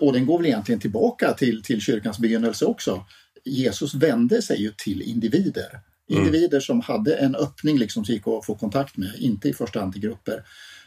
och 0.00 0.12
den 0.12 0.26
går 0.26 0.38
väl 0.38 0.46
egentligen 0.46 0.80
tillbaka 0.80 1.32
till, 1.32 1.62
till 1.62 1.80
kyrkans 1.80 2.18
begynnelse 2.18 2.64
också. 2.64 3.04
Jesus 3.44 3.94
vände 3.94 4.42
sig 4.42 4.62
ju 4.62 4.72
till 4.76 5.02
individer. 5.02 5.80
Mm. 6.10 6.22
Individer 6.22 6.60
som 6.60 6.80
hade 6.80 7.14
en 7.14 7.34
öppning 7.34 7.78
liksom 7.78 8.04
som 8.04 8.14
gick 8.14 8.28
att 8.28 8.46
få 8.46 8.54
kontakt 8.54 8.96
med, 8.96 9.12
inte 9.18 9.48
i 9.48 9.52
första 9.52 9.80
hand 9.80 9.92
till 9.92 10.02
grupper. 10.02 10.42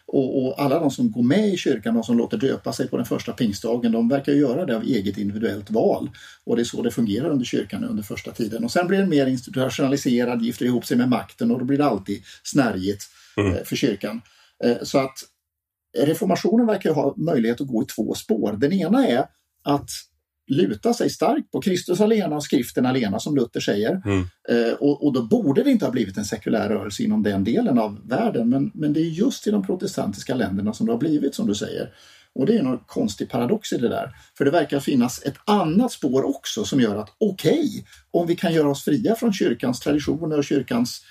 Och, 0.07 0.45
och, 0.45 0.61
alla 0.61 0.79
de 0.79 0.91
som 0.91 1.11
går 1.11 1.23
med 1.23 1.49
i 1.49 1.57
kyrkan, 1.57 1.93
de 1.93 2.03
som 2.03 2.17
låter 2.17 2.37
döpa 2.37 2.73
sig 2.73 2.87
på 2.87 2.97
den 2.97 3.05
första 3.05 3.31
pingstdagen, 3.31 3.91
de 3.91 4.09
verkar 4.09 4.33
göra 4.33 4.65
det 4.65 4.75
av 4.75 4.83
eget 4.83 5.17
individuellt 5.17 5.71
val. 5.71 6.09
Och 6.43 6.55
det 6.55 6.61
är 6.61 6.63
så 6.63 6.81
det 6.81 6.91
fungerar 6.91 7.29
under 7.29 7.45
kyrkan 7.45 7.83
under 7.83 8.03
första 8.03 8.31
tiden. 8.31 8.63
Och 8.63 8.71
sen 8.71 8.87
blir 8.87 8.97
den 8.97 9.09
mer 9.09 9.27
institutionaliserad, 9.27 10.41
gifter 10.41 10.65
ihop 10.65 10.85
sig 10.85 10.97
med 10.97 11.09
makten 11.09 11.51
och 11.51 11.59
då 11.59 11.65
blir 11.65 11.77
det 11.77 11.85
alltid 11.85 12.23
snärjigt 12.43 13.03
mm. 13.37 13.53
Eh, 13.53 13.63
för 13.63 13.75
kyrkan. 13.75 14.21
Eh, 14.63 14.77
så 14.83 14.99
att 14.99 15.23
reformationen 15.97 16.67
verkar 16.67 16.93
ha 16.93 17.13
möjlighet 17.17 17.61
att 17.61 17.67
gå 17.67 17.83
i 17.83 17.85
två 17.85 18.13
spår. 18.13 18.57
Den 18.57 18.73
ena 18.73 19.07
är 19.07 19.25
att 19.63 19.89
luta 20.47 20.93
sig 20.93 21.09
starkt 21.09 21.51
på 21.51 21.61
Kristus 21.61 22.01
alena 22.01 22.35
och 22.35 22.43
skriften 22.43 22.85
alena 22.85 23.19
som 23.19 23.35
Luther 23.35 23.59
säger. 23.59 24.01
Mm. 24.05 24.19
Eh, 24.49 24.73
och, 24.73 25.05
och, 25.05 25.13
då 25.13 25.21
borde 25.21 25.63
det 25.63 25.71
inte 25.71 25.85
ha 25.85 25.91
blivit 25.91 26.17
en 26.17 26.25
sekulär 26.25 26.69
rörelse 26.69 27.03
inom 27.03 27.23
den 27.23 27.43
delen 27.43 27.79
av 27.79 28.07
världen. 28.07 28.49
Men, 28.49 28.71
men 28.73 28.93
det 28.93 28.99
är 28.99 29.09
just 29.09 29.47
i 29.47 29.51
de 29.51 29.65
protestantiska 29.65 30.35
länderna 30.35 30.73
som 30.73 30.85
det 30.85 30.91
har 30.91 30.99
blivit 30.99 31.35
som 31.35 31.47
du 31.47 31.55
säger. 31.55 31.93
Och 32.35 32.45
det 32.45 32.57
är 32.57 32.63
någon 32.63 32.79
konstig 32.85 33.29
paradox 33.29 33.73
i 33.73 33.77
det 33.77 33.89
där. 33.89 34.15
För 34.37 34.45
det 34.45 34.51
verkar 34.51 34.79
finnas 34.79 35.23
ett 35.25 35.37
annat 35.45 35.91
spår 35.91 36.23
också 36.23 36.63
som 36.63 36.81
gör 36.81 36.95
att 36.95 37.15
okej, 37.17 37.51
okay, 37.51 37.83
om 38.11 38.27
vi 38.27 38.35
kan 38.35 38.53
göra 38.53 38.69
oss 38.69 38.83
fria 38.83 39.15
från 39.15 39.33
kyrkans 39.33 39.79
traditioner 39.79 40.37
och 40.37 40.43
kyrkans 40.43 41.01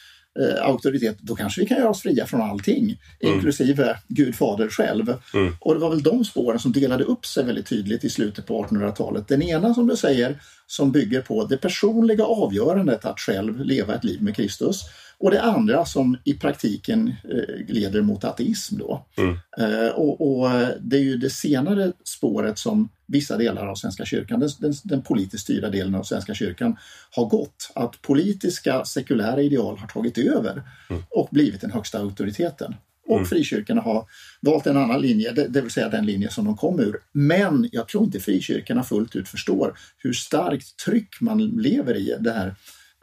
eh, 0.41 0.67
auktoritet, 0.67 1.19
då 1.21 1.35
kanske 1.35 1.61
vi 1.61 1.67
kan 1.67 1.79
göra 1.79 1.91
oss 1.91 2.03
fria 2.03 2.27
från 2.27 2.43
allting, 2.43 2.85
mm. 2.85 3.35
inklusive 3.35 3.99
Gud 4.09 4.35
fader 4.35 4.69
själv. 4.69 5.15
Mm. 5.35 5.57
Och 5.61 5.75
det 5.75 5.81
var 5.81 5.91
väl 5.91 6.03
de 6.03 6.25
spåren 6.25 6.59
som 6.59 6.73
delade 6.73 7.05
upp 7.05 7.27
sig 7.27 7.45
väldigt 7.45 7.67
tydligt 7.67 8.05
i 8.05 8.11
slutet 8.11 8.47
på 8.47 8.65
1800-talet. 8.65 9.29
Den 9.29 9.43
ena 9.43 9.75
som 9.75 9.87
du 9.87 9.97
säger, 9.97 10.41
som 10.67 10.93
bygger 10.93 11.21
på 11.21 11.45
det 11.45 11.57
personliga 11.57 12.25
avgörandet 12.25 13.05
att 13.05 13.21
själv 13.21 13.65
leva 13.65 13.95
ett 13.95 14.05
liv 14.05 14.23
med 14.23 14.37
Kristus. 14.37 14.83
Och 15.25 15.31
det 15.31 15.43
andra 15.43 15.85
som 15.85 16.17
i 16.25 16.35
praktiken 16.35 17.09
eh, 17.09 17.75
leder 17.75 18.03
mot 18.03 18.25
ateism. 18.25 18.79
Då. 18.79 19.07
Mm. 19.17 19.39
Eh, 19.59 19.89
och, 19.89 20.21
och, 20.21 20.51
det 20.81 20.97
är 20.97 21.01
ju 21.01 21.17
det 21.17 21.31
senare 21.31 21.93
spåret 22.05 22.59
som 22.59 22.89
vissa 23.07 23.37
delar 23.37 23.67
av 23.67 23.75
Svenska 23.75 24.05
kyrkan, 24.05 24.41
den, 24.41 24.51
den, 24.59 24.75
den 24.85 25.03
politiskt 25.03 25.45
styrda 25.45 25.71
delen 25.71 25.95
av 25.95 26.03
Svenska 26.03 26.35
kyrkan, 26.35 26.77
har 27.11 27.25
gått. 27.25 27.73
Att 27.75 28.03
politiska 28.03 28.85
sekulära 28.85 29.43
ideal 29.43 29.79
har 29.79 29.89
tagit 29.89 30.19
över 30.19 30.63
mm. 30.91 31.03
och 31.11 31.29
blivit 31.31 31.61
den 31.61 31.71
högsta 31.71 31.99
auktoriteten. 31.99 32.75
Och 33.07 33.17
mm. 33.17 33.27
frikyrkorna 33.27 33.81
har 33.81 34.05
valt 34.41 34.67
en 34.67 34.77
annan 34.77 35.01
linje, 35.01 35.33
det, 35.33 35.49
det 35.49 35.61
vill 35.61 35.71
säga 35.71 35.89
den 35.89 36.07
linje 36.07 36.31
som 36.31 36.45
de 36.45 36.57
kom 36.57 36.81
ur. 36.81 36.97
Men 37.13 37.69
jag 37.73 37.89
tror 37.89 38.05
inte 38.05 38.21
frikyrkorna 38.21 38.83
fullt 38.83 39.17
ut 39.17 39.29
förstår 39.29 39.79
hur 39.99 40.13
starkt 40.13 40.77
tryck 40.85 41.21
man 41.21 41.47
lever 41.47 41.97
i, 41.97 42.17
det 42.21 42.33
här 42.33 42.55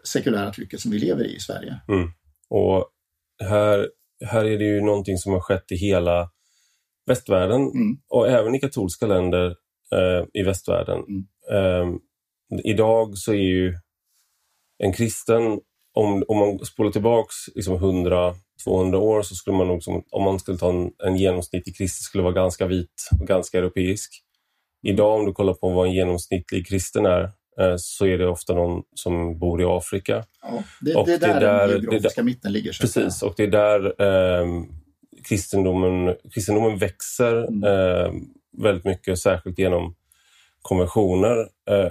sekulära 0.04 0.54
trycket 0.54 0.80
som 0.80 0.91
vi 0.91 0.99
lever 0.99 1.24
i 1.24 1.36
i 1.36 1.39
Sverige. 1.39 1.82
Mm. 1.88 2.10
Och 2.49 2.89
här, 3.43 3.89
här 4.26 4.45
är 4.45 4.58
det 4.58 4.66
ju 4.66 4.82
någonting 4.82 5.18
som 5.18 5.34
har 5.34 5.39
skett 5.39 5.72
i 5.72 5.76
hela 5.76 6.30
västvärlden 7.06 7.62
mm. 7.62 7.97
och 8.10 8.30
även 8.30 8.56
i 8.56 8.60
katolska 8.60 9.08
länder 9.08 9.56
eh, 9.95 10.26
i 10.34 10.43
västvärlden. 10.43 10.99
Mm. 10.99 11.26
Eh, 11.52 11.99
idag 12.64 13.18
så 13.18 13.32
är 13.32 13.36
ju 13.36 13.78
en 14.78 14.93
kristen, 14.93 15.60
om, 15.93 16.24
om 16.28 16.38
man 16.38 16.66
spolar 16.66 16.91
tillbaks 16.91 17.36
liksom 17.56 17.78
100-200 17.78 18.95
år 18.95 19.22
så 19.22 19.36
skulle 19.36 19.58
man 19.58 19.68
nog, 19.68 19.84
som, 19.84 20.04
om 20.12 20.24
man 20.24 20.39
skulle 20.39 20.58
ta 20.58 20.70
en, 20.70 20.91
en 21.04 21.18
genomsnittlig 21.18 21.78
kristen, 21.78 22.04
skulle 22.04 22.24
vara 22.24 22.34
ganska 22.34 22.68
vit 22.68 23.10
och 23.22 23.28
ganska 23.28 23.58
europeisk. 23.58 24.24
Idag 24.88 25.20
om 25.20 25.26
du 25.26 25.34
kollar 25.34 25.54
på 25.54 25.70
vad 25.70 25.88
en 25.88 25.93
genomsnittlig 25.93 26.68
kristen 26.68 27.06
är 27.06 27.32
så 27.78 28.05
är 28.05 28.18
det 28.18 28.28
ofta 28.28 28.53
någon 28.53 28.84
som 28.95 29.39
bor 29.39 29.62
i 29.62 29.66
Afrika. 29.66 30.26
Ja, 30.41 30.64
det, 30.82 30.95
och 30.95 31.05
det 31.05 31.14
är 31.14 31.39
där, 31.39 31.68
den 31.68 31.82
geografiska 31.82 32.24
mitten 32.24 32.51
ligger. 32.51 32.78
Precis, 32.82 33.24
och 33.24 33.34
det 33.38 33.43
är 33.43 33.47
där 33.47 34.01
eh, 34.01 34.47
kristendomen, 35.28 36.16
kristendomen 36.34 36.78
växer 36.78 37.47
mm. 37.47 37.64
eh, 37.64 38.12
väldigt 38.57 38.86
mycket, 38.86 39.20
särskilt 39.20 39.59
genom 39.59 39.95
konventioner. 40.62 41.38
Eh, 41.70 41.89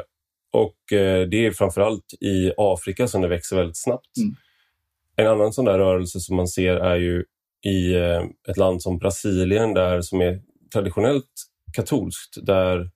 och 0.52 0.92
eh, 0.92 1.28
det 1.28 1.46
är 1.46 1.50
framförallt 1.50 2.14
i 2.20 2.52
Afrika 2.56 3.08
som 3.08 3.22
det 3.22 3.28
växer 3.28 3.56
väldigt 3.56 3.82
snabbt. 3.82 4.16
Mm. 4.16 4.36
En 5.16 5.26
annan 5.26 5.52
sån 5.52 5.64
där 5.64 5.78
rörelse 5.78 6.20
som 6.20 6.36
man 6.36 6.48
ser 6.48 6.76
är 6.76 6.96
ju 6.96 7.24
i 7.64 7.94
eh, 7.94 8.22
ett 8.48 8.56
land 8.56 8.82
som 8.82 8.98
Brasilien, 8.98 9.74
där 9.74 10.00
som 10.00 10.20
är 10.20 10.40
traditionellt 10.72 11.30
katolskt, 11.72 12.46
där 12.46 12.76
Eh, 12.80 12.86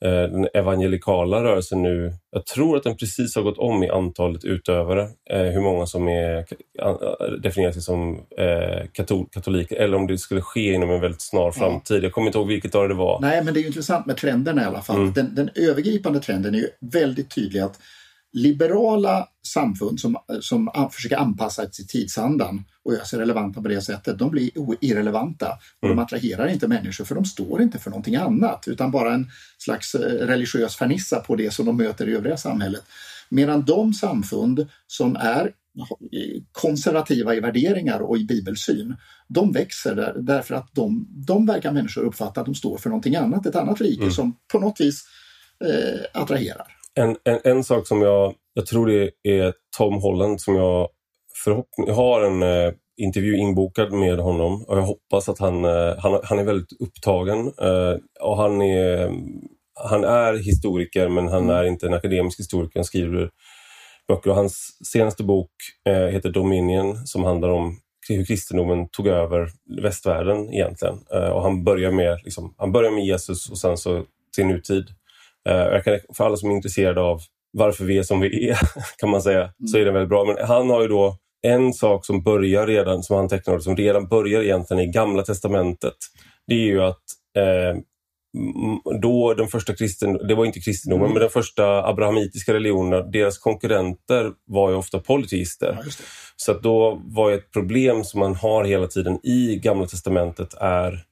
den 0.00 0.48
evangelikala 0.54 1.44
rörelsen 1.44 1.82
nu, 1.82 2.12
jag 2.30 2.46
tror 2.46 2.76
att 2.76 2.82
den 2.82 2.96
precis 2.96 3.36
har 3.36 3.42
gått 3.42 3.58
om 3.58 3.82
i 3.82 3.90
antalet 3.90 4.44
utövare, 4.44 5.02
eh, 5.30 5.42
hur 5.42 5.60
många 5.60 5.86
som 5.86 6.08
är, 6.08 6.46
definierar 7.42 7.72
sig 7.72 7.82
som 7.82 8.14
eh, 8.38 8.86
katol, 8.92 9.26
katoliker 9.32 9.76
eller 9.76 9.96
om 9.96 10.06
det 10.06 10.18
skulle 10.18 10.40
ske 10.40 10.72
inom 10.72 10.90
en 10.90 11.00
väldigt 11.00 11.22
snar 11.22 11.50
framtid. 11.50 12.04
Jag 12.04 12.12
kommer 12.12 12.26
inte 12.26 12.38
ihåg 12.38 12.48
vilket 12.48 12.74
år 12.74 12.88
det 12.88 12.94
var. 12.94 13.20
Nej, 13.20 13.44
men 13.44 13.54
det 13.54 13.60
är 13.60 13.66
intressant 13.66 14.06
med 14.06 14.16
trenderna 14.16 14.62
i 14.62 14.64
alla 14.64 14.82
fall. 14.82 14.96
Mm. 14.96 15.12
Den, 15.12 15.34
den 15.34 15.50
övergripande 15.54 16.20
trenden 16.20 16.54
är 16.54 16.58
ju 16.58 16.68
väldigt 16.80 17.34
tydlig 17.34 17.60
att 17.60 17.78
liberala 18.34 19.28
samfund 19.46 20.00
som, 20.00 20.16
som 20.40 20.88
försöker 20.92 21.16
anpassa 21.16 21.62
sig 21.62 21.70
till 21.70 21.86
tidsandan 21.86 22.64
och 22.84 22.94
göra 22.94 23.04
sig 23.04 23.18
relevanta 23.18 23.62
på 23.62 23.68
det 23.68 23.80
sättet, 23.80 24.18
de 24.18 24.30
blir 24.30 24.50
irrelevanta. 24.80 25.58
Och 25.80 25.84
mm. 25.86 25.96
De 25.96 26.02
attraherar 26.02 26.48
inte 26.48 26.68
människor 26.68 27.04
för 27.04 27.14
de 27.14 27.24
står 27.24 27.62
inte 27.62 27.78
för 27.78 27.90
någonting 27.90 28.16
annat 28.16 28.64
utan 28.68 28.90
bara 28.90 29.14
en 29.14 29.30
slags 29.58 29.94
eh, 29.94 30.26
religiös 30.26 30.76
fernissa 30.76 31.20
på 31.20 31.36
det 31.36 31.50
som 31.50 31.66
de 31.66 31.76
möter 31.76 32.08
i 32.08 32.14
övriga 32.14 32.36
samhället. 32.36 32.82
Medan 33.28 33.64
de 33.64 33.92
samfund 33.92 34.66
som 34.86 35.16
är 35.16 35.52
konservativa 36.52 37.34
i 37.34 37.40
värderingar 37.40 38.00
och 38.00 38.18
i 38.18 38.24
bibelsyn, 38.24 38.96
de 39.28 39.52
växer 39.52 39.94
där, 39.94 40.14
därför 40.18 40.54
att 40.54 40.74
de, 40.74 41.08
de 41.26 41.46
verkar 41.46 41.72
människor 41.72 42.02
uppfatta 42.02 42.40
att 42.40 42.46
de 42.46 42.54
står 42.54 42.78
för 42.78 42.90
någonting 42.90 43.16
annat, 43.16 43.46
ett 43.46 43.56
annat 43.56 43.80
rike 43.80 44.02
mm. 44.02 44.12
som 44.12 44.36
på 44.52 44.58
något 44.58 44.80
vis 44.80 45.04
eh, 45.64 46.20
attraherar. 46.22 46.73
En, 46.94 47.16
en, 47.24 47.38
en, 47.44 47.64
sak 47.64 47.86
som 47.86 48.02
jag, 48.02 48.34
jag 48.54 48.66
tror 48.66 48.86
det 48.86 49.10
är 49.22 49.52
Tom 49.76 49.94
Holland 49.94 50.40
som 50.40 50.54
jag 50.54 50.88
förhoppning, 51.44 51.86
jag 51.86 51.94
har 51.94 52.22
en 52.22 52.42
eh, 52.42 52.72
intervju 52.96 53.36
inbokad 53.36 53.92
med 53.92 54.18
honom 54.18 54.64
och 54.64 54.78
jag 54.78 54.82
hoppas 54.82 55.28
att 55.28 55.38
han, 55.38 55.64
eh, 55.64 55.94
han, 55.98 56.20
han 56.24 56.38
är 56.38 56.44
väldigt 56.44 56.80
upptagen 56.80 57.46
eh, 57.46 57.96
och 58.20 58.36
han 58.36 58.62
är, 58.62 59.12
han 59.74 60.04
är 60.04 60.34
historiker 60.34 61.08
men 61.08 61.28
han 61.28 61.50
är 61.50 61.64
inte 61.64 61.86
en 61.86 61.94
akademisk 61.94 62.38
historiker, 62.38 62.78
han 62.78 62.84
skriver 62.84 63.30
böcker 64.08 64.30
och 64.30 64.36
hans 64.36 64.78
senaste 64.92 65.24
bok 65.24 65.50
eh, 65.88 66.06
heter 66.06 66.30
Dominion 66.30 67.06
som 67.06 67.24
handlar 67.24 67.48
om 67.48 67.80
hur 68.08 68.24
kristendomen 68.24 68.88
tog 68.88 69.06
över 69.06 69.48
västvärlden 69.82 70.54
egentligen. 70.54 70.98
Eh, 71.12 71.28
och 71.28 71.42
han 71.42 71.64
börjar 71.64 71.90
med, 71.90 72.20
liksom, 72.24 72.54
han 72.58 72.72
börjar 72.72 72.90
med 72.90 73.04
Jesus 73.04 73.50
och 73.50 73.58
sen 73.58 73.76
så 73.76 74.04
till 74.36 74.46
nutid. 74.46 74.84
Eh, 75.48 75.54
jag 75.54 75.84
kan, 75.84 75.98
för 76.16 76.24
alla 76.24 76.36
som 76.36 76.50
är 76.50 76.54
intresserade 76.54 77.00
av 77.00 77.20
varför 77.52 77.84
vi 77.84 77.98
är 77.98 78.02
som 78.02 78.20
vi 78.20 78.48
är, 78.48 78.58
kan 78.98 79.10
man 79.10 79.22
säga, 79.22 79.40
mm. 79.40 79.52
så 79.66 79.78
är 79.78 79.84
det 79.84 79.92
väldigt 79.92 80.08
bra. 80.08 80.24
Men 80.24 80.46
han 80.46 80.70
har 80.70 80.82
ju 80.82 80.88
då 80.88 81.18
en 81.46 81.72
sak 81.72 82.06
som 82.06 82.22
börjar 82.22 82.66
redan, 82.66 83.02
som 83.02 83.16
han 83.16 83.28
tecknar, 83.28 83.58
som 83.58 83.76
redan 83.76 84.08
börjar 84.08 84.42
egentligen 84.42 84.82
i 84.82 84.86
Gamla 84.86 85.22
Testamentet. 85.22 85.96
Det 86.46 86.54
är 86.54 86.66
ju 86.66 86.82
att 86.82 87.02
eh, 87.36 87.80
då 89.00 89.34
den 89.34 89.48
första 89.48 89.74
kristen, 89.74 90.12
det 90.12 90.34
var 90.34 90.44
inte 90.44 90.60
kristendomen, 90.60 91.04
mm. 91.04 91.14
men 91.14 91.20
den 91.20 91.30
första 91.30 91.86
abrahamitiska 91.86 92.54
religionen, 92.54 93.10
deras 93.10 93.38
konkurrenter 93.38 94.32
var 94.46 94.70
ju 94.70 94.76
ofta 94.76 94.98
polyteister. 94.98 95.78
Ja, 95.84 95.90
så 96.36 96.52
då 96.52 97.02
var 97.04 97.30
ett 97.30 97.50
problem 97.52 98.04
som 98.04 98.20
man 98.20 98.34
har 98.34 98.64
hela 98.64 98.86
tiden 98.86 99.26
i 99.26 99.60
Gamla 99.62 99.86
Testamentet 99.86 100.54
är 100.54 101.04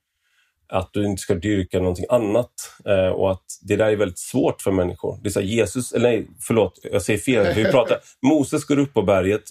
att 0.72 0.90
du 0.92 1.06
inte 1.06 1.22
ska 1.22 1.34
dyrka 1.34 1.78
någonting 1.78 2.04
annat 2.08 2.52
eh, 2.86 3.08
och 3.08 3.32
att 3.32 3.44
det 3.62 3.76
där 3.76 3.86
är 3.86 3.96
väldigt 3.96 4.18
svårt 4.18 4.62
för 4.62 4.70
människor. 4.70 5.18
Det 5.22 5.28
är 5.28 5.30
så 5.30 5.40
Jesus, 5.40 5.92
eller 5.92 6.10
nej, 6.10 6.26
förlåt, 6.40 6.78
jag 6.92 7.02
säger 7.02 7.18
fel. 7.18 7.54
Vi 7.54 7.64
pratar, 7.64 7.98
Moses 8.22 8.64
går 8.64 8.78
upp 8.78 8.94
på 8.94 9.02
berget, 9.02 9.42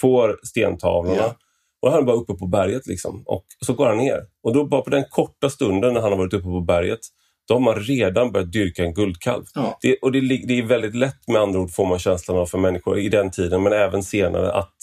får 0.00 0.40
stentavlorna 0.42 1.16
yeah. 1.16 1.32
och 1.82 1.90
han 1.90 2.00
är 2.00 2.04
bara 2.04 2.16
uppe 2.16 2.34
på 2.34 2.46
berget 2.46 2.86
liksom. 2.86 3.22
och 3.26 3.44
så 3.60 3.72
går 3.72 3.86
han 3.86 3.96
ner. 3.96 4.20
Och 4.42 4.54
då 4.54 4.64
bara 4.64 4.82
på 4.82 4.90
den 4.90 5.04
korta 5.10 5.50
stunden 5.50 5.94
när 5.94 6.00
han 6.00 6.12
har 6.12 6.18
varit 6.18 6.32
uppe 6.32 6.44
på 6.44 6.60
berget, 6.60 7.00
då 7.48 7.54
har 7.54 7.60
man 7.60 7.74
redan 7.74 8.32
börjat 8.32 8.52
dyrka 8.52 8.84
en 8.84 8.94
guldkalv. 8.94 9.44
Ja. 9.54 9.78
Det, 9.82 9.96
och 9.96 10.12
det, 10.12 10.20
det, 10.20 10.58
är 10.58 10.62
väldigt 10.62 10.94
lätt 10.94 11.28
med 11.28 11.40
andra 11.42 11.60
ord 11.60 11.70
får 11.70 11.86
man 11.86 11.98
känslan 11.98 12.38
av 12.38 12.46
för 12.46 12.58
människor 12.58 12.98
i 12.98 13.08
den 13.08 13.30
tiden 13.30 13.62
men 13.62 13.72
även 13.72 14.02
senare 14.02 14.52
att 14.52 14.76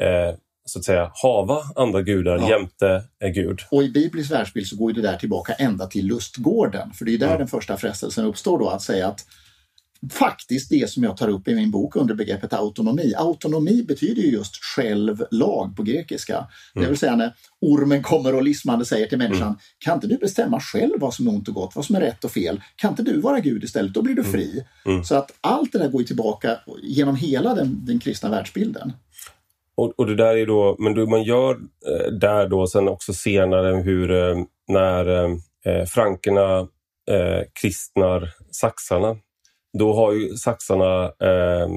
eh, 0.00 0.34
så 0.68 0.78
att 0.78 0.84
säga 0.84 1.10
hava 1.22 1.62
andra 1.76 2.02
gudar 2.02 2.38
ja. 2.38 2.50
jämte 2.50 3.02
Gud. 3.34 3.60
Och 3.70 3.82
i 3.82 3.88
biblisk 3.90 4.30
världsbild 4.30 4.66
så 4.66 4.76
går 4.76 4.92
det 4.92 5.02
där 5.02 5.16
tillbaka 5.16 5.52
ända 5.52 5.86
till 5.86 6.06
lustgården. 6.06 6.92
För 6.92 7.04
det 7.04 7.14
är 7.14 7.18
där 7.18 7.26
mm. 7.26 7.38
den 7.38 7.48
första 7.48 7.76
frestelsen 7.76 8.24
uppstår 8.24 8.58
då 8.58 8.68
att 8.68 8.82
säga 8.82 9.08
att 9.08 9.24
faktiskt 10.10 10.70
det 10.70 10.90
som 10.90 11.02
jag 11.02 11.16
tar 11.16 11.28
upp 11.28 11.48
i 11.48 11.54
min 11.54 11.70
bok 11.70 11.96
under 11.96 12.14
begreppet 12.14 12.52
autonomi. 12.52 13.14
Autonomi 13.16 13.82
betyder 13.82 14.22
ju 14.22 14.30
just 14.30 14.56
självlag 14.76 15.76
på 15.76 15.82
grekiska. 15.82 16.36
Mm. 16.36 16.48
Det 16.74 16.86
vill 16.88 16.98
säga 16.98 17.16
när 17.16 17.34
ormen 17.60 18.02
kommer 18.02 18.34
och 18.34 18.42
lismande 18.42 18.84
säger 18.84 19.06
till 19.06 19.18
människan, 19.18 19.46
mm. 19.46 19.58
kan 19.78 19.94
inte 19.94 20.06
du 20.06 20.16
bestämma 20.16 20.60
själv 20.60 20.92
vad 20.96 21.14
som 21.14 21.26
är 21.26 21.30
ont 21.30 21.48
och 21.48 21.54
gott, 21.54 21.76
vad 21.76 21.84
som 21.84 21.96
är 21.96 22.00
rätt 22.00 22.24
och 22.24 22.30
fel? 22.30 22.60
Kan 22.76 22.90
inte 22.90 23.02
du 23.02 23.20
vara 23.20 23.40
Gud 23.40 23.64
istället? 23.64 23.94
Då 23.94 24.02
blir 24.02 24.14
du 24.14 24.22
mm. 24.22 24.32
fri. 24.32 24.64
Mm. 24.86 25.04
Så 25.04 25.14
att 25.14 25.30
allt 25.40 25.72
det 25.72 25.78
där 25.78 25.88
går 25.88 26.02
tillbaka 26.02 26.58
genom 26.82 27.16
hela 27.16 27.54
den, 27.54 27.84
den 27.84 27.98
kristna 27.98 28.30
världsbilden. 28.30 28.92
Och, 29.78 29.94
och 29.96 30.06
det 30.06 30.14
där 30.14 30.36
är 30.36 30.46
då, 30.46 30.76
men 30.78 30.94
då 30.94 31.06
man 31.06 31.22
gör 31.22 31.50
eh, 31.86 32.12
där 32.12 32.48
då 32.48 32.66
sen 32.66 32.88
också 32.88 33.12
senare 33.12 33.76
hur 33.76 34.10
eh, 34.10 34.36
när 34.68 35.08
eh, 35.08 35.30
eh, 35.66 35.84
frankerna 35.84 36.58
eh, 37.10 37.42
kristnar 37.60 38.30
saxarna, 38.50 39.16
då 39.78 39.94
har 39.94 40.12
ju 40.12 40.28
saxarna 40.28 41.04
eh, 41.04 41.68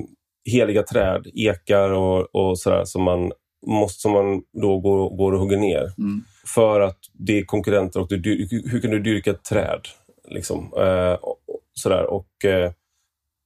heliga 0.51 0.83
träd, 0.83 1.27
ekar 1.33 1.91
och, 1.91 2.35
och 2.35 2.59
sådär 2.59 2.85
som 2.85 3.03
man, 3.03 3.31
måste, 3.67 4.01
som 4.01 4.11
man 4.11 4.41
då 4.61 4.79
går, 4.79 5.17
går 5.17 5.31
och 5.31 5.39
hugger 5.39 5.57
ner. 5.57 5.93
Mm. 5.97 6.23
För 6.55 6.81
att 6.81 6.99
det 7.13 7.39
är 7.39 7.45
konkurrenter 7.45 7.99
och 7.99 8.07
du, 8.09 8.47
hur 8.71 8.81
kan 8.81 8.91
du 8.91 8.99
dyrka 8.99 9.31
ett 9.31 9.43
träd? 9.43 9.81
Liksom? 10.29 10.73
Eh, 10.77 11.17
sådär. 11.73 12.05
Och, 12.05 12.45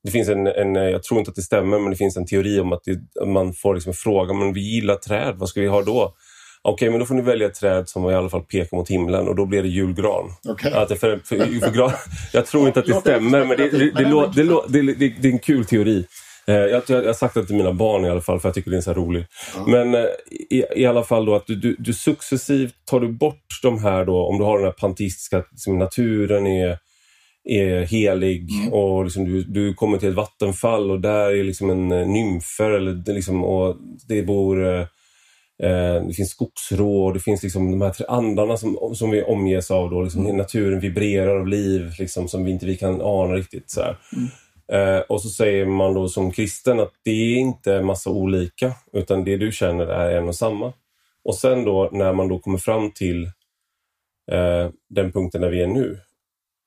det 0.05 0.11
finns 0.11 0.29
en, 0.29 0.47
en, 0.47 0.75
jag 0.75 1.03
tror 1.03 1.19
inte 1.19 1.29
att 1.29 1.35
det 1.35 1.41
stämmer, 1.41 1.79
men 1.79 1.89
det 1.89 1.97
finns 1.97 2.17
en 2.17 2.25
teori 2.25 2.59
om 2.59 2.73
att 2.73 2.83
det, 2.83 3.25
man 3.25 3.53
får 3.53 3.75
liksom 3.75 3.93
fråga, 3.93 4.33
men 4.33 4.53
vi 4.53 4.61
gillar 4.61 4.95
träd, 4.95 5.35
vad 5.37 5.49
ska 5.49 5.61
vi 5.61 5.67
ha 5.67 5.81
då? 5.81 6.13
Okej, 6.61 6.73
okay, 6.73 6.89
men 6.89 6.99
då 6.99 7.05
får 7.05 7.15
ni 7.15 7.21
välja 7.21 7.47
ett 7.47 7.53
träd 7.53 7.89
som 7.89 8.09
i 8.09 8.13
alla 8.13 8.29
fall 8.29 8.41
pekar 8.41 8.77
mot 8.77 8.89
himlen 8.89 9.27
och 9.27 9.35
då 9.35 9.45
blir 9.45 9.61
det 9.61 9.67
julgran. 9.67 10.31
Okay. 10.49 10.73
Att 10.73 10.87
för, 10.99 11.19
för, 11.25 11.59
för 11.59 11.71
gran, 11.71 11.91
jag 12.33 12.45
tror 12.45 12.67
inte 12.67 12.79
att 12.79 12.85
det 12.85 12.93
stämmer, 13.01 13.45
men 13.45 13.57
det, 13.57 13.69
det, 13.69 13.91
det, 13.91 15.11
det, 15.21 15.27
är 15.27 15.31
en 15.31 15.39
kul 15.39 15.65
teori. 15.65 16.05
Eh, 16.47 16.55
jag, 16.55 16.69
jag, 16.87 17.03
jag 17.03 17.05
har 17.05 17.13
sagt 17.13 17.33
det 17.33 17.45
till 17.45 17.55
mina 17.55 17.73
barn 17.73 18.05
i 18.05 18.09
alla 18.09 18.21
fall, 18.21 18.39
för 18.39 18.49
jag 18.49 18.55
tycker 18.55 18.71
det 18.71 18.77
är 18.77 18.81
så 18.81 18.93
roligt. 18.93 19.27
Mm. 19.57 19.71
Men 19.71 20.03
eh, 20.03 20.09
i, 20.49 20.63
i, 20.75 20.85
alla 20.85 21.03
fall 21.03 21.25
då 21.25 21.35
att 21.35 21.47
du, 21.47 21.55
du, 21.55 21.75
du, 21.79 21.93
successivt 21.93 22.73
tar 22.85 22.99
du 22.99 23.07
bort 23.07 23.59
de 23.61 23.83
här 23.83 24.05
då, 24.05 24.27
om 24.27 24.37
du 24.37 24.43
har 24.43 24.57
den 24.57 24.65
här 24.65 24.73
panteistiska, 24.73 25.43
liksom 25.51 25.79
naturen 25.79 26.47
är, 26.47 26.77
är 27.45 27.85
helig 27.85 28.49
mm. 28.51 28.73
och 28.73 29.03
liksom 29.03 29.25
du, 29.25 29.43
du 29.43 29.73
kommer 29.73 29.97
till 29.97 30.09
ett 30.09 30.15
vattenfall 30.15 30.91
och 30.91 31.01
där 31.01 31.35
är 31.35 31.43
liksom 31.43 31.69
en 31.69 31.91
eh, 31.91 32.07
nymfer 32.07 32.71
eller 32.71 33.13
liksom, 33.13 33.43
och 33.43 33.77
det 34.07 34.23
bor 34.23 34.87
Eh, 35.63 36.05
det 36.07 36.13
finns 36.13 36.29
skogsrå, 36.29 37.11
det 37.11 37.19
finns 37.19 37.43
liksom 37.43 37.71
de 37.71 37.81
här 37.81 38.11
andarna 38.11 38.57
som, 38.57 38.95
som 38.95 39.09
vi 39.09 39.23
omges 39.23 39.71
av. 39.71 39.89
Då, 39.89 40.01
liksom, 40.01 40.25
mm. 40.25 40.37
Naturen 40.37 40.79
vibrerar 40.79 41.39
av 41.39 41.47
liv 41.47 41.91
liksom, 41.99 42.27
som 42.27 42.45
vi 42.45 42.51
inte 42.51 42.65
vi 42.65 42.77
kan 42.77 43.01
ana 43.01 43.33
riktigt. 43.33 43.69
Så 43.69 43.81
mm. 43.81 44.97
eh, 44.97 45.01
och 45.01 45.21
så 45.21 45.29
säger 45.29 45.65
man 45.65 45.93
då 45.93 46.09
som 46.09 46.31
kristen 46.31 46.79
att 46.79 46.93
det 47.03 47.11
är 47.11 47.35
inte 47.35 47.81
massa 47.81 48.09
olika, 48.09 48.73
utan 48.93 49.23
det 49.23 49.37
du 49.37 49.51
känner 49.51 49.87
är 49.87 50.17
en 50.17 50.27
och 50.27 50.35
samma. 50.35 50.73
Och 51.23 51.35
sen 51.35 51.63
då 51.63 51.89
när 51.91 52.13
man 52.13 52.27
då 52.27 52.39
kommer 52.39 52.57
fram 52.57 52.91
till 52.91 53.23
eh, 54.31 54.69
den 54.89 55.11
punkten 55.11 55.41
där 55.41 55.49
vi 55.49 55.61
är 55.61 55.67
nu, 55.67 55.99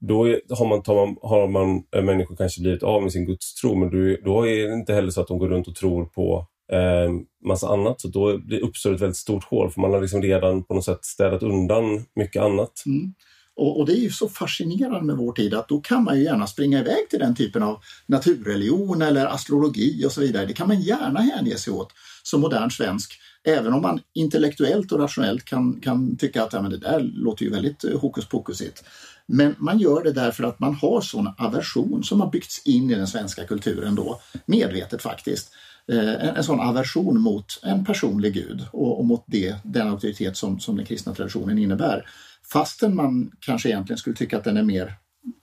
då 0.01 0.29
är, 0.29 0.41
har, 0.51 0.69
man, 0.69 0.83
man, 0.87 1.17
har 1.23 1.49
man 1.49 1.83
eh, 1.97 2.03
människor 2.03 2.37
kanske 2.37 2.61
blivit 2.61 2.83
av 2.83 3.03
med 3.03 3.13
sin 3.13 3.27
gudstro, 3.27 3.75
men 3.75 3.91
då, 3.91 4.17
då 4.25 4.49
är 4.49 4.69
det 4.69 4.75
inte 4.75 4.95
heller 4.95 5.11
så 5.11 5.21
att 5.21 5.29
de 5.29 5.39
går 5.39 5.49
runt 5.49 5.69
och 5.69 5.75
tror 5.75 6.05
på 6.05 6.47
eh, 6.73 7.13
massa 7.47 7.69
annat. 7.69 8.01
Så 8.01 8.09
då 8.09 8.41
uppstår 8.63 8.95
ett 8.95 9.01
väldigt 9.01 9.17
stort 9.17 9.45
hål 9.45 9.71
för 9.71 9.81
man 9.81 9.93
har 9.93 10.01
liksom 10.01 10.23
redan 10.23 10.65
på 10.65 10.75
något 10.75 10.85
sätt 10.85 11.05
städat 11.05 11.43
undan 11.43 12.05
mycket 12.15 12.43
annat. 12.43 12.73
Mm. 12.87 13.15
Och, 13.57 13.81
och, 13.81 13.87
det 13.87 13.93
är 13.93 14.01
ju 14.01 14.11
så 14.11 14.29
fascinerande 14.29 15.03
med 15.03 15.17
vår 15.17 15.33
tid 15.33 15.55
att 15.55 15.69
då 15.69 15.81
kan 15.81 16.05
man 16.05 16.19
ju 16.19 16.25
gärna 16.25 16.47
springa 16.47 16.81
iväg 16.81 17.09
till 17.11 17.19
den 17.19 17.35
typen 17.35 17.63
av 17.63 17.79
naturreligion 18.07 19.03
eller 19.03 19.27
astrologi 19.27 20.07
och 20.07 20.13
så 20.13 20.21
vidare. 20.21 20.47
Det 20.47 20.53
kan 20.53 20.69
man 20.69 20.81
gärna 20.81 21.21
hänge 21.21 21.57
sig 21.57 21.73
åt 21.73 21.93
som 22.23 22.41
modern 22.41 22.71
svensk. 22.71 23.21
Även 23.45 23.73
om 23.73 23.83
man 23.83 24.01
intellektuellt 24.15 24.93
och 24.93 25.01
rationellt 25.01 25.45
kan, 25.45 25.81
kan 25.81 26.17
tycka 26.17 26.43
att 26.43 26.53
ja, 26.53 26.63
men 26.63 26.71
det 26.71 26.79
där 26.79 27.01
låter 27.01 27.45
ju 27.45 27.51
väldigt 27.51 27.85
eh, 27.85 28.01
hokus 28.01 28.29
pokusigt. 28.29 28.85
Men 29.29 29.55
man 29.59 29.79
gör 29.79 30.05
det 30.05 30.13
därför 30.13 30.45
att 30.45 30.61
man 30.61 30.75
har 30.75 31.01
sån 31.01 31.31
aversion 31.39 32.05
som 32.05 32.21
har 32.21 32.31
byggts 32.31 32.67
in 32.67 32.91
i 32.91 32.95
den 32.95 33.07
svenska 33.07 33.45
kulturen 33.45 33.95
då, 33.95 34.21
medvetet 34.47 35.03
faktiskt. 35.03 35.53
Eh, 35.93 36.29
en, 36.29 36.37
en 36.37 36.45
sån 36.45 36.61
aversion 36.61 37.21
mot 37.21 37.61
en 37.63 37.85
personlig 37.85 38.35
gud 38.35 38.65
och, 38.73 38.99
och 38.99 39.07
mot 39.07 39.25
det, 39.27 39.57
den 39.65 39.89
auktoritet 39.89 40.37
som, 40.37 40.61
som 40.61 40.77
den 40.77 40.87
kristna 40.87 41.15
traditionen 41.15 41.59
innebär. 41.59 42.09
Fastän 42.53 42.97
man 42.97 43.31
kanske 43.41 43.69
egentligen 43.69 43.99
skulle 43.99 44.17
tycka 44.17 44.39
att 44.39 44.45
den 44.45 44.57
är 44.57 44.63
mer 44.63 44.95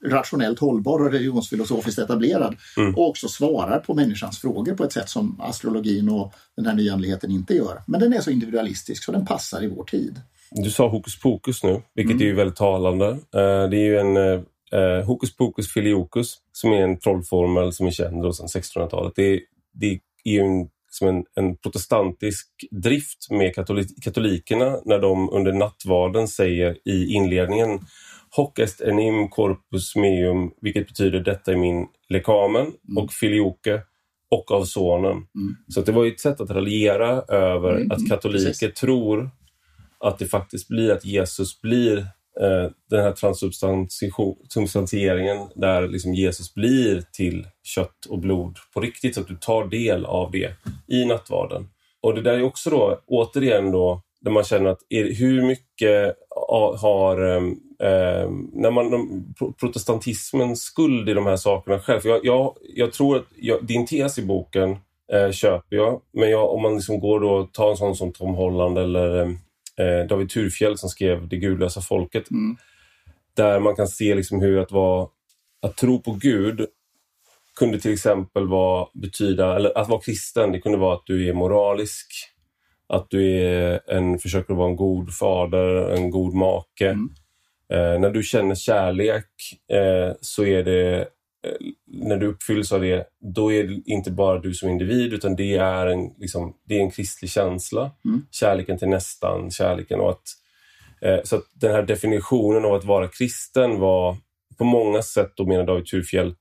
rationellt 0.06 0.60
hållbar 0.60 1.00
och 1.00 1.12
religionsfilosofiskt 1.12 2.00
etablerad 2.00 2.56
mm. 2.78 2.96
och 2.96 3.10
också 3.10 3.28
svarar 3.28 3.80
på 3.80 3.94
människans 3.94 4.40
frågor 4.40 4.76
på 4.76 4.84
ett 4.84 4.94
sätt 4.94 5.10
som 5.10 5.42
astrologin 5.42 6.10
och 6.10 6.34
den 6.56 6.66
här 6.66 6.74
nyandligheten 6.74 7.32
inte 7.32 7.54
gör. 7.54 7.82
Men 7.88 8.00
den 8.00 8.14
är 8.14 8.22
så 8.22 8.32
individualistisk 8.32 9.04
så 9.04 9.12
den 9.12 9.26
passar 9.26 9.64
i 9.64 9.68
vår 9.68 9.84
tid. 9.84 10.22
Du 10.52 10.72
sa 10.72 10.88
hokus 10.88 11.20
pokus 11.20 11.64
nu, 11.64 11.82
vilket 11.96 12.16
mm. 12.16 12.28
är 12.28 12.34
väldigt 12.34 12.56
talande. 12.56 13.08
Eh, 13.08 13.70
det 13.70 13.78
är 13.78 13.86
ju 13.86 13.98
en 13.98 14.18
uh, 14.18 15.06
hokus 15.06 15.36
pokus 15.36 15.74
filiokus 15.74 16.38
som 16.52 16.72
är 16.72 16.82
en 16.82 17.00
trollformel 17.00 17.74
som 17.74 17.88
är 17.88 17.92
känd 17.92 18.36
sedan 18.36 18.48
1600-talet. 18.48 19.14
Det, 19.16 19.42
det 19.74 20.00
är 20.24 20.32
ju 20.32 20.40
en, 20.40 20.70
som 20.90 21.08
en, 21.08 21.24
en 21.36 21.58
protestantisk 21.58 22.48
drift 22.72 23.32
med 23.32 23.56
katolik, 23.56 24.04
katolikerna 24.04 24.78
när 24.86 25.00
de 25.00 25.30
under 25.30 25.54
nattvarden 25.54 26.28
säger 26.28 26.78
i 26.86 27.14
inledningen 27.14 27.80
Hoc 28.36 28.60
est 28.60 28.82
enim 28.82 29.30
corpus 29.30 29.96
meum, 29.96 30.52
vilket 30.62 30.88
betyder 30.88 31.20
detta 31.20 31.52
är 31.52 31.56
min 31.56 31.88
lekamen 32.10 32.62
mm. 32.62 33.04
och 33.04 33.14
filioke 33.14 33.82
och 34.32 34.52
av 34.52 34.64
sonen. 34.64 35.12
Mm. 35.12 35.56
Så 35.68 35.82
det 35.82 35.92
var 35.92 36.06
ett 36.06 36.20
sätt 36.20 36.42
att 36.42 36.50
raljera 36.50 37.22
över 37.22 37.76
mm. 37.76 37.92
att 37.92 38.10
katoliker 38.10 38.46
Precis. 38.46 38.74
tror 38.74 39.30
att 40.00 40.20
det 40.20 40.26
faktiskt 40.26 40.68
blir 40.68 40.92
att 40.92 41.06
Jesus 41.06 41.62
blir 41.62 41.98
eh, 42.42 42.70
den 42.90 43.04
här 43.04 43.12
transsubstantieringen 43.12 45.38
där 45.56 45.88
liksom 45.88 46.14
Jesus 46.14 46.54
blir 46.54 47.04
till 47.14 47.48
kött 47.64 48.06
och 48.10 48.20
blod 48.20 48.58
på 48.74 48.82
riktigt 48.82 49.16
så 49.16 49.22
att 49.22 49.28
du 49.28 49.36
tar 49.36 49.68
del 49.68 50.06
av 50.06 50.32
det 50.32 50.52
i 50.88 51.06
nattvarden. 51.06 51.68
Och 52.02 52.16
det 52.16 52.22
där 52.22 52.34
är 52.34 52.44
också 52.44 52.70
då 52.70 53.00
återigen 53.08 53.72
då 53.72 54.02
där 54.22 54.32
man 54.32 54.44
känner 54.44 54.70
att 54.70 54.80
är, 54.90 55.14
hur 55.14 55.42
mycket 55.42 56.16
har 56.78 57.38
eh, 57.80 58.30
när 58.54 58.72
man, 58.72 59.36
protestantismen 59.60 60.56
skuld 60.56 61.10
i 61.10 61.14
de 61.14 61.26
här 61.26 61.36
sakerna 61.36 61.80
själv. 61.80 62.00
För 62.00 62.10
jag, 62.10 62.26
jag, 62.26 62.58
jag 62.76 62.94
tror 62.94 63.18
att 63.18 63.26
jag, 63.36 63.66
din 63.66 63.86
tes 63.86 64.18
i 64.18 64.26
boken 64.26 64.78
eh, 65.14 65.32
köper 65.32 65.76
jag, 65.76 66.02
men 66.14 66.30
jag, 66.30 66.54
om 66.54 66.62
man 66.62 66.76
liksom 66.76 67.00
går 67.00 67.20
då 67.20 67.44
tar 67.44 67.70
en 67.70 67.78
sån 67.78 67.96
som 67.96 68.12
Tom 68.12 68.36
Holland 68.36 68.78
eller 68.78 69.22
ehm, 69.22 69.38
eh, 69.80 70.08
David 70.08 70.30
Turfjell 70.30 70.78
som 70.78 70.90
skrev 70.90 71.28
Det 71.28 71.38
gudlösa 71.38 71.82
folket. 71.82 72.32
Mm. 72.32 72.58
Där 73.34 73.60
man 73.60 73.76
kan 73.76 73.88
se 73.88 74.16
liksom 74.16 74.42
hur 74.42 74.60
att, 74.60 74.72
vara, 74.72 75.08
att 75.62 75.78
tro 75.78 76.02
på 76.02 76.12
Gud 76.12 76.66
kunde 77.56 77.80
till 77.80 77.94
exempel 77.94 78.48
vara, 78.48 78.88
betyda, 78.94 79.56
eller 79.56 79.78
att 79.78 79.90
vara 79.90 80.02
kristen, 80.02 80.52
det 80.52 80.62
kunde 80.62 80.78
vara 80.78 80.96
att 80.96 81.06
du 81.06 81.30
är 81.30 81.34
moralisk, 81.34 82.08
att 82.88 83.10
du 83.10 83.42
är 83.42 83.82
en, 83.88 84.20
försöker 84.20 84.54
vara 84.54 84.70
en 84.70 84.76
god 84.76 85.14
fader, 85.14 85.96
en 85.96 86.10
god 86.10 86.34
make. 86.34 86.90
Mm. 86.90 87.10
Eh, 87.70 88.00
när 88.00 88.10
du 88.10 88.24
känner 88.24 88.56
kärlek 88.56 89.30
eh, 89.74 90.16
så 90.22 90.46
är 90.46 90.64
det 90.64 91.08
när 91.88 92.18
du 92.18 92.28
uppfylls 92.28 92.72
av 92.72 92.82
det, 92.82 93.08
då 93.20 93.54
är 93.54 93.64
det 93.64 93.82
inte 93.86 94.12
bara 94.12 94.40
du 94.40 94.54
som 94.54 94.70
individ 94.70 95.14
utan 95.14 95.36
det 95.36 95.58
är 95.58 95.88
en, 95.88 96.14
liksom, 96.18 96.54
det 96.64 96.78
är 96.78 96.82
en 96.82 96.92
kristlig 96.92 97.32
känsla. 97.32 97.92
Mm. 98.06 98.26
Kärleken 98.32 98.78
till 98.78 98.88
nästan, 98.88 99.52
kärleken 99.52 100.00
och 100.00 100.10
att... 100.10 100.24
Eh, 101.02 101.20
så 101.24 101.36
att 101.36 101.44
den 101.54 101.72
här 101.72 101.84
definitionen 101.84 102.66
av 102.66 102.74
att 102.74 102.86
vara 102.86 103.08
kristen 103.08 103.80
var 103.80 104.18
på 104.58 104.64
många 104.64 105.02
sätt, 105.02 105.32
då 105.36 105.46
menar 105.46 105.64
David 105.64 105.86
Thurfjell, 105.86 106.36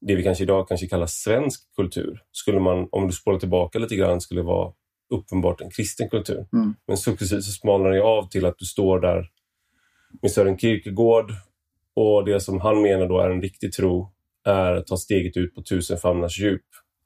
det 0.00 0.14
vi 0.14 0.22
kanske 0.22 0.44
idag 0.44 0.68
kanske 0.68 0.86
kallar 0.86 1.06
svensk 1.06 1.74
kultur. 1.76 2.22
Skulle 2.32 2.60
man, 2.60 2.88
om 2.92 3.06
du 3.06 3.12
spolar 3.12 3.38
tillbaka 3.38 3.78
lite 3.78 3.96
grann, 3.96 4.20
skulle 4.20 4.42
vara 4.42 4.72
uppenbart 5.10 5.60
en 5.60 5.70
kristen 5.70 6.08
kultur. 6.08 6.46
Mm. 6.52 6.74
Men 6.86 6.96
successivt 6.96 7.44
så 7.44 7.50
smalnar 7.50 7.90
det 7.90 8.02
av 8.02 8.28
till 8.28 8.46
att 8.46 8.58
du 8.58 8.64
står 8.64 9.00
där 9.00 9.30
med 10.22 10.30
Sören 10.30 10.58
Kierkegaard 10.58 11.32
och 11.94 12.24
det 12.24 12.40
som 12.40 12.60
han 12.60 12.82
menar 12.82 13.06
då 13.06 13.18
är 13.18 13.30
en 13.30 13.42
riktig 13.42 13.72
tro 13.72 14.12
är 14.44 14.72
att 14.72 14.86
ta 14.86 14.96
steget 14.96 15.36
ut 15.36 15.54
på 15.54 15.62
tusen 15.62 15.98
famnars 15.98 16.38
djup. 16.38 16.62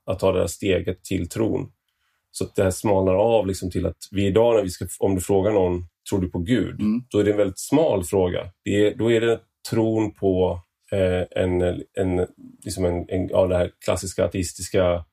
Att 0.06 0.18
ta 0.18 0.32
det 0.32 0.40
här 0.40 0.46
steget 0.46 1.04
till 1.04 1.28
tron. 1.28 1.72
Så 2.30 2.44
att 2.44 2.54
det 2.54 2.62
här 2.62 2.70
smalnar 2.70 3.14
av 3.14 3.46
liksom 3.46 3.70
till 3.70 3.86
att 3.86 3.96
vi 4.10 4.26
idag, 4.26 4.56
när 4.56 4.62
vi 4.62 4.70
ska, 4.70 4.86
om 4.98 5.14
du 5.14 5.20
frågar 5.20 5.52
någon, 5.52 5.86
tror 6.10 6.20
du 6.20 6.30
på 6.30 6.38
Gud? 6.38 6.80
Mm. 6.80 7.02
Då 7.10 7.18
är 7.18 7.24
det 7.24 7.30
en 7.30 7.36
väldigt 7.36 7.58
smal 7.58 8.04
fråga. 8.04 8.40
Det 8.64 8.86
är, 8.86 8.94
då 8.94 9.12
är 9.12 9.20
det 9.20 9.40
tron 9.70 10.14
på 10.14 10.60
eh, 10.92 11.42
en, 11.42 11.62
en, 11.94 12.26
liksom 12.64 12.84
en, 12.84 13.04
en, 13.08 13.28
ja, 13.28 13.46
det 13.46 13.56
här 13.56 13.70
klassiska 13.84 14.24
ateistiska 14.24 15.04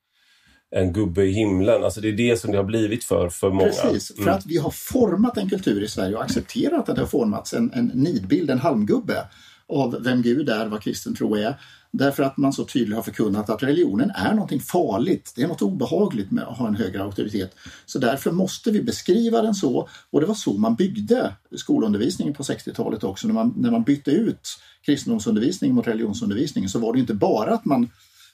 en 0.70 0.92
gubbe 0.92 1.24
i 1.24 1.32
himlen. 1.32 1.84
Alltså 1.84 2.00
det 2.00 2.08
är 2.08 2.12
det 2.12 2.40
som 2.40 2.52
det 2.52 2.56
har 2.56 2.64
blivit 2.64 3.04
för, 3.04 3.28
för 3.28 3.50
många. 3.50 3.68
Precis, 3.68 4.14
för 4.14 4.22
mm. 4.22 4.34
att 4.34 4.46
vi 4.46 4.58
har 4.58 4.70
format 4.70 5.36
en 5.36 5.48
kultur 5.48 5.82
i 5.82 5.88
Sverige 5.88 6.16
och 6.16 6.22
accepterat 6.22 6.88
att 6.88 6.96
det 6.96 7.02
har 7.02 7.08
formats 7.08 7.52
en, 7.52 7.72
en 7.72 7.86
nidbild, 7.94 8.50
en 8.50 8.58
halmgubbe 8.58 9.26
av 9.68 10.02
vem 10.04 10.22
Gud 10.22 10.48
är, 10.48 10.66
vad 10.66 10.82
kristen 10.82 11.14
tro 11.14 11.34
är. 11.34 11.60
Därför 11.96 12.22
att 12.22 12.36
man 12.36 12.52
så 12.52 12.64
tydligt 12.64 12.96
har 12.96 13.02
förkunnat 13.02 13.50
att 13.50 13.62
religionen 13.62 14.10
är 14.10 14.34
någonting 14.34 14.60
farligt. 14.60 15.32
Det 15.36 15.42
är 15.42 15.48
något 15.48 15.62
obehagligt 15.62 16.30
med 16.30 16.44
att 16.44 16.58
ha 16.58 16.68
en 16.68 16.74
högre 16.74 17.02
auktoritet. 17.02 17.56
Så 17.86 17.98
därför 17.98 18.30
måste 18.30 18.70
vi 18.70 18.82
beskriva 18.82 19.42
den 19.42 19.54
så. 19.54 19.88
Och 20.10 20.20
det 20.20 20.26
var 20.26 20.34
så 20.34 20.52
man 20.52 20.74
byggde 20.74 21.32
skolundervisningen 21.56 22.34
på 22.34 22.42
60-talet 22.42 23.04
också. 23.04 23.26
När 23.26 23.34
man, 23.34 23.54
när 23.56 23.70
man 23.70 23.82
bytte 23.82 24.10
ut 24.10 24.48
kristendomsundervisning 24.86 25.74
mot 25.74 25.86
religionsundervisning 25.86 26.68
så 26.68 26.78
var 26.78 26.92
det 26.92 26.98
inte 26.98 27.14
bara 27.14 27.54
att 27.54 27.64
man 27.64 27.90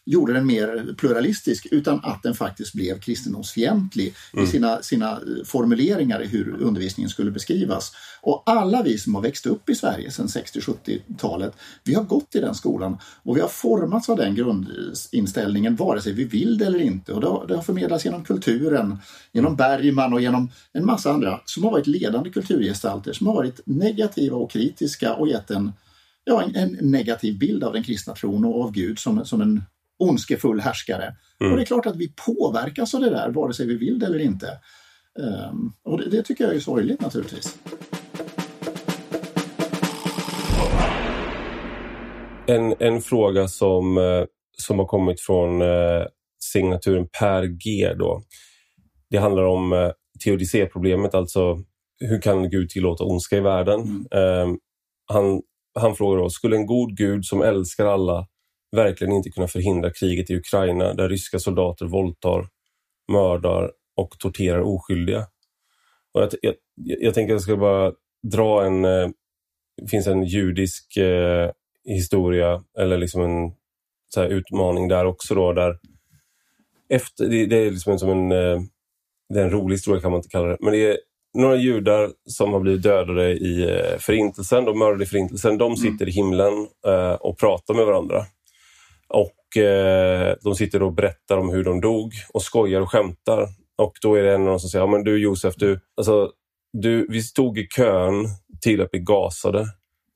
gjorde 0.07 0.33
den 0.33 0.47
mer 0.47 0.95
pluralistisk 0.99 1.67
utan 1.71 2.01
att 2.03 2.23
den 2.23 2.35
faktiskt 2.35 2.73
blev 2.73 3.01
kristendomsfientlig 3.01 4.15
mm. 4.33 4.45
i 4.45 4.49
sina, 4.49 4.83
sina 4.83 5.21
formuleringar 5.45 6.23
i 6.23 6.27
hur 6.27 6.63
undervisningen 6.63 7.11
skulle 7.11 7.31
beskrivas. 7.31 7.93
Och 8.23 8.43
alla 8.47 8.83
vi 8.83 8.99
som 8.99 9.15
har 9.15 9.23
växt 9.23 9.47
upp 9.47 9.69
i 9.69 9.75
Sverige 9.75 10.11
sedan 10.11 10.27
60-70-talet, 10.27 11.53
vi 11.85 11.95
har 11.95 12.03
gått 12.03 12.35
i 12.35 12.41
den 12.41 12.55
skolan 12.55 12.99
och 13.23 13.37
vi 13.37 13.41
har 13.41 13.49
formats 13.49 14.09
av 14.09 14.17
den 14.17 14.35
grundinställningen 14.35 15.77
vare 15.77 16.01
sig 16.01 16.13
vi 16.13 16.25
vill 16.25 16.59
det 16.59 16.67
eller 16.67 16.81
inte. 16.81 17.13
Och 17.13 17.21
det 17.21 17.27
har, 17.27 17.47
det 17.47 17.55
har 17.55 17.63
förmedlats 17.63 18.05
genom 18.05 18.25
kulturen, 18.25 18.99
genom 19.33 19.57
Bergman 19.57 20.13
och 20.13 20.21
genom 20.21 20.51
en 20.73 20.87
massa 20.87 21.11
andra 21.11 21.41
som 21.45 21.65
har 21.65 21.71
varit 21.71 21.87
ledande 21.87 22.31
kulturgestalter 22.31 23.13
som 23.13 23.27
har 23.27 23.35
varit 23.35 23.61
negativa 23.67 24.37
och 24.37 24.51
kritiska 24.51 25.15
och 25.15 25.29
gett 25.29 25.51
en 25.51 25.73
ja, 26.25 26.43
en, 26.43 26.57
en, 26.57 26.91
negativ 26.91 27.39
bild 27.39 27.65
av 27.65 27.73
den 27.73 27.83
kristna 27.83 28.15
tron 28.15 28.45
och 28.45 28.65
av 28.65 28.73
Gud 28.73 28.99
som, 28.99 29.25
som 29.25 29.41
en 29.41 29.63
ondskefull 30.01 30.61
härskare. 30.61 31.15
Mm. 31.41 31.53
Och 31.53 31.59
det 31.59 31.63
är 31.63 31.67
klart 31.67 31.87
att 31.87 31.97
vi 31.97 32.13
påverkas 32.27 32.95
av 32.95 33.01
det 33.01 33.11
där, 33.11 33.31
vare 33.31 33.53
sig 33.53 33.67
vi 33.67 33.77
vill 33.77 33.99
det 33.99 34.07
eller 34.07 34.19
inte. 34.19 34.47
Um, 35.19 35.73
och 35.85 35.99
det, 35.99 36.11
det, 36.11 36.23
tycker 36.23 36.45
jag 36.45 36.55
är 36.55 36.61
sorgligt 36.61 37.01
naturligtvis. 37.01 37.59
En, 42.47 42.75
en 42.79 43.01
fråga 43.01 43.49
som, 43.49 43.99
eh, 43.99 44.25
som 44.59 44.79
har 44.79 44.87
kommit 44.87 45.21
från 45.21 45.63
eh, 45.63 46.07
signaturen 46.53 47.07
Per 47.21 47.43
G. 47.45 47.95
Då. 47.95 48.23
Det 49.11 49.19
handlar 49.19 49.43
om 49.43 49.73
eh, 49.73 49.91
teodicéproblemet, 50.25 51.15
alltså 51.15 51.59
hur 52.01 52.21
kan 52.21 52.51
Gud 52.51 52.71
tillåta 52.71 53.05
ondska 53.05 53.37
i 53.37 53.41
världen? 53.41 54.07
Mm. 54.13 54.49
Um, 54.49 54.59
han, 55.07 55.43
han 55.81 55.95
frågar 55.95 56.23
då, 56.23 56.31
skulle 56.31 56.57
en 56.57 56.67
god 56.67 56.97
Gud 56.97 57.25
som 57.25 57.43
älskar 57.43 57.87
alla 57.87 58.27
verkligen 58.77 59.13
inte 59.13 59.31
kunna 59.31 59.49
förhindra 59.49 59.91
kriget 59.91 60.31
i 60.31 60.37
Ukraina 60.37 60.95
där 60.95 61.09
ryska 61.09 61.39
soldater 61.39 61.87
våldtar, 61.87 62.49
mördar 63.13 63.73
och 63.97 64.19
torterar 64.19 64.61
oskyldiga? 64.61 65.27
Och 66.15 66.23
jag, 66.23 66.31
jag, 66.43 66.55
jag 66.75 67.15
tänker 67.15 67.33
att 67.33 67.35
jag 67.35 67.43
ska 67.43 67.57
bara 67.57 67.93
dra 68.33 68.65
en... 68.65 68.85
Eh, 68.85 69.09
det 69.83 69.89
finns 69.89 70.07
en 70.07 70.25
judisk 70.25 70.97
eh, 70.97 71.51
historia, 71.85 72.65
eller 72.79 72.99
liksom 72.99 73.23
en 73.23 73.53
så 74.15 74.25
utmaning 74.25 74.89
där 74.89 75.05
också. 75.05 75.35
Då, 75.35 75.53
där 75.53 75.79
efter, 76.89 77.27
det, 77.27 77.47
det 77.47 77.57
är 77.57 77.71
liksom 77.71 77.93
en, 77.93 77.99
som 77.99 78.11
en, 78.11 78.33
eh, 78.33 78.61
det 79.29 79.41
är 79.41 79.45
en 79.45 79.51
rolig 79.51 79.75
historia 79.75 80.01
kan 80.01 80.11
man 80.11 80.19
inte 80.19 80.29
kalla 80.29 80.49
det, 80.49 80.57
men 80.61 80.73
det 80.73 80.91
är 80.91 80.99
några 81.39 81.57
judar 81.57 82.11
som 82.25 82.53
har 82.53 82.61
blivit 82.61 82.83
dödade 82.83 83.33
i 83.33 83.63
eh, 83.63 83.99
förintelsen, 83.99 84.65
de 84.65 84.79
mördade 84.79 85.05
i 85.05 85.07
förintelsen, 85.07 85.59
de 85.59 85.77
sitter 85.77 86.05
mm. 86.05 86.09
i 86.09 86.13
himlen 86.13 86.67
eh, 86.87 87.13
och 87.13 87.39
pratar 87.39 87.75
med 87.75 87.87
varandra. 87.87 88.25
Och 89.11 89.63
eh, 89.63 90.37
De 90.43 90.55
sitter 90.55 90.83
och 90.83 90.93
berättar 90.93 91.37
om 91.37 91.51
hur 91.51 91.65
de 91.65 91.81
dog 91.81 92.13
och 92.33 92.43
skojar 92.43 92.81
och 92.81 92.91
skämtar. 92.91 93.49
Och 93.79 93.93
då 94.03 94.15
är 94.15 94.23
det 94.23 94.35
en 94.35 94.41
av 94.41 94.47
dem 94.47 94.61
som 94.61 94.71
säger, 94.71 94.85
ja, 94.85 94.91
men 94.91 95.05
du 95.05 95.19
Josef, 95.19 95.55
du, 95.57 95.81
alltså, 95.97 96.31
du, 96.73 97.07
vi 97.11 97.23
stod 97.23 97.59
i 97.59 97.67
kön 97.67 98.29
till 98.63 98.81
att 98.81 98.91
bli 98.91 99.01
gasade. 99.01 99.67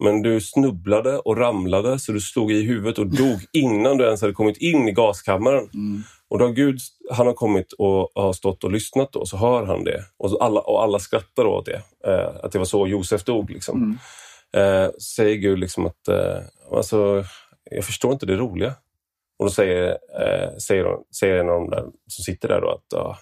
Men 0.04 0.22
du 0.22 0.40
snubblade 0.40 1.18
och 1.18 1.36
ramlade 1.36 1.98
så 1.98 2.12
du 2.12 2.20
slog 2.20 2.52
i 2.52 2.62
huvudet 2.62 2.98
och 2.98 3.06
dog 3.06 3.38
innan 3.52 3.96
du 3.96 4.04
ens 4.04 4.20
hade 4.20 4.32
kommit 4.32 4.56
in 4.56 4.88
i 4.88 4.92
gaskammaren. 4.92 5.68
Mm. 5.74 6.02
Och 6.30 6.38
då 6.38 6.44
har 6.44 6.52
Gud 6.52 6.78
han 7.10 7.26
har 7.26 7.34
kommit 7.34 7.72
och 7.72 8.10
har 8.14 8.32
stått 8.32 8.64
och 8.64 8.70
lyssnat 8.70 9.16
och 9.16 9.28
så 9.28 9.36
hör 9.36 9.66
han 9.66 9.84
det. 9.84 10.04
Och 10.18 10.44
alla, 10.44 10.60
och 10.60 10.82
alla 10.82 10.98
skrattar 10.98 11.44
åt 11.44 11.66
det, 11.66 11.82
eh, 12.06 12.44
att 12.44 12.52
det 12.52 12.58
var 12.58 12.64
så 12.64 12.86
Josef 12.86 13.24
dog. 13.24 13.50
Liksom. 13.50 13.82
Mm. 13.82 14.84
Eh, 14.84 14.90
säger 14.90 15.36
Gud 15.36 15.58
liksom 15.58 15.86
att 15.86 16.08
eh, 16.08 16.38
alltså, 16.72 17.24
jag 17.70 17.84
förstår 17.84 18.12
inte 18.12 18.26
det 18.26 18.36
roliga. 18.36 18.74
Och 19.38 19.44
då 19.44 19.50
säger, 19.50 19.88
eh, 20.20 20.56
säger, 20.56 20.84
de, 20.84 21.04
säger 21.20 21.34
en 21.34 21.48
av 21.48 21.54
dem 21.54 21.70
där, 21.70 21.82
som 22.06 22.22
sitter 22.24 22.48
där 22.48 22.60
då 22.60 22.70
att 22.70 22.94
ah, 22.94 23.18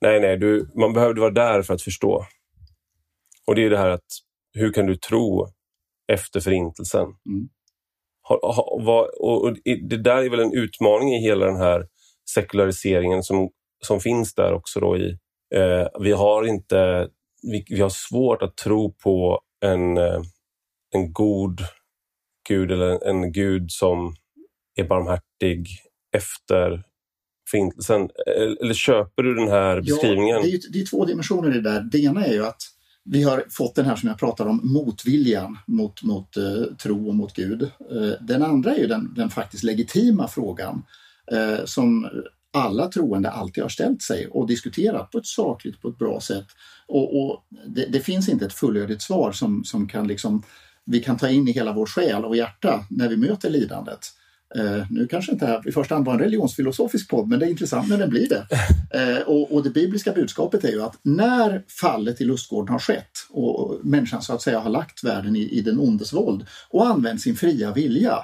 nej, 0.00 0.20
nej, 0.20 0.36
du, 0.36 0.70
man 0.74 0.92
behövde 0.92 1.20
vara 1.20 1.30
där 1.30 1.62
för 1.62 1.74
att 1.74 1.82
förstå. 1.82 2.26
Och 3.46 3.54
det 3.54 3.64
är 3.64 3.70
det 3.70 3.78
här 3.78 3.90
att 3.90 4.06
hur 4.52 4.72
kan 4.72 4.86
du 4.86 4.96
tro 4.96 5.48
efter 6.12 6.40
Förintelsen? 6.40 7.02
Mm. 7.02 7.48
Ha, 8.28 8.52
ha, 8.52 8.80
va, 8.84 9.08
och, 9.20 9.44
och, 9.44 9.56
det 9.64 9.96
där 9.96 10.22
är 10.22 10.30
väl 10.30 10.40
en 10.40 10.54
utmaning 10.54 11.14
i 11.14 11.22
hela 11.22 11.46
den 11.46 11.56
här 11.56 11.86
sekulariseringen 12.34 13.22
som, 13.22 13.50
som 13.84 14.00
finns 14.00 14.34
där 14.34 14.52
också. 14.52 14.80
Då 14.80 14.96
i, 14.96 15.18
eh, 15.54 15.86
vi, 16.00 16.12
har 16.12 16.46
inte, 16.46 17.08
vi, 17.42 17.64
vi, 17.68 17.80
har 17.80 17.88
svårt 17.88 18.42
att 18.42 18.56
tro 18.56 18.92
på 18.92 19.40
en, 19.64 19.96
eh, 19.96 20.20
en 20.94 21.12
god 21.12 21.60
gud 22.48 22.70
eller 22.72 22.90
en, 22.90 23.24
en 23.24 23.32
gud 23.32 23.70
som 23.70 24.14
är 24.76 24.84
barmhärtig 24.84 25.68
efter 26.16 26.82
Förintelsen. 27.50 28.08
Eller 28.60 28.74
köper 28.74 29.22
du 29.22 29.34
den 29.34 29.48
här 29.48 29.80
beskrivningen? 29.80 30.36
Ja, 30.36 30.42
det, 30.42 30.52
är, 30.52 30.60
det 30.72 30.80
är 30.80 30.86
två 30.86 31.04
dimensioner 31.04 31.50
i 31.50 31.54
det 31.54 31.70
där. 31.70 31.80
Det 31.80 31.98
ena 31.98 32.24
är 32.24 32.32
ju 32.32 32.46
att 32.46 32.62
vi 33.04 33.22
har 33.22 33.44
fått 33.50 33.74
den 33.74 33.84
här 33.84 33.96
som 33.96 34.08
jag 34.08 34.18
pratar 34.18 34.46
om, 34.46 34.60
motviljan 34.64 35.58
mot, 35.66 36.02
mot 36.02 36.36
uh, 36.36 36.64
tro 36.76 37.08
och 37.08 37.14
mot 37.14 37.32
Gud. 37.34 37.62
Uh, 37.62 38.12
den 38.20 38.42
andra 38.42 38.74
är 38.74 38.78
ju 38.78 38.86
den, 38.86 39.14
den 39.14 39.30
faktiskt 39.30 39.62
legitima 39.62 40.28
frågan 40.28 40.82
uh, 41.32 41.64
som 41.64 42.08
alla 42.52 42.88
troende 42.88 43.30
alltid 43.30 43.64
har 43.64 43.68
ställt 43.68 44.02
sig 44.02 44.26
och 44.26 44.46
diskuterat 44.46 45.10
på 45.10 45.18
ett 45.18 45.26
sakligt, 45.26 45.82
på 45.82 45.88
ett 45.88 45.98
bra 45.98 46.20
sätt. 46.20 46.46
Och, 46.86 47.22
och 47.22 47.44
det, 47.66 47.86
det, 47.86 48.00
finns 48.00 48.28
inte 48.28 48.46
ett 48.46 48.52
fullödigt 48.52 49.02
svar 49.02 49.32
som, 49.32 49.64
som 49.64 49.88
kan 49.88 50.08
liksom, 50.08 50.42
vi 50.84 51.00
kan 51.00 51.16
ta 51.16 51.28
in 51.28 51.48
i 51.48 51.52
hela 51.52 51.72
vår 51.72 51.86
själ 51.86 52.24
och 52.24 52.36
hjärta 52.36 52.84
när 52.90 53.08
vi 53.08 53.16
möter 53.16 53.50
lidandet. 53.50 54.00
Uh, 54.58 54.84
nu 54.90 55.06
kanske 55.06 55.32
inte 55.32 55.46
här 55.46 55.68
i 55.68 55.72
första 55.72 55.94
hand 55.94 56.06
var 56.06 56.14
en 56.14 56.20
religionsfilosofisk 56.20 57.10
podd, 57.10 57.28
men 57.28 57.38
det 57.38 57.46
är 57.46 57.50
intressant 57.50 57.88
när 57.88 57.98
den 57.98 58.10
blir 58.10 58.28
det. 58.28 58.46
Uh, 58.94 59.22
och, 59.28 59.54
och, 59.54 59.62
det 59.62 59.70
bibliska 59.70 60.12
budskapet 60.12 60.64
är 60.64 60.72
ju 60.72 60.82
att 60.82 60.98
när 61.02 61.64
fallet 61.80 62.20
i 62.20 62.24
lustgården 62.24 62.72
har 62.72 62.78
skett 62.78 63.10
och 63.30 63.80
människan 63.84 64.22
så 64.22 64.34
att 64.34 64.42
säga 64.42 64.58
har 64.58 64.70
lagt 64.70 65.04
världen 65.04 65.36
i, 65.36 65.48
i 65.48 65.60
den 65.60 65.78
ondes 65.80 66.12
våld 66.12 66.46
och 66.68 66.86
använt 66.86 67.20
sin 67.20 67.36
fria 67.36 67.72
vilja, 67.72 68.18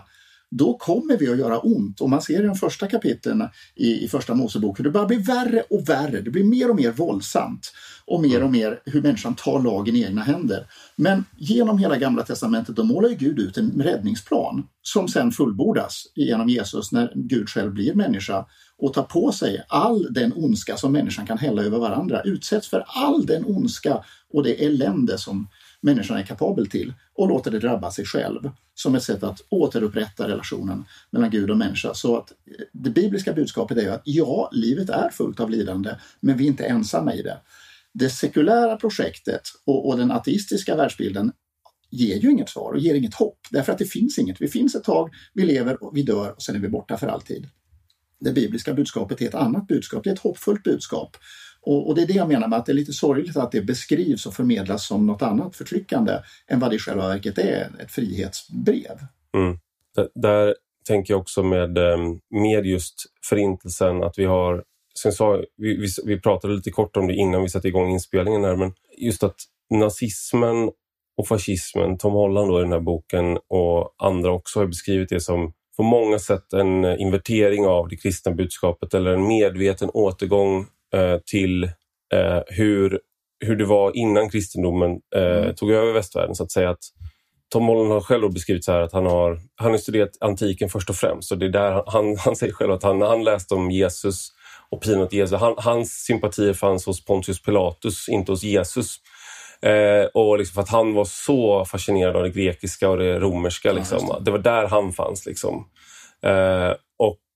då 0.52 0.74
kommer 0.74 1.16
vi 1.16 1.28
att 1.28 1.38
göra 1.38 1.58
ont. 1.58 2.00
Och 2.00 2.10
man 2.10 2.22
ser 2.22 2.42
i 2.42 2.46
de 2.46 2.54
första 2.54 2.86
kapitlen 2.86 3.48
i, 3.74 4.04
i 4.04 4.08
första 4.08 4.34
Mosebok 4.34 4.78
hur 4.78 4.84
det 4.84 4.90
bara 4.90 5.06
blir 5.06 5.18
värre 5.18 5.62
och 5.70 5.88
värre. 5.88 6.20
Det 6.20 6.30
blir 6.30 6.44
mer 6.44 6.70
och 6.70 6.76
mer 6.76 6.90
våldsamt 6.90 7.72
och 8.06 8.20
mer 8.20 8.42
och 8.42 8.50
mer 8.50 8.80
hur 8.84 9.02
människan 9.02 9.34
tar 9.34 9.62
lagen 9.62 9.96
i 9.96 10.02
egna 10.02 10.22
händer. 10.22 10.66
Men 10.96 11.24
genom 11.36 11.78
hela 11.78 11.96
Gamla 11.96 12.22
Testamentet 12.22 12.76
då 12.76 12.84
målar 12.84 13.08
Gud 13.08 13.38
ut 13.38 13.58
en 13.58 13.82
räddningsplan 13.82 14.66
som 14.82 15.08
sen 15.08 15.32
fullbordas 15.32 16.04
genom 16.14 16.48
Jesus 16.48 16.92
när 16.92 17.12
Gud 17.14 17.48
själv 17.48 17.72
blir 17.72 17.94
människa 17.94 18.46
och 18.78 18.94
tar 18.94 19.02
på 19.02 19.32
sig 19.32 19.64
all 19.68 20.12
den 20.12 20.32
ondska 20.32 20.76
som 20.76 20.92
människan 20.92 21.26
kan 21.26 21.38
hälla 21.38 21.62
över 21.62 21.78
varandra, 21.78 22.22
utsätts 22.22 22.68
för 22.68 22.84
all 22.86 23.26
den 23.26 23.44
ondska 23.44 24.04
och 24.32 24.42
det 24.42 24.64
elände 24.64 25.18
som 25.18 25.48
människan 25.82 26.16
är 26.16 26.22
kapabel 26.22 26.66
till 26.66 26.94
och 27.14 27.28
låter 27.28 27.50
det 27.50 27.58
drabba 27.58 27.90
sig 27.90 28.04
själv 28.04 28.50
som 28.74 28.94
ett 28.94 29.02
sätt 29.02 29.22
att 29.22 29.40
återupprätta 29.48 30.28
relationen 30.28 30.84
mellan 31.10 31.30
Gud 31.30 31.50
och 31.50 31.56
människa. 31.56 31.94
Så 31.94 32.16
att 32.16 32.30
eh, 32.30 32.64
det 32.72 32.90
bibliska 32.90 33.32
budskapet 33.32 33.78
är 33.78 33.90
att 33.90 34.02
ja, 34.04 34.50
livet 34.52 34.90
är 34.90 35.10
fullt 35.10 35.40
av 35.40 35.50
lidande, 35.50 35.94
men 36.20 36.36
vi 36.36 36.44
är 36.44 36.48
inte 36.48 36.64
ensamma 36.64 37.14
i 37.14 37.22
det. 37.22 37.38
Det 37.92 38.10
sekulära 38.10 38.76
projektet 38.76 39.42
och, 39.64 39.88
och 39.88 39.98
den 39.98 40.10
ateistiska 40.10 40.76
världsbilden 40.76 41.32
ger 41.90 42.16
ju 42.16 42.30
inget 42.30 42.48
svar 42.48 42.72
och 42.72 42.78
ger 42.78 42.94
inget 42.94 43.14
hopp 43.14 43.38
därför 43.50 43.72
att 43.72 43.78
det 43.78 43.84
finns 43.84 44.18
inget. 44.18 44.40
Vi 44.40 44.48
finns 44.48 44.74
ett 44.74 44.84
tag, 44.84 45.10
vi 45.34 45.44
lever 45.44 45.82
och 45.82 45.96
vi 45.96 46.02
dör 46.02 46.32
och 46.32 46.42
sen 46.42 46.54
är 46.56 46.60
vi 46.60 46.68
borta 46.68 46.96
för 46.96 47.06
alltid. 47.06 47.48
Det 48.20 48.32
bibliska 48.32 48.74
budskapet 48.74 49.20
är 49.20 49.28
ett 49.28 49.34
annat 49.34 49.66
budskap, 49.66 50.04
det 50.04 50.10
är 50.10 50.14
ett 50.14 50.20
hoppfullt 50.20 50.62
budskap. 50.62 51.16
Och, 51.62 51.88
och, 51.88 51.94
det 51.94 52.02
är 52.02 52.06
det 52.06 52.12
jag 52.12 52.28
menar 52.28 52.48
med 52.48 52.58
att 52.58 52.66
det 52.66 52.72
är 52.72 52.74
lite 52.74 52.92
sorgligt 52.92 53.36
att 53.36 53.52
det 53.52 53.62
beskrivs 53.62 54.26
och 54.26 54.34
förmedlas 54.34 54.86
som 54.86 55.06
något 55.06 55.22
annat 55.22 55.56
förtryckande 55.56 56.12
än 56.48 56.60
vad 56.60 56.70
det 56.70 56.76
i 56.76 56.78
själva 56.78 57.08
verket 57.08 57.38
är, 57.38 57.70
ett 57.80 57.90
frihetsbrev. 57.90 58.98
Mm. 59.36 59.58
Där 60.14 60.54
tänker 60.86 61.14
jag 61.14 61.20
också 61.20 61.42
med, 61.42 61.78
ehm, 61.78 62.20
med 62.30 62.66
just 62.66 62.94
förintelsen 63.28 64.02
att 64.02 64.18
vi 64.18 64.24
har 64.24 64.64
Sen 64.94 65.12
sa, 65.12 65.42
vi, 65.56 65.76
vi, 65.76 65.86
vi, 66.04 66.20
pratade 66.20 66.54
lite 66.54 66.70
kort 66.70 66.96
om 66.96 67.06
det 67.06 67.14
innan 67.14 67.42
vi 67.42 67.48
satte 67.48 67.68
igång 67.68 67.90
inspelningen 67.90 68.44
här, 68.44 68.56
men 68.56 68.72
just 68.98 69.22
att 69.22 69.36
nazismen 69.70 70.70
och 71.16 71.28
fascismen, 71.28 71.98
Tom 71.98 72.12
Holland 72.12 72.48
då 72.48 72.58
i 72.58 72.62
den 72.62 72.72
här 72.72 72.80
boken 72.80 73.38
och 73.48 73.94
andra 73.98 74.32
också 74.32 74.58
har 74.58 74.66
beskrivit 74.66 75.08
det 75.08 75.20
som 75.20 75.52
på 75.76 75.82
många 75.82 76.18
sätt 76.18 76.52
en 76.52 76.84
invertering 76.84 77.66
av 77.66 77.88
det 77.88 77.96
kristna 77.96 78.32
budskapet 78.32 78.94
eller 78.94 79.14
en 79.14 79.26
medveten 79.26 79.90
återgång 79.94 80.66
till 81.26 81.64
eh, 82.14 82.40
hur, 82.46 83.00
hur 83.44 83.56
det 83.56 83.64
var 83.64 83.96
innan 83.96 84.30
kristendomen 84.30 84.90
eh, 85.16 85.42
mm. 85.42 85.54
tog 85.54 85.70
över 85.70 85.92
västvärlden. 85.92 86.34
Så 86.34 86.42
att 86.42 86.52
säga 86.52 86.70
att 86.70 86.84
Tom 87.52 87.66
Holland 87.66 87.92
har 87.92 88.00
själv 88.00 88.32
beskrivit 88.32 88.64
så 88.64 88.72
här 88.72 88.80
att 88.80 88.92
han 88.92 89.06
har, 89.06 89.40
han 89.56 89.70
har 89.70 89.78
studerat 89.78 90.10
antiken 90.20 90.68
först 90.68 90.90
och 90.90 90.96
främst. 90.96 91.32
Och 91.32 91.38
det 91.38 91.46
är 91.46 91.50
där 91.50 91.82
han, 91.86 92.16
han 92.24 92.36
säger 92.36 92.52
själv 92.52 92.72
att 92.72 92.82
han, 92.82 93.02
han 93.02 93.24
läste 93.24 93.54
om 93.54 93.70
Jesus 93.70 94.28
och 94.70 94.82
pinat 94.82 95.12
Jesus, 95.12 95.40
han, 95.40 95.54
hans 95.58 96.04
sympatier 96.04 96.52
fanns 96.52 96.86
hos 96.86 97.04
Pontius 97.04 97.42
Pilatus, 97.42 98.08
inte 98.08 98.32
hos 98.32 98.42
Jesus. 98.42 98.96
Eh, 99.62 100.04
och 100.14 100.38
liksom 100.38 100.54
för 100.54 100.62
att 100.62 100.68
han 100.68 100.94
var 100.94 101.04
så 101.04 101.64
fascinerad 101.64 102.16
av 102.16 102.22
det 102.22 102.30
grekiska 102.30 102.90
och 102.90 102.98
det 102.98 103.18
romerska. 103.18 103.72
Liksom. 103.72 103.98
Ja, 104.08 104.18
det. 104.18 104.24
det. 104.24 104.30
var 104.30 104.38
där 104.38 104.66
han 104.66 104.92
fanns. 104.92 105.26
Liksom. 105.26 105.68
Eh, 106.22 106.72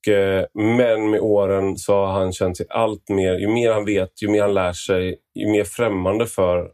och, 0.06 0.12
eh, 0.12 0.44
men 0.54 1.10
med 1.10 1.20
åren 1.20 1.76
så 1.76 1.94
har 1.94 2.12
han 2.12 2.32
känt 2.32 2.56
sig 2.56 2.66
allt 2.70 3.08
mer, 3.08 3.38
ju 3.38 3.48
mer 3.48 3.72
han 3.72 3.84
vet, 3.84 4.22
ju 4.22 4.28
mer 4.28 4.42
han 4.42 4.54
lär 4.54 4.72
sig, 4.72 5.18
ju 5.34 5.50
mer 5.50 5.64
främmande 5.64 6.26
för 6.26 6.70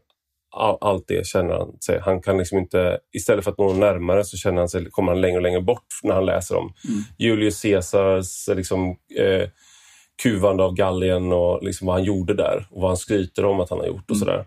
all, 0.55 0.77
allt 0.81 1.07
det 1.07 1.27
känner 1.27 1.53
han 1.53 1.79
sig. 1.85 1.99
Han 1.99 2.21
kan 2.21 2.37
liksom 2.37 2.57
inte, 2.57 2.99
istället 3.13 3.43
för 3.43 3.51
att 3.51 3.57
nå 3.57 3.73
närmare 3.73 4.23
så 4.23 4.37
känner 4.37 4.57
han 4.57 4.69
sig, 4.69 4.85
kommer 4.85 5.11
han 5.11 5.21
längre 5.21 5.37
och 5.37 5.43
längre 5.43 5.61
bort 5.61 5.87
när 6.03 6.13
han 6.13 6.25
läser 6.25 6.55
om 6.57 6.73
mm. 6.89 7.01
Julius 7.17 7.61
Caesars 7.61 8.47
liksom, 8.47 8.89
eh, 9.19 9.49
kuvande 10.23 10.63
av 10.63 10.73
Gallien 10.73 11.31
och 11.31 11.63
liksom 11.63 11.87
vad 11.87 11.95
han 11.95 12.03
gjorde 12.03 12.33
där 12.33 12.67
och 12.71 12.81
vad 12.81 12.89
han 12.89 12.97
skryter 12.97 13.45
om 13.45 13.59
att 13.59 13.69
han 13.69 13.79
har 13.79 13.87
gjort 13.87 14.11
och 14.11 14.15
mm. 14.15 14.19
sådär. 14.19 14.45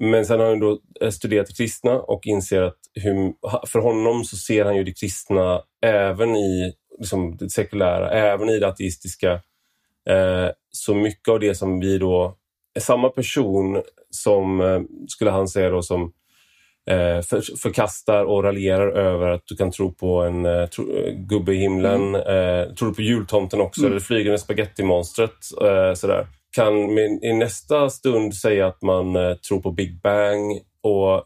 men 0.00 0.26
sen 0.26 0.40
har 0.40 0.46
han 0.46 0.60
då 0.60 0.78
eh, 1.00 1.10
studerat 1.10 1.46
det 1.46 1.56
kristna 1.56 2.00
och 2.00 2.26
inser 2.26 2.62
att 2.62 2.78
hur, 2.94 3.32
för 3.66 3.78
honom 3.78 4.24
så 4.24 4.36
ser 4.36 4.64
han 4.64 4.76
ju 4.76 4.84
det 4.84 5.00
kristna 5.00 5.60
även 5.86 6.36
i 6.36 6.72
liksom, 6.98 7.36
det 7.36 7.50
sekulära, 7.50 8.10
även 8.10 8.48
i 8.48 8.58
det 8.58 8.68
ateistiska. 8.68 9.32
Eh, 10.08 10.48
så 10.70 10.94
mycket 10.94 11.28
av 11.28 11.40
det 11.40 11.54
som 11.54 11.80
vi 11.80 11.98
då... 11.98 12.36
Samma 12.78 13.08
person 13.08 13.82
som, 14.10 14.60
eh, 14.60 14.80
skulle 15.08 15.30
han 15.30 15.48
säga 15.48 15.70
då, 15.70 15.82
som 15.82 16.12
eh, 16.90 17.22
för, 17.22 17.56
förkastar 17.62 18.24
och 18.24 18.44
raljerar 18.44 18.88
över 18.88 19.28
att 19.28 19.42
du 19.44 19.56
kan 19.56 19.70
tro 19.70 19.92
på 19.92 20.22
en 20.22 20.46
eh, 20.46 20.66
tro, 20.66 20.96
eh, 20.96 21.12
gubbe 21.14 21.54
i 21.54 21.56
himlen. 21.56 22.14
Mm. 22.14 22.14
Eh, 22.14 22.74
tror 22.74 22.88
du 22.88 22.94
på 22.94 23.02
jultomten 23.02 23.60
också, 23.60 23.80
mm. 23.80 23.92
eller 23.92 24.00
flygande 24.00 24.38
spagettimonstret. 24.38 25.36
Eh, 25.62 25.94
sådär. 25.94 26.26
Kan 26.50 26.98
i 26.98 27.32
nästa 27.32 27.90
stund 27.90 28.34
säga 28.34 28.66
att 28.66 28.82
man 28.82 29.14
tror 29.48 29.60
på 29.60 29.70
Big 29.70 30.00
Bang 30.00 30.60
och, 30.80 31.24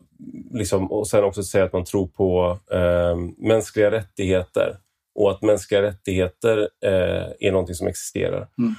liksom, 0.52 0.92
och 0.92 1.08
sen 1.08 1.24
också 1.24 1.42
säga 1.42 1.64
att 1.64 1.72
man 1.72 1.84
tror 1.84 2.06
på 2.06 2.58
eh, 2.72 3.16
mänskliga 3.38 3.90
rättigheter 3.90 4.76
och 5.20 5.30
att 5.30 5.42
mänskliga 5.42 5.82
rättigheter 5.82 6.58
eh, 6.84 7.26
är 7.40 7.52
någonting 7.52 7.74
som 7.74 7.86
existerar. 7.86 8.48
Mm. 8.58 8.74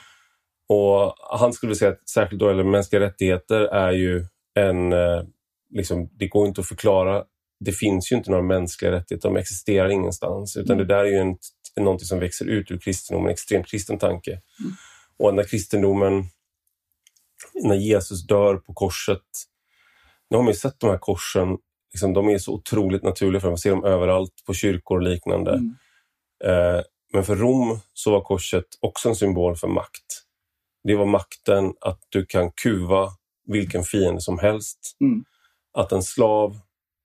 Och 0.69 1.15
Han 1.39 1.53
skulle 1.53 1.75
säga 1.75 1.91
att 1.91 2.09
särskilt 2.09 2.39
då, 2.39 2.49
eller 2.49 2.63
mänskliga 2.63 3.01
rättigheter 3.01 3.61
är 3.61 3.91
ju 3.91 4.25
en 4.59 4.93
eh, 4.93 5.23
liksom, 5.73 6.09
det 6.19 6.27
går 6.27 6.47
inte 6.47 6.61
att 6.61 6.67
förklara. 6.67 7.23
Det 7.65 7.71
finns 7.71 8.11
ju 8.11 8.15
inte 8.15 8.31
några 8.31 8.43
mänskliga 8.43 8.91
rättigheter, 8.91 9.29
de 9.29 9.37
existerar 9.37 9.89
ingenstans. 9.89 10.57
Utan 10.57 10.75
mm. 10.75 10.87
det 10.87 10.93
där 10.93 11.05
är 11.05 11.09
ju 11.09 11.17
en, 11.17 11.37
någonting 11.79 12.05
som 12.05 12.19
växer 12.19 12.45
ut 12.45 12.71
ur 12.71 12.77
kristendomen, 12.77 13.27
en 13.27 13.33
extremt 13.33 13.67
kristen 13.67 13.97
tanke. 13.97 14.31
Mm. 14.31 14.71
Och 15.19 15.35
när 15.35 15.43
kristendomen, 15.43 16.23
när 17.63 17.75
Jesus 17.75 18.27
dör 18.27 18.55
på 18.55 18.73
korset, 18.73 19.21
nu 20.29 20.37
har 20.37 20.43
man 20.43 20.53
ju 20.53 20.59
sett 20.59 20.79
de 20.79 20.89
här 20.89 20.97
korsen, 20.97 21.57
liksom, 21.93 22.13
de 22.13 22.29
är 22.29 22.37
så 22.37 22.53
otroligt 22.53 23.03
naturliga 23.03 23.41
för 23.41 23.47
man 23.47 23.57
ser 23.57 23.69
dem 23.69 23.83
överallt 23.83 24.43
på 24.47 24.53
kyrkor 24.53 24.97
och 24.97 25.03
liknande. 25.03 25.59
Eh, 26.43 26.81
men 27.13 27.23
för 27.23 27.35
Rom 27.35 27.79
så 27.93 28.11
var 28.11 28.21
korset 28.21 28.65
också 28.79 29.09
en 29.09 29.15
symbol 29.15 29.55
för 29.55 29.67
makt. 29.67 30.23
Det 30.83 30.95
var 30.95 31.05
makten 31.05 31.73
att 31.81 31.99
du 32.09 32.25
kan 32.25 32.51
kuva 32.51 33.09
vilken 33.47 33.83
fiende 33.83 34.21
som 34.21 34.39
helst. 34.39 34.97
Mm 35.01 35.25
att 35.73 35.91
en 35.91 36.03
slav 36.03 36.59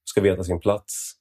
ska 0.04 0.20
veta 0.20 0.44
sin 0.44 0.60
plats. 0.60 1.12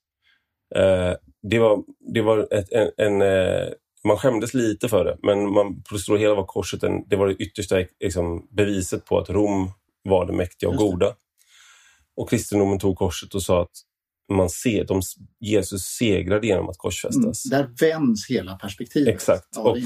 Eh, 0.75 1.13
det 1.41 1.59
var, 1.59 1.83
det 2.13 2.21
var 2.21 2.53
ett, 2.53 2.71
en, 2.71 2.91
en 2.97 3.21
eh, 3.21 3.69
man 4.03 4.17
skämdes 4.17 4.53
lite 4.53 4.89
för 4.89 5.05
det, 5.05 5.17
men 5.23 5.53
man, 5.53 5.83
på 5.83 5.95
det 5.95 5.99
stora 5.99 6.17
hela 6.17 6.35
var 6.35 6.45
korset 6.45 6.83
en, 6.83 7.07
det 7.07 7.15
var 7.15 7.27
det 7.27 7.33
yttersta 7.33 7.75
liksom, 7.99 8.47
beviset 8.51 9.05
på 9.05 9.19
att 9.19 9.29
Rom 9.29 9.71
var 10.03 10.25
det 10.25 10.33
mäktiga 10.33 10.69
och 10.69 10.75
goda. 10.75 11.15
Och 12.17 12.29
kristendomen 12.29 12.79
tog 12.79 12.97
korset 12.97 13.35
och 13.35 13.43
sa 13.43 13.61
att 13.61 13.81
man 14.33 14.49
ser, 14.49 14.85
de, 14.85 15.01
Jesus 15.39 15.81
segrade 15.81 16.47
genom 16.47 16.69
att 16.69 16.77
korsfästas. 16.77 17.45
Mm, 17.45 17.59
där 17.59 17.69
vänds 17.79 18.29
hela 18.29 18.55
perspektivet. 18.55 19.15
Exakt. 19.15 19.47
Ja, 19.55 19.61
och, 19.61 19.77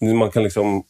och 0.00 0.16
man 0.16 0.30
kan 0.30 0.42
liksom, 0.42 0.82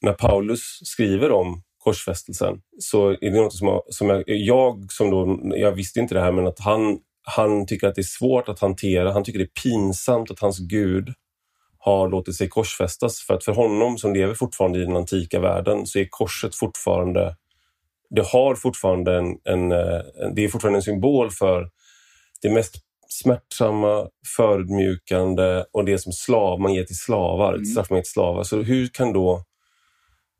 när 0.00 0.12
Paulus 0.12 0.60
skriver 0.82 1.30
om 1.30 1.62
korsfästelsen 1.78 2.60
så 2.78 3.10
är 3.10 3.30
det 3.30 3.40
något 3.40 3.54
som, 3.54 3.68
jag, 3.68 3.82
som 3.88 4.08
jag, 4.08 4.24
jag 4.26 4.92
som 4.92 5.10
då, 5.10 5.40
jag 5.56 5.72
visste 5.72 6.00
inte 6.00 6.14
det 6.14 6.20
här, 6.20 6.32
men 6.32 6.46
att 6.46 6.60
han, 6.60 6.98
han 7.22 7.66
tycker 7.66 7.88
att 7.88 7.94
det 7.94 8.00
är 8.00 8.18
svårt 8.18 8.48
att 8.48 8.60
hantera. 8.60 9.12
Han 9.12 9.24
tycker 9.24 9.38
det 9.38 9.44
är 9.44 9.62
pinsamt 9.62 10.30
att 10.30 10.40
hans 10.40 10.58
Gud 10.58 11.08
har 11.78 12.08
låtit 12.08 12.36
sig 12.36 12.48
korsfästas. 12.48 13.20
För 13.20 13.34
att 13.34 13.44
för 13.44 13.52
honom 13.52 13.98
som 13.98 14.14
lever 14.14 14.34
fortfarande 14.34 14.78
i 14.78 14.82
den 14.82 14.96
antika 14.96 15.40
världen 15.40 15.86
så 15.86 15.98
är 15.98 16.06
korset 16.10 16.54
fortfarande 16.54 17.36
det 18.16 18.26
har 18.26 18.54
fortfarande 18.54 19.16
en, 19.18 19.38
en, 19.44 19.72
en, 19.72 20.34
det 20.34 20.44
är 20.44 20.48
fortfarande 20.48 20.78
en 20.78 20.82
symbol 20.82 21.30
för 21.30 21.70
det 22.42 22.50
mest 22.50 22.74
smärtsamma, 23.08 24.08
förödmjukande 24.36 25.64
och 25.72 25.84
det 25.84 25.98
som 25.98 26.12
slav 26.12 26.60
man 26.60 26.74
ger 26.74 26.84
till 26.84 26.98
slavar, 26.98 27.54
mm. 27.54 27.64
straff 27.64 27.90
man 27.90 27.96
ger 27.96 28.02
till 28.02 28.12
slavar. 28.12 28.42
Så 28.42 28.62
hur 28.62 28.88
kan 28.88 29.12
då 29.12 29.44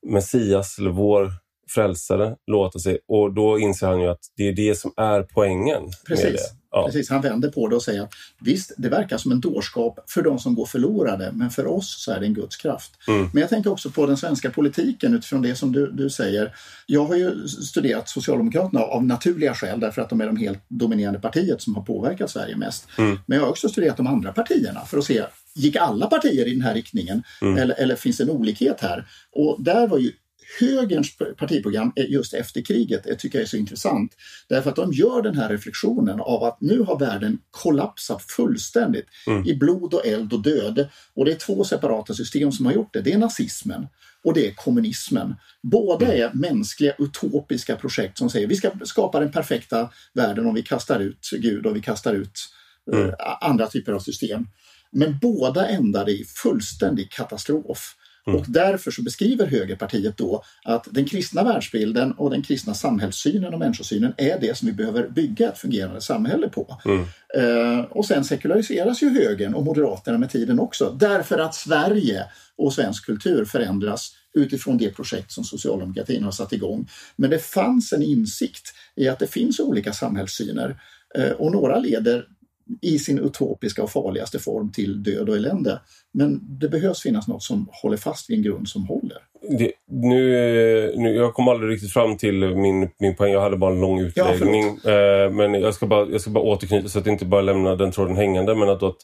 Messias 0.07 0.79
eller 0.79 0.91
vår 0.91 1.33
frälsare 1.69 2.37
låta 2.47 2.79
sig... 2.79 2.99
Och 3.09 3.35
då 3.35 3.59
inser 3.59 3.87
han 3.87 4.01
ju 4.01 4.09
att 4.09 4.21
det 4.37 4.49
är 4.49 4.53
det 4.53 4.79
som 4.79 4.93
är 4.97 5.23
poängen. 5.23 5.83
Precis. 6.07 6.53
Ja. 6.77 6.87
Precis, 6.87 7.11
han 7.11 7.21
vänder 7.21 7.49
på 7.49 7.69
det 7.69 7.77
och 7.77 7.83
säger 7.83 8.09
visst, 8.41 8.73
det 8.77 8.89
verkar 8.89 9.19
som 9.19 9.33
en 9.33 9.41
dårskap 9.41 9.99
för 10.11 10.23
de 10.23 10.39
som 10.39 10.55
går 10.55 10.67
förlorade, 10.67 11.33
men 11.33 11.51
för 11.51 11.67
oss 11.67 12.05
så 12.05 12.13
är 12.13 12.21
det 12.21 12.27
en 12.27 12.35
Guds 12.35 12.57
kraft. 12.57 12.93
Mm. 13.09 13.29
Men 13.33 13.41
jag 13.41 13.51
tänker 13.51 13.73
också 13.73 13.91
på 13.91 14.07
den 14.07 14.17
svenska 14.17 14.51
politiken 14.51 15.15
utifrån 15.15 15.43
det 15.43 15.57
som 15.57 15.73
du, 15.73 15.93
du 15.93 16.11
säger. 16.11 16.55
Jag 16.87 17.05
har 17.05 17.17
ju 17.17 17.49
studerat 17.49 18.09
Socialdemokraterna 18.09 18.81
av 18.81 19.05
naturliga 19.05 19.55
skäl 19.55 19.81
därför 19.81 20.03
att 20.03 20.11
de 20.11 20.21
är 20.21 20.27
de 20.27 20.37
helt 20.37 20.59
dominerande 20.69 21.21
partiet 21.21 21.63
som 21.63 21.75
har 21.75 21.83
påverkat 21.83 22.31
Sverige 22.31 22.57
mest. 22.57 22.89
Mm. 22.99 23.19
Men 23.27 23.39
jag 23.39 23.45
har 23.45 23.51
också 23.51 23.69
studerat 23.69 23.97
de 23.97 24.07
andra 24.07 24.33
partierna 24.33 24.81
för 24.81 24.99
att 24.99 25.05
se 25.05 25.25
gick 25.55 25.77
alla 25.77 26.07
partier 26.07 26.47
i 26.47 26.53
den 26.53 26.63
här 26.63 26.75
riktningen 26.75 27.23
mm. 27.43 27.57
eller, 27.57 27.75
eller 27.81 27.97
finns 27.97 28.17
det 28.17 28.25
en 28.25 28.31
olikhet 28.31 28.81
här? 28.81 29.07
Och 29.33 29.57
där 29.63 29.87
var 29.87 29.99
ju 29.99 30.13
högerns 30.61 31.17
partiprogram 31.37 31.93
just 31.97 32.35
efter 32.35 32.61
kriget 32.61 33.05
det 33.05 33.17
tycker 33.17 33.39
jag 33.39 33.43
är 33.43 33.49
så 33.49 33.57
intressant. 33.57 34.13
Därför 34.49 34.71
att 34.71 34.77
de 34.77 34.93
gör 34.93 35.23
den 35.23 35.37
här 35.37 35.49
reflektionen 35.49 36.21
av 36.21 36.45
att 36.45 36.61
nu 36.61 36.81
har 36.81 36.99
världen 36.99 37.39
kollapsat 37.51 38.23
fullständigt 38.23 39.07
mm. 39.27 39.47
i 39.47 39.55
blod 39.55 39.95
och 39.95 40.07
eld 40.07 40.33
och 40.33 40.43
död. 40.43 40.89
Och 41.15 41.25
det 41.25 41.33
är 41.33 41.37
två 41.37 41.65
separata 41.65 42.15
system 42.15 42.53
som 42.53 42.67
har 42.67 42.73
gjort 42.73 42.93
det. 42.93 43.01
Det 43.01 43.13
är 43.13 43.19
nazismen 43.19 43.87
och 44.25 44.35
det 44.35 44.47
är 44.47 44.55
kommunismen. 44.55 45.35
Båda 45.63 46.07
mm. 46.07 46.23
är 46.23 46.31
mänskliga 46.35 46.95
utopiska 46.99 47.77
projekt 47.77 48.19
som 48.19 48.31
säger 48.31 48.47
vi 48.47 48.57
ska 48.57 48.71
skapa 48.85 49.21
den 49.21 49.33
perfekta 49.33 49.91
världen 50.15 50.47
om 50.47 50.55
vi 50.55 50.63
kastar 50.63 51.01
ut 51.01 51.31
Gud 51.33 51.67
och 51.67 51.77
vi 51.77 51.81
kastar 51.81 52.15
ut 52.15 52.41
mm. 52.93 53.07
uh, 53.07 53.15
andra 53.41 53.67
typer 53.67 53.93
av 53.93 54.01
system. 54.01 54.47
Men 54.91 55.19
båda 55.19 55.69
ändade 55.69 56.13
i 56.13 56.25
fullständig 56.25 57.11
katastrof. 57.11 57.97
Mm. 58.27 58.41
Och 58.41 58.47
därför 58.49 58.91
så 58.91 59.03
beskriver 59.03 59.47
högerpartiet 59.47 60.17
då 60.17 60.43
att 60.65 60.89
den 60.91 61.05
kristna 61.05 61.45
världsbilden 61.45 62.13
och 62.13 62.31
den 62.31 62.43
kristna 62.43 62.75
samhällssynen 62.75 63.53
och 63.55 63.59
människosynen 63.59 64.13
är 64.17 64.41
det 64.41 64.57
som 64.57 64.69
vi 64.69 64.75
behöver 64.75 65.09
bygga 65.09 65.49
ett 65.49 65.59
fungerande 65.59 66.01
samhälle 66.01 66.49
på. 66.49 66.81
Mm. 66.85 67.05
Eh, 67.37 67.85
och 67.85 68.07
sen 68.07 68.25
sekulariseras 68.25 69.03
ju 69.03 69.11
högern 69.11 69.55
och 69.55 69.65
moderaterna 69.65 70.19
med 70.19 70.31
tiden 70.31 70.61
också 70.61 70.97
därför 71.01 71.39
att 71.39 71.55
Sverige 71.55 72.25
och 72.59 72.73
svensk 72.73 73.07
kultur 73.07 73.45
förändras 73.45 74.13
utifrån 74.35 74.79
det 74.79 74.91
projekt 74.91 75.33
som 75.33 75.45
socialdemokratin 75.45 76.25
har 76.25 76.31
satt 76.31 76.53
igång. 76.53 76.89
Men 77.17 77.31
det 77.31 77.39
fanns 77.39 77.93
en 77.93 78.03
insikt 78.03 78.75
i 78.97 79.09
att 79.09 79.19
det 79.19 79.27
finns 79.27 79.61
olika 79.61 79.93
samhällssyner 79.93 80.81
eh, 81.15 81.31
och 81.31 81.53
några 81.53 81.79
leder 81.79 82.27
i 82.83 82.99
sin 82.99 83.19
utopiska 83.19 83.83
och 83.83 83.91
farligaste 83.91 84.39
form 84.39 84.73
till 84.73 85.03
död 85.03 85.29
och 85.29 85.37
elände. 85.37 85.81
Men 86.15 86.59
det 86.59 86.69
behövs 86.69 87.03
finnas 87.03 87.29
något 87.29 87.43
som 87.43 87.69
håller 87.83 87.97
fast 87.97 88.31
vid 88.31 88.37
en 88.37 88.43
grund 88.43 88.69
som 88.69 88.87
håller. 88.87 89.19
Det, 89.59 89.73
nu, 89.91 90.95
nu, 90.97 91.15
jag 91.15 91.35
kom 91.35 91.49
aldrig 91.49 91.71
riktigt 91.71 91.93
fram 91.93 92.17
till 92.17 92.57
min, 92.57 92.89
min 92.99 93.17
poäng. 93.17 93.33
Jag 93.33 93.41
hade 93.41 93.57
bara 93.57 93.73
en 93.73 93.81
lång 93.81 94.01
utläggning. 94.01 94.79
Ja, 94.85 94.91
eh, 94.91 95.31
men 95.31 95.55
jag 95.55 95.75
ska, 95.75 95.87
bara, 95.87 96.09
jag 96.11 96.21
ska 96.21 96.31
bara 96.31 96.45
återknyta 96.45 96.89
så 96.89 96.99
att 96.99 97.07
jag 97.07 97.15
inte 97.15 97.25
bara 97.25 97.41
lämnar 97.41 97.77
den 97.77 97.93
tråden 97.93 98.17
hängande. 98.17 98.55
Men 98.55 98.69
att, 98.69 98.83
att 98.83 98.97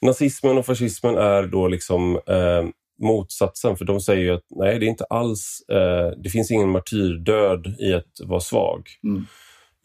nazismen 0.00 0.58
och 0.58 0.66
fascismen 0.66 1.14
är 1.16 1.42
då 1.42 1.68
liksom 1.68 2.16
eh, 2.16 2.68
motsatsen. 3.02 3.76
För 3.76 3.84
de 3.84 4.00
säger 4.00 4.22
ju 4.22 4.34
att 4.34 4.46
nej, 4.50 4.78
det 4.78 4.86
är 4.86 4.88
inte 4.88 5.04
alls... 5.04 5.62
Eh, 5.72 6.18
det 6.22 6.30
finns 6.30 6.50
ingen 6.50 6.68
martyrdöd 6.68 7.66
i 7.80 7.94
att 7.94 8.28
vara 8.28 8.40
svag. 8.40 8.82
Mm. 9.04 9.26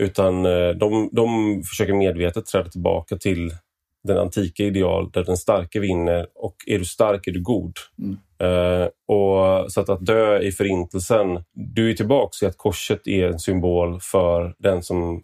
Utan 0.03 0.45
eh, 0.45 0.69
de, 0.69 1.09
de 1.11 1.61
försöker 1.63 1.93
medvetet 1.93 2.45
träda 2.45 2.69
tillbaka 2.69 3.17
till 3.17 3.51
den 4.03 4.17
antika 4.17 4.63
ideal 4.63 5.11
där 5.11 5.23
den 5.23 5.37
starke 5.37 5.79
vinner 5.79 6.27
och 6.35 6.55
är 6.67 6.79
du 6.79 6.85
stark 6.85 7.27
är 7.27 7.31
du 7.31 7.41
god. 7.41 7.73
Mm. 7.99 8.17
Uh, 8.43 8.87
och 9.07 9.71
Så 9.71 9.81
att, 9.81 9.89
att 9.89 10.05
dö 10.05 10.39
i 10.39 10.51
förintelsen, 10.51 11.43
du 11.53 11.89
är 11.89 11.93
tillbaka 11.93 12.45
i 12.45 12.49
att 12.49 12.57
korset 12.57 13.07
är 13.07 13.27
en 13.27 13.39
symbol 13.39 13.99
för 14.01 14.55
den 14.59 14.83
som 14.83 15.23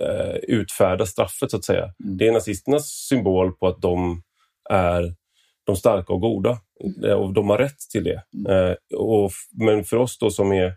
uh, 0.00 0.36
utfärdar 0.42 1.04
straffet 1.04 1.50
så 1.50 1.56
att 1.56 1.64
säga. 1.64 1.92
Mm. 2.04 2.16
Det 2.16 2.28
är 2.28 2.32
nazisternas 2.32 2.86
symbol 2.86 3.52
på 3.52 3.66
att 3.66 3.80
de 3.80 4.22
är 4.70 5.14
de 5.64 5.76
starka 5.76 6.12
och 6.12 6.20
goda 6.20 6.58
mm. 6.84 7.18
och 7.18 7.32
de 7.32 7.50
har 7.50 7.58
rätt 7.58 7.78
till 7.92 8.04
det. 8.04 8.22
Uh, 8.48 8.98
och, 8.98 9.30
men 9.52 9.84
för 9.84 9.96
oss 9.96 10.18
då 10.18 10.30
som 10.30 10.52
är 10.52 10.74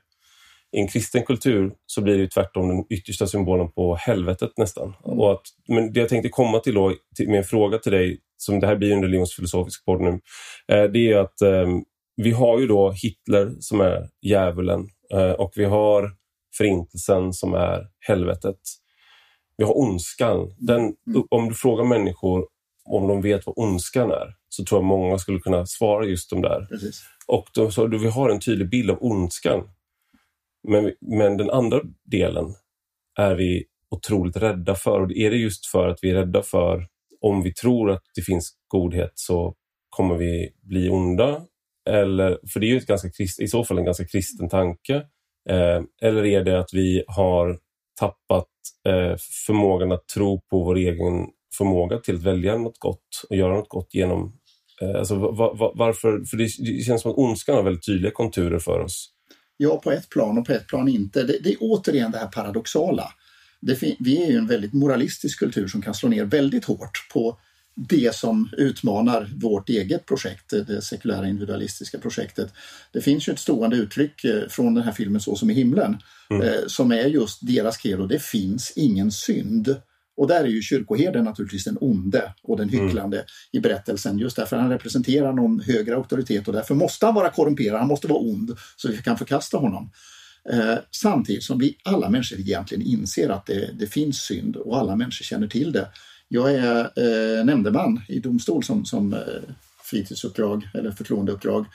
i 0.72 0.80
en 0.80 0.88
kristen 0.88 1.24
kultur 1.24 1.74
så 1.86 2.02
blir 2.02 2.18
det 2.18 2.28
tvärtom 2.28 2.68
den 2.68 2.86
yttersta 2.90 3.28
symbolen 3.28 3.72
på 3.72 3.96
helvetet 3.96 4.52
nästan. 4.58 4.94
Mm. 5.06 5.20
Och 5.20 5.32
att, 5.32 5.42
men 5.68 5.94
det 5.94 6.00
jag 6.00 6.10
tänkte 6.10 6.30
komma 6.30 6.60
till 6.60 6.74
då, 6.74 6.94
till, 7.16 7.30
med 7.30 7.38
en 7.38 7.44
fråga 7.44 7.78
till 7.78 7.92
dig, 7.92 8.20
som 8.38 8.60
det 8.60 8.68
här 8.68 8.76
blir 8.76 8.94
en 8.94 9.04
religionsfilosofisk 9.04 9.86
podd 9.86 10.02
nu, 10.02 10.20
eh, 10.68 10.84
det 10.84 11.12
är 11.12 11.18
att 11.18 11.42
eh, 11.42 11.68
vi 12.16 12.32
har 12.32 12.60
ju 12.60 12.68
då 12.68 12.92
Hitler 12.92 13.56
som 13.60 13.82
är 13.82 14.10
djävulen 14.22 14.90
eh, 15.14 15.32
och 15.32 15.54
vi 15.56 15.66
har 15.66 16.12
förintelsen 16.58 17.34
som 17.34 17.54
är 17.54 17.88
helvetet. 18.08 18.60
Vi 19.58 19.64
har 19.64 19.78
ondskan. 19.78 20.56
Den, 20.58 20.82
mm. 20.82 21.24
Om 21.30 21.50
du 21.50 21.56
frågar 21.56 21.84
människor 21.86 22.48
om 22.86 23.08
de 23.08 23.22
vet 23.22 23.46
vad 23.46 23.58
ondskan 23.58 24.12
är 24.12 24.36
så 24.50 24.64
tror 24.64 24.80
jag 24.80 24.86
många 24.86 25.18
skulle 25.18 25.40
kunna 25.40 25.66
svara 25.66 26.06
just 26.06 26.30
de 26.30 26.42
där. 26.42 26.68
Precis. 26.70 27.04
Och 27.28 27.48
då, 27.54 27.72
så, 27.72 27.88
då, 27.88 27.98
vi 27.98 28.10
har 28.10 28.30
en 28.30 28.40
tydlig 28.40 28.70
bild 28.70 28.92
av 28.92 28.98
ondskan. 29.02 29.64
Men, 30.68 30.94
men 31.02 31.38
den 31.38 31.50
andra 31.50 31.82
delen, 32.06 32.56
är 33.20 33.36
vi 33.36 33.64
otroligt 33.90 34.38
rädda 34.38 34.76
för. 34.76 35.02
Och 35.02 35.12
är 35.12 35.32
det 35.32 35.38
just 35.38 35.66
för 35.66 35.88
att 35.88 36.00
vi 36.02 36.10
är 36.10 36.16
rädda 36.16 36.44
för 36.44 36.88
om 37.22 37.44
vi 37.44 37.54
tror 37.54 37.92
att 37.92 38.04
det 38.16 38.22
finns 38.22 38.54
godhet 38.68 39.12
så 39.16 39.56
kommer 39.90 40.16
vi 40.16 40.50
bli 40.62 40.90
onda? 40.90 41.42
Eller, 41.90 42.40
för 42.54 42.60
det 42.60 42.66
är 42.66 42.70
ju 42.70 42.78
ett 42.78 42.88
ganska, 42.88 43.10
i 43.40 43.48
så 43.48 43.64
fall 43.64 43.78
en 43.78 43.86
ganska 43.86 44.06
kristen 44.06 44.50
tanke. 44.50 44.96
Eh, 45.50 45.82
eller 46.02 46.26
är 46.26 46.44
det 46.44 46.60
att 46.60 46.74
vi 46.74 47.04
har 47.08 47.60
tappat 48.00 48.48
eh, 48.88 49.16
förmågan 49.48 49.92
att 49.92 50.08
tro 50.08 50.42
på 50.42 50.64
vår 50.64 50.78
egen 50.78 51.28
förmåga 51.58 51.98
till 51.98 52.16
att 52.16 52.24
välja 52.24 52.58
något 52.58 52.80
gott 52.80 53.26
och 53.30 53.36
göra 53.36 53.56
något 53.56 53.70
gott 53.70 53.94
genom... 53.94 54.34
Eh, 54.82 55.00
alltså, 55.00 55.16
va, 55.16 55.54
va, 55.54 55.72
varför? 55.76 56.24
För 56.26 56.38
det, 56.38 56.44
det, 56.44 56.84
känns 56.84 57.02
som 57.02 57.12
att 57.12 57.18
ondskan 57.18 57.56
har 57.56 57.64
väldigt 57.64 57.86
tydliga 57.86 58.12
konturer 58.12 58.60
för 58.60 58.80
oss. 58.80 59.14
Ja, 59.64 59.78
på 59.78 59.92
ett 59.92 60.10
plan 60.10 60.38
och 60.38 60.46
på 60.46 60.54
ett 60.54 60.68
plan 60.68 60.88
inte. 60.88 61.24
Det, 61.24 61.38
det 61.44 61.54
är 61.54 61.58
återigen 61.60 62.12
det 62.12 62.18
här 62.18 62.28
paradoxala. 62.28 63.14
Det, 63.60 63.82
vi 64.00 64.24
är 64.24 64.32
ju 64.32 64.38
en 64.38 64.48
väldigt 64.48 64.74
moralistisk 64.74 65.40
kultur 65.40 65.68
som 65.68 65.82
kan 65.82 65.94
slå 65.94 66.10
ner 66.10 66.26
väldigt 66.26 66.66
hårt 66.66 67.10
på 67.14 67.38
det 67.76 68.16
som 68.16 68.50
utmanar 68.58 69.30
vårt 69.36 69.70
eget 69.70 70.06
projekt, 70.06 70.50
det 70.50 70.82
sekulära 70.82 71.28
individualistiska 71.28 72.00
projektet. 72.00 72.54
Det 72.92 73.02
finns 73.02 73.30
ju 73.30 73.34
ett 73.34 73.40
stående 73.40 73.76
uttryck 73.76 74.24
eh, 74.24 74.48
från 74.50 74.74
den 74.74 74.84
här 74.84 74.92
filmen 74.92 75.22
Så 75.22 75.36
som 75.36 75.50
i 75.50 75.54
himlen 75.54 75.98
mm. 76.30 76.48
Eh, 76.48 76.60
som 76.68 76.92
är 76.92 77.06
just 77.06 77.48
deras 77.48 77.78
credo, 77.78 78.08
det 78.08 78.22
finns 78.22 78.74
ingen 78.76 79.12
synd. 79.12 79.76
Och 80.18 80.28
där 80.28 80.44
är 80.44 80.48
ju 80.48 80.62
kyrkoherden 80.62 81.24
naturligtvis 81.24 81.64
den 81.64 81.78
onde 81.82 82.34
och 82.44 82.58
den 82.58 82.70
mm. 82.70 82.86
hycklande 82.86 83.18
mm. 83.18 83.28
i 83.52 83.60
berättelsen 83.60 84.20
just 84.20 84.36
därför 84.36 84.58
han 84.58 84.70
representerar 84.70 85.34
någon 85.34 85.60
högre 85.60 85.96
auktoritet 85.96 86.48
och 86.48 86.54
därför 86.54 86.76
måste 86.76 87.06
han 87.06 87.16
vara 87.16 87.30
korrumperad, 87.30 87.80
han 87.80 87.88
måste 87.88 88.08
vara 88.08 88.20
ond 88.20 88.58
så 88.76 88.88
vi 88.88 88.98
kan 88.98 89.18
förkasta 89.18 89.58
honom. 89.58 89.92
Eh, 90.50 90.76
samtidigt 90.92 91.44
som 91.44 91.60
vi 91.60 91.78
alla 91.84 92.10
människor 92.10 92.40
egentligen 92.40 92.84
inser 92.84 93.30
att 93.30 93.46
det, 93.46 93.72
det 93.80 93.88
finns 93.88 94.22
synd 94.22 94.56
och 94.56 94.78
alla 94.78 94.96
människor 94.96 95.24
känner 95.24 95.48
till 95.48 95.72
det. 95.72 95.88
Jag 96.28 96.56
är 96.56 96.80
eh, 96.80 97.46
nämndeman 97.46 98.02
i 98.08 98.20
domstol 98.20 98.64
som, 98.64 98.86
som 98.86 99.14
eh, 99.14 99.20
fritidsuppdrag 99.84 100.70
eller 100.74 100.92
förtroendeuppdrag. 100.92 101.66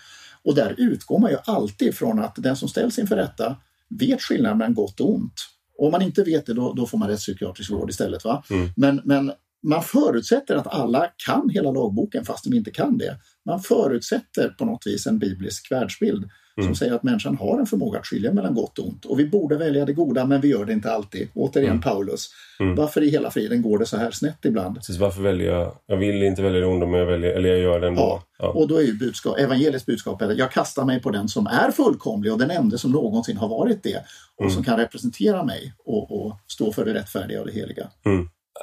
Och 0.42 0.54
där 0.54 0.74
utgår 0.78 1.18
man 1.18 1.30
ju 1.30 1.36
alltid 1.44 1.94
från 1.94 2.18
att 2.18 2.34
den 2.36 2.56
som 2.56 2.68
ställs 2.68 2.98
inför 2.98 3.16
rätta 3.16 3.56
vet 3.88 4.22
skillnaden 4.22 4.58
mellan 4.58 4.74
gott 4.74 5.00
och 5.00 5.14
ont. 5.14 5.48
Om 5.78 5.90
man 5.90 6.02
inte 6.02 6.22
vet 6.22 6.46
det 6.46 6.54
då, 6.54 6.72
då 6.72 6.86
får 6.86 6.98
man 6.98 7.08
rättspsykiatrisk 7.08 7.70
vård 7.70 7.90
istället. 7.90 8.24
Va? 8.24 8.44
Mm. 8.50 8.68
Men, 8.76 9.00
men 9.04 9.32
man 9.62 9.82
förutsätter 9.82 10.56
att 10.56 10.66
alla 10.66 11.08
kan 11.26 11.50
hela 11.50 11.70
lagboken 11.70 12.24
fast 12.24 12.44
de 12.44 12.56
inte 12.56 12.70
kan 12.70 12.98
det. 12.98 13.18
Man 13.44 13.60
förutsätter 13.60 14.48
på 14.48 14.64
något 14.64 14.86
vis 14.86 15.06
en 15.06 15.18
biblisk 15.18 15.72
världsbild 15.72 16.30
mm. 16.56 16.68
som 16.68 16.74
säger 16.74 16.94
att 16.94 17.02
människan 17.02 17.36
har 17.36 17.58
en 17.58 17.66
förmåga 17.66 17.98
att 17.98 18.06
skilja 18.06 18.32
mellan 18.32 18.54
gott 18.54 18.78
och 18.78 18.88
ont. 18.88 19.04
Och 19.04 19.18
vi 19.18 19.26
borde 19.26 19.56
välja 19.56 19.84
det 19.84 19.92
goda 19.92 20.24
men 20.24 20.40
vi 20.40 20.48
gör 20.48 20.64
det 20.64 20.72
inte 20.72 20.92
alltid. 20.92 21.28
Återigen 21.34 21.70
mm. 21.70 21.82
Paulus. 21.82 22.30
Mm. 22.60 22.74
Varför 22.74 23.02
i 23.02 23.10
hela 23.10 23.30
friden 23.30 23.62
går 23.62 23.78
det 23.78 23.86
så 23.86 23.96
här 23.96 24.10
snett 24.10 24.44
ibland? 24.44 24.76
Precis, 24.76 24.96
varför 24.96 25.22
väljer 25.22 25.52
jag? 25.52 25.72
Jag 25.86 25.96
vill 25.96 26.22
inte 26.22 26.42
välja 26.42 26.60
det 26.60 26.66
onda 26.66 26.86
men 26.86 27.00
jag, 27.00 27.06
väljer, 27.06 27.32
eller 27.32 27.48
jag 27.48 27.58
gör 27.58 27.80
det 27.80 27.86
ändå. 27.86 28.00
Ja. 28.00 28.22
ja. 28.38 28.48
Och 28.48 28.68
då 28.68 28.76
är 28.76 28.82
ju 28.82 28.92
budskap, 28.92 29.38
evangeliets 29.38 29.86
budskap 29.86 30.22
att 30.22 30.38
jag 30.38 30.52
kastar 30.52 30.84
mig 30.84 31.02
på 31.02 31.10
den 31.10 31.28
som 31.28 31.46
är 31.46 31.70
fullkomlig 31.70 32.32
och 32.32 32.38
den 32.38 32.50
enda 32.50 32.78
som 32.78 32.92
någonsin 32.92 33.36
har 33.36 33.48
varit 33.48 33.82
det. 33.82 34.04
Och 34.36 34.44
mm. 34.44 34.54
som 34.54 34.64
kan 34.64 34.78
representera 34.78 35.44
mig 35.44 35.74
och, 35.84 36.26
och, 36.26 36.36
stå 36.46 36.72
för 36.72 36.84
det 36.84 36.94
rättfärdiga 36.94 37.40
och 37.40 37.46
det 37.46 37.52
heliga. 37.52 37.88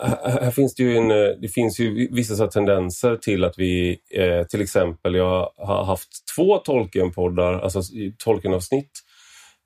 Här 0.02 0.52
finns 0.52 0.76
det 0.76 0.84
ju, 0.84 0.98
en, 0.98 1.12
eh, 1.12 1.28
det 1.42 1.48
finns 1.48 1.80
ju 1.80 2.08
vissa 2.12 2.48
tendenser 2.48 3.16
till 3.16 3.44
att 3.44 3.54
vi, 3.58 4.00
eh, 4.14 4.44
till 4.44 4.62
exempel, 4.62 5.16
jag 5.16 5.52
har 5.58 5.84
haft 5.84 6.10
två 6.36 6.58
Tolkien-poddar, 6.58 7.54
alltså 7.54 7.82
Tolkien-avsnitt. 8.18 8.92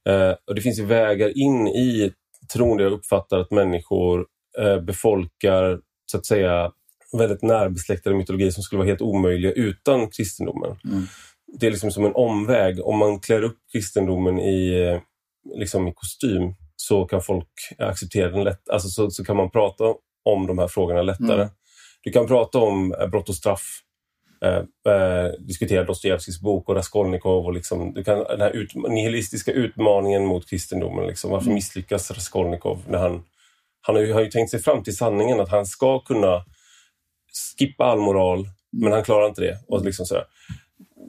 Eh, 0.10 0.36
och 0.48 0.56
det 0.56 0.62
finns 0.62 0.80
ju 0.80 0.86
vägar 0.86 1.38
in 1.38 1.68
i 1.68 2.12
tron 2.54 2.80
jag 2.80 2.92
uppfattar 2.92 3.40
att 3.40 3.52
människor 3.52 4.26
eh, 4.60 4.80
befolkar, 4.80 5.80
så 6.06 6.18
att 6.18 6.26
säga, 6.26 6.72
väldigt 7.18 7.42
närbesläktade 7.42 8.16
mytologier 8.16 8.52
som 8.52 8.64
skulle 8.64 8.78
vara 8.78 8.88
helt 8.88 9.02
omöjliga 9.02 9.52
utan 9.52 10.10
kristendomen. 10.10 10.76
Mm. 10.86 11.04
Det 11.60 11.68
är 11.68 11.72
liksom 11.72 11.92
som 11.92 12.06
en 12.06 12.16
omväg. 12.16 12.86
Om 12.86 12.98
man 12.98 13.20
klär 13.20 13.44
upp 13.44 13.58
kristendomen 13.72 14.40
i, 14.40 14.82
eh, 14.82 15.02
liksom 15.60 15.88
i 15.88 15.94
kostym 15.94 16.54
så 16.76 17.06
kan 17.06 17.22
folk 17.22 17.50
acceptera 17.78 18.30
den 18.30 18.44
lätt. 18.44 18.70
Alltså 18.70 18.88
så, 18.88 19.12
så 19.12 19.24
kan 19.26 19.38
man 19.38 19.52
prata 19.52 19.84
om 20.34 20.48
de 20.48 20.58
här 20.58 20.68
frågorna 20.68 21.02
lättare. 21.02 21.42
Mm. 21.42 21.54
Du 22.04 22.12
kan 22.12 22.28
prata 22.28 22.60
om 22.60 22.94
eh, 22.94 23.08
brott 23.08 23.30
och 23.30 23.36
straff, 23.36 23.82
eh, 24.42 24.94
eh, 24.94 25.32
diskutera 25.40 25.84
Dostojevskijs 25.84 26.42
bok 26.42 26.70
och 26.70 26.76
Raskolnikov 26.76 27.46
och 27.46 27.54
liksom, 27.54 27.94
du 27.94 28.04
kan, 28.04 28.18
den 28.24 28.42
här 28.42 28.52
ut, 28.52 28.76
nihilistiska 28.76 29.52
utmaningen 29.52 30.26
mot 30.26 30.50
kristendomen. 30.50 31.08
Liksom, 31.08 31.32
varför 31.32 31.46
mm. 31.46 31.56
misslyckas 31.56 32.12
Raskolnikov 32.12 32.84
när 32.88 33.00
han 33.00 33.24
han 33.88 33.96
har 33.96 34.04
ju, 34.04 34.14
har 34.14 34.22
ju 34.22 34.30
tänkt 34.30 34.50
sig 34.50 34.62
fram 34.62 34.84
till 34.84 34.98
sanningen 34.98 35.40
att 35.40 35.50
han 35.50 35.66
ska 35.66 36.00
kunna 36.00 36.46
skippa 37.58 37.86
all 37.86 38.00
moral, 38.00 38.40
mm. 38.40 38.52
men 38.72 38.92
han 38.92 39.04
klarar 39.04 39.28
inte 39.28 39.42
det. 39.42 39.58
Och 39.68 39.86
liksom 39.86 40.06
sådär. 40.06 40.26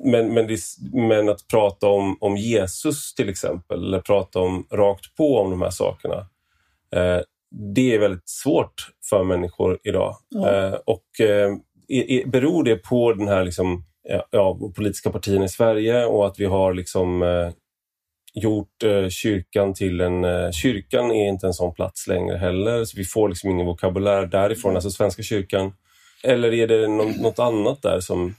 Men, 0.05 0.35
men, 0.35 0.47
det, 0.47 0.61
men, 0.93 1.29
att 1.29 1.49
prata 1.49 1.87
om, 1.87 2.16
om 2.21 2.37
Jesus 2.37 3.14
till 3.14 3.29
exempel, 3.29 3.85
eller 3.85 4.01
prata 4.01 4.41
om 4.41 4.66
rakt 4.71 5.16
på 5.16 5.39
om 5.39 5.51
de 5.51 5.62
här 5.62 5.71
sakerna. 5.71 6.27
Eh, 6.95 7.21
det 7.51 7.95
är 7.95 7.99
väldigt 7.99 8.29
svårt 8.29 8.91
för 9.11 9.25
människor 9.25 9.79
idag. 9.85 10.17
Ja. 10.29 10.55
Eh, 10.55 10.75
och 10.87 11.21
eh, 11.21 11.57
beror 12.27 12.65
det 12.65 12.77
på 12.77 13.13
den 13.13 13.29
här 13.29 13.45
liksom, 13.45 13.85
ja, 14.31 14.59
politiska 14.77 15.11
partierna 15.11 15.45
i 15.45 15.49
Sverige 15.49 16.05
och 16.05 16.27
att 16.27 16.41
vi 16.41 16.45
har 16.45 16.75
liksom 16.75 17.23
eh, 17.23 17.51
gjort 18.35 18.83
eh, 18.85 19.09
kyrkan 19.09 19.75
till 19.75 20.01
en... 20.01 20.25
Eh, 20.25 20.51
kyrkan 20.51 21.11
är 21.11 21.29
inte 21.29 21.47
en 21.47 21.55
sån 21.55 21.75
plats 21.75 22.07
längre 22.07 22.37
heller, 22.37 22.85
så 22.85 22.97
vi 22.97 23.05
får 23.05 23.29
liksom 23.29 23.51
ingen 23.51 23.67
vokabulär 23.67 24.27
därifrån, 24.27 24.75
alltså 24.75 24.91
Svenska 24.91 25.23
kyrkan. 25.23 25.73
Eller 26.25 26.55
är 26.55 26.67
det 26.67 26.89
något, 26.89 27.21
något 27.21 27.39
annat 27.39 27.83
där 27.83 28.01
som... 28.01 28.35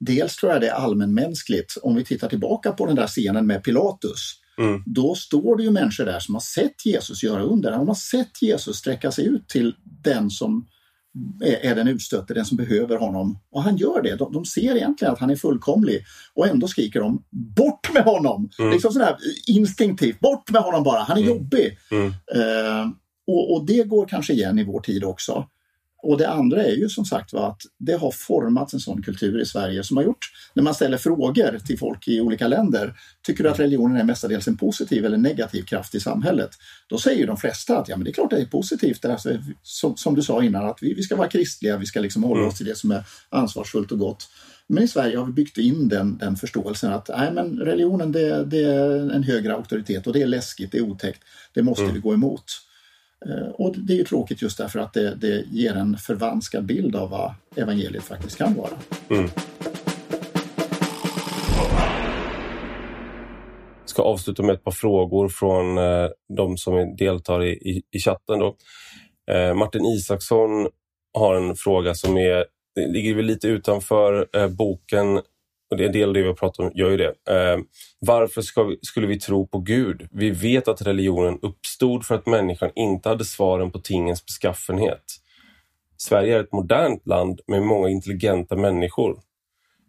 Dels 0.00 0.36
tror 0.36 0.52
jag 0.52 0.60
det 0.60 0.68
är 0.68 0.72
allmänmänskligt. 0.72 1.76
Om 1.82 1.94
vi 1.94 2.04
tittar 2.04 2.28
tillbaka 2.28 2.72
på 2.72 2.86
den 2.86 2.96
där 2.96 3.06
scenen 3.06 3.46
med 3.46 3.64
Pilatus 3.64 4.40
Mm. 4.58 4.82
Då 4.86 5.14
står 5.14 5.56
det 5.56 5.62
ju 5.62 5.70
människor 5.70 6.04
där 6.04 6.20
som 6.20 6.34
har 6.34 6.40
sett 6.40 6.86
Jesus 6.86 7.22
göra 7.22 7.42
under. 7.42 7.70
De 7.70 7.88
har 7.88 7.94
sett 7.94 8.42
Jesus 8.42 8.76
sträcka 8.76 9.12
sig 9.12 9.26
ut 9.26 9.48
till 9.48 9.74
den 10.02 10.30
som 10.30 10.66
är, 11.62 11.74
den 11.74 11.88
utstötte, 11.88 12.34
den 12.34 12.44
som 12.44 12.56
behöver 12.56 12.96
honom. 12.96 13.38
Och 13.50 13.62
han 13.62 13.76
gör 13.76 14.02
det. 14.02 14.16
De, 14.16 14.32
de, 14.32 14.44
ser 14.44 14.76
egentligen 14.76 15.12
att 15.12 15.20
han 15.20 15.30
är 15.30 15.36
fullkomlig 15.36 16.04
och 16.34 16.46
ändå 16.46 16.68
skriker 16.68 17.00
de 17.00 17.24
bort 17.30 17.94
med 17.94 18.02
honom! 18.02 18.50
Mm. 18.58 18.72
Liksom 18.72 18.92
sådär 18.92 19.16
instinktivt, 19.46 20.20
bort 20.20 20.50
med 20.50 20.62
honom 20.62 20.82
bara, 20.82 21.02
han 21.02 21.18
är 21.18 21.22
mm. 21.22 21.34
jobbig! 21.34 21.78
Mm. 21.90 22.06
Uh, 22.06 22.92
och, 23.26 23.54
och, 23.54 23.66
det 23.66 23.82
går 23.82 24.06
kanske 24.06 24.32
igen 24.32 24.58
i 24.58 24.64
vår 24.64 24.80
tid 24.80 25.04
också. 25.04 25.46
Och 26.02 26.18
det 26.18 26.28
andra 26.28 26.64
är 26.64 26.72
ju 26.72 26.88
som 26.88 27.04
sagt 27.04 27.32
var 27.32 27.48
att 27.48 27.62
det 27.78 27.92
har 27.92 28.10
formats 28.10 28.74
en 28.74 28.80
sån 28.80 29.02
kultur 29.02 29.40
i 29.40 29.46
Sverige 29.46 29.84
som 29.84 29.96
har 29.96 30.04
gjort, 30.04 30.32
när 30.54 30.62
man 30.62 30.74
ställer 30.74 30.96
frågor 30.96 31.58
till 31.66 31.78
folk 31.78 32.08
i 32.08 32.20
olika 32.20 32.48
länder, 32.48 32.94
tycker 33.26 33.44
du 33.44 33.50
att 33.50 33.60
religionen 33.60 33.96
är 33.96 34.04
mestadels 34.04 34.48
en 34.48 34.56
positiv 34.56 35.04
eller 35.04 35.16
negativ 35.16 35.62
kraft 35.62 35.94
i 35.94 36.00
samhället? 36.00 36.50
Då 36.88 36.98
säger 36.98 37.26
de 37.26 37.36
flesta 37.36 37.78
att 37.78 37.88
ja, 37.88 37.96
men 37.96 38.04
det 38.04 38.10
är 38.10 38.12
klart 38.12 38.30
det 38.30 38.40
är 38.40 38.46
positivt, 38.46 39.02
det 39.02 39.12
alltså, 39.12 39.30
som, 39.62 39.96
som, 39.96 40.14
du 40.14 40.22
sa 40.22 40.42
innan, 40.42 40.66
att 40.66 40.78
vi, 40.82 40.94
vi 40.94 41.02
ska 41.02 41.16
vara 41.16 41.28
kristliga, 41.28 41.76
vi 41.76 41.86
ska 41.86 42.00
liksom 42.00 42.22
hålla 42.24 42.40
mm. 42.40 42.48
oss 42.48 42.56
till 42.56 42.66
det 42.66 42.78
som 42.78 42.90
är 42.90 43.04
ansvarsfullt 43.28 43.92
och 43.92 43.98
gott. 43.98 44.28
Men 44.66 44.84
i 44.84 44.88
Sverige 44.88 45.18
har 45.18 45.26
vi 45.26 45.32
byggt 45.32 45.58
in 45.58 45.88
den, 45.88 46.18
den 46.18 46.36
förståelsen 46.36 46.92
att 46.92 47.08
nej, 47.08 47.32
men 47.32 47.58
religionen 47.58 48.12
det, 48.12 48.44
det 48.44 48.62
är 48.62 49.10
en 49.10 49.22
högre 49.22 49.54
auktoritet 49.54 50.06
och 50.06 50.12
det 50.12 50.22
är 50.22 50.26
läskigt, 50.26 50.72
det 50.72 50.78
är 50.78 50.82
otäckt, 50.82 51.22
det 51.54 51.62
måste 51.62 51.82
mm. 51.82 51.94
vi 51.94 52.00
gå 52.00 52.14
emot. 52.14 52.44
Eh, 53.26 53.48
och 53.48 53.74
det 53.78 53.92
är 53.92 53.96
ju 53.96 54.04
tråkigt 54.04 54.42
just 54.42 54.58
därför 54.58 54.78
att 54.78 54.92
det, 54.92 55.14
det 55.14 55.44
ger 55.50 55.74
en 55.74 55.96
förvanskad 55.96 56.64
bild 56.64 56.96
av 56.96 57.10
vad 57.10 57.34
evangeliet 57.56 58.04
faktiskt 58.04 58.38
kan 58.38 58.54
vara. 58.54 58.70
Mm. 59.10 59.28
Jag 63.80 63.90
ska 63.90 64.02
avsluta 64.02 64.42
med 64.42 64.54
ett 64.54 64.64
par 64.64 64.72
frågor 64.72 65.28
från 65.28 65.78
eh, 65.78 66.08
de 66.36 66.56
som 66.56 66.96
deltar 66.96 67.44
i, 67.44 67.50
i, 67.50 67.82
i 67.90 67.98
chatten. 67.98 68.38
Då. 68.38 68.56
Eh, 69.30 69.54
Martin 69.54 69.84
Isaksson 69.84 70.68
har 71.18 71.34
en 71.34 71.56
fråga 71.56 71.94
som 71.94 72.16
är, 72.16 72.44
ligger 72.92 73.14
väl 73.14 73.24
lite 73.24 73.48
utanför 73.48 74.28
eh, 74.32 74.48
boken 74.48 75.20
och 75.70 75.76
det 75.76 75.84
är 75.84 75.86
en 75.86 75.92
del 75.92 76.08
av 76.08 76.14
det 76.14 76.20
vi 76.22 76.26
har 76.26 76.34
pratat 76.34 76.58
om, 76.58 76.72
gör 76.74 76.90
ju 76.90 76.96
det. 76.96 77.14
Eh, 77.30 77.58
varför 77.98 78.42
ska 78.42 78.62
vi, 78.64 78.78
skulle 78.82 79.06
vi 79.06 79.20
tro 79.20 79.46
på 79.46 79.58
Gud? 79.58 80.08
Vi 80.10 80.30
vet 80.30 80.68
att 80.68 80.82
religionen 80.82 81.38
uppstod 81.42 82.06
för 82.06 82.14
att 82.14 82.26
människan 82.26 82.70
inte 82.74 83.08
hade 83.08 83.24
svaren 83.24 83.70
på 83.70 83.78
tingens 83.78 84.26
beskaffenhet. 84.26 85.04
Sverige 85.96 86.36
är 86.36 86.40
ett 86.40 86.52
modernt 86.52 87.06
land 87.06 87.40
med 87.46 87.62
många 87.62 87.88
intelligenta 87.88 88.56
människor. 88.56 89.20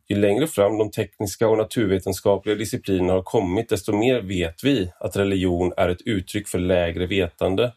Ju 0.09 0.15
längre 0.15 0.47
fram 0.47 0.77
de 0.77 0.91
tekniska 0.91 1.47
och 1.47 1.57
naturvetenskapliga 1.57 2.55
disciplinerna 2.55 3.13
har 3.13 3.23
kommit, 3.23 3.69
desto 3.69 3.93
mer 3.93 4.21
vet 4.21 4.63
vi 4.63 4.91
att 4.99 5.15
religion 5.15 5.73
är 5.77 5.89
ett 5.89 6.01
uttryck 6.01 6.47
för 6.47 6.59
lägre 6.59 7.05
vetande. 7.05 7.73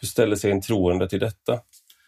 Hur 0.00 0.08
ställer 0.08 0.36
sig 0.36 0.50
en 0.50 0.60
troende 0.60 1.08
till 1.08 1.20
detta? 1.20 1.60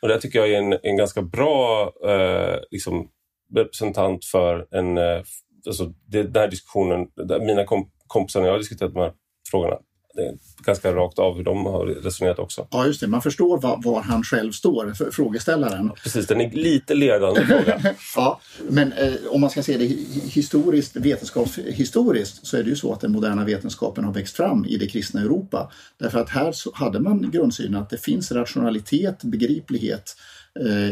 Och 0.03 0.09
Det 0.09 0.20
tycker 0.20 0.39
jag 0.39 0.51
är 0.51 0.59
en, 0.59 0.78
en 0.83 0.97
ganska 0.97 1.22
bra 1.22 1.93
eh, 2.05 2.59
liksom, 2.70 3.09
representant 3.57 4.24
för 4.24 4.66
en, 4.70 4.98
eh, 4.98 5.22
alltså 5.66 5.92
det, 6.07 6.22
den 6.22 6.42
här 6.42 6.48
diskussionen, 6.48 7.07
mina 7.40 7.64
kom, 7.64 7.90
kompisar 8.07 8.40
när 8.40 8.46
jag 8.46 8.55
har 8.55 8.59
diskuterat 8.59 8.94
de 8.94 9.01
här 9.01 9.12
frågorna 9.51 9.76
det 10.14 10.22
är 10.22 10.34
ganska 10.64 10.92
rakt 10.92 11.18
av 11.18 11.36
hur 11.36 11.44
de 11.44 11.66
har 11.66 11.86
resonerat 11.86 12.38
också. 12.38 12.66
Ja, 12.70 12.86
just 12.86 13.01
det. 13.01 13.07
Man 13.07 13.22
förstår 13.22 13.61
var, 13.61 13.80
var 13.84 14.03
han 14.03 14.22
själv 14.22 14.53
står, 14.53 15.11
frågeställaren. 15.11 15.86
Ja, 15.86 15.96
precis, 16.03 16.26
den 16.26 16.40
är 16.40 16.51
lite 16.51 16.94
ledande 16.94 17.46
fråga. 17.46 17.80
ja, 18.16 18.40
men 18.68 18.92
eh, 18.92 19.12
om 19.28 19.40
man 19.40 19.51
ska 19.51 19.62
se 19.62 19.76
det 19.76 19.84
historiskt, 20.24 20.96
vetenskapshistoriskt, 20.96 22.46
så 22.46 22.57
är 22.57 22.62
det 22.62 22.70
ju 22.70 22.76
så 22.76 22.92
att 22.92 23.01
den 23.01 23.12
moderna 23.12 23.44
vetenskapen 23.44 24.05
har 24.05 24.12
växt 24.12 24.36
fram 24.36 24.64
i 24.64 24.76
det 24.76 24.86
kristna 24.86 25.20
Europa. 25.20 25.70
Därför 25.98 26.18
att 26.18 26.30
här 26.30 26.55
hade 26.74 27.01
man 27.01 27.30
grundsynen 27.30 27.82
att 27.82 27.90
det 27.90 27.98
finns 27.98 28.32
rationalitet, 28.32 29.24
begriplighet 29.24 30.16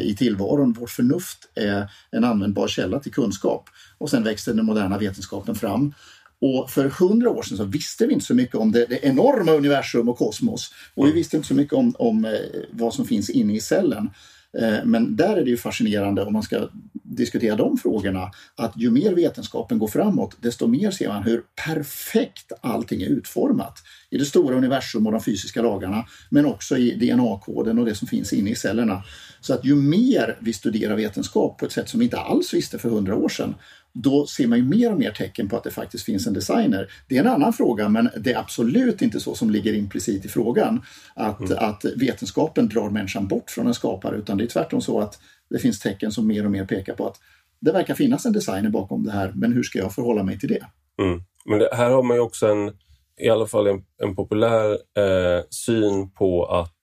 i 0.02 0.14
tillvaron. 0.18 0.72
Vårt 0.72 0.90
förnuft 0.90 1.38
är 1.54 1.90
en 2.10 2.24
användbar 2.24 2.68
källa 2.68 3.00
till 3.00 3.12
kunskap. 3.12 3.68
Och 3.98 4.10
sen 4.10 4.24
växte 4.24 4.52
den 4.52 4.66
moderna 4.66 4.98
vetenskapen 4.98 5.54
fram. 5.54 5.94
Och 6.40 6.70
för 6.70 6.88
hundra 6.88 7.30
år 7.30 7.42
sedan 7.42 7.56
så 7.56 7.64
visste 7.64 8.06
vi 8.06 8.12
inte 8.12 8.26
så 8.26 8.34
mycket 8.34 8.54
om 8.54 8.72
det, 8.72 8.86
det 8.86 9.04
enorma 9.04 9.52
universum 9.52 10.08
och 10.08 10.18
kosmos. 10.18 10.74
Och 10.94 11.04
vi 11.04 11.10
mm. 11.10 11.18
visste 11.18 11.36
inte 11.36 11.48
så 11.48 11.54
mycket 11.54 11.74
om, 11.74 11.94
om 11.98 12.24
eh, 12.24 12.32
vad 12.70 12.94
som 12.94 13.04
finns 13.06 13.30
inne 13.30 13.56
i 13.56 13.60
cellen. 13.60 14.10
Eh, 14.58 14.84
men 14.84 15.16
där 15.16 15.36
är 15.36 15.44
det 15.44 15.50
ju 15.50 15.56
fascinerande 15.56 16.22
om 16.22 16.32
man 16.32 16.42
ska 16.42 16.68
diskutera 17.02 17.56
de 17.56 17.76
frågorna 17.76 18.30
att 18.56 18.72
ju 18.76 18.90
mer 18.90 19.12
vetenskapen 19.12 19.78
går 19.78 19.88
framåt 19.88 20.36
desto 20.40 20.66
mer 20.66 20.90
ser 20.90 21.08
man 21.08 21.22
hur 21.22 21.42
perfekt 21.66 22.52
allting 22.60 23.02
är 23.02 23.06
utformat 23.06 23.78
i 24.10 24.18
det 24.18 24.24
stora 24.24 24.56
universum 24.56 25.06
och 25.06 25.12
de 25.12 25.20
fysiska 25.20 25.62
lagarna 25.62 26.04
men 26.30 26.46
också 26.46 26.76
i 26.76 26.94
DNA-koden 26.94 27.78
och 27.78 27.84
det 27.84 27.94
som 27.94 28.08
finns 28.08 28.32
inne 28.32 28.50
i 28.50 28.54
cellerna. 28.54 29.02
Så 29.40 29.54
att 29.54 29.64
ju 29.64 29.74
mer 29.74 30.38
vi 30.40 30.52
studerar 30.52 30.96
vetenskap 30.96 31.58
på 31.58 31.66
ett 31.66 31.72
sätt 31.72 31.88
som 31.88 32.00
vi 32.00 32.04
inte 32.04 32.18
alls 32.18 32.54
visste 32.54 32.78
för 32.78 32.88
hundra 32.88 33.16
år 33.16 33.28
sedan 33.28 33.54
då 34.02 34.26
ser 34.26 34.46
man 34.46 34.58
ju 34.58 34.64
mer 34.64 34.92
och 34.92 34.98
mer 34.98 35.10
tecken 35.10 35.48
på 35.48 35.56
att 35.56 35.64
det 35.64 35.70
faktiskt 35.70 36.04
finns 36.04 36.26
en 36.26 36.32
designer. 36.32 36.90
Det 37.08 37.16
är 37.16 37.20
en 37.20 37.26
annan 37.26 37.52
fråga, 37.52 37.88
men 37.88 38.10
det 38.16 38.32
är 38.32 38.38
absolut 38.38 39.02
inte 39.02 39.20
så 39.20 39.34
som 39.34 39.50
ligger 39.50 39.72
implicit 39.72 40.24
i 40.24 40.28
frågan. 40.28 40.82
Att, 41.14 41.40
mm. 41.40 41.58
att 41.58 41.84
vetenskapen 41.96 42.68
drar 42.68 42.90
människan 42.90 43.28
bort 43.28 43.50
från 43.50 43.66
en 43.66 43.74
skapare, 43.74 44.16
utan 44.16 44.38
det 44.38 44.44
är 44.44 44.48
tvärtom 44.48 44.80
så 44.80 45.00
att 45.00 45.18
det 45.50 45.58
finns 45.58 45.80
tecken 45.80 46.12
som 46.12 46.26
mer 46.26 46.44
och 46.44 46.50
mer 46.50 46.64
pekar 46.64 46.94
på 46.94 47.06
att 47.06 47.16
det 47.60 47.72
verkar 47.72 47.94
finnas 47.94 48.26
en 48.26 48.32
designer 48.32 48.70
bakom 48.70 49.04
det 49.04 49.12
här, 49.12 49.32
men 49.34 49.52
hur 49.52 49.62
ska 49.62 49.78
jag 49.78 49.94
förhålla 49.94 50.22
mig 50.22 50.38
till 50.38 50.48
det? 50.48 50.66
Mm. 51.02 51.22
Men 51.44 51.58
det, 51.58 51.68
här 51.72 51.90
har 51.90 52.02
man 52.02 52.16
ju 52.16 52.20
också 52.20 52.46
en, 52.46 52.72
i 53.20 53.28
alla 53.28 53.46
fall 53.46 53.66
en, 53.66 53.84
en 54.02 54.16
populär 54.16 54.70
eh, 54.72 55.42
syn 55.50 56.10
på 56.10 56.44
att 56.44 56.74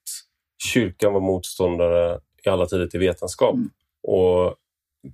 kyrkan 0.72 1.12
var 1.12 1.20
motståndare 1.20 2.18
i 2.46 2.48
alla 2.48 2.66
tider 2.66 2.86
till 2.86 3.00
vetenskap. 3.00 3.54
Mm. 3.54 3.70
Och 4.02 4.54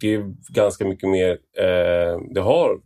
det 0.01 0.15
är 0.15 0.35
ganska 0.49 0.85
mycket 0.85 1.09
mer... 1.09 1.31
Eh, 1.59 2.21
det 2.35 2.41
har 2.41 2.81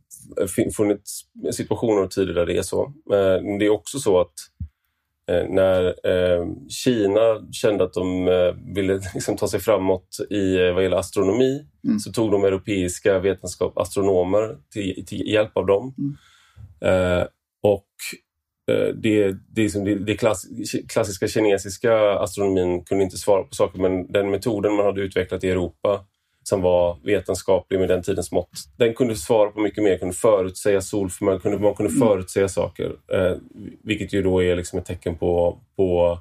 funnits 0.77 1.21
situationer 1.53 2.03
och 2.03 2.11
tider 2.11 2.35
där 2.35 2.47
det 2.47 2.59
är 2.59 2.63
så. 2.63 2.93
Men 3.07 3.59
det 3.59 3.67
är 3.67 3.71
också 3.71 3.99
så 3.99 4.21
att 4.21 4.33
eh, 5.31 5.49
när 5.49 5.85
eh, 5.87 6.47
Kina 6.69 7.53
kände 7.53 7.85
att 7.85 7.93
de 7.93 8.29
eh, 8.29 8.75
ville 8.75 8.95
liksom 9.15 9.37
ta 9.37 9.49
sig 9.49 9.61
framåt 9.61 10.17
i 10.31 10.71
vad 10.71 10.83
gäller 10.83 10.97
astronomi 10.97 11.67
mm. 11.85 11.99
så 11.99 12.13
tog 12.13 12.31
de 12.31 12.45
europeiska 12.45 13.19
vetenskap, 13.19 13.79
astronomer 13.79 14.57
till, 14.73 15.07
till 15.07 15.29
hjälp 15.29 15.57
av 15.57 15.67
dem. 15.67 15.95
Mm. 15.99 16.17
Eh, 16.81 17.27
och 17.63 17.89
eh, 18.71 18.95
det, 18.95 19.33
det, 19.33 19.85
det, 19.85 19.95
det 19.95 20.17
klass, 20.17 20.47
klassiska 20.89 21.29
kinesiska 21.29 22.19
astronomin 22.19 22.85
kunde 22.85 23.05
inte 23.05 23.17
svara 23.17 23.43
på 23.43 23.55
saker 23.55 23.79
men 23.79 24.13
den 24.13 24.31
metoden 24.31 24.73
man 24.73 24.87
hade 24.87 25.01
utvecklat 25.01 25.45
i 25.45 25.51
Europa 25.51 26.05
som 26.49 26.63
var 26.63 26.97
vetenskaplig 27.05 27.81
med 27.81 27.89
den 27.89 28.03
tidens 28.03 28.33
mått. 28.33 28.51
Den 28.77 28.95
kunde 28.95 29.17
svara 29.17 29.51
på 29.51 29.61
mycket 29.61 29.85
mer, 29.85 29.99
kunde 29.99 30.15
förutsäga 30.15 30.81
sol, 30.81 31.11
man 31.21 31.41
kunde, 31.41 31.59
man 31.59 31.75
kunde 31.75 31.93
mm. 31.93 32.09
förutsäga 32.09 32.49
saker. 32.49 32.97
Eh, 33.13 33.37
vilket 33.83 34.13
ju 34.13 34.23
då 34.23 34.43
är 34.43 34.57
liksom 34.57 34.79
ett 34.79 34.85
tecken 34.85 35.19
på, 35.19 35.59
på 35.77 36.19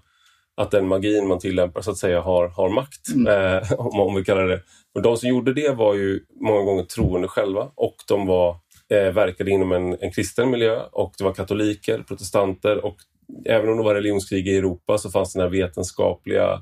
att 0.57 0.71
den 0.71 0.87
magin 0.87 1.27
man 1.27 1.39
tillämpar 1.39 1.81
så 1.81 1.91
att 1.91 1.97
säga 1.97 2.21
har, 2.21 2.47
har 2.47 2.69
makt, 2.69 3.07
mm. 3.15 3.27
eh, 3.27 3.71
om 3.71 3.97
man 3.97 4.15
vill 4.15 4.25
kalla 4.25 4.41
det 4.41 4.61
Men 4.93 5.03
De 5.03 5.17
som 5.17 5.29
gjorde 5.29 5.53
det 5.53 5.69
var 5.69 5.93
ju 5.93 6.19
många 6.41 6.61
gånger 6.61 6.83
troende 6.83 7.27
själva 7.27 7.71
och 7.75 7.95
de 8.07 8.27
var, 8.27 8.57
eh, 8.89 9.13
verkade 9.13 9.51
inom 9.51 9.71
en, 9.71 9.97
en 9.99 10.11
kristen 10.11 10.49
miljö 10.49 10.81
och 10.91 11.13
det 11.17 11.23
var 11.23 11.33
katoliker, 11.33 12.03
protestanter 12.07 12.85
och 12.85 12.95
även 13.45 13.69
om 13.69 13.77
det 13.77 13.83
var 13.83 13.95
religionskrig 13.95 14.47
i 14.47 14.57
Europa 14.57 14.97
så 14.97 15.09
fanns 15.09 15.33
den 15.33 15.41
här 15.41 15.49
vetenskapliga 15.49 16.61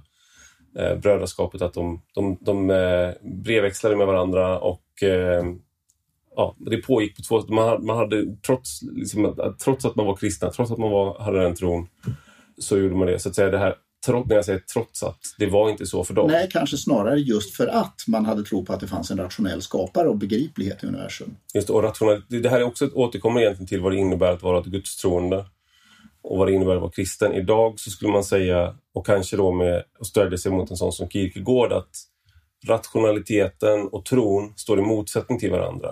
eh, 0.80 0.96
brödraskapet 0.96 1.62
att 1.62 1.74
de, 1.74 2.02
de, 2.14 2.38
de 2.42 2.70
eh, 2.70 3.10
brevväxlade 3.22 3.96
med 3.96 4.08
varandra 4.08 4.60
och 4.60 5.04
eh, 5.04 5.44
ja, 6.36 6.56
det 6.58 6.78
pågick 6.78 7.16
på 7.16 7.22
två... 7.22 7.54
Man, 7.54 7.86
man 7.86 7.98
hade, 7.98 8.36
trots, 8.46 8.82
liksom, 8.82 9.54
trots 9.64 9.86
att 9.86 9.96
man 9.96 10.06
var 10.06 10.16
kristna, 10.16 10.52
trots 10.52 10.72
att 10.72 10.78
man 10.78 10.92
var, 10.92 11.20
hade 11.20 11.42
den 11.42 11.56
tron, 11.56 11.88
så 12.58 12.78
gjorde 12.78 12.96
man 12.96 13.08
det. 13.08 13.20
Så 13.20 13.30
att 13.30 13.36
säga 13.36 13.50
det 13.50 13.58
här 13.58 13.76
trots, 14.06 14.30
när 14.30 14.36
jag 14.36 14.46
säger 14.46 14.60
trots 14.74 15.04
att, 15.04 15.20
det 15.38 15.46
var 15.46 15.70
inte 15.70 15.86
så 15.86 16.04
för 16.04 16.14
dem. 16.14 16.28
Nej, 16.32 16.50
kanske 16.52 16.78
snarare 16.78 17.20
just 17.20 17.56
för 17.56 17.68
att 17.68 18.02
man 18.08 18.26
hade 18.26 18.44
tro 18.44 18.66
på 18.66 18.74
att 18.74 18.80
det 18.80 18.88
fanns 18.88 19.12
en 19.12 19.18
rationell 19.18 19.62
skapare 19.62 20.08
och 20.08 20.18
begriplighet 20.18 20.84
i 20.84 20.88
universum. 20.88 21.36
Just 21.54 21.70
och 21.70 21.84
rationell, 21.84 22.22
det 22.28 22.50
här 22.50 22.60
är 22.60 22.64
också 22.64 22.86
ett, 22.86 22.94
återkommer 22.94 23.42
egentligen 23.42 23.68
till 23.68 23.82
vad 23.82 23.92
det 23.92 23.98
innebär 23.98 24.32
att 24.32 24.44
vara 24.44 24.60
ett 24.60 24.66
gudstroende 24.66 25.46
och 26.24 26.38
vad 26.38 26.48
det 26.48 26.54
innebär 26.54 26.76
att 26.76 26.82
vara 26.82 26.92
kristen. 26.92 27.34
Idag 27.34 27.80
så 27.80 27.90
skulle 27.90 28.12
man 28.12 28.24
säga, 28.24 28.76
och 28.94 29.06
kanske 29.06 29.38
då 29.38 29.52
med 29.52 29.84
att 30.00 30.08
stödja 30.08 30.38
sig 30.38 30.52
mot 30.52 30.72
en 30.72 30.78
sån 30.78 30.92
som 30.92 31.10
Kierkegaard, 31.10 31.74
att 31.74 31.90
rationaliteten 32.68 33.88
och 33.88 34.06
tron 34.06 34.54
står 34.56 34.80
i 34.80 34.82
motsättning 34.82 35.40
till 35.40 35.52
varandra. 35.52 35.90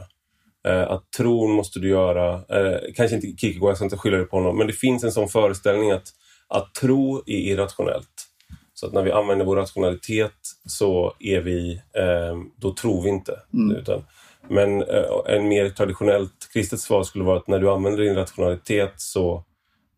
Eh, 0.67 0.91
att 0.91 1.11
tron 1.17 1.51
måste 1.51 1.79
du 1.79 1.89
göra, 1.89 2.33
eh, 2.33 2.79
kanske 2.95 3.15
inte 3.15 3.27
Kierkegaard, 3.27 3.69
jag 3.69 3.77
ska 3.77 3.85
inte 3.85 3.97
skylla 3.97 4.17
det 4.17 4.25
på 4.25 4.37
honom, 4.37 4.57
men 4.57 4.67
det 4.67 4.73
finns 4.73 5.03
en 5.03 5.11
sån 5.11 5.29
föreställning 5.29 5.91
att, 5.91 6.07
att 6.47 6.73
tro 6.75 7.17
är 7.17 7.37
irrationellt. 7.37 8.27
Så 8.73 8.87
att 8.87 8.93
när 8.93 9.03
vi 9.03 9.11
använder 9.11 9.45
vår 9.45 9.55
rationalitet 9.55 10.33
så 10.65 11.13
är 11.19 11.41
vi, 11.41 11.73
eh, 11.73 12.37
då 12.57 12.73
tror 12.73 13.03
vi 13.03 13.09
inte. 13.09 13.39
Mm. 13.53 13.77
Utan, 13.77 14.03
men 14.49 14.81
eh, 14.81 15.05
en 15.27 15.47
mer 15.47 15.69
traditionellt 15.69 16.49
kristet 16.53 16.79
svar 16.79 17.03
skulle 17.03 17.23
vara 17.23 17.37
att 17.37 17.47
när 17.47 17.59
du 17.59 17.69
använder 17.69 18.03
din 18.03 18.15
rationalitet 18.15 18.93
så 18.97 19.43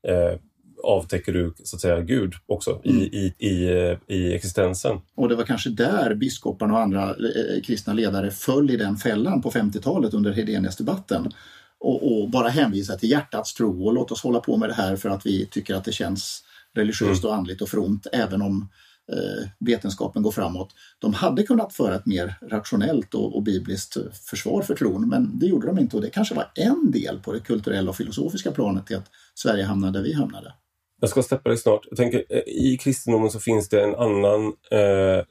eh, 0.07 0.39
avtäcker 0.83 1.33
du 1.33 1.53
så 1.63 1.75
att 1.75 1.81
säga 1.81 2.01
Gud 2.01 2.33
också 2.45 2.81
mm. 2.85 2.97
i, 2.97 3.33
i, 3.39 3.47
i, 3.47 3.97
i 4.07 4.33
existensen. 4.33 5.01
Och 5.15 5.29
det 5.29 5.35
var 5.35 5.43
kanske 5.43 5.69
där 5.69 6.15
biskoparna 6.15 6.73
och 6.73 6.79
andra 6.79 7.09
eh, 7.09 7.61
kristna 7.63 7.93
ledare 7.93 8.31
föll 8.31 8.71
i 8.71 8.77
den 8.77 8.97
fällan 8.97 9.41
på 9.41 9.51
50-talet 9.51 10.13
under 10.13 10.31
Hedenius-debatten. 10.31 11.31
Och, 11.79 12.21
och, 12.21 12.29
bara 12.29 12.49
hänvisa 12.49 12.95
till 12.95 13.09
hjärtats 13.09 13.53
tro 13.53 13.85
och 13.85 13.93
låt 13.93 14.11
oss 14.11 14.23
hålla 14.23 14.39
på 14.39 14.57
med 14.57 14.69
det 14.69 14.73
här 14.73 14.95
för 14.95 15.09
att 15.09 15.25
vi 15.25 15.45
tycker 15.45 15.75
att 15.75 15.85
det 15.85 15.91
känns 15.91 16.43
religiöst 16.75 17.23
mm. 17.23 17.31
och 17.31 17.37
andligt 17.37 17.61
och 17.61 17.69
fromt 17.69 18.07
även 18.13 18.41
om 18.41 18.61
eh, 18.61 18.67
Eh, 19.11 19.49
vetenskapen 19.59 20.23
går 20.23 20.31
framåt. 20.31 20.69
De 20.99 21.13
hade 21.13 21.43
kunnat 21.43 21.73
föra 21.73 21.95
ett 21.95 22.05
mer 22.05 22.35
rationellt 22.41 23.13
och, 23.13 23.35
och, 23.35 23.43
bibliskt 23.43 23.97
försvar 24.29 24.61
för 24.61 24.75
tron 24.75 25.09
men 25.09 25.39
det 25.39 25.45
gjorde 25.45 25.67
de 25.67 25.79
inte 25.79 25.95
och 25.95 26.01
det 26.01 26.09
kanske 26.09 26.35
var 26.35 26.51
en 26.55 26.91
del 26.91 27.19
på 27.19 27.33
det 27.33 27.39
kulturella 27.39 27.89
och 27.89 27.95
filosofiska 27.95 28.51
planet 28.51 28.87
till 28.87 28.97
att 28.97 29.09
Sverige 29.35 29.63
hamnade 29.63 29.99
där 29.99 30.03
vi 30.03 30.13
hamnade. 30.13 30.53
Jag 31.01 31.09
ska 31.09 31.23
släppa 31.23 31.49
dig 31.49 31.57
snart. 31.57 31.85
Jag 31.89 31.97
tänker, 31.97 32.23
eh, 32.29 32.39
I 32.47 32.77
kristendomen 32.81 33.29
så 33.29 33.39
finns 33.39 33.69
det 33.69 33.83
en 33.83 33.95
annan, 33.95 34.45
eh, 34.71 35.25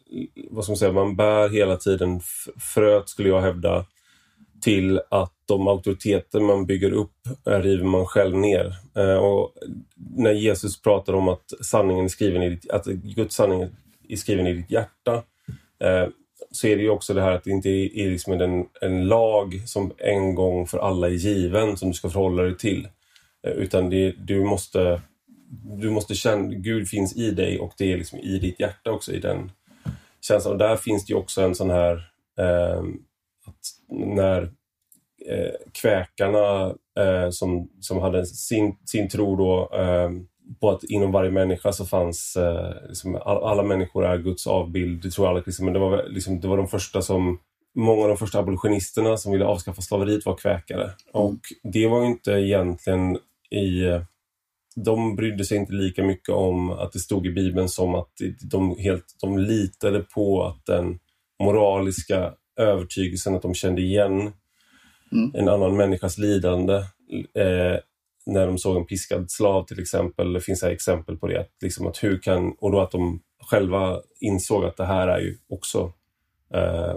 vad 0.51 0.65
ska 0.65 0.71
man 0.71 0.77
säga, 0.77 0.93
man 0.93 1.17
bär 1.17 1.49
hela 1.49 1.77
tiden 1.77 2.21
fröet 2.75 3.09
skulle 3.09 3.29
jag 3.29 3.41
hävda 3.41 3.87
till 4.63 5.01
att 5.09 5.33
de 5.47 5.69
auktoriteter 5.69 6.41
man 6.41 6.67
bygger 6.67 6.93
upp 6.93 7.17
eh, 7.47 7.59
river 7.59 7.85
man 7.85 8.07
själv 8.07 8.37
ner. 8.37 8.75
Eh, 8.97 9.17
och 9.17 9.55
när 10.17 10.33
Jesus 10.33 10.83
pratar 10.83 11.13
om 11.13 11.29
att 11.29 11.53
sanningen 11.61 12.05
är 12.05 12.09
skriven 12.09 12.43
i 12.43 12.49
ditt, 12.49 12.71
att 12.71 12.87
Guds 12.87 13.35
sanning 13.35 13.67
är 14.09 14.17
skriven 14.17 14.47
i 14.47 14.53
ditt 14.53 14.71
hjärta 14.71 15.15
eh, 15.85 16.09
så 16.51 16.67
är 16.67 16.77
det 16.77 16.83
ju 16.83 16.91
också 16.91 17.15
det 17.15 17.23
här 17.23 17.33
att 17.33 17.45
det 17.45 17.51
inte 17.51 17.69
är 17.69 18.11
liksom 18.11 18.33
en, 18.33 18.67
en 18.81 19.09
lag 19.09 19.63
som 19.67 19.93
en 19.99 20.35
gång 20.35 20.67
för 20.67 20.79
alla 20.79 21.07
är 21.07 21.13
given 21.13 21.77
som 21.77 21.89
du 21.89 21.95
ska 21.95 22.11
förhålla 22.11 22.43
dig 22.43 22.57
till. 22.57 22.89
Utan 23.43 23.91
det, 23.91 24.15
du 24.19 24.45
måste 24.45 25.01
du 25.63 25.91
måste 25.91 26.15
känna, 26.15 26.55
Gud 26.55 26.89
finns 26.89 27.17
i 27.17 27.31
dig 27.31 27.59
och 27.59 27.73
det 27.79 27.93
är 27.93 27.97
liksom 27.97 28.19
i 28.19 28.39
ditt 28.39 28.61
hjärta 28.61 28.91
också 28.91 29.13
i 29.13 29.19
den 29.19 29.51
känslan. 30.21 30.53
Och 30.53 30.59
där 30.59 30.77
finns 30.77 31.07
det 31.07 31.13
ju 31.13 31.19
också 31.19 31.43
en 31.43 31.55
sån 31.55 31.71
här 31.71 32.11
eh, 32.39 32.83
när 33.89 34.43
eh, 35.29 35.53
kväkarna 35.73 36.75
eh, 36.99 37.31
som, 37.31 37.69
som 37.81 37.99
hade 37.99 38.27
sin, 38.27 38.77
sin 38.85 39.09
tro 39.09 39.37
då 39.37 39.71
eh, 39.77 40.11
på 40.61 40.71
att 40.71 40.85
inom 40.85 41.13
varje 41.13 41.31
människa 41.31 41.73
så 41.73 41.87
fanns 41.87 42.37
eh, 42.37 42.89
liksom, 42.89 43.15
all, 43.15 43.45
alla 43.45 43.63
människor 43.63 44.05
är 44.07 44.19
Guds 44.19 44.47
avbild. 44.47 45.03
Det 45.03 45.11
tror 45.11 45.29
alla 45.29 45.43
kristna, 45.43 45.65
men 45.65 45.75
det 45.75 45.81
var, 45.81 46.05
liksom, 46.09 46.41
det 46.41 46.49
var 46.49 46.57
de 46.57 46.69
första 46.69 47.03
som 47.03 47.39
Många 47.75 48.03
av 48.03 48.09
de 48.09 48.17
första 48.17 48.39
abolitionisterna 48.39 49.17
som 49.17 49.33
ville 49.33 49.45
avskaffa 49.45 49.83
slaveriet 49.83 50.27
var 50.27 50.37
kväkare. 50.37 50.83
Mm. 50.83 50.95
Och 51.13 51.39
det 51.63 51.87
var 51.87 52.05
inte 52.05 52.33
egentligen 52.33 53.17
i... 53.51 54.01
De 54.77 55.17
brydde 55.17 55.45
sig 55.45 55.59
inte 55.59 55.73
lika 55.73 56.05
mycket 56.05 56.29
om 56.29 56.71
att 56.71 56.93
det 56.93 56.99
stod 56.99 57.27
i 57.27 57.31
Bibeln 57.31 57.69
som 57.69 57.95
att 57.95 58.13
de, 58.43 58.79
helt, 58.79 59.05
de 59.21 59.39
litade 59.39 60.01
på 60.01 60.45
att 60.45 60.67
den 60.67 60.99
moraliska 61.43 62.35
övertygelsen, 62.57 63.35
att 63.35 63.43
de 63.43 63.55
kände 63.55 63.83
igen 63.83 64.33
mm. 65.13 65.31
en 65.35 65.49
annan 65.49 65.77
människas 65.77 66.19
lidande 66.19 66.75
eh, 67.35 67.79
när 68.27 68.47
de 68.47 68.59
såg 68.59 68.77
en 68.77 68.87
piskad 68.87 69.31
slav 69.31 69.67
till 69.67 69.81
exempel. 69.81 70.33
Det 70.33 70.41
finns 70.41 70.63
här 70.63 70.71
exempel 70.71 71.17
på 71.17 71.27
det. 71.27 71.41
Att, 71.41 71.51
liksom 71.63 71.87
att 71.87 72.05
hur 72.05 72.19
kan, 72.19 72.53
och 72.59 72.71
då 72.73 72.81
att 72.81 72.91
de 72.91 73.21
själva 73.51 74.01
insåg 74.21 74.65
att 74.65 74.77
det 74.77 74.85
här 74.85 75.09
är 75.09 75.19
ju 75.19 75.39
också 75.49 75.93
eh, 76.55 76.97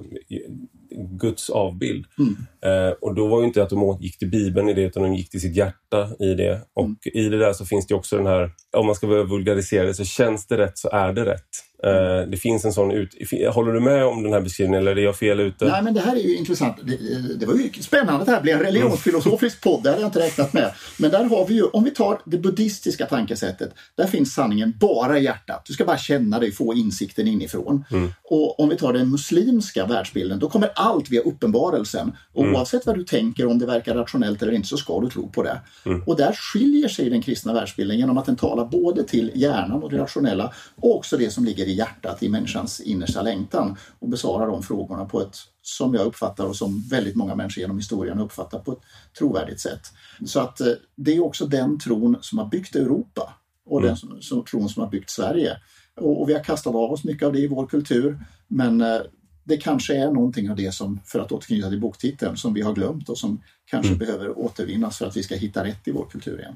Guds 0.98 1.50
avbild. 1.50 2.06
Mm. 2.20 2.36
Eh, 2.62 2.94
och 3.02 3.16
då 3.16 3.28
var 3.28 3.40
ju 3.40 3.48
inte 3.48 3.64
att 3.64 3.70
de 3.70 3.98
gick 4.02 4.18
till 4.18 4.30
Bibeln 4.30 4.70
i 4.70 4.74
det, 4.74 4.82
utan 4.82 5.04
de 5.04 5.16
gick 5.16 5.30
till 5.30 5.42
sitt 5.42 5.56
hjärta 5.56 6.10
i 6.20 6.34
det. 6.34 6.62
Och 6.74 6.86
mm. 6.86 6.98
i 7.04 7.30
det 7.30 7.38
där 7.38 7.54
så 7.54 7.66
finns 7.66 7.88
det 7.88 7.96
också 7.96 8.18
den 8.18 8.26
här, 8.26 8.52
om 8.78 8.86
man 8.86 8.96
ska 8.96 9.08
vulgarisera 9.08 9.86
det, 9.86 9.94
så 9.94 10.04
känns 10.04 10.48
det 10.48 10.58
rätt 10.58 10.78
så 10.78 10.90
är 10.90 11.14
det 11.14 11.26
rätt. 11.26 11.50
Eh, 11.86 12.28
det 12.28 12.38
finns 12.38 12.66
en 12.66 12.74
sån 12.74 12.92
ut... 12.92 13.10
Håller 13.54 13.74
du 13.74 13.80
med 13.80 14.06
om 14.06 14.24
den 14.24 14.34
här 14.34 14.42
beskrivningen 14.42 14.82
eller 14.82 14.98
är 14.98 15.04
jag 15.04 15.16
fel 15.16 15.40
ute? 15.40 15.66
Nej 15.66 15.82
men 15.84 15.94
det 15.94 16.02
här 16.02 16.16
är 16.16 16.20
ju 16.20 16.36
intressant. 16.36 16.78
Det, 16.84 16.98
det 17.40 17.46
var 17.46 17.54
ju 17.54 17.70
spännande 17.82 18.26
det 18.26 18.32
här 18.32 18.42
blev 18.42 18.58
en 18.58 18.64
religionsfilosofisk 18.64 19.62
podd. 19.62 19.84
Det 19.84 19.90
hade 19.90 20.02
jag 20.02 20.08
inte 20.08 20.20
räknat 20.20 20.54
med. 20.54 20.72
Men 21.00 21.12
där 21.12 21.24
har 21.24 21.48
vi 21.48 21.54
ju, 21.54 21.64
om 21.64 21.84
vi 21.84 21.92
tar 21.92 22.22
det 22.26 22.38
buddhistiska 22.38 23.06
tankesättet. 23.06 23.74
Där 23.96 24.08
finns 24.08 24.34
sanningen 24.34 24.74
bara 24.80 25.20
i 25.20 25.24
hjärtat. 25.24 25.62
Du 25.66 25.74
ska 25.74 25.86
bara 25.86 25.98
känna 25.98 26.40
dig, 26.40 26.52
få 26.52 26.74
insikten 26.74 27.28
inifrån. 27.28 27.86
Mm. 27.92 28.12
Och 28.24 28.60
om 28.60 28.70
vi 28.70 28.78
tar 28.78 28.94
den 28.94 29.12
muslimska 29.12 29.86
världsbilden, 29.86 30.40
då 30.40 30.50
kommer 30.50 30.70
allt 30.76 31.10
via 31.10 31.22
uppenbarelsen. 31.22 32.12
Och 32.34 32.44
mm. 32.44 32.56
oavsett 32.56 32.86
vad 32.86 32.96
du 32.96 33.04
tänker, 33.04 33.46
om 33.48 33.60
det 33.60 33.66
verkar 33.66 33.96
rationellt 33.96 34.42
eller 34.42 34.54
inte, 34.54 34.68
så 34.68 34.78
ska 34.78 35.00
du 35.00 35.10
tro 35.10 35.30
på 35.30 35.44
det. 35.44 35.62
Mm. 35.86 36.04
Och 36.06 36.16
där 36.16 36.34
skiljer 36.34 36.90
sig 36.90 37.10
den 37.10 37.22
kristna 37.22 37.54
världsbilden 37.54 37.98
genom 37.98 38.18
att 38.18 38.26
den 38.26 38.36
talar 38.36 38.66
både 38.66 39.04
till 39.04 39.32
hjärnan 39.36 39.84
och 39.84 39.92
det 39.92 39.98
rationella 39.98 40.54
och 40.76 40.96
också 40.96 41.18
det 41.18 41.30
som 41.30 41.46
ligger 41.46 41.66
i 41.66 41.75
hjärtat, 41.76 42.24
i 42.24 42.30
människans 42.30 42.80
innersta 42.80 43.22
längtan 43.22 43.78
och 44.00 44.10
besvarar 44.10 44.48
de 44.48 44.64
frågorna 44.64 45.06
på 45.06 45.22
ett, 45.22 45.36
som 45.62 45.94
jag 45.94 46.06
uppfattar 46.06 46.46
och 46.46 46.56
som 46.56 46.84
väldigt 46.90 47.16
många 47.16 47.36
människor 47.36 47.62
genom 47.62 47.78
historien 47.78 48.20
uppfattar 48.20 48.60
på 48.60 48.72
ett 48.72 48.82
trovärdigt 49.18 49.60
sätt. 49.60 49.82
Så 50.26 50.40
att 50.40 50.62
eh, 50.62 50.74
det 50.96 51.16
är 51.16 51.24
också 51.24 51.46
den 51.46 51.80
tron 51.80 52.18
som 52.22 52.38
har 52.38 52.46
byggt 52.46 52.76
Europa 52.76 53.34
och 53.66 53.80
mm. 53.80 53.88
den 53.88 53.98
som, 53.98 54.22
som, 54.22 54.44
tron 54.44 54.70
som 54.70 54.84
har 54.84 54.90
byggt 54.90 55.10
Sverige. 55.10 55.58
Och, 55.96 56.22
och, 56.22 56.30
vi 56.30 56.34
har 56.34 56.44
kastat 56.44 56.76
av 56.76 56.92
oss 56.92 57.04
mycket 57.04 57.26
av 57.26 57.34
det 57.34 57.40
i 57.40 57.48
vår 57.48 57.68
kultur 57.68 58.20
men 58.48 58.82
eh, 58.82 59.02
det 59.44 59.58
kanske 59.58 59.96
är 59.96 60.12
någonting 60.12 60.50
av 60.50 60.56
det 60.56 60.74
som, 60.74 61.00
för 61.06 61.20
att 61.20 61.32
återknyta 61.32 61.70
till 61.70 61.82
boktiteln, 61.82 62.38
som 62.38 62.54
vi 62.54 62.62
har 62.62 62.74
glömt 62.74 63.10
och 63.10 63.18
som 63.18 63.42
kanske 63.66 63.94
mm. 63.94 64.00
behöver 64.00 64.40
återvinnas 64.40 64.98
för 64.98 65.06
att 65.06 65.18
vi 65.18 65.24
ska 65.24 65.36
hitta 65.36 65.64
rätt 65.64 65.88
i 65.88 65.92
vår 65.92 66.06
kultur 66.06 66.40
igen. 66.40 66.56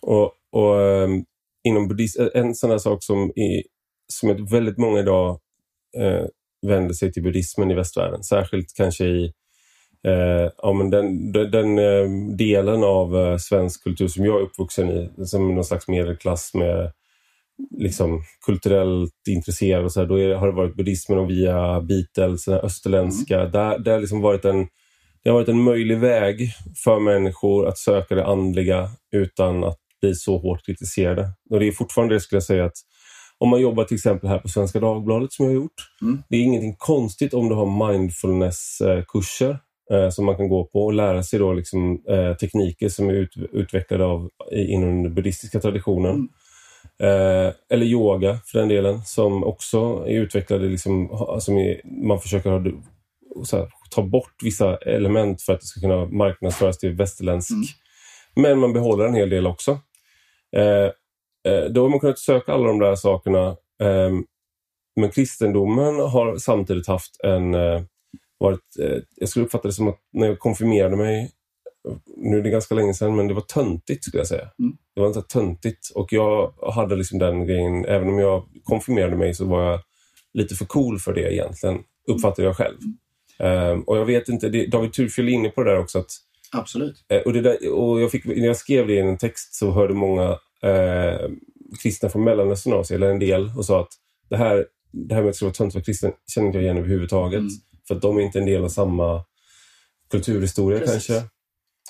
Och, 0.00 0.32
och 0.52 0.74
um, 0.74 1.24
inom 1.64 1.88
buddhism, 1.88 2.22
en 2.34 2.54
sån 2.54 2.70
här 2.70 2.78
sak 2.78 3.04
som 3.04 3.30
i, 3.30 3.62
som 4.12 4.46
väldigt 4.46 4.78
många 4.78 5.00
idag 5.00 5.40
eh, 5.96 6.24
vänder 6.66 6.94
sig 6.94 7.12
till 7.12 7.22
buddhismen 7.22 7.70
i 7.70 7.74
västvärlden. 7.74 8.22
Särskilt 8.22 8.74
kanske 8.76 9.04
i 9.04 9.32
eh, 10.06 10.50
ja, 10.62 10.72
men 10.72 10.90
den, 10.90 11.32
den, 11.32 11.50
den 11.50 11.78
eh, 11.78 12.36
delen 12.36 12.84
av 12.84 13.16
eh, 13.16 13.36
svensk 13.36 13.84
kultur 13.84 14.08
som 14.08 14.24
jag 14.24 14.40
är 14.40 14.44
uppvuxen 14.44 14.90
i, 14.90 15.26
som 15.26 15.54
någon 15.54 15.64
slags 15.64 15.88
medelklass 15.88 16.54
med 16.54 16.92
liksom, 17.78 18.22
kulturellt 18.46 19.28
intresserad 19.28 19.84
och 19.84 19.92
så 19.92 20.00
här, 20.00 20.06
då 20.06 20.20
är, 20.20 20.34
har 20.34 20.46
det 20.46 20.52
varit 20.52 20.76
buddhismen 20.76 21.18
och 21.18 21.30
via 21.30 21.80
Beatles, 21.80 22.48
österländska. 22.48 23.40
Mm. 23.40 23.52
Där, 23.52 23.78
där 23.78 24.00
liksom 24.00 24.20
varit 24.20 24.44
en, 24.44 24.68
det 25.22 25.30
har 25.30 25.34
varit 25.34 25.48
en 25.48 25.62
möjlig 25.62 25.98
väg 25.98 26.52
för 26.84 27.00
människor 27.00 27.68
att 27.68 27.78
söka 27.78 28.14
det 28.14 28.26
andliga 28.26 28.88
utan 29.12 29.64
att 29.64 29.78
bli 30.00 30.14
så 30.14 30.38
hårt 30.38 30.66
kritiserade. 30.66 31.30
Och 31.50 31.60
det 31.60 31.68
är 31.68 31.72
fortfarande 31.72 32.14
det 32.14 32.20
skulle 32.20 32.36
jag 32.36 32.44
säga 32.44 32.64
att 32.64 32.76
om 33.38 33.48
man 33.48 33.60
jobbar 33.60 33.84
till 33.84 33.94
exempel 33.94 34.28
här 34.28 34.38
på 34.38 34.48
Svenska 34.48 34.80
Dagbladet 34.80 35.32
som 35.32 35.44
jag 35.44 35.52
har 35.52 35.56
gjort. 35.56 35.90
Mm. 36.02 36.22
Det 36.28 36.36
är 36.36 36.40
ingenting 36.40 36.76
konstigt 36.78 37.34
om 37.34 37.48
du 37.48 37.54
har 37.54 37.88
mindfulness-kurser 37.92 39.58
eh, 39.92 40.10
som 40.10 40.24
man 40.24 40.36
kan 40.36 40.48
gå 40.48 40.64
på 40.64 40.84
och 40.84 40.92
lära 40.92 41.22
sig 41.22 41.38
då 41.38 41.52
liksom, 41.52 42.02
eh, 42.08 42.34
tekniker 42.34 42.88
som 42.88 43.08
är 43.08 43.12
ut, 43.12 43.36
utvecklade 43.52 44.04
av, 44.04 44.30
inom 44.52 45.02
den 45.02 45.14
buddhistiska 45.14 45.60
traditionen. 45.60 46.14
Mm. 46.14 46.28
Eh, 47.02 47.52
eller 47.70 47.86
yoga 47.86 48.38
för 48.46 48.58
den 48.58 48.68
delen, 48.68 49.02
som 49.04 49.44
också 49.44 50.04
är 50.06 50.20
utvecklade, 50.20 50.68
liksom, 50.68 51.08
som 51.40 51.58
är, 51.58 51.80
man 51.84 52.20
försöker 52.20 52.50
ha, 52.50 52.58
här, 53.52 53.68
ta 53.90 54.02
bort 54.02 54.34
vissa 54.42 54.76
element 54.76 55.42
för 55.42 55.52
att 55.52 55.60
det 55.60 55.66
ska 55.66 55.80
kunna 55.80 56.06
marknadsföras 56.06 56.78
till 56.78 56.94
västerländsk. 56.94 57.50
Mm. 57.50 57.64
Men 58.34 58.58
man 58.58 58.72
behåller 58.72 59.04
en 59.04 59.14
hel 59.14 59.30
del 59.30 59.46
också. 59.46 59.70
Eh, 60.56 60.90
då 61.70 61.82
har 61.82 61.88
man 61.88 62.00
kunnat 62.00 62.18
söka 62.18 62.52
alla 62.52 62.66
de 62.66 62.78
där 62.78 62.94
sakerna. 62.94 63.56
Ehm, 63.82 64.24
men 64.98 65.10
kristendomen 65.10 65.94
har 65.94 66.36
samtidigt 66.36 66.86
haft 66.86 67.20
en... 67.24 67.54
Eh, 67.54 67.82
varit, 68.38 68.78
eh, 68.80 68.98
jag 69.16 69.28
skulle 69.28 69.44
uppfatta 69.44 69.68
det 69.68 69.74
som 69.74 69.88
att 69.88 69.98
när 70.12 70.26
jag 70.26 70.38
konfirmerade 70.38 70.96
mig, 70.96 71.30
nu 72.16 72.38
är 72.38 72.42
det 72.42 72.50
ganska 72.50 72.74
länge 72.74 72.94
sedan, 72.94 73.16
men 73.16 73.28
det 73.28 73.34
var 73.34 73.40
töntigt 73.40 74.04
skulle 74.04 74.20
jag 74.20 74.28
säga. 74.28 74.48
Mm. 74.58 74.76
Det 74.94 75.00
var 75.00 75.08
inte 75.08 75.22
töntigt 75.22 75.90
och 75.94 76.12
jag 76.12 76.52
hade 76.72 76.96
liksom 76.96 77.18
den 77.18 77.46
grejen, 77.46 77.84
även 77.84 78.08
om 78.08 78.18
jag 78.18 78.44
konfirmerade 78.64 79.16
mig 79.16 79.34
så 79.34 79.44
var 79.44 79.62
jag 79.62 79.80
lite 80.34 80.54
för 80.54 80.64
cool 80.64 80.98
för 80.98 81.14
det 81.14 81.34
egentligen, 81.34 81.78
uppfattade 82.08 82.48
jag 82.48 82.56
själv. 82.56 82.76
Um, 83.38 83.82
och 83.82 83.98
jag 83.98 84.04
vet 84.04 84.28
inte, 84.28 84.48
det, 84.48 84.66
David 84.66 84.92
Turfjell 84.92 85.28
är 85.28 85.32
inne 85.32 85.48
på 85.48 85.62
det 85.62 85.70
där 85.70 85.78
också. 85.78 85.98
Att, 85.98 86.10
Absolut. 86.52 87.04
och, 87.24 87.32
det 87.32 87.40
där, 87.40 87.72
och 87.72 88.00
jag 88.00 88.10
fick, 88.10 88.24
när 88.24 88.46
jag 88.46 88.56
skrev 88.56 88.86
det 88.86 88.94
i 88.94 88.98
en 88.98 89.18
text 89.18 89.54
så 89.54 89.70
hörde 89.70 89.94
många 89.94 90.38
eh, 90.62 91.30
kristna 91.82 92.08
från 92.08 92.24
Mellanöstern 92.24 92.72
av 92.72 92.82
sig, 92.82 92.94
eller 92.94 93.10
en 93.10 93.18
del, 93.18 93.52
och 93.56 93.64
sa 93.64 93.80
att 93.80 93.92
det 94.30 94.36
här, 94.36 94.66
det 94.92 95.14
här 95.14 95.22
med 95.22 95.30
att 95.30 95.42
vara 95.42 95.52
tönt 95.52 95.72
för 95.72 95.80
kristen 95.80 96.12
känner 96.34 96.46
inte 96.46 96.58
jag 96.58 96.64
igen 96.64 96.78
överhuvudtaget. 96.78 97.40
Mm. 97.40 97.52
För 97.88 97.94
att 97.94 98.02
de 98.02 98.16
är 98.16 98.20
inte 98.20 98.38
en 98.38 98.46
del 98.46 98.64
av 98.64 98.68
samma 98.68 99.24
kulturhistoria 100.10 100.78
Precis. 100.78 101.06
kanske. 101.06 101.28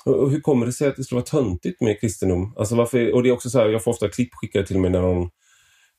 Och, 0.05 0.15
och 0.15 0.31
hur 0.31 0.41
kommer 0.41 0.65
det 0.65 0.71
sig 0.71 0.87
att 0.87 0.95
det 0.95 1.03
skulle 1.03 1.17
vara 1.17 1.25
töntigt 1.25 1.81
med 1.81 1.99
kristendom? 1.99 2.53
Alltså 2.57 2.75
varför, 2.75 3.13
och 3.13 3.23
det 3.23 3.29
är 3.29 3.33
också 3.33 3.49
så 3.49 3.59
här, 3.59 3.69
jag 3.69 3.83
får 3.83 3.91
ofta 3.91 4.09
klipp 4.09 4.29
skickade 4.33 4.67
till 4.67 4.79
mig 4.79 4.91
när 4.91 5.01
någon 5.01 5.29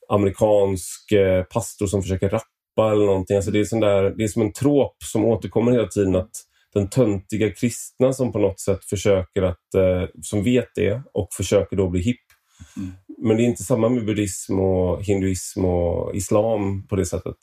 amerikansk 0.09 1.13
eh, 1.13 1.43
pastor 1.45 1.87
som 1.87 2.03
försöker 2.03 2.29
rappa 2.29 2.93
eller 2.93 3.07
någonting. 3.07 3.37
Alltså 3.37 3.51
det, 3.51 3.61
är 3.61 3.65
sån 3.65 3.81
där, 3.81 4.11
det 4.11 4.25
är 4.25 4.29
som 4.29 4.43
en 4.43 4.53
trop 4.53 4.97
som 5.05 5.25
återkommer 5.25 5.73
hela 5.73 5.87
tiden. 5.87 6.17
att 6.17 6.31
den 6.75 6.89
töntiga 6.89 7.51
kristna 7.51 8.13
som 8.13 8.33
på 8.33 8.39
något 8.39 8.61
sätt 8.61 8.85
försöker 8.85 9.43
att, 9.43 9.75
eh, 9.75 10.09
som 10.23 10.45
vet 10.45 10.69
det 10.75 11.03
och 11.15 11.29
försöker 11.33 11.77
då 11.77 11.89
bli 11.89 12.01
hipp 12.01 12.30
Mm. 12.77 12.93
Men 13.19 13.37
det 13.37 13.43
är 13.43 13.45
inte 13.45 13.62
samma 13.62 13.89
med 13.89 14.07
buddhism 14.07 14.59
och 14.59 15.03
hinduism 15.05 15.65
och 15.65 16.16
islam 16.16 16.87
på 16.87 16.97
det 16.97 17.07
sättet. 17.07 17.37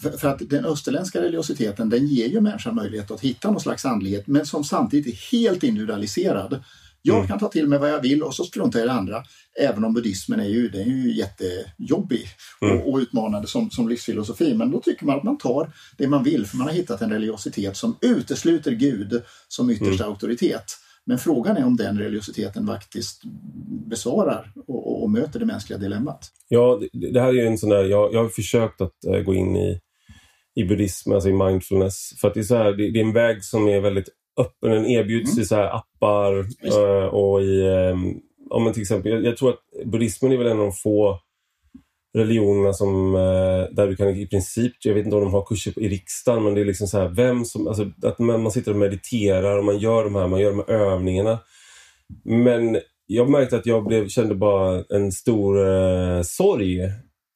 För, 0.00 0.10
för, 0.10 0.28
att 0.28 0.42
den 0.50 0.64
österländska 0.64 1.22
religiositeten 1.22 1.88
den 1.88 2.06
ger 2.06 2.26
ju 2.26 2.40
människan 2.40 2.74
möjlighet 2.74 3.10
att 3.10 3.20
hitta 3.20 3.50
någon 3.50 3.60
slags 3.60 3.84
andlighet 3.84 4.26
men 4.26 4.46
som 4.46 4.64
samtidigt 4.64 5.14
är 5.14 5.36
helt 5.38 5.62
individualiserad. 5.62 6.64
Jag 7.02 7.16
mm. 7.16 7.28
kan 7.28 7.38
ta 7.38 7.48
till 7.48 7.68
mig 7.68 7.78
vad 7.78 7.90
jag 7.90 8.02
vill 8.02 8.22
och 8.22 8.34
så 8.34 8.44
struntar 8.44 8.78
jag 8.78 8.86
i 8.86 8.88
det 8.88 8.94
andra. 8.94 9.22
Även 9.60 9.84
om 9.84 9.94
buddhismen 9.94 10.40
är 10.40 10.48
ju, 10.48 10.68
den 10.68 10.80
är 10.80 10.86
ju 10.86 11.16
jättejobbig 11.16 12.28
mm. 12.60 12.78
och, 12.78 12.92
och, 12.92 12.98
utmanande 12.98 13.48
som, 13.48 13.70
som 13.70 13.88
livsfilosofi. 13.88 14.54
Men 14.54 14.70
då 14.70 14.80
tycker 14.80 15.06
man 15.06 15.16
att 15.16 15.24
man 15.24 15.38
tar 15.38 15.72
det 15.96 16.08
man 16.08 16.24
vill 16.24 16.46
för 16.46 16.56
man 16.56 16.66
har 16.66 16.74
hittat 16.74 17.02
en 17.02 17.10
religiositet 17.10 17.76
som 17.76 17.96
utesluter 18.00 18.72
Gud 18.72 19.22
som 19.48 19.70
yttersta 19.70 20.04
mm. 20.04 20.12
auktoritet. 20.12 20.64
Men 21.06 21.18
frågan 21.18 21.56
är 21.56 21.64
om 21.64 21.76
den 21.76 21.98
religiositeten 21.98 22.66
faktiskt 22.66 23.22
besvarar 23.86 24.52
och, 24.68 25.02
och 25.02 25.10
möter 25.10 25.40
det 25.40 25.46
mänskliga 25.46 25.78
dilemmat. 25.78 26.30
Ja, 26.48 26.80
det, 26.92 27.20
här 27.20 27.38
är 27.38 27.46
en 27.46 27.58
sån 27.58 27.70
där, 27.70 27.84
jag, 27.84 28.14
jag 28.14 28.22
har 28.22 28.28
försökt 28.28 28.80
att 28.80 29.04
äh, 29.06 29.20
gå 29.20 29.34
in 29.34 29.56
i, 29.56 29.80
i 30.54 30.64
buddhism, 30.64 31.12
alltså 31.12 31.28
i 31.28 31.32
mindfulness. 31.32 32.10
För 32.20 32.28
att 32.28 32.34
det 32.34 32.40
är, 32.40 32.44
så 32.44 32.56
här, 32.56 32.72
det, 32.72 32.90
det 32.90 33.00
är 33.00 33.04
en 33.04 33.12
väg 33.12 33.44
som 33.44 33.68
är 33.68 33.80
väldigt 33.80 34.08
öppen, 34.40 34.70
den 34.70 34.86
erbjuds 34.86 35.32
mm. 35.32 35.42
i 35.42 35.44
så 35.44 35.54
här 35.54 35.76
appar 35.76 36.38
äh, 36.62 37.06
och 37.06 37.42
i, 37.42 37.60
äh, 37.60 37.96
ja, 38.50 38.58
men 38.58 38.72
till 38.72 38.82
exempel, 38.82 39.12
jag, 39.12 39.24
jag 39.24 39.36
tror 39.36 39.50
att 39.50 39.60
buddhismen 39.84 40.32
är 40.32 40.36
väl 40.36 40.46
en 40.46 40.58
av 40.58 40.64
de 40.64 40.72
få 40.72 41.20
religionerna 42.18 42.72
som, 42.72 43.14
eh, 43.14 43.74
där 43.74 43.86
du 43.86 43.96
kan 43.96 44.08
i 44.08 44.26
princip, 44.26 44.72
jag 44.84 44.94
vet 44.94 45.04
inte 45.04 45.16
om 45.16 45.22
de 45.22 45.32
har 45.32 45.46
kurser 45.46 45.78
i 45.78 45.88
riksdagen, 45.88 46.44
men 46.44 46.54
det 46.54 46.60
är 46.60 46.64
liksom 46.64 46.86
så 46.86 46.98
här, 46.98 47.08
vem 47.08 47.44
som, 47.44 47.68
alltså 47.68 47.90
att 48.02 48.18
man, 48.18 48.42
man 48.42 48.52
sitter 48.52 48.70
och 48.70 48.78
mediterar 48.78 49.58
och 49.58 49.64
man 49.64 49.78
gör 49.78 50.04
de 50.04 50.14
här, 50.14 50.26
man 50.26 50.40
gör 50.40 50.50
de 50.50 50.58
här 50.58 50.74
övningarna. 50.74 51.38
Men 52.24 52.78
jag 53.06 53.30
märkte 53.30 53.56
att 53.56 53.66
jag 53.66 53.86
blev, 53.86 54.08
kände 54.08 54.34
bara 54.34 54.84
en 54.88 55.12
stor 55.12 55.68
eh, 55.68 56.22
sorg. 56.22 56.80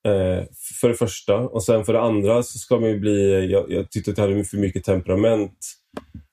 Eh, 0.06 0.44
för 0.80 0.88
det 0.88 0.94
första. 0.94 1.36
Och 1.36 1.64
sen 1.64 1.84
för 1.84 1.92
det 1.92 2.00
andra 2.00 2.42
så 2.42 2.58
ska 2.58 2.80
man 2.80 2.90
ju 2.90 2.98
bli, 2.98 3.50
jag, 3.50 3.72
jag 3.72 3.90
tyckte 3.90 4.10
att 4.10 4.18
jag 4.18 4.28
hade 4.28 4.44
för 4.44 4.56
mycket 4.56 4.84
temperament. 4.84 5.58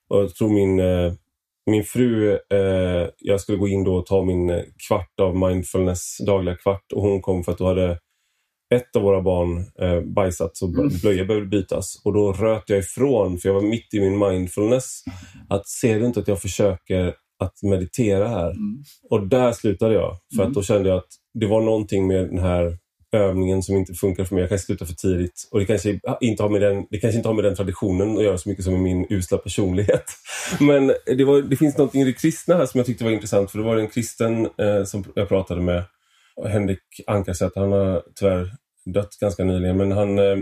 Och 0.08 0.20
jag 0.20 0.34
tror 0.34 0.48
min, 0.48 0.80
eh, 0.80 1.12
min 1.70 1.84
fru, 1.84 2.32
eh, 2.32 3.08
jag 3.18 3.40
skulle 3.40 3.58
gå 3.58 3.68
in 3.68 3.84
då 3.84 3.94
och 3.94 4.06
ta 4.06 4.24
min 4.24 4.50
eh, 4.50 4.62
kvart 4.88 5.20
av 5.20 5.36
mindfulness, 5.36 6.18
dagliga 6.26 6.56
kvart. 6.56 6.92
Och 6.94 7.02
hon 7.02 7.22
kom 7.22 7.44
för 7.44 7.52
att 7.52 7.58
då 7.58 7.66
hade 7.66 7.98
ett 8.74 8.96
av 8.96 9.02
våra 9.02 9.22
barn 9.22 9.64
eh, 9.80 10.00
bajsat 10.00 10.56
så 10.56 10.66
mm. 10.66 10.88
blöja 11.02 11.24
behövde 11.24 11.48
bytas. 11.48 12.02
Och 12.04 12.12
då 12.12 12.32
röt 12.32 12.64
jag 12.66 12.78
ifrån, 12.78 13.38
för 13.38 13.48
jag 13.48 13.54
var 13.54 13.62
mitt 13.62 13.94
i 13.94 14.00
min 14.00 14.18
mindfulness. 14.18 15.02
Att 15.48 15.68
ser 15.68 16.00
du 16.00 16.06
inte 16.06 16.20
att 16.20 16.28
jag 16.28 16.42
försöker 16.42 17.14
att 17.38 17.62
meditera 17.62 18.28
här? 18.28 18.50
Mm. 18.50 18.82
Och 19.10 19.26
där 19.26 19.52
slutade 19.52 19.94
jag. 19.94 20.16
För 20.34 20.42
mm. 20.42 20.48
att 20.48 20.54
då 20.54 20.62
kände 20.62 20.88
jag 20.88 20.98
att 20.98 21.08
det 21.40 21.46
var 21.46 21.60
någonting 21.60 22.06
med 22.06 22.28
den 22.28 22.38
här 22.38 22.78
övningen 23.14 23.62
som 23.62 23.76
inte 23.76 23.94
funkar 23.94 24.24
för 24.24 24.34
mig. 24.34 24.42
Jag 24.42 24.48
kanske 24.48 24.66
slutar 24.66 24.86
för 24.86 24.94
tidigt. 24.94 25.48
Och 25.50 25.58
det 25.58 25.66
kanske 25.66 26.00
inte 26.20 26.42
har 26.42 26.50
med 26.50 26.60
den, 26.60 26.86
det 26.90 26.98
kanske 26.98 27.16
inte 27.16 27.28
har 27.28 27.34
med 27.34 27.44
den 27.44 27.56
traditionen 27.56 28.16
att 28.16 28.24
göra 28.24 28.38
så 28.38 28.48
mycket 28.48 28.64
som 28.64 28.72
med 28.72 28.82
min 28.82 29.06
usla 29.10 29.38
personlighet. 29.38 30.04
Men 30.60 30.92
det, 31.06 31.24
var, 31.24 31.42
det 31.42 31.56
finns 31.56 31.78
något 31.78 31.94
i 31.94 32.04
det 32.04 32.12
kristna 32.12 32.56
här 32.56 32.66
som 32.66 32.78
jag 32.78 32.86
tyckte 32.86 33.04
var 33.04 33.10
intressant. 33.10 33.50
För 33.50 33.58
det 33.58 33.64
var 33.64 33.76
en 33.76 33.88
kristen 33.88 34.48
eh, 34.58 34.84
som 34.84 35.04
jag 35.14 35.28
pratade 35.28 35.60
med, 35.60 35.82
Henrik 36.46 36.80
Ankarsäter. 37.06 37.60
Han 37.60 37.72
har 37.72 38.02
tyvärr 38.14 38.50
dött 38.84 39.16
ganska 39.20 39.44
nyligen. 39.44 39.76
Men 39.76 39.92
han, 39.92 40.18
eh, 40.18 40.38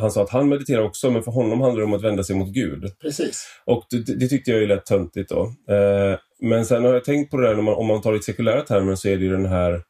han 0.00 0.10
sa 0.10 0.22
att 0.22 0.30
han 0.30 0.48
mediterar 0.48 0.82
också, 0.82 1.10
men 1.10 1.22
för 1.22 1.32
honom 1.32 1.60
handlar 1.60 1.80
det 1.80 1.86
om 1.86 1.94
att 1.94 2.04
vända 2.04 2.24
sig 2.24 2.36
mot 2.36 2.48
Gud. 2.48 2.98
Precis. 3.00 3.46
Och 3.66 3.86
det, 3.90 4.18
det 4.20 4.28
tyckte 4.28 4.50
jag 4.50 4.62
är 4.62 4.66
lätt 4.66 4.86
töntigt 4.86 5.30
då. 5.30 5.42
Eh, 5.74 6.18
men 6.40 6.66
sen 6.66 6.84
har 6.84 6.92
jag 6.92 7.04
tänkt 7.04 7.30
på 7.30 7.36
det 7.36 7.48
där, 7.48 7.62
man, 7.62 7.74
om 7.74 7.86
man 7.86 8.02
tar 8.02 8.12
det 8.12 8.18
i 8.18 8.22
sekulära 8.22 8.62
termer 8.62 8.94
så 8.94 9.08
är 9.08 9.16
det 9.16 9.24
ju 9.24 9.32
den 9.32 9.46
här 9.46 9.82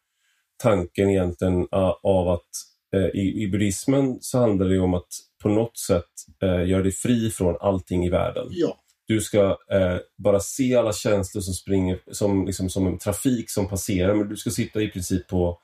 tanken 0.63 1.11
egentligen 1.11 1.67
av 2.03 2.29
att 2.29 2.51
eh, 2.97 3.21
i, 3.21 3.43
i 3.43 3.49
buddhismen 3.49 4.19
så 4.21 4.39
handlar 4.39 4.69
det 4.69 4.79
om 4.79 4.95
att 4.95 5.09
på 5.43 5.49
något 5.49 5.79
sätt 5.79 6.05
eh, 6.43 6.69
göra 6.69 6.83
dig 6.83 6.93
fri 6.93 7.31
från 7.31 7.57
allting 7.61 8.05
i 8.05 8.11
världen. 8.11 8.47
Ja. 8.51 8.77
Du 9.07 9.21
ska 9.21 9.59
eh, 9.73 9.97
bara 10.17 10.41
se 10.41 10.77
alla 10.77 10.93
känslor 10.93 11.43
som 11.43 11.55
springer 11.55 12.01
som, 12.13 12.47
liksom, 12.47 12.71
som 12.71 12.87
en 12.87 12.99
trafik 12.99 13.51
som 13.51 13.69
passerar, 13.69 14.15
men 14.15 14.29
du 14.29 14.37
ska 14.37 14.51
sitta 14.51 14.83
i 14.83 14.89
princip 14.89 15.29
på 15.29 15.61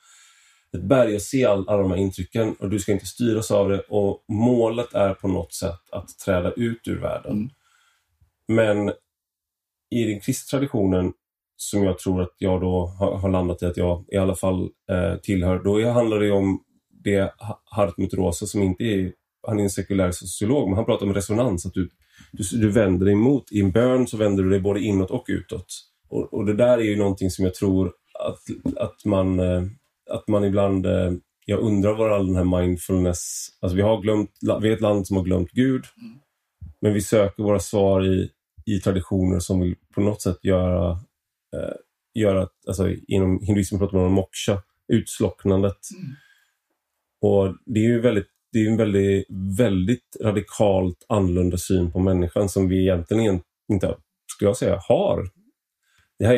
ett 0.77 0.83
berg 0.83 1.15
och 1.15 1.23
se 1.23 1.45
all, 1.45 1.69
alla 1.69 1.83
de 1.83 1.91
här 1.91 1.99
intrycken 1.99 2.55
och 2.59 2.71
du 2.71 2.79
ska 2.79 2.93
inte 2.93 3.07
styras 3.07 3.51
av 3.51 3.69
det 3.69 3.81
och 3.81 4.25
målet 4.29 4.95
är 4.95 5.15
på 5.15 5.29
något 5.29 5.55
sätt 5.55 5.81
att 5.93 6.19
träda 6.19 6.53
ut 6.53 6.89
ur 6.89 7.01
världen. 7.01 7.33
Mm. 7.33 7.51
Men 8.49 8.95
i 9.91 10.05
den 10.05 10.21
kristna 10.21 10.59
traditionen 10.59 11.13
som 11.57 11.85
jag 11.85 11.99
tror 11.99 12.23
att 12.23 12.35
jag 12.39 12.61
då 12.61 12.87
har, 12.87 13.29
landat 13.29 13.63
i 13.63 13.67
att 13.67 13.77
jag 13.77 14.05
i 14.13 14.17
alla 14.17 14.35
fall 14.35 14.69
eh, 14.91 15.17
tillhör, 15.23 15.59
då 15.59 15.91
handlar 15.91 16.21
det 16.21 16.31
om 16.31 16.63
det 17.05 17.35
Hartmut 17.65 18.15
Rosa 18.15 18.47
som 18.47 18.63
inte 18.63 18.85
är, 18.85 19.13
han 19.47 19.59
är 19.59 19.63
en 19.63 19.71
sekulär 19.71 20.11
sociolog, 20.11 20.69
men 20.69 20.77
han 20.77 20.85
pratar 20.85 21.07
om 21.07 21.15
resonans, 21.15 21.67
att 21.67 21.75
du, 21.75 21.91
du, 22.33 22.59
du 22.59 22.71
vänder 22.71 23.05
dig 23.07 23.15
emot, 23.15 23.53
i 23.53 23.61
en 23.61 23.71
bön 23.71 24.07
så 24.07 24.17
vänder 24.17 24.43
du 24.43 24.51
dig 24.51 24.61
både 24.61 24.81
inåt 24.81 25.11
och 25.11 25.25
utåt. 25.29 25.67
Och, 26.09 26.35
och 26.35 26.47
det 26.47 26.55
där 26.55 26.79
är 26.79 26.83
ju 26.83 26.97
någonting 26.97 27.31
som 27.31 27.45
jag 27.45 27.55
tror 27.55 27.93
att, 28.19 28.41
att 28.77 29.05
man 29.05 29.41
eh, 29.41 29.63
att 30.11 30.29
man 30.29 30.45
ibland, 30.45 30.87
eh, 30.87 31.13
jag 31.47 31.61
undrar 31.61 31.95
var 31.95 32.11
all 32.11 32.27
den 32.27 32.37
här 32.37 32.61
mindfulness, 32.61 33.49
alltså 33.61 33.77
vi 33.77 33.83
har 33.83 34.01
glömt, 34.01 34.31
vi 34.61 34.69
är 34.69 34.73
ett 34.73 34.81
land 34.81 35.07
som 35.07 35.17
har 35.17 35.25
glömt 35.25 35.51
Gud, 35.51 35.85
mm. 35.97 36.19
men 36.81 36.95
vi 36.95 37.01
söker 37.01 37.43
våra 37.43 37.61
svar 37.61 38.07
i, 38.07 38.31
i 38.67 38.81
traditioner 38.81 39.39
som 39.39 39.61
vill 39.61 39.75
på 39.95 40.01
något 40.01 40.23
sätt 40.23 40.39
göra, 40.43 40.91
eh, 41.57 41.75
göra 42.15 42.49
alltså 42.67 42.91
inom 43.09 43.41
hinduismen 43.43 43.79
pratar 43.79 43.97
man 43.97 44.07
om 44.07 44.13
moksha, 44.13 44.63
utslocknandet. 44.89 45.79
Mm. 45.97 46.15
Och 47.21 47.57
det 47.67 47.81
är 47.81 47.85
ju 47.85 48.01
väldigt 48.01 48.31
det 48.53 48.59
är 48.59 48.71
en 48.71 48.77
väldigt, 48.77 49.27
väldigt 49.59 50.17
radikalt 50.21 51.07
annorlunda 51.09 51.57
syn 51.57 51.93
på 51.93 51.99
människan 51.99 52.49
som 52.49 52.69
vi 52.69 52.81
egentligen 52.81 53.41
inte, 53.73 53.97
skulle 54.37 54.49
jag 54.49 54.57
säga, 54.57 54.81
har 54.89 55.29
här, 56.25 56.37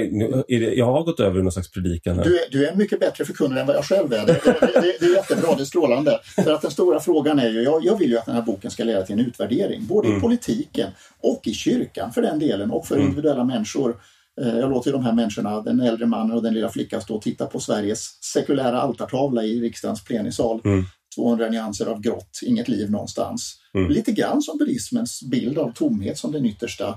det, 0.48 0.74
jag 0.74 0.86
har 0.86 1.02
gått 1.02 1.20
över 1.20 1.40
i 1.40 1.42
någon 1.42 1.52
slags 1.52 1.70
predikan 1.70 2.16
här. 2.16 2.24
Du 2.24 2.38
är, 2.38 2.44
du 2.50 2.66
är 2.66 2.74
mycket 2.74 3.00
bättre 3.00 3.24
förkunnare 3.24 3.60
än 3.60 3.66
vad 3.66 3.76
jag 3.76 3.84
själv 3.84 4.12
är. 4.12 4.26
Det, 4.26 4.40
det, 4.44 4.96
det, 5.00 5.06
är 5.06 5.14
jättebra, 5.14 5.54
det 5.54 5.62
är 5.62 5.64
strålande. 5.64 6.20
För 6.44 6.52
att 6.52 6.62
den 6.62 6.70
stora 6.70 7.00
frågan 7.00 7.38
är 7.38 7.48
ju, 7.48 7.62
jag, 7.62 7.84
jag 7.84 7.98
vill 7.98 8.10
ju 8.10 8.18
att 8.18 8.26
den 8.26 8.34
här 8.34 8.42
boken 8.42 8.70
ska 8.70 8.84
leda 8.84 9.02
till 9.02 9.12
en 9.12 9.26
utvärdering. 9.26 9.86
Både 9.86 10.08
mm. 10.08 10.18
i 10.18 10.20
politiken 10.20 10.90
och 11.20 11.40
i 11.44 11.52
kyrkan 11.52 12.12
för 12.12 12.22
den 12.22 12.38
delen 12.38 12.70
och 12.70 12.86
för 12.86 12.94
mm. 12.94 13.06
individuella 13.06 13.44
människor. 13.44 13.96
Eh, 14.40 14.58
jag 14.58 14.70
låter 14.70 14.92
de 14.92 15.04
här 15.04 15.12
människorna, 15.12 15.60
den 15.60 15.80
äldre 15.80 16.06
mannen 16.06 16.36
och 16.36 16.42
den 16.42 16.54
lilla 16.54 16.68
flickan 16.68 17.00
stå 17.00 17.16
och 17.16 17.22
titta 17.22 17.46
på 17.46 17.60
Sveriges 17.60 18.22
sekulära 18.22 18.80
altartavla 18.80 19.44
i 19.44 19.60
riksdagens 19.60 20.04
plenisal. 20.04 20.60
Mm. 20.64 20.84
200 21.14 21.48
nyanser 21.48 21.86
av 21.86 22.00
grått, 22.00 22.40
inget 22.42 22.68
liv 22.68 22.90
någonstans. 22.90 23.60
Mm. 23.74 23.90
Lite 23.90 24.12
grann 24.12 24.42
som 24.42 24.58
buddhismens 24.58 25.22
bild 25.22 25.58
av 25.58 25.72
tomhet 25.72 26.18
som 26.18 26.32
den 26.32 26.46
yttersta 26.46 26.88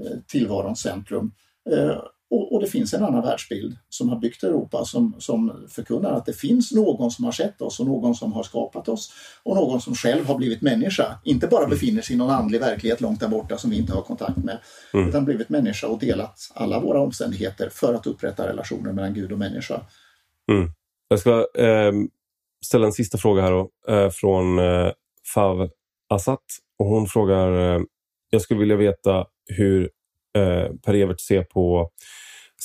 eh, 0.00 0.18
tillvarons 0.26 0.80
centrum. 0.80 1.32
Eh, 1.70 2.02
och, 2.30 2.52
och, 2.52 2.60
det 2.60 2.66
finns 2.66 2.94
en 2.94 3.04
annan 3.04 3.22
världsbild 3.22 3.76
som 3.88 4.08
har 4.08 4.18
byggt 4.18 4.42
Europa 4.42 4.84
som, 4.84 5.14
som 5.18 5.66
förkunnar 5.68 6.12
att 6.12 6.26
det 6.26 6.32
finns 6.32 6.72
någon 6.72 7.10
som 7.10 7.24
har 7.24 7.32
sett 7.32 7.60
oss 7.62 7.80
och 7.80 7.86
någon 7.86 8.14
som 8.14 8.32
har 8.32 8.42
skapat 8.42 8.88
oss 8.88 9.12
och 9.42 9.56
någon 9.56 9.80
som 9.80 9.94
själv 9.94 10.26
har 10.26 10.38
blivit 10.38 10.62
människa. 10.62 11.18
Inte 11.24 11.46
bara 11.46 11.64
mm. 11.64 11.70
befinner 11.70 12.02
sig 12.02 12.14
i 12.14 12.18
någon 12.18 12.30
andlig 12.30 12.60
verklighet 12.60 13.00
långt 13.00 13.20
där 13.20 13.28
borta 13.28 13.58
som 13.58 13.70
vi 13.70 13.76
inte 13.76 13.92
har 13.92 14.02
kontakt 14.02 14.36
med. 14.36 14.58
Mm. 14.94 15.08
Utan 15.08 15.24
blivit 15.24 15.48
människa 15.48 15.86
och 15.86 15.98
delat 15.98 16.50
alla 16.54 16.80
våra 16.80 17.00
omständigheter 17.00 17.68
för 17.72 17.94
att 17.94 18.06
upprätta 18.06 18.48
relationer 18.48 18.92
mellan 18.92 19.14
Gud 19.14 19.32
och 19.32 19.38
människa. 19.38 19.80
Mm. 20.52 20.70
Jag 21.08 21.18
ska 21.18 21.46
eh, 21.58 21.92
ställa 22.64 22.86
en 22.86 22.92
sista 22.92 23.18
fråga 23.18 23.42
här 23.42 23.50
då, 23.50 23.70
eh, 23.88 24.10
från 24.10 24.58
eh, 24.58 24.92
Fav 25.34 25.70
Assat. 26.08 26.44
Och 26.78 26.86
hon 26.86 27.06
frågar, 27.06 27.76
eh, 27.76 27.80
jag 28.30 28.42
skulle 28.42 28.60
vilja 28.60 28.76
veta 28.76 29.26
hur 29.46 29.90
eh, 30.38 30.68
Per-Evert 30.86 31.20
ser 31.20 31.42
på 31.42 31.90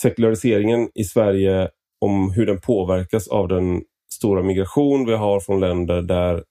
sekulariseringen 0.01 0.89
i 0.95 1.03
Sverige, 1.03 1.69
om 2.01 2.31
hur 2.31 2.45
den 2.45 2.61
påverkas 2.61 3.27
av 3.27 3.47
den 3.47 3.81
stora 4.13 4.43
migration 4.43 5.05
vi 5.05 5.13
har 5.13 5.39
från 5.39 5.59
länder 5.59 6.01
där 6.01 6.43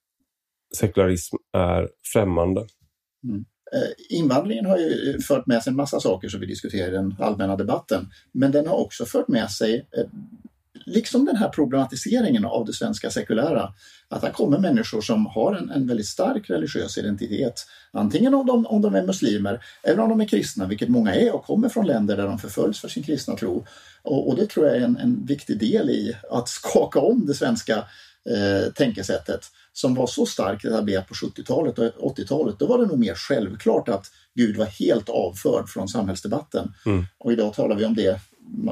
sekularism 0.77 1.37
är 1.53 1.89
främmande. 2.13 2.67
Mm. 3.25 3.45
Eh, 3.75 4.19
invandringen 4.19 4.67
har 4.67 4.79
ju 4.79 5.15
eh, 5.15 5.21
fört 5.21 5.47
med 5.47 5.63
sig 5.63 5.71
en 5.71 5.77
massa 5.77 6.01
saker 6.01 6.29
som 6.29 6.41
vi 6.41 6.47
diskuterar 6.47 6.89
i 6.89 6.91
den 6.91 7.15
allmänna 7.19 7.57
debatten. 7.57 8.07
Men 8.33 8.53
den 8.53 8.67
har 8.67 8.77
också 8.77 9.05
fört 9.05 9.29
med 9.29 9.51
sig 9.51 9.87
eh, 9.97 10.05
liksom 10.75 11.25
den 11.25 11.37
här 11.37 11.49
problematiseringen 11.49 12.45
av 12.45 12.65
det 12.67 12.73
svenska 12.73 13.11
sekulära, 13.11 13.73
att 14.09 14.23
här 14.23 14.31
kommer 14.31 14.59
människor 14.59 15.01
som 15.01 15.27
har 15.27 15.55
en, 15.55 15.71
en 15.71 15.87
väldigt 15.87 16.07
stark 16.07 16.51
religiös 16.51 16.99
identitet. 16.99 17.67
Antingen 17.93 18.35
om 18.35 18.47
de, 18.47 18.67
om 18.67 18.83
de 18.83 18.95
är 18.95 19.03
muslimer 19.03 19.65
eller 19.83 20.03
om 20.03 20.09
de 20.09 20.21
är 20.21 20.29
kristna, 20.29 20.67
vilket 20.67 20.89
många 20.89 21.15
är 21.15 21.35
och 21.35 21.45
kommer 21.45 21.69
från 21.69 21.87
länder 21.87 22.17
där 22.17 22.27
de 22.27 22.39
förföljs 22.39 22.81
för 22.81 22.89
sin 22.89 23.03
kristna 23.03 23.37
tro. 23.37 23.67
Och, 24.03 24.29
och 24.29 24.37
det 24.37 24.47
tror 24.47 24.67
jag 24.67 24.77
är 24.77 24.81
en, 24.81 24.97
en 24.97 25.27
viktig 25.27 25.59
del 25.59 25.91
i 25.91 26.17
att 26.31 26.49
skaka 26.49 27.01
om 27.01 27.27
det 27.27 27.35
svenska 27.35 27.77
eh, 28.31 28.73
tänkesättet 28.75 29.51
som 29.73 29.95
var 29.95 30.07
så 30.07 30.27
starkt 30.27 30.65
etablerat 30.65 31.09
på 31.09 31.15
70-talet 31.15 31.79
och 31.79 32.19
80-talet. 32.19 32.59
Då 32.59 32.67
var 32.67 32.79
det 32.79 32.87
nog 32.87 32.99
mer 32.99 33.15
självklart 33.15 33.89
att 33.89 34.11
Gud 34.35 34.57
var 34.57 34.67
helt 34.67 35.09
avförd 35.09 35.69
från 35.69 35.89
samhällsdebatten. 35.89 36.73
Mm. 36.87 37.05
Och 37.19 37.33
idag 37.33 37.55
talar 37.55 37.77
vi 37.77 37.85
om 37.85 37.95
det 37.95 38.21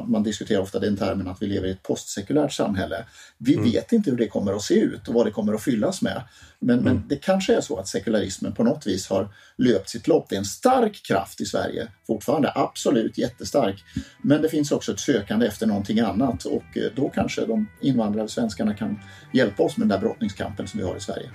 man, 0.07 0.23
diskuterar 0.23 0.61
ofta 0.61 0.79
den 0.79 0.97
termen 0.97 1.29
att 1.29 1.43
vi 1.43 1.47
lever 1.47 1.69
i 1.69 1.71
ett 1.71 1.83
postsekulärt 1.83 2.53
samhälle. 2.53 3.05
Vi 3.39 3.55
mm. 3.55 3.71
vet 3.71 3.93
inte 3.93 4.11
hur 4.11 4.17
det 4.19 4.29
kommer 4.29 4.53
att 4.53 4.63
se 4.63 4.75
ut 4.75 5.09
och 5.09 5.15
vad 5.15 5.27
det 5.27 5.31
kommer 5.31 5.55
att 5.55 5.63
fyllas 5.63 6.03
med. 6.03 6.23
Men, 6.59 6.79
mm. 6.79 6.85
men 6.85 7.09
det 7.09 7.17
kanske 7.17 7.57
är 7.57 7.61
så 7.61 7.79
att 7.79 7.89
sekularismen 7.89 8.55
på 8.55 8.65
något 8.65 8.87
vis 8.87 9.09
har 9.09 9.29
löpt 9.57 9.89
sitt 9.89 10.09
lopp. 10.09 10.29
Det 10.29 10.35
är 10.35 10.39
en 10.39 10.45
stark 10.45 11.03
kraft 11.07 11.41
i 11.41 11.45
Sverige 11.45 11.89
fortfarande, 12.07 12.53
absolut 12.55 13.19
jättestark. 13.19 13.85
Men 14.23 14.43
det 14.43 14.49
finns 14.49 14.73
också 14.73 14.93
ett 14.93 15.01
sökande 15.01 15.47
efter 15.47 15.67
någonting 15.67 16.01
annat 16.01 16.45
och 16.45 16.77
eh, 16.77 16.91
då 16.97 17.09
kanske 17.09 17.47
de 17.47 17.67
invandrade 17.81 18.29
svenskarna 18.29 18.75
kan 18.75 18.99
hjälpa 19.33 19.63
oss 19.63 19.77
med 19.77 19.89
den 19.89 20.01
där 20.01 20.07
brottningskampen 20.07 20.67
som 20.67 20.81
vi 20.81 20.87
har 20.87 20.97
i 20.97 21.01
Sverige. 21.01 21.31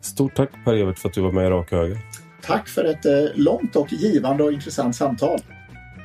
Stort 0.00 0.36
tack 0.36 0.50
Per-Evert 0.64 0.98
för 0.98 1.08
att 1.08 1.14
du 1.14 1.20
var 1.20 1.32
med 1.32 1.46
i 1.46 1.50
Rak 1.50 1.70
Höger. 1.70 1.98
Tack 2.42 2.68
för 2.68 2.84
ett 2.84 3.06
eh, 3.06 3.24
långt 3.34 3.76
och 3.76 3.92
givande 3.92 4.44
och 4.44 4.52
intressant 4.52 4.96
samtal. 4.96 5.40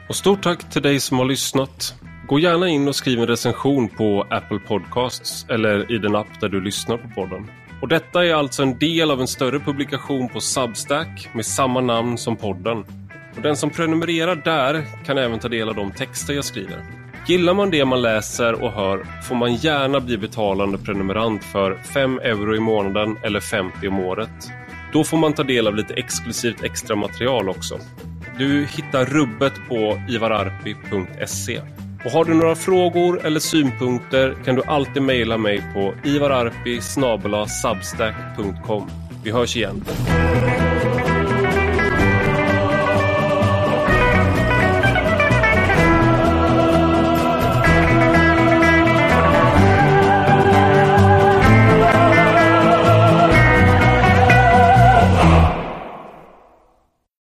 Och 0.09 0.15
stort 0.15 0.43
tack 0.43 0.69
till 0.69 0.81
dig 0.81 0.99
som 0.99 1.17
har 1.17 1.25
lyssnat. 1.25 1.95
Gå 2.27 2.39
gärna 2.39 2.69
in 2.69 2.87
och 2.87 2.95
skriv 2.95 3.19
en 3.19 3.27
recension 3.27 3.89
på 3.89 4.27
Apple 4.29 4.59
Podcasts 4.59 5.45
eller 5.49 5.91
i 5.91 5.97
den 5.97 6.15
app 6.15 6.41
där 6.41 6.49
du 6.49 6.61
lyssnar 6.61 6.97
på 6.97 7.07
podden. 7.15 7.51
Och 7.81 7.87
detta 7.87 8.25
är 8.25 8.33
alltså 8.33 8.63
en 8.63 8.79
del 8.79 9.11
av 9.11 9.21
en 9.21 9.27
större 9.27 9.59
publikation 9.59 10.29
på 10.29 10.41
Substack 10.41 11.29
med 11.33 11.45
samma 11.45 11.81
namn 11.81 12.17
som 12.17 12.35
podden. 12.35 12.77
Och 13.35 13.41
den 13.41 13.57
som 13.57 13.69
prenumererar 13.69 14.35
där 14.35 14.85
kan 15.05 15.17
även 15.17 15.39
ta 15.39 15.47
del 15.47 15.69
av 15.69 15.75
de 15.75 15.91
texter 15.91 16.33
jag 16.33 16.45
skriver. 16.45 16.85
Gillar 17.27 17.53
man 17.53 17.69
det 17.71 17.85
man 17.85 18.01
läser 18.01 18.63
och 18.63 18.71
hör 18.71 19.05
får 19.23 19.35
man 19.35 19.55
gärna 19.55 19.99
bli 19.99 20.17
betalande 20.17 20.77
prenumerant 20.77 21.43
för 21.43 21.75
5 21.75 22.19
euro 22.19 22.55
i 22.55 22.59
månaden 22.59 23.17
eller 23.23 23.39
50 23.39 23.87
om 23.87 23.99
året. 23.99 24.51
Då 24.93 25.03
får 25.03 25.17
man 25.17 25.33
ta 25.33 25.43
del 25.43 25.67
av 25.67 25.75
lite 25.75 25.93
exklusivt 25.93 26.63
extra 26.63 26.95
material 26.95 27.49
också. 27.49 27.79
Du 28.37 28.65
hittar 28.65 29.05
rubbet 29.05 29.53
på 29.69 30.01
ivararpi.se. 30.09 31.61
Och 32.05 32.11
har 32.11 32.25
du 32.25 32.33
några 32.33 32.55
frågor 32.55 33.25
eller 33.25 33.39
synpunkter 33.39 34.35
kan 34.45 34.55
du 34.55 34.63
alltid 34.63 35.01
mejla 35.01 35.37
mig 35.37 35.63
på 35.73 35.93
ivararpi 36.03 36.81
Vi 39.23 39.31
hörs 39.31 39.55
igen. 39.55 39.83